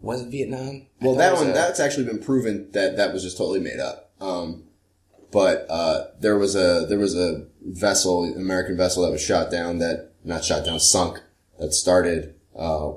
was 0.00 0.22
it 0.22 0.30
Vietnam. 0.30 0.86
Well, 1.00 1.14
that 1.16 1.34
one, 1.34 1.50
a- 1.50 1.52
that's 1.52 1.80
actually 1.80 2.04
been 2.04 2.20
proven 2.20 2.70
that 2.72 2.96
that 2.96 3.12
was 3.12 3.22
just 3.22 3.36
totally 3.36 3.60
made 3.60 3.80
up. 3.80 4.12
Um, 4.20 4.64
but, 5.32 5.66
uh, 5.70 6.06
there 6.20 6.38
was 6.38 6.54
a, 6.56 6.86
there 6.88 6.98
was 6.98 7.16
a 7.16 7.46
vessel, 7.64 8.24
an 8.24 8.34
American 8.36 8.76
vessel 8.76 9.04
that 9.04 9.12
was 9.12 9.22
shot 9.22 9.50
down 9.50 9.78
that, 9.78 10.12
not 10.24 10.44
shot 10.44 10.64
down, 10.64 10.80
sunk, 10.80 11.20
that 11.58 11.72
started, 11.72 12.34
uh, 12.56 12.92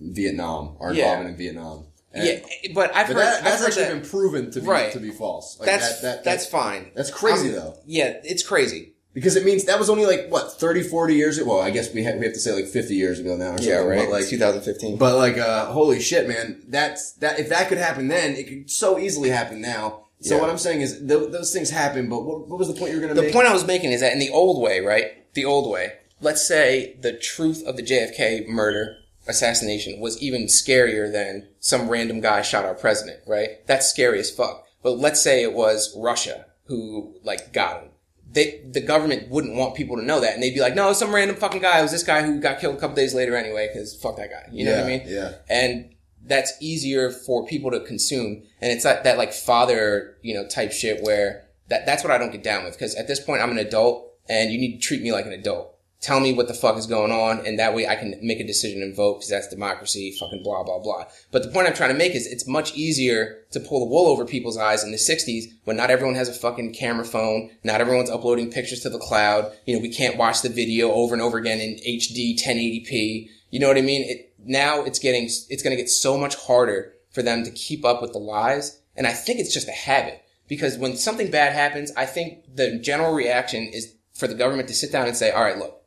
Vietnam, 0.00 0.76
our 0.80 0.92
Yeah. 0.92 1.04
involvement 1.04 1.30
in 1.30 1.36
Vietnam. 1.36 1.84
And- 2.14 2.26
yeah, 2.26 2.72
but 2.74 2.94
I've 2.96 3.06
But 3.08 3.16
heard 3.16 3.22
that, 3.24 3.44
that's 3.44 3.60
I've 3.62 3.68
actually 3.68 3.84
that- 3.84 4.02
been 4.02 4.08
proven 4.10 4.50
to 4.52 4.60
be, 4.60 4.66
Right. 4.66 4.92
to 4.92 4.98
be 5.00 5.10
false. 5.10 5.58
Like 5.58 5.66
that's 5.66 6.00
that, 6.00 6.02
that, 6.02 6.24
that's 6.24 6.44
that- 6.46 6.50
fine. 6.52 6.90
That's 6.94 7.10
crazy 7.10 7.48
Um, 7.48 7.54
though. 7.54 7.74
Yeah, 7.86 8.14
it's 8.24 8.42
crazy. 8.42 8.94
Because 9.14 9.34
it 9.36 9.44
means 9.44 9.64
that 9.64 9.78
was 9.80 9.90
only 9.90 10.06
like, 10.06 10.28
what, 10.28 10.60
30, 10.60 10.82
40 10.82 11.14
years 11.14 11.38
ago? 11.38 11.48
Well, 11.50 11.60
I 11.60 11.70
guess 11.70 11.92
we, 11.92 12.04
ha- 12.04 12.12
we 12.16 12.24
have 12.24 12.34
to 12.34 12.40
say 12.40 12.52
like 12.52 12.66
50 12.66 12.94
years 12.94 13.18
ago 13.18 13.36
now 13.36 13.52
or 13.54 13.58
something. 13.58 13.86
Right. 13.86 13.98
But 14.06 14.10
like, 14.10 14.28
2015. 14.28 14.96
But 14.96 15.16
like, 15.16 15.38
uh, 15.38 15.66
holy 15.66 15.98
shit, 16.00 16.28
man! 16.28 16.62
That's 16.68 17.12
that. 17.14 17.40
If 17.40 17.48
that 17.48 17.68
could 17.68 17.78
happen 17.78 18.06
then, 18.08 18.36
it 18.36 18.46
could 18.48 18.70
so 18.70 18.98
easily 18.98 19.30
happen 19.30 19.60
now. 19.60 20.04
So 20.20 20.34
Yeah. 20.34 20.40
what 20.40 20.50
I'm 20.50 20.58
saying 20.58 20.80
is, 20.80 20.98
th- 20.98 21.30
those 21.30 21.52
things 21.52 21.70
happen. 21.70 22.08
But 22.08 22.24
what, 22.24 22.48
what 22.48 22.58
was 22.58 22.68
the 22.68 22.74
point 22.74 22.92
you 22.92 23.00
were 23.00 23.06
going 23.06 23.14
to 23.14 23.20
The 23.22 23.32
point 23.32 23.46
I 23.46 23.52
was 23.52 23.66
making 23.66 23.92
is 23.92 24.00
that 24.00 24.12
in 24.12 24.18
the 24.18 24.30
old 24.30 24.60
way, 24.62 24.80
right? 24.80 25.32
The 25.34 25.44
old 25.44 25.70
way. 25.70 25.92
Let's 26.20 26.46
say 26.46 26.96
the 27.00 27.12
truth 27.12 27.64
of 27.64 27.76
the 27.76 27.82
JFK 27.82 28.48
murder, 28.48 28.96
assassination, 29.28 30.00
was 30.00 30.20
even 30.20 30.46
scarier 30.46 31.10
than 31.12 31.48
some 31.60 31.88
random 31.88 32.20
guy 32.20 32.42
shot 32.42 32.64
our 32.64 32.74
president, 32.74 33.20
right? 33.26 33.64
That's 33.66 33.88
scary 33.88 34.18
as 34.18 34.30
fuck. 34.30 34.64
But 34.82 34.98
let's 34.98 35.22
say 35.22 35.42
it 35.42 35.52
was 35.52 35.94
Russia 35.96 36.46
who, 36.64 37.14
like, 37.22 37.52
got 37.52 37.82
him. 37.82 37.90
They, 38.30 38.62
the 38.70 38.80
government 38.80 39.30
wouldn't 39.30 39.56
want 39.56 39.74
people 39.74 39.96
to 39.96 40.02
know 40.04 40.20
that, 40.20 40.34
and 40.34 40.42
they'd 40.42 40.52
be 40.52 40.60
like, 40.60 40.74
"No, 40.74 40.92
some 40.92 41.14
random 41.14 41.36
fucking 41.36 41.62
guy. 41.62 41.78
It 41.78 41.82
was 41.82 41.92
this 41.92 42.02
guy 42.02 42.22
who 42.22 42.40
got 42.40 42.60
killed 42.60 42.76
a 42.76 42.78
couple 42.78 42.94
days 42.94 43.14
later 43.14 43.34
anyway, 43.34 43.68
because 43.72 43.94
fuck 43.96 44.16
that 44.18 44.30
guy." 44.30 44.48
You 44.52 44.66
know 44.66 44.74
what 44.76 44.84
I 44.84 44.86
mean? 44.86 45.02
yeah. 45.06 45.32
And 45.48 45.94
that's 46.28 46.52
easier 46.60 47.10
for 47.10 47.46
people 47.46 47.70
to 47.70 47.80
consume, 47.80 48.42
and 48.60 48.72
it's 48.72 48.84
that, 48.84 49.04
that 49.04 49.18
like 49.18 49.32
father, 49.32 50.16
you 50.22 50.34
know, 50.34 50.46
type 50.46 50.72
shit 50.72 51.02
where 51.02 51.48
that 51.68 51.86
that's 51.86 52.02
what 52.02 52.12
I 52.12 52.18
don't 52.18 52.32
get 52.32 52.42
down 52.42 52.64
with 52.64 52.74
because 52.74 52.94
at 52.94 53.08
this 53.08 53.20
point 53.20 53.42
I'm 53.42 53.50
an 53.50 53.58
adult 53.58 54.12
and 54.28 54.52
you 54.52 54.58
need 54.58 54.80
to 54.80 54.86
treat 54.86 55.02
me 55.02 55.12
like 55.12 55.26
an 55.26 55.32
adult. 55.32 55.74
Tell 56.00 56.20
me 56.20 56.32
what 56.32 56.46
the 56.46 56.54
fuck 56.54 56.76
is 56.76 56.86
going 56.86 57.10
on, 57.10 57.44
and 57.44 57.58
that 57.58 57.74
way 57.74 57.88
I 57.88 57.96
can 57.96 58.14
make 58.22 58.38
a 58.38 58.46
decision 58.46 58.82
and 58.82 58.94
vote 58.94 59.14
because 59.14 59.30
that's 59.30 59.48
democracy. 59.48 60.16
Fucking 60.20 60.44
blah 60.44 60.62
blah 60.62 60.78
blah. 60.78 61.06
But 61.32 61.42
the 61.42 61.48
point 61.48 61.66
I'm 61.66 61.74
trying 61.74 61.90
to 61.90 61.98
make 61.98 62.14
is 62.14 62.24
it's 62.24 62.46
much 62.46 62.76
easier 62.76 63.38
to 63.50 63.58
pull 63.58 63.80
the 63.80 63.90
wool 63.90 64.06
over 64.06 64.24
people's 64.24 64.56
eyes 64.56 64.84
in 64.84 64.92
the 64.92 64.96
'60s 64.96 65.46
when 65.64 65.76
not 65.76 65.90
everyone 65.90 66.14
has 66.14 66.28
a 66.28 66.34
fucking 66.34 66.72
camera 66.74 67.04
phone, 67.04 67.50
not 67.64 67.80
everyone's 67.80 68.10
uploading 68.10 68.52
pictures 68.52 68.80
to 68.82 68.90
the 68.90 68.98
cloud. 68.98 69.50
You 69.66 69.74
know, 69.74 69.82
we 69.82 69.92
can't 69.92 70.16
watch 70.16 70.42
the 70.42 70.48
video 70.48 70.92
over 70.92 71.14
and 71.14 71.22
over 71.22 71.36
again 71.36 71.58
in 71.58 71.74
HD 71.74 72.40
1080p. 72.40 73.28
You 73.50 73.58
know 73.58 73.66
what 73.66 73.76
I 73.78 73.82
mean? 73.82 74.08
It 74.08 74.27
now 74.44 74.82
it's 74.82 74.98
getting 74.98 75.24
it's 75.24 75.62
going 75.62 75.76
to 75.76 75.82
get 75.82 75.90
so 75.90 76.16
much 76.16 76.36
harder 76.36 76.94
for 77.10 77.22
them 77.22 77.44
to 77.44 77.50
keep 77.50 77.84
up 77.84 78.02
with 78.02 78.12
the 78.12 78.18
lies, 78.18 78.80
and 78.96 79.06
I 79.06 79.12
think 79.12 79.40
it's 79.40 79.52
just 79.52 79.68
a 79.68 79.72
habit 79.72 80.22
because 80.48 80.78
when 80.78 80.96
something 80.96 81.30
bad 81.30 81.52
happens, 81.52 81.92
I 81.96 82.06
think 82.06 82.44
the 82.54 82.78
general 82.78 83.14
reaction 83.14 83.64
is 83.64 83.94
for 84.12 84.26
the 84.26 84.34
government 84.34 84.68
to 84.68 84.74
sit 84.74 84.92
down 84.92 85.06
and 85.06 85.16
say, 85.16 85.30
"All 85.30 85.42
right, 85.42 85.58
look, 85.58 85.82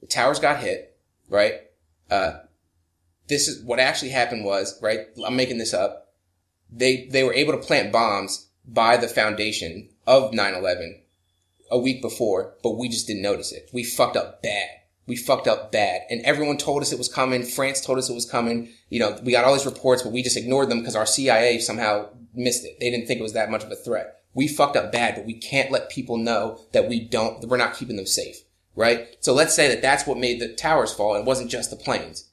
the 0.00 0.06
towers 0.06 0.38
got 0.38 0.60
hit, 0.60 0.96
right? 1.28 1.54
Uh, 2.10 2.40
this 3.28 3.48
is 3.48 3.62
what 3.62 3.80
actually 3.80 4.10
happened 4.10 4.44
was, 4.44 4.80
right? 4.82 5.00
I'm 5.24 5.36
making 5.36 5.58
this 5.58 5.74
up. 5.74 6.14
They 6.70 7.06
they 7.06 7.24
were 7.24 7.34
able 7.34 7.52
to 7.52 7.58
plant 7.58 7.92
bombs 7.92 8.48
by 8.66 8.96
the 8.96 9.08
foundation 9.08 9.88
of 10.06 10.32
9/11 10.32 11.00
a 11.70 11.78
week 11.78 12.00
before, 12.02 12.54
but 12.62 12.76
we 12.76 12.88
just 12.88 13.06
didn't 13.06 13.22
notice 13.22 13.52
it. 13.52 13.70
We 13.72 13.84
fucked 13.84 14.16
up 14.16 14.42
bad. 14.42 14.68
We 15.06 15.16
fucked 15.16 15.46
up 15.46 15.70
bad. 15.70 16.02
And 16.10 16.20
everyone 16.24 16.58
told 16.58 16.82
us 16.82 16.92
it 16.92 16.98
was 16.98 17.08
coming. 17.08 17.44
France 17.44 17.80
told 17.80 17.98
us 17.98 18.10
it 18.10 18.14
was 18.14 18.28
coming. 18.28 18.70
You 18.88 18.98
know, 19.00 19.18
we 19.22 19.32
got 19.32 19.44
all 19.44 19.54
these 19.54 19.66
reports, 19.66 20.02
but 20.02 20.12
we 20.12 20.22
just 20.22 20.36
ignored 20.36 20.68
them 20.68 20.80
because 20.80 20.96
our 20.96 21.06
CIA 21.06 21.60
somehow 21.60 22.08
missed 22.34 22.64
it. 22.64 22.78
They 22.80 22.90
didn't 22.90 23.06
think 23.06 23.20
it 23.20 23.24
was 23.24 23.32
that 23.34 23.50
much 23.50 23.64
of 23.64 23.70
a 23.70 23.76
threat. 23.76 24.22
We 24.34 24.48
fucked 24.48 24.76
up 24.76 24.92
bad, 24.92 25.14
but 25.14 25.24
we 25.24 25.34
can't 25.34 25.70
let 25.70 25.90
people 25.90 26.16
know 26.16 26.60
that 26.72 26.88
we 26.88 27.00
don't, 27.00 27.40
that 27.40 27.48
we're 27.48 27.56
not 27.56 27.74
keeping 27.74 27.96
them 27.96 28.06
safe. 28.06 28.36
Right? 28.74 29.16
So 29.20 29.32
let's 29.32 29.54
say 29.54 29.68
that 29.68 29.80
that's 29.80 30.06
what 30.06 30.18
made 30.18 30.40
the 30.40 30.52
towers 30.52 30.92
fall. 30.92 31.14
It 31.14 31.24
wasn't 31.24 31.50
just 31.50 31.70
the 31.70 31.76
planes. 31.76 32.28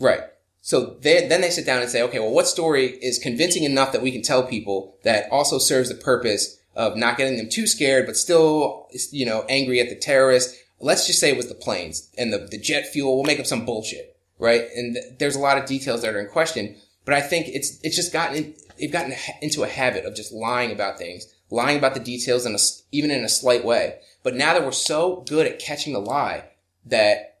Right. 0.00 0.22
So 0.62 0.96
they, 1.02 1.28
then 1.28 1.42
they 1.42 1.50
sit 1.50 1.66
down 1.66 1.82
and 1.82 1.90
say, 1.90 2.00
okay, 2.02 2.20
well, 2.20 2.30
what 2.30 2.46
story 2.46 2.86
is 2.86 3.18
convincing 3.18 3.64
enough 3.64 3.92
that 3.92 4.00
we 4.00 4.10
can 4.10 4.22
tell 4.22 4.42
people 4.42 4.96
that 5.04 5.30
also 5.30 5.58
serves 5.58 5.90
the 5.90 5.94
purpose 5.94 6.58
of 6.74 6.96
not 6.96 7.18
getting 7.18 7.36
them 7.36 7.50
too 7.50 7.66
scared, 7.66 8.06
but 8.06 8.16
still, 8.16 8.88
you 9.10 9.26
know, 9.26 9.44
angry 9.50 9.80
at 9.80 9.90
the 9.90 9.94
terrorists? 9.94 10.58
Let's 10.80 11.06
just 11.06 11.20
say 11.20 11.30
it 11.30 11.36
was 11.36 11.48
the 11.48 11.54
planes 11.54 12.10
and 12.18 12.32
the, 12.32 12.38
the 12.38 12.58
jet 12.58 12.86
fuel. 12.92 13.16
We'll 13.16 13.24
make 13.24 13.40
up 13.40 13.46
some 13.46 13.64
bullshit, 13.64 14.16
right? 14.38 14.64
And 14.74 14.94
th- 14.94 15.18
there's 15.18 15.36
a 15.36 15.40
lot 15.40 15.58
of 15.58 15.66
details 15.66 16.02
that 16.02 16.14
are 16.14 16.20
in 16.20 16.28
question, 16.28 16.76
but 17.04 17.14
I 17.14 17.20
think 17.20 17.48
it's, 17.48 17.80
it's 17.82 17.96
just 17.96 18.12
gotten, 18.12 18.54
they've 18.78 18.92
gotten 18.92 19.14
into 19.40 19.62
a 19.62 19.68
habit 19.68 20.04
of 20.04 20.14
just 20.14 20.32
lying 20.32 20.72
about 20.72 20.98
things, 20.98 21.32
lying 21.50 21.78
about 21.78 21.94
the 21.94 22.00
details 22.00 22.44
in 22.44 22.54
a, 22.54 22.58
even 22.92 23.10
in 23.10 23.24
a 23.24 23.28
slight 23.28 23.64
way. 23.64 23.98
But 24.22 24.34
now 24.34 24.52
that 24.52 24.64
we're 24.64 24.72
so 24.72 25.24
good 25.28 25.46
at 25.46 25.58
catching 25.58 25.92
the 25.92 26.00
lie 26.00 26.44
that 26.86 27.34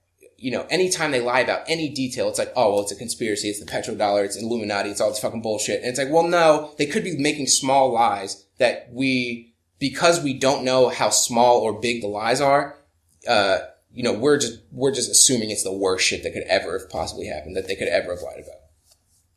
you 0.44 0.50
know, 0.50 0.66
anytime 0.68 1.10
they 1.10 1.22
lie 1.22 1.40
about 1.40 1.64
any 1.68 1.88
detail, 1.88 2.28
it's 2.28 2.38
like, 2.38 2.52
oh, 2.54 2.72
well, 2.72 2.82
it's 2.82 2.92
a 2.92 2.96
conspiracy. 2.96 3.48
It's 3.48 3.60
the 3.60 3.66
petrodollar. 3.66 4.26
It's 4.26 4.36
Illuminati. 4.36 4.90
It's 4.90 5.00
all 5.00 5.08
this 5.08 5.18
fucking 5.18 5.40
bullshit. 5.40 5.80
And 5.80 5.88
it's 5.88 5.98
like, 5.98 6.10
well, 6.10 6.28
no, 6.28 6.74
they 6.76 6.84
could 6.84 7.02
be 7.02 7.16
making 7.16 7.46
small 7.46 7.90
lies 7.90 8.44
that 8.58 8.90
we, 8.92 9.54
because 9.78 10.22
we 10.22 10.34
don't 10.34 10.62
know 10.62 10.90
how 10.90 11.08
small 11.08 11.60
or 11.60 11.72
big 11.80 12.02
the 12.02 12.08
lies 12.08 12.42
are, 12.42 12.76
uh, 13.28 13.58
you 13.92 14.02
know, 14.02 14.12
we're 14.12 14.38
just, 14.38 14.58
we're 14.72 14.92
just 14.92 15.10
assuming 15.10 15.50
it's 15.50 15.62
the 15.62 15.72
worst 15.72 16.04
shit 16.04 16.22
that 16.24 16.32
could 16.32 16.42
ever 16.44 16.78
have 16.78 16.90
possibly 16.90 17.26
happened, 17.26 17.56
that 17.56 17.68
they 17.68 17.76
could 17.76 17.88
ever 17.88 18.14
have 18.14 18.22
lied 18.22 18.38
about. 18.40 18.60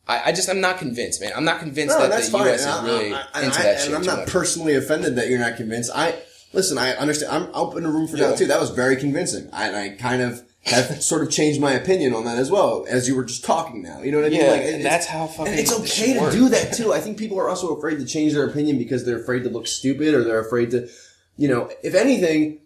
I, 0.08 0.30
I 0.30 0.32
just, 0.32 0.50
I'm 0.50 0.62
not 0.62 0.78
convinced, 0.80 1.22
man. 1.22 1.32
I'm 1.36 1.44
not 1.46 1.60
convinced 1.60 1.98
No, 1.98 2.08
that 2.08 2.24
the 2.24 2.32
fine. 2.32 2.46
U.S. 2.48 2.66
And 2.66 2.70
is 2.70 2.76
I- 2.76 2.86
really 2.86 3.14
I- 3.14 3.26
I- 3.34 3.42
into 3.44 3.62
that 3.62 3.78
shit 3.80 3.88
And 3.88 3.96
I'm 3.96 4.04
not 4.06 4.20
much. 4.20 4.30
personally 4.30 4.76
offended 4.76 5.16
that 5.18 5.28
you're 5.30 5.40
not 5.40 5.58
convinced. 5.58 5.92
I 5.94 6.16
listen. 6.54 6.78
I 6.78 6.92
understand. 6.96 7.32
I'm 7.34 7.50
open 7.54 7.86
a 7.86 7.90
room 7.92 8.08
for 8.08 8.16
Yeah. 8.18 8.30
doubt 8.30 8.38
too. 8.38 8.46
That 8.48 8.60
was 8.60 8.70
very 8.72 8.96
convincing. 8.96 9.50
I, 9.52 9.84
I 9.86 9.90
kind 9.90 10.22
of 10.22 10.44
have 10.64 11.04
sort 11.12 11.24
of 11.24 11.30
changed 11.30 11.60
my 11.60 11.74
opinion 11.74 12.14
on 12.14 12.24
that 12.26 12.38
as 12.38 12.50
well, 12.50 12.86
as 12.90 13.08
you 13.08 13.16
were 13.16 13.26
just 13.26 13.44
talking 13.44 13.84
now. 13.84 14.02
You 14.02 14.12
know 14.14 14.20
what 14.20 14.28
I 14.28 14.30
mean? 14.30 14.40
Yeah, 14.42 14.52
Like, 14.52 14.62
and 14.64 14.86
that's 14.86 15.06
how 15.08 15.28
fucking. 15.28 15.52
and 15.52 15.60
it's 15.60 15.78
okay 15.78 16.14
to 16.14 16.22
work. 16.22 16.32
do 16.32 16.48
that 16.50 16.74
too. 16.74 16.94
I 16.94 17.00
think 17.02 17.18
people 17.18 17.38
are 17.40 17.50
also 17.50 17.76
afraid 17.76 18.00
to 18.00 18.06
change 18.06 18.32
their 18.34 18.48
opinion 18.48 18.78
because 18.78 19.06
they're 19.06 19.20
afraid 19.22 19.44
to 19.44 19.50
look 19.50 19.68
stupid 19.68 20.14
or 20.14 20.24
they're 20.24 20.40
afraid 20.40 20.72
to, 20.72 20.88
you 21.36 21.50
know, 21.50 21.70
if 21.84 21.94
anything, 21.96 22.62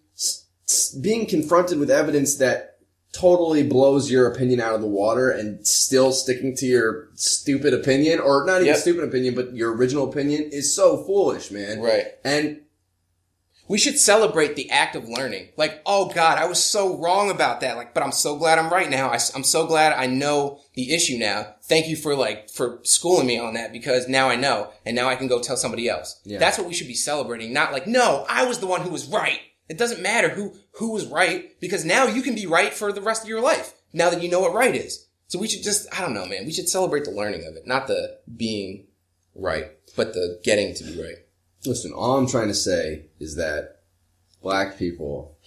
being 1.02 1.26
confronted 1.26 1.80
with 1.80 1.90
evidence 1.92 2.36
that 2.38 2.68
totally 3.14 3.62
blows 3.64 4.10
your 4.10 4.26
opinion 4.32 4.62
out 4.62 4.74
of 4.74 4.80
the 4.82 4.88
water 4.88 5.30
and 5.30 5.68
still 5.68 6.14
sticking 6.14 6.56
to 6.56 6.66
your 6.66 7.10
stupid 7.14 7.74
opinion 7.74 8.20
or 8.20 8.46
not 8.46 8.56
even 8.62 8.68
Yep. 8.68 8.78
stupid 8.78 9.04
opinion, 9.04 9.36
but 9.36 9.54
your 9.54 9.76
original 9.76 10.10
opinion 10.10 10.44
is 10.52 10.74
so 10.74 11.04
foolish, 11.04 11.52
man. 11.52 11.80
Right. 11.82 12.06
And 12.24 12.62
We 13.68 13.78
should 13.78 13.98
celebrate 13.98 14.58
the 14.58 14.70
act 14.70 14.98
of 14.98 15.08
learning. 15.08 15.48
Like, 15.56 15.82
oh 15.86 16.10
God, 16.10 16.38
I 16.38 16.46
was 16.46 16.62
so 16.62 16.98
wrong 16.98 17.32
about 17.32 17.62
that. 17.62 17.78
Like, 17.78 17.94
but 17.94 18.04
I'm 18.04 18.12
so 18.12 18.36
glad 18.36 18.60
I'm 18.60 18.70
right 18.70 18.90
now. 18.90 19.08
I, 19.08 19.20
am 19.34 19.44
so 19.46 19.66
glad 19.66 19.94
I 19.94 20.08
know 20.08 20.60
the 20.74 20.94
issue 20.94 21.18
now. 21.18 21.56
Thank 21.64 21.88
you 21.88 21.96
for 21.96 22.14
like, 22.14 22.50
for 22.50 22.80
schooling 22.84 23.28
me 23.28 23.40
on 23.40 23.54
that 23.54 23.72
because 23.72 24.10
now 24.10 24.28
I 24.28 24.36
know 24.36 24.72
and 24.86 24.94
now 24.94 25.08
I 25.08 25.16
can 25.16 25.28
go 25.28 25.40
tell 25.40 25.56
somebody 25.56 25.88
else. 25.88 26.20
Yeah. 26.26 26.38
That's 26.38 26.58
what 26.58 26.68
we 26.68 26.74
should 26.74 26.88
be 26.88 26.94
celebrating. 26.94 27.54
Not 27.54 27.72
like, 27.72 27.88
no, 27.88 28.26
I 28.28 28.44
was 28.44 28.60
the 28.60 28.68
one 28.68 28.82
who 28.82 28.90
was 28.90 29.08
right. 29.08 29.40
It 29.72 29.78
doesn't 29.78 30.02
matter 30.02 30.28
who, 30.28 30.54
who 30.74 30.92
was 30.92 31.06
right 31.06 31.58
because 31.62 31.86
now 31.86 32.06
you 32.06 32.22
can 32.22 32.36
be 32.36 32.46
right 32.46 32.74
for 32.74 32.92
the 32.92 33.02
rest 33.02 33.24
of 33.24 33.30
your 33.30 33.40
life. 33.40 33.74
Now 33.94 34.10
that 34.10 34.22
you 34.22 34.30
know 34.30 34.42
what 34.42 34.54
right 34.54 34.76
is. 34.76 35.08
So 35.28 35.40
we 35.40 35.48
should 35.48 35.64
just, 35.64 35.88
I 35.98 36.02
don't 36.02 36.14
know, 36.14 36.26
man. 36.26 36.46
We 36.46 36.52
should 36.52 36.68
celebrate 36.68 37.06
the 37.06 37.12
learning 37.12 37.46
of 37.48 37.56
it, 37.56 37.66
not 37.66 37.88
the 37.88 38.20
being 38.36 38.88
right, 39.34 39.72
but 39.96 40.14
the 40.14 40.42
getting 40.44 40.76
to 40.76 40.84
be 40.84 41.02
right. 41.02 41.16
listen, 41.66 41.94
all 41.94 42.18
I'm 42.18 42.28
trying 42.28 42.50
to 42.50 42.54
say 42.54 43.06
is 43.18 43.38
that 43.38 43.84
black 44.42 44.78
people 44.78 45.38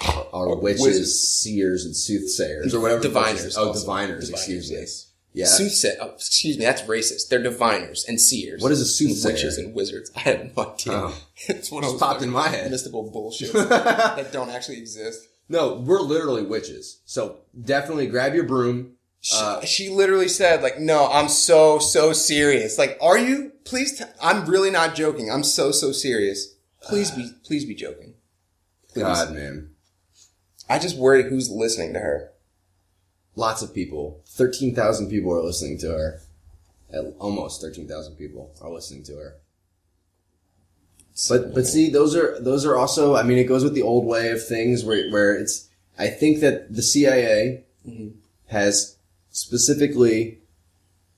are, 0.00 0.26
are 0.32 0.56
witches, 0.56 0.82
wizards. 0.82 1.20
seers, 1.20 1.84
and 1.84 1.94
soothsayers 1.94 2.74
or 2.74 2.80
whatever. 2.80 3.02
Diviners. 3.02 3.58
Oh, 3.58 3.74
diviners, 3.74 3.84
Diviners, 3.84 4.30
excuse 4.30 4.70
me. 4.70 4.78
yes. 4.78 5.11
Yeah. 5.34 5.46
Soothsay- 5.46 5.96
oh, 6.00 6.10
excuse 6.10 6.58
me, 6.58 6.64
that's 6.64 6.82
racist. 6.82 7.28
They're 7.28 7.42
diviners 7.42 8.04
and 8.06 8.20
seers. 8.20 8.62
What 8.62 8.70
is 8.72 8.80
a 8.80 8.82
And 8.82 8.90
soothsayer? 8.90 9.32
Witches 9.32 9.58
and 9.58 9.74
wizards. 9.74 10.10
I 10.14 10.20
have 10.20 10.56
no 10.56 10.62
idea. 10.72 10.92
Oh. 10.94 11.22
it's 11.48 11.70
one 11.70 11.82
Just 11.82 11.94
of 11.94 12.00
those 12.00 12.08
popped 12.08 12.22
in 12.22 12.30
my 12.30 12.48
head. 12.48 12.70
Mystical 12.70 13.10
bullshit 13.10 13.52
that 13.54 14.30
don't 14.32 14.50
actually 14.50 14.78
exist. 14.78 15.26
No, 15.48 15.74
we're 15.74 16.00
literally 16.00 16.44
witches. 16.44 17.00
So 17.04 17.38
definitely 17.64 18.06
grab 18.08 18.34
your 18.34 18.44
broom. 18.44 18.92
She, 19.20 19.36
Uh, 19.38 19.60
she 19.64 19.88
literally 19.88 20.28
said, 20.28 20.62
like, 20.62 20.78
no, 20.78 21.08
I'm 21.10 21.28
so, 21.28 21.78
so 21.78 22.12
serious. 22.12 22.76
Like, 22.78 22.98
are 23.00 23.16
you? 23.18 23.52
Please, 23.64 23.98
t- 23.98 24.04
I'm 24.20 24.46
really 24.46 24.70
not 24.70 24.94
joking. 24.94 25.30
I'm 25.30 25.44
so, 25.44 25.70
so 25.70 25.92
serious. 25.92 26.56
Please 26.82 27.10
be, 27.12 27.30
please 27.44 27.64
be 27.64 27.74
joking. 27.74 28.14
Please. 28.88 29.02
God, 29.04 29.32
man. 29.32 29.70
I 30.68 30.78
just 30.78 30.96
worry 30.98 31.22
who's 31.28 31.50
listening 31.50 31.92
to 31.94 32.00
her. 32.00 32.31
Lots 33.34 33.62
of 33.62 33.74
people. 33.74 34.20
13,000 34.26 35.08
people 35.08 35.32
are 35.32 35.42
listening 35.42 35.78
to 35.78 35.88
her. 35.88 36.20
Almost 37.18 37.60
13,000 37.62 38.16
people 38.16 38.52
are 38.60 38.70
listening 38.70 39.02
to 39.04 39.16
her. 39.16 39.36
But, 41.28 41.54
but 41.54 41.66
see, 41.66 41.90
those 41.90 42.14
are, 42.16 42.38
those 42.40 42.64
are 42.66 42.76
also, 42.76 43.16
I 43.16 43.22
mean, 43.22 43.38
it 43.38 43.44
goes 43.44 43.64
with 43.64 43.74
the 43.74 43.82
old 43.82 44.06
way 44.06 44.30
of 44.30 44.46
things 44.46 44.84
where, 44.84 45.10
where 45.10 45.34
it's, 45.34 45.68
I 45.98 46.08
think 46.08 46.40
that 46.40 46.74
the 46.74 46.82
CIA 46.82 47.64
Mhm. 47.86 48.12
has 48.46 48.96
specifically, 49.30 50.38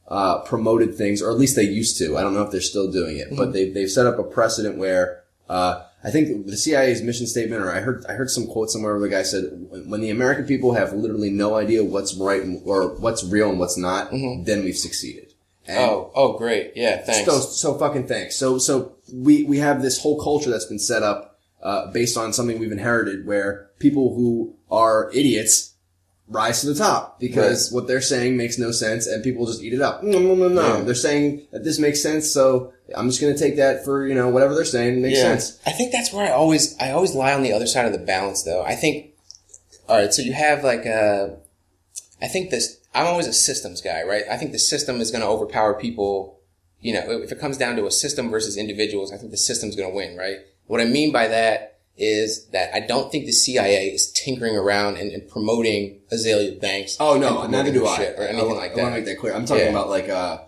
uh, 0.09 0.41
promoted 0.41 0.95
things, 0.97 1.23
or 1.23 1.31
at 1.31 1.39
least 1.39 1.57
they 1.57 1.63
used 1.63 1.97
to. 1.99 2.17
I 2.17 2.23
don't 2.23 2.35
know 2.35 2.43
if 2.43 2.51
they're 2.51 2.61
still 2.61 2.91
doing 2.91 3.19
it, 3.19 3.29
but 3.37 3.53
they, 3.53 3.71
they've 3.71 3.91
set 3.91 4.07
up 4.07 4.19
a 4.19 4.25
precedent 4.25 4.79
where, 4.79 5.23
uh, 5.49 5.84
I 6.05 6.11
think 6.11 6.47
the 6.47 6.57
CIA's 6.57 7.01
mission 7.03 7.27
statement, 7.27 7.63
or 7.63 7.71
I 7.73 7.81
heard, 7.81 8.05
I 8.07 8.13
heard 8.13 8.29
some 8.29 8.47
quote 8.47 8.71
somewhere 8.71 8.93
where 8.93 9.01
the 9.01 9.09
guy 9.09 9.23
said, 9.23 9.45
when 9.87 10.03
the 10.03 10.11
American 10.11 10.45
people 10.45 10.75
have 10.75 10.93
literally 10.93 11.31
no 11.31 11.55
idea 11.57 11.83
what's 11.83 12.15
right 12.15 12.43
and, 12.43 12.61
or 12.67 12.89
what's 12.97 13.25
real 13.25 13.49
and 13.49 13.59
what's 13.59 13.79
not, 13.79 14.11
then 14.11 14.65
we've 14.65 14.77
succeeded. 14.77 15.33
And 15.67 15.79
Oh, 15.79 16.11
oh, 16.15 16.37
great. 16.37 16.73
Yeah, 16.77 16.99
thanks. 16.99 17.25
so, 17.31 17.41
so 17.41 17.79
fucking 17.79 18.07
thanks. 18.07 18.37
So, 18.37 18.59
so 18.59 18.97
we, 19.13 19.45
we 19.45 19.59
have 19.59 19.81
this 19.81 19.99
whole 19.99 20.21
culture 20.23 20.51
that's 20.51 20.67
been 20.67 20.79
set 20.79 21.03
up, 21.03 21.39
uh, 21.63 21.91
based 21.91 22.19
on 22.19 22.35
something 22.35 22.59
we've 22.59 22.71
inherited 22.71 23.27
where 23.27 23.71
people 23.79 24.15
who 24.15 24.55
are 24.71 25.11
idiots 25.15 25.74
rise 26.29 26.63
to 26.63 26.69
the 26.69 26.75
top 26.75 27.21
because 27.21 27.71
what 27.71 27.87
they're 27.87 28.01
saying 28.01 28.37
makes 28.37 28.59
no 28.59 28.71
sense 28.71 29.07
and 29.07 29.23
people 29.23 29.47
just 29.47 29.63
eat 29.63 29.75
it 29.75 29.83
up. 29.83 30.03
No, 30.03 30.19
no, 30.19 30.35
no, 30.35 30.49
no. 30.49 30.79
Yeah. 30.79 30.83
They're 30.83 30.95
saying 30.95 31.47
that 31.53 31.65
this 31.65 31.79
makes 31.79 32.03
sense. 32.03 32.31
So 32.31 32.73
I'm 32.97 33.09
just 33.09 33.21
going 33.21 33.35
to 33.35 33.39
take 33.39 33.57
that 33.57 33.85
for, 33.85 34.07
you 34.07 34.15
know, 34.15 34.29
whatever 34.29 34.55
they're 34.55 34.65
saying 34.65 35.03
makes 35.03 35.21
sense. 35.21 35.61
I 35.67 35.73
think 35.73 35.93
that's 35.93 36.13
where 36.13 36.27
I 36.27 36.31
always 36.31 36.77
I 36.81 36.93
always 36.93 37.15
lie 37.15 37.35
on 37.35 37.43
the 37.43 37.53
other 37.53 37.67
side 37.67 37.87
of 37.87 37.93
the 37.93 37.99
balance 37.99 38.43
though. 38.43 38.63
I 38.65 38.75
think 38.75 39.13
all 39.89 39.99
right, 39.99 40.15
so 40.15 40.23
you 40.23 40.33
have 40.33 40.65
like 40.65 40.87
a 40.87 41.37
I 42.23 42.29
think 42.29 42.51
this 42.51 42.81
I'm 42.95 43.07
always 43.07 43.27
a 43.27 43.33
systems 43.33 43.83
guy, 43.83 44.03
right? 44.03 44.25
I 44.31 44.37
think 44.37 44.53
the 44.53 44.59
system 44.59 45.01
is 45.01 45.11
going 45.11 45.23
to 45.23 45.29
overpower 45.29 45.75
people, 45.75 46.41
you 46.81 46.95
know, 46.95 47.03
if 47.23 47.33
it 47.33 47.41
comes 47.41 47.59
down 47.59 47.77
to 47.77 47.87
a 47.87 47.91
system 47.91 48.31
versus 48.31 48.57
individuals, 48.57 49.13
I 49.13 49.19
think 49.19 49.31
the 49.31 49.37
system's 49.37 49.77
going 49.77 49.91
to 49.91 49.95
win, 49.95 50.17
right? 50.17 50.39
What 50.67 50.81
I 50.81 50.85
mean 50.85 51.13
by 51.13 51.29
that 51.29 51.74
is 51.97 52.47
that 52.49 52.75
I 52.75 52.81
don't 52.81 53.11
think 53.13 53.27
the 53.27 53.33
CIA 53.33 53.89
is 53.89 54.11
tinkering 54.13 54.57
around 54.57 54.97
and, 54.97 55.13
and 55.13 55.29
promoting 55.29 56.01
Azealia 56.13 56.61
Banks. 56.61 56.97
Oh 56.99 57.17
no, 57.19 57.47
neither 57.47 57.73
do 57.73 57.87
I. 57.87 58.15
or 58.19 58.23
anything 58.25 58.51
I, 58.51 58.55
like 58.55 58.73
I 58.73 58.75
that. 58.75 58.83
want 58.83 58.95
to 58.95 59.01
make 59.01 59.07
that 59.07 59.19
clear. 59.19 59.35
I'm 59.35 59.47
talking 59.47 59.65
Yeah. 59.65 59.71
about 59.71 59.89
like, 59.89 60.09
uh, 60.09 60.39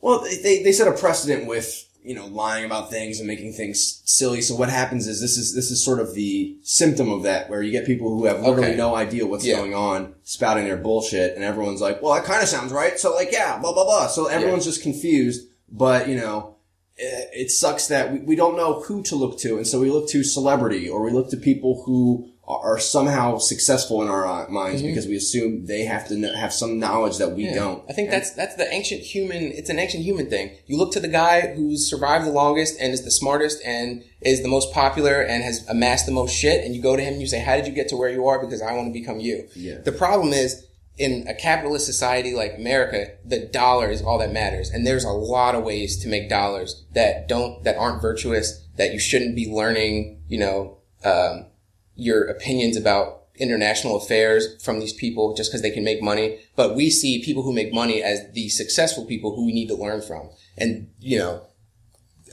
well, 0.00 0.20
they, 0.42 0.62
they, 0.62 0.72
set 0.72 0.86
a 0.88 0.92
precedent 0.92 1.46
with, 1.46 1.84
you 2.02 2.14
know, 2.14 2.26
lying 2.26 2.64
about 2.64 2.88
things 2.90 3.18
and 3.18 3.26
making 3.26 3.52
things 3.52 4.00
silly. 4.04 4.40
So 4.40 4.54
what 4.54 4.70
happens 4.70 5.06
is 5.08 5.20
this 5.20 5.36
is, 5.36 5.54
this 5.54 5.70
is 5.70 5.84
sort 5.84 5.98
of 5.98 6.14
the 6.14 6.56
symptom 6.62 7.10
of 7.10 7.24
that 7.24 7.50
where 7.50 7.62
you 7.62 7.72
get 7.72 7.84
people 7.84 8.08
who 8.08 8.24
have 8.26 8.40
literally 8.40 8.68
Okay. 8.68 8.76
no 8.76 8.94
idea 8.94 9.26
what's 9.26 9.44
Yeah. 9.44 9.56
going 9.56 9.74
on 9.74 10.14
spouting 10.22 10.64
their 10.64 10.76
bullshit 10.76 11.34
and 11.34 11.44
everyone's 11.44 11.80
like, 11.80 12.00
well, 12.00 12.14
that 12.14 12.24
kind 12.24 12.42
of 12.42 12.48
sounds 12.48 12.72
right. 12.72 12.98
So 12.98 13.14
like, 13.14 13.32
yeah, 13.32 13.58
blah, 13.58 13.72
blah, 13.72 13.84
blah. 13.84 14.06
So 14.06 14.26
everyone's 14.26 14.64
just 14.64 14.82
confused, 14.82 15.48
but 15.68 16.08
you 16.08 16.16
know, 16.16 16.54
it 16.98 17.50
sucks 17.50 17.86
that 17.88 18.12
we, 18.12 18.18
we 18.20 18.36
don't 18.36 18.56
know 18.56 18.80
who 18.82 19.02
to 19.04 19.14
look 19.16 19.38
to. 19.40 19.56
And 19.56 19.66
so 19.66 19.80
we 19.80 19.90
look 19.90 20.08
to 20.10 20.24
celebrity 20.24 20.88
or 20.88 21.02
we 21.02 21.10
look 21.12 21.30
to 21.30 21.36
people 21.36 21.82
who 21.86 22.30
are 22.50 22.78
somehow 22.78 23.36
successful 23.36 24.00
in 24.00 24.08
our 24.08 24.26
uh, 24.26 24.48
minds 24.48 24.80
because 24.80 25.06
we 25.06 25.14
assume 25.14 25.66
they 25.66 25.82
have 25.84 26.08
to 26.08 26.14
kn- 26.18 26.34
have 26.34 26.50
some 26.50 26.78
knowledge 26.78 27.18
that 27.18 27.32
we 27.32 27.44
Yeah. 27.44 27.54
don't. 27.56 27.84
I 27.90 27.92
think 27.92 28.08
that's 28.10 28.32
that's 28.32 28.54
the 28.56 28.66
ancient 28.72 29.02
human. 29.02 29.52
It's 29.52 29.68
an 29.68 29.78
ancient 29.78 30.02
human 30.02 30.30
thing. 30.30 30.52
You 30.66 30.78
look 30.78 30.92
to 30.94 31.00
the 31.00 31.08
guy 31.08 31.52
who's 31.54 31.88
survived 31.88 32.24
the 32.26 32.30
longest 32.32 32.80
and 32.80 32.94
is 32.94 33.04
the 33.04 33.10
smartest 33.10 33.62
and 33.66 34.02
is 34.22 34.42
the 34.42 34.48
most 34.48 34.72
popular 34.72 35.20
and 35.20 35.44
has 35.44 35.68
amassed 35.68 36.06
the 36.06 36.12
most 36.12 36.32
shit, 36.34 36.64
and 36.64 36.74
you 36.74 36.80
go 36.80 36.96
to 36.96 37.02
him 37.02 37.12
and 37.12 37.20
you 37.20 37.28
say, 37.28 37.40
"How 37.40 37.54
did 37.56 37.66
you 37.66 37.72
get 37.74 37.88
to 37.90 37.96
where 37.98 38.08
you 38.10 38.26
are?" 38.26 38.38
Because 38.40 38.62
I 38.62 38.72
want 38.72 38.86
to 38.88 38.98
become 38.98 39.20
you. 39.20 39.46
Yeah. 39.54 39.78
The 39.84 39.92
problem 39.92 40.32
is. 40.32 40.64
In 40.98 41.26
a 41.28 41.34
capitalist 41.34 41.86
society 41.86 42.34
like 42.34 42.54
America, 42.56 43.12
the 43.24 43.46
dollar 43.46 43.88
is 43.88 44.02
all 44.02 44.18
that 44.18 44.32
matters, 44.32 44.70
and 44.70 44.86
there's 44.86 45.04
a 45.04 45.10
lot 45.10 45.54
of 45.54 45.62
ways 45.62 45.96
to 46.02 46.08
make 46.08 46.28
dollars 46.28 46.84
that 46.94 47.28
don't 47.28 47.62
that 47.64 47.76
aren't 47.76 48.02
virtuous. 48.02 48.64
That 48.76 48.92
you 48.92 48.98
shouldn't 48.98 49.36
be 49.36 49.50
learning, 49.50 50.22
you 50.28 50.38
know, 50.38 50.78
um, 51.04 51.46
your 51.94 52.24
opinions 52.24 52.76
about 52.76 53.18
international 53.38 53.96
affairs 53.96 54.62
from 54.62 54.80
these 54.80 54.92
people 54.92 55.34
just 55.34 55.50
because 55.50 55.62
they 55.62 55.70
can 55.70 55.84
make 55.84 56.02
money. 56.02 56.38
But 56.56 56.74
we 56.74 56.90
see 56.90 57.24
people 57.24 57.42
who 57.42 57.52
make 57.52 57.72
money 57.72 58.02
as 58.02 58.30
the 58.32 58.48
successful 58.48 59.04
people 59.04 59.34
who 59.34 59.46
we 59.46 59.52
need 59.52 59.68
to 59.68 59.74
learn 59.74 60.02
from. 60.02 60.30
And, 60.56 60.90
you 61.00 61.18
know, 61.18 61.42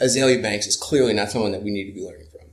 Azealia 0.02 0.42
Banks 0.42 0.68
is 0.68 0.76
clearly 0.76 1.14
not 1.14 1.32
someone 1.32 1.52
that 1.52 1.64
we 1.64 1.72
need 1.72 1.86
to 1.86 1.94
be 1.94 2.06
learning 2.06 2.28
from. 2.32 2.50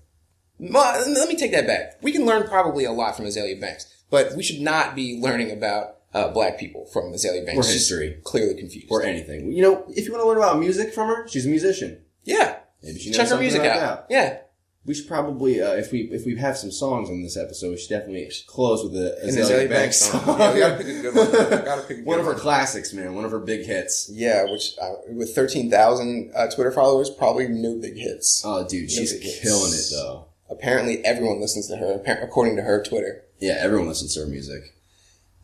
Let 0.72 1.28
me 1.28 1.36
take 1.36 1.52
that 1.52 1.66
back. 1.66 1.98
We 2.02 2.12
can 2.12 2.24
learn 2.24 2.46
probably 2.46 2.84
a 2.84 2.92
lot 2.92 3.16
from 3.16 3.24
Azealia 3.24 3.60
Banks, 3.60 3.86
but 4.10 4.36
we 4.36 4.42
should 4.42 4.60
not 4.60 4.94
be 4.94 5.18
learning 5.20 5.50
about 5.50 5.96
uh, 6.14 6.28
black 6.28 6.58
people 6.58 6.86
from 6.86 7.12
Azealia 7.12 7.44
Banks. 7.46 7.68
Or 7.68 7.72
history. 7.72 8.18
Clearly 8.24 8.54
confused. 8.54 8.88
Or 8.90 9.02
anything. 9.02 9.52
You 9.52 9.62
know, 9.62 9.84
if 9.88 10.06
you 10.06 10.12
want 10.12 10.22
to 10.24 10.28
learn 10.28 10.38
about 10.38 10.58
music 10.58 10.92
from 10.94 11.08
her, 11.08 11.26
she's 11.28 11.46
a 11.46 11.48
musician. 11.48 12.02
yeah. 12.24 12.58
Maybe 12.84 12.98
she 12.98 13.12
Check 13.12 13.28
her 13.28 13.38
music 13.38 13.60
out. 13.62 13.76
that. 13.78 14.06
Yeah. 14.10 14.38
We 14.84 14.94
should 14.94 15.06
probably, 15.06 15.62
uh, 15.62 15.74
if 15.74 15.92
we 15.92 16.00
if 16.10 16.26
we 16.26 16.34
have 16.38 16.56
some 16.58 16.72
songs 16.72 17.08
on 17.08 17.22
this 17.22 17.36
episode, 17.36 17.70
we 17.70 17.76
should 17.78 17.90
definitely 17.90 18.28
close 18.48 18.82
with 18.82 18.96
a 18.96 19.16
Azealia, 19.24 19.44
Azealia 19.44 19.68
Banks 19.68 19.98
song. 19.98 20.20
song. 20.24 20.40
Yeah, 20.40 20.52
we 20.54 20.58
gotta 20.60 20.76
pick 20.78 20.86
a 20.88 21.00
good 21.02 21.14
one. 21.14 21.30
Gotta 21.64 21.82
pick 21.82 22.04
one 22.04 22.18
of 22.18 22.24
her 22.26 22.32
one. 22.32 22.40
classics, 22.40 22.92
man. 22.92 23.14
One 23.14 23.24
of 23.24 23.30
her 23.30 23.38
big 23.38 23.64
hits. 23.64 24.10
Yeah, 24.12 24.50
which 24.50 24.72
uh, 24.82 24.94
with 25.10 25.32
13,000 25.36 26.32
uh, 26.34 26.50
Twitter 26.50 26.72
followers, 26.72 27.08
probably 27.10 27.46
no 27.46 27.76
big 27.78 27.96
hits. 27.96 28.42
Oh, 28.44 28.66
dude, 28.66 28.90
she's 28.90 29.12
big 29.12 29.22
hits. 29.22 29.40
killing 29.42 29.72
it 29.72 29.86
though. 29.92 30.26
Apparently, 30.50 31.04
everyone 31.04 31.40
listens 31.40 31.68
to 31.68 31.76
her, 31.76 32.02
according 32.20 32.56
to 32.56 32.62
her 32.62 32.82
Twitter. 32.82 33.22
Yeah, 33.38 33.58
everyone 33.60 33.86
listens 33.86 34.14
to 34.14 34.20
her 34.22 34.26
music. 34.26 34.62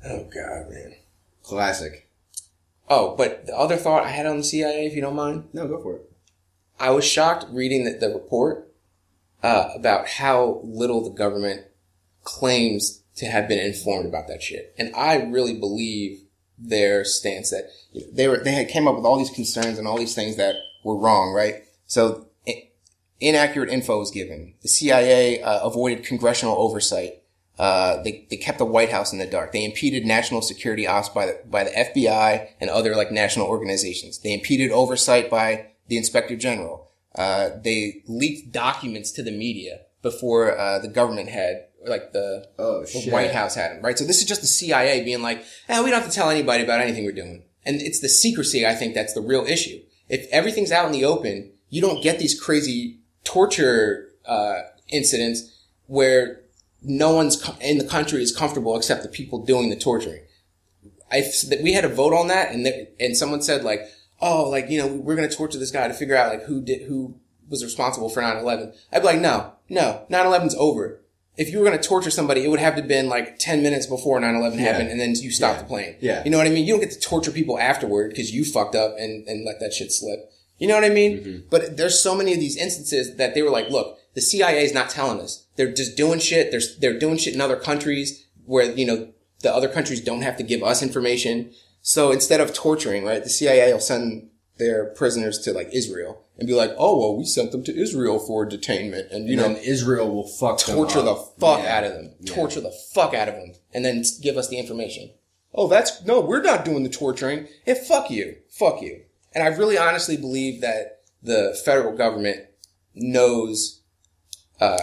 Oh, 0.05 0.25
God, 0.25 0.71
man. 0.71 0.95
Classic. 1.43 2.09
Oh, 2.89 3.17
but 3.17 3.47
the 3.47 3.57
other 3.57 3.77
thought 3.77 4.05
I 4.05 4.11
had 4.11 4.27
on 4.27 4.39
the 4.39 4.45
CIA, 4.45 4.87
if 4.87 4.95
you 4.95 5.01
don't 5.01 5.17
mind, 5.17 5.49
No, 5.53 5.67
go 5.67 5.83
for 5.83 5.97
it. 5.97 6.13
I 6.81 6.91
was 6.91 7.05
shocked 7.05 7.47
reading 7.51 7.85
the, 7.85 7.93
the 7.93 8.09
report 8.09 8.73
uh, 9.43 9.71
about 9.75 10.09
how 10.09 10.61
little 10.65 11.03
the 11.05 11.17
government 11.17 11.67
claims 12.23 13.03
to 13.17 13.27
have 13.27 13.49
been 13.49 13.59
informed 13.59 14.07
about 14.07 14.29
that 14.29 14.43
shit. 14.43 14.75
And 14.79 14.95
I 14.95 15.17
really 15.17 15.59
believe 15.59 16.23
their 16.57 17.05
stance 17.05 17.51
that 17.51 17.69
you 17.93 18.03
know, 18.03 18.07
they 18.13 18.29
were 18.29 18.39
they 18.39 18.53
had 18.53 18.69
came 18.69 18.89
up 18.89 18.97
with 18.97 19.05
all 19.05 19.19
these 19.19 19.31
concerns 19.31 19.79
and 19.79 19.87
all 19.87 19.99
these 19.99 20.15
things 20.15 20.37
that 20.37 20.57
were 20.85 20.97
wrong, 20.97 21.33
right? 21.33 21.63
So 21.87 22.27
inaccurate 23.21 23.71
info 23.71 23.99
was 23.99 24.11
given. 24.11 24.55
The 24.63 24.69
CIA 24.69 25.43
uh, 25.43 25.67
avoided 25.67 26.05
congressional 26.05 26.57
oversight. 26.57 27.23
Uh, 27.59 28.01
they, 28.03 28.27
they 28.31 28.37
kept 28.37 28.59
the 28.59 28.65
White 28.65 28.91
House 28.91 29.13
in 29.13 29.19
the 29.19 29.27
dark. 29.27 29.53
They 29.53 29.65
impeded 29.65 30.07
national 30.07 30.43
security 30.43 30.87
ops 30.87 31.09
by 31.09 31.27
the, 31.27 31.41
by 31.45 31.65
the 31.65 31.71
FBI 31.71 32.51
and 32.61 32.71
other 32.71 32.95
like 32.95 33.11
national 33.11 33.49
organizations. 33.49 34.19
They 34.19 34.33
impeded 34.33 34.71
oversight 34.71 35.29
by 35.29 35.71
the 35.89 35.97
inspector 35.97 36.37
general. 36.37 36.91
Uh, 37.15 37.51
they 37.65 38.03
leaked 38.07 38.53
documents 38.53 39.11
to 39.13 39.23
the 39.25 39.33
media 39.33 39.81
before, 40.03 40.57
uh, 40.57 40.79
the 40.79 40.89
government 40.89 41.31
had, 41.31 41.65
like 41.85 42.13
the, 42.13 42.49
Oh, 42.59 42.85
the. 42.85 43.11
White 43.11 43.33
House 43.33 43.57
had 43.57 43.73
them, 43.73 43.83
right? 43.83 43.99
So 43.99 44.05
this 44.05 44.19
is 44.19 44.25
just 44.29 44.41
the 44.41 44.47
CIA 44.47 45.03
being 45.03 45.23
like, 45.23 45.45
eh, 45.69 45.83
we 45.83 45.91
don't 45.91 46.01
have 46.01 46.09
to 46.09 46.15
tell 46.15 46.31
anybody 46.31 46.63
about 46.63 46.81
anything 46.81 47.05
we're 47.05 47.13
doing. 47.13 47.43
And 47.65 47.83
it's 47.83 47.99
the 48.01 48.09
secrecy, 48.09 48.65
I 48.65 48.75
think, 48.77 48.95
that's 48.95 49.15
the 49.15 49.21
real 49.21 49.45
issue. 49.45 49.81
If 50.09 50.29
everything's 50.31 50.71
out 50.71 50.87
in 50.87 50.93
the 50.93 51.05
open, 51.05 51.51
you 51.71 51.81
don't 51.81 52.03
get 52.03 52.21
these 52.21 52.41
crazy 52.41 53.01
torture, 53.25 54.11
uh, 54.25 54.61
incidents 54.91 55.65
where 55.87 56.43
no 56.83 57.13
one's 57.15 57.43
in 57.61 57.79
the 57.79 57.85
country 57.87 58.23
is 58.23 58.35
comfortable 58.35 58.77
except 58.77 59.03
the 59.03 59.09
people 59.09 59.45
doing 59.45 59.71
the 59.71 59.77
torturing. 59.77 60.23
I 61.11 61.23
that 61.49 61.61
we 61.63 61.73
had 61.73 61.85
a 61.85 61.89
vote 61.89 62.13
on 62.13 62.29
that, 62.29 62.53
and 62.53 62.67
that, 62.67 62.95
and 63.01 63.17
someone 63.17 63.41
said 63.43 63.65
like, 63.65 63.81
oh, 64.21 64.49
like 64.49 64.69
you 64.71 64.79
know, 64.79 64.87
we're 64.87 65.17
gonna 65.17 65.29
torture 65.31 65.59
this 65.59 65.71
guy 65.71 65.89
to 65.89 65.95
figure 65.95 66.17
out 66.17 66.31
like 66.33 66.45
who 66.45 66.61
did 66.63 66.83
who 66.89 67.15
was 67.49 67.65
responsible 67.65 68.11
for 68.11 68.21
9-11. 68.21 68.75
I'd 68.93 68.99
be 69.01 69.07
like, 69.07 69.21
no, 69.21 69.53
no, 69.71 70.05
9-11's 70.11 70.55
over. 70.57 71.01
If 71.39 71.51
you 71.51 71.59
were 71.59 71.65
gonna 71.65 71.81
torture 71.81 72.11
somebody, 72.11 72.45
it 72.45 72.49
would 72.49 72.61
have 72.61 72.77
to 72.77 72.83
been 72.83 73.09
like 73.09 73.39
ten 73.39 73.63
minutes 73.63 73.87
before 73.87 74.21
9-11 74.21 74.59
happened, 74.59 74.91
and 74.91 75.01
then 75.01 75.15
you 75.15 75.31
stop 75.31 75.55
Yeah. 75.57 75.63
the 75.63 75.69
plane. 75.69 75.97
Yeah. 76.01 76.23
you 76.25 76.31
know 76.31 76.37
what 76.39 76.47
I 76.47 76.51
mean. 76.51 76.67
You 76.67 76.75
don't 76.75 76.81
get 76.81 76.91
to 76.91 77.01
torture 77.01 77.31
people 77.31 77.59
afterward 77.59 78.11
because 78.11 78.33
you 78.33 78.45
fucked 78.45 78.75
up 78.75 78.95
and 78.99 79.27
and 79.27 79.45
let 79.47 79.61
that 79.61 79.73
shit 79.73 79.91
slip. 79.93 80.31
You 80.59 80.67
know 80.69 80.75
what 80.75 80.85
I 80.85 80.89
mean? 80.91 81.19
Mm-hmm. 81.19 81.39
But 81.49 81.77
there's 81.77 81.99
so 82.01 82.15
many 82.17 82.35
of 82.35 82.41
these 82.41 82.57
instances 82.57 83.17
that 83.17 83.35
they 83.35 83.43
were 83.43 83.51
like, 83.51 83.71
look, 83.71 83.97
the 84.15 84.21
CIA 84.21 84.65
is 84.65 84.75
not 84.75 84.91
telling 84.91 85.21
us. 85.21 85.45
They're 85.59 85.73
just 85.73 85.97
doing 85.97 86.21
shit. 86.21 86.51
They're, 86.53 86.61
they're 86.79 86.99
doing 86.99 87.19
shit 87.19 87.35
in 87.35 87.41
other 87.43 87.57
countries 87.57 88.27
where, 88.47 88.73
you 88.73 88.87
know, 88.87 89.13
the 89.41 89.53
other 89.55 89.69
countries 89.69 90.01
don't 90.01 90.23
have 90.23 90.37
to 90.39 90.43
give 90.45 90.63
us 90.63 90.83
information. 90.83 91.53
So 91.83 92.13
instead 92.13 92.41
of 92.41 92.55
torturing, 92.55 93.05
right, 93.05 93.23
the 93.23 93.29
CIA 93.29 93.73
will 93.73 93.81
send 93.81 94.31
their 94.59 94.87
prisoners 94.87 95.39
to 95.41 95.53
like 95.53 95.69
Israel 95.73 96.25
and 96.39 96.47
be 96.47 96.55
like, 96.55 96.71
oh, 96.79 96.99
well, 96.99 97.17
we 97.19 97.25
sent 97.25 97.51
them 97.53 97.65
to 97.65 97.77
Israel 97.77 98.19
for 98.21 98.49
detainment 98.49 99.11
and, 99.13 99.27
you 99.27 99.33
You 99.33 99.37
know, 99.37 99.57
Israel 99.63 100.09
will 100.15 100.27
fuck 100.29 100.65
them 100.65 100.77
torture 100.77 101.03
the 101.03 101.17
fuck 101.17 101.61
Yeah. 101.65 101.77
out 101.77 101.85
of 101.85 101.93
them. 101.95 102.15
Yeah. 102.21 102.35
Torture 102.35 102.61
the 102.61 102.77
fuck 102.95 103.13
out 103.15 103.29
of 103.29 103.35
them. 103.35 103.53
And 103.75 103.85
then 103.85 104.05
give 104.23 104.37
us 104.37 104.49
the 104.49 104.59
information. 104.59 105.11
Oh, 105.53 105.67
that's, 105.67 106.05
no, 106.05 106.21
we're 106.21 106.43
not 106.43 106.65
doing 106.65 106.85
the 106.85 106.89
torturing. 106.89 107.49
Hey, 107.65 107.75
fuck 107.75 108.11
you. 108.11 108.37
Fuck 108.49 108.81
you. 108.81 109.03
And 109.35 109.43
I 109.43 109.49
really 109.49 109.77
honestly 109.79 110.17
believe 110.17 110.61
that 110.61 111.01
the 111.23 111.61
federal 111.65 111.97
government 111.97 112.47
knows, 112.95 113.81
uh, 114.61 114.79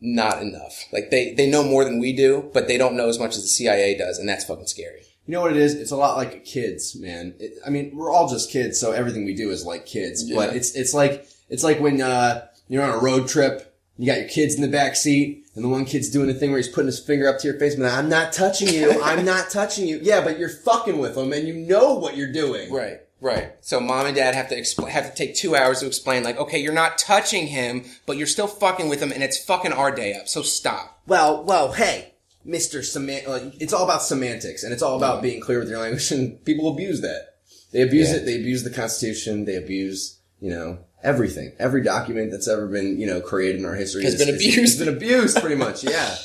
not 0.00 0.42
enough. 0.42 0.84
Like 0.92 1.10
they, 1.10 1.34
they 1.34 1.48
know 1.48 1.62
more 1.62 1.84
than 1.84 1.98
we 1.98 2.12
do, 2.12 2.50
but 2.52 2.68
they 2.68 2.78
don't 2.78 2.96
know 2.96 3.08
as 3.08 3.18
much 3.18 3.36
as 3.36 3.42
the 3.42 3.48
CIA 3.48 3.96
does, 3.96 4.18
and 4.18 4.28
that's 4.28 4.44
fucking 4.44 4.66
scary. 4.66 5.02
You 5.26 5.32
know 5.32 5.42
what 5.42 5.52
it 5.52 5.58
is? 5.58 5.74
It's 5.74 5.92
a 5.92 5.96
lot 5.96 6.16
like 6.16 6.44
kids, 6.44 6.96
man. 6.96 7.34
It, 7.38 7.52
I 7.64 7.70
mean, 7.70 7.92
we're 7.94 8.10
all 8.10 8.28
just 8.28 8.50
kids, 8.50 8.80
so 8.80 8.92
everything 8.92 9.24
we 9.24 9.34
do 9.34 9.50
is 9.50 9.64
like 9.64 9.86
kids. 9.86 10.28
But 10.32 10.56
it's 10.56 10.74
it's 10.74 10.94
like 10.94 11.28
it's 11.48 11.62
like 11.62 11.80
when 11.80 12.00
uh, 12.00 12.46
you're 12.68 12.82
on 12.82 12.90
a 12.90 12.98
road 12.98 13.28
trip, 13.28 13.76
you 13.96 14.06
got 14.06 14.18
your 14.18 14.28
kids 14.28 14.54
in 14.54 14.62
the 14.62 14.68
back 14.68 14.96
seat, 14.96 15.46
and 15.54 15.64
the 15.64 15.68
one 15.68 15.84
kid's 15.84 16.08
doing 16.08 16.30
a 16.30 16.34
thing 16.34 16.50
where 16.50 16.58
he's 16.58 16.68
putting 16.68 16.86
his 16.86 16.98
finger 16.98 17.28
up 17.28 17.38
to 17.40 17.48
your 17.48 17.58
face, 17.58 17.74
and 17.74 17.86
I'm 17.86 18.08
not 18.08 18.32
touching 18.32 18.68
you. 18.68 19.00
I'm 19.02 19.24
not 19.26 19.50
touching 19.50 19.86
you. 19.86 20.00
Yeah, 20.02 20.22
but 20.22 20.38
you're 20.38 20.48
fucking 20.48 20.98
with 20.98 21.14
them, 21.14 21.32
and 21.32 21.46
you 21.46 21.54
know 21.54 21.94
what 21.94 22.16
you're 22.16 22.32
doing. 22.32 22.72
Right, 22.72 23.00
right. 23.20 23.52
So 23.60 23.80
mom 23.80 24.06
and 24.06 24.16
dad 24.16 24.34
have 24.34 24.48
to 24.48 24.56
expl- 24.56 24.88
have 24.88 25.10
to 25.10 25.16
take 25.16 25.34
two 25.34 25.54
hours 25.56 25.80
to 25.80 25.86
explain, 25.86 26.22
like, 26.22 26.38
okay, 26.38 26.58
you're 26.58 26.72
not 26.72 26.98
touching 26.98 27.46
him, 27.48 27.84
but 28.06 28.16
you're 28.16 28.26
still 28.26 28.46
fucking 28.46 28.88
with 28.88 29.00
him, 29.02 29.12
and 29.12 29.22
it's 29.22 29.42
fucking 29.42 29.72
our 29.72 29.90
day 29.94 30.14
up. 30.14 30.28
So 30.28 30.42
stop. 30.42 31.00
Well, 31.06 31.44
well, 31.44 31.72
hey, 31.72 32.14
Mister 32.44 32.80
Semant. 32.80 33.26
Like, 33.28 33.42
uh, 33.42 33.50
it's 33.60 33.72
all 33.72 33.84
about 33.84 34.02
semantics, 34.02 34.62
and 34.64 34.72
it's 34.72 34.82
all 34.82 34.96
about 34.96 35.14
mm-hmm. 35.16 35.22
being 35.22 35.40
clear 35.40 35.58
with 35.58 35.68
your 35.68 35.80
language, 35.80 36.10
and 36.10 36.44
people 36.44 36.68
abuse 36.72 37.00
that. 37.02 37.26
They 37.72 37.82
abuse 37.82 38.10
Yeah. 38.10 38.16
it. 38.16 38.24
They 38.26 38.36
abuse 38.36 38.64
the 38.64 38.70
Constitution. 38.70 39.44
They 39.44 39.56
abuse, 39.56 40.18
you 40.40 40.50
know, 40.50 40.78
everything. 41.02 41.52
Every 41.58 41.82
document 41.82 42.30
that's 42.30 42.48
ever 42.48 42.66
been, 42.66 42.98
you 42.98 43.06
know, 43.06 43.20
created 43.20 43.60
in 43.60 43.64
our 43.66 43.74
history 43.74 44.02
Has 44.04 44.14
is- 44.14 44.24
been 44.24 44.34
abused. 44.34 44.56
Has 44.58 44.78
been 44.78 44.88
abused, 44.94 45.38
pretty 45.38 45.56
much. 45.56 45.84
Yeah. 45.84 46.16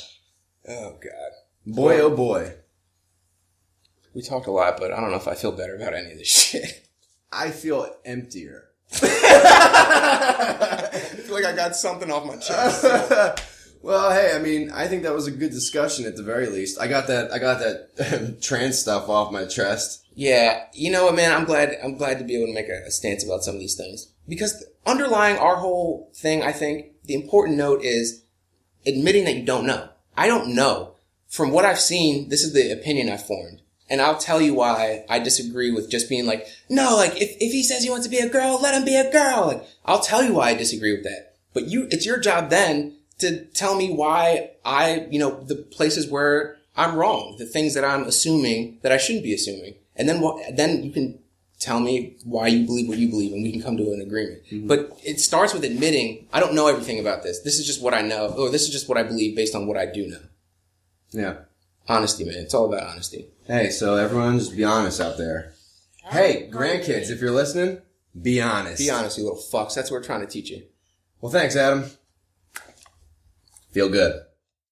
Oh 0.68 0.96
god. 1.00 1.30
Boy, 1.64 2.00
oh 2.00 2.10
boy. 2.10 2.54
We 4.14 4.22
talked 4.22 4.48
a 4.48 4.50
lot, 4.50 4.78
but 4.78 4.92
I 4.92 5.00
don't 5.00 5.10
know 5.12 5.16
if 5.16 5.28
I 5.28 5.34
feel 5.34 5.52
better 5.52 5.76
about 5.76 5.94
any 5.94 6.10
of 6.10 6.18
this 6.18 6.26
shit. 6.50 6.85
I 7.32 7.50
feel 7.50 7.88
emptier. 8.04 8.68
I 9.02 10.88
feel 10.92 11.34
like 11.34 11.44
I 11.44 11.54
got 11.54 11.76
something 11.76 12.10
off 12.10 12.26
my 12.26 12.36
chest. 12.36 12.84
well, 13.82 14.10
hey, 14.10 14.32
I 14.34 14.38
mean, 14.38 14.70
I 14.70 14.86
think 14.86 15.02
that 15.02 15.14
was 15.14 15.26
a 15.26 15.32
good 15.32 15.50
discussion 15.50 16.06
at 16.06 16.16
the 16.16 16.22
very 16.22 16.46
least. 16.46 16.80
I 16.80 16.86
got 16.86 17.08
that. 17.08 17.32
I 17.32 17.38
got 17.38 17.58
that 17.58 18.38
trans 18.42 18.78
stuff 18.78 19.08
off 19.08 19.32
my 19.32 19.44
chest. 19.44 20.06
Yeah, 20.14 20.64
you 20.72 20.90
know 20.90 21.04
what, 21.04 21.14
man? 21.14 21.32
I'm 21.32 21.44
glad. 21.44 21.76
I'm 21.82 21.96
glad 21.96 22.18
to 22.18 22.24
be 22.24 22.36
able 22.36 22.46
to 22.46 22.54
make 22.54 22.68
a, 22.68 22.84
a 22.86 22.90
stance 22.90 23.24
about 23.24 23.44
some 23.44 23.54
of 23.54 23.60
these 23.60 23.74
things 23.76 24.12
because 24.28 24.64
underlying 24.86 25.36
our 25.38 25.56
whole 25.56 26.10
thing, 26.14 26.42
I 26.42 26.52
think 26.52 26.92
the 27.04 27.14
important 27.14 27.58
note 27.58 27.82
is 27.82 28.24
admitting 28.86 29.24
that 29.24 29.34
you 29.36 29.44
don't 29.44 29.66
know. 29.66 29.88
I 30.16 30.26
don't 30.28 30.54
know. 30.54 30.94
From 31.28 31.50
what 31.50 31.64
I've 31.64 31.80
seen, 31.80 32.28
this 32.28 32.42
is 32.42 32.52
the 32.52 32.72
opinion 32.72 33.10
I've 33.10 33.26
formed. 33.26 33.60
And 33.88 34.00
I'll 34.00 34.18
tell 34.18 34.40
you 34.40 34.54
why 34.54 35.04
I 35.08 35.20
disagree 35.20 35.70
with 35.70 35.90
just 35.90 36.08
being 36.08 36.26
like, 36.26 36.46
no, 36.68 36.96
like, 36.96 37.12
if, 37.20 37.36
if 37.40 37.52
he 37.52 37.62
says 37.62 37.84
he 37.84 37.90
wants 37.90 38.06
to 38.06 38.10
be 38.10 38.18
a 38.18 38.28
girl, 38.28 38.60
let 38.60 38.74
him 38.74 38.84
be 38.84 38.96
a 38.96 39.10
girl. 39.12 39.46
Like, 39.46 39.64
I'll 39.84 40.00
tell 40.00 40.24
you 40.24 40.34
why 40.34 40.48
I 40.50 40.54
disagree 40.54 40.92
with 40.92 41.04
that. 41.04 41.36
But 41.54 41.66
you, 41.66 41.86
it's 41.90 42.04
your 42.04 42.18
job 42.18 42.50
then 42.50 42.96
to 43.18 43.44
tell 43.46 43.76
me 43.76 43.92
why 43.92 44.50
I, 44.64 45.06
you 45.10 45.18
know, 45.18 45.40
the 45.40 45.54
places 45.54 46.10
where 46.10 46.56
I'm 46.76 46.96
wrong, 46.96 47.36
the 47.38 47.46
things 47.46 47.74
that 47.74 47.84
I'm 47.84 48.04
assuming 48.04 48.78
that 48.82 48.92
I 48.92 48.96
shouldn't 48.96 49.24
be 49.24 49.32
assuming. 49.32 49.76
And 49.94 50.08
then 50.08 50.20
what, 50.20 50.56
then 50.56 50.82
you 50.82 50.90
can 50.90 51.18
tell 51.58 51.80
me 51.80 52.16
why 52.24 52.48
you 52.48 52.66
believe 52.66 52.88
what 52.88 52.98
you 52.98 53.08
believe 53.08 53.32
and 53.32 53.42
we 53.42 53.52
can 53.52 53.62
come 53.62 53.76
to 53.78 53.92
an 53.92 54.02
agreement. 54.02 54.42
Mm-hmm. 54.50 54.66
But 54.66 54.98
it 55.04 55.20
starts 55.20 55.54
with 55.54 55.64
admitting, 55.64 56.26
I 56.32 56.40
don't 56.40 56.54
know 56.54 56.66
everything 56.66 56.98
about 56.98 57.22
this. 57.22 57.40
This 57.40 57.58
is 57.58 57.66
just 57.66 57.80
what 57.80 57.94
I 57.94 58.02
know, 58.02 58.34
or 58.36 58.50
this 58.50 58.62
is 58.62 58.70
just 58.70 58.88
what 58.88 58.98
I 58.98 59.04
believe 59.04 59.34
based 59.36 59.54
on 59.54 59.66
what 59.66 59.78
I 59.78 59.86
do 59.86 60.06
know. 60.06 60.20
Yeah. 61.12 61.36
Honesty, 61.88 62.24
man. 62.24 62.34
It's 62.38 62.52
all 62.52 62.66
about 62.66 62.88
honesty. 62.88 63.28
Hey, 63.46 63.70
so 63.70 63.94
everyone, 63.94 64.40
just 64.40 64.56
be 64.56 64.64
honest 64.64 65.00
out 65.00 65.18
there. 65.18 65.52
Hey, 66.02 66.50
grandkids, 66.52 67.10
if 67.10 67.20
you're 67.20 67.30
listening, 67.30 67.80
be 68.20 68.40
honest. 68.40 68.78
Be 68.78 68.90
honest, 68.90 69.18
you 69.18 69.24
little 69.24 69.38
fucks. 69.38 69.74
That's 69.74 69.88
what 69.88 69.98
we're 69.98 70.04
trying 70.04 70.22
to 70.22 70.26
teach 70.26 70.50
you. 70.50 70.64
Well, 71.20 71.30
thanks, 71.30 71.54
Adam. 71.54 71.88
Feel 73.70 73.88
good. 73.88 74.20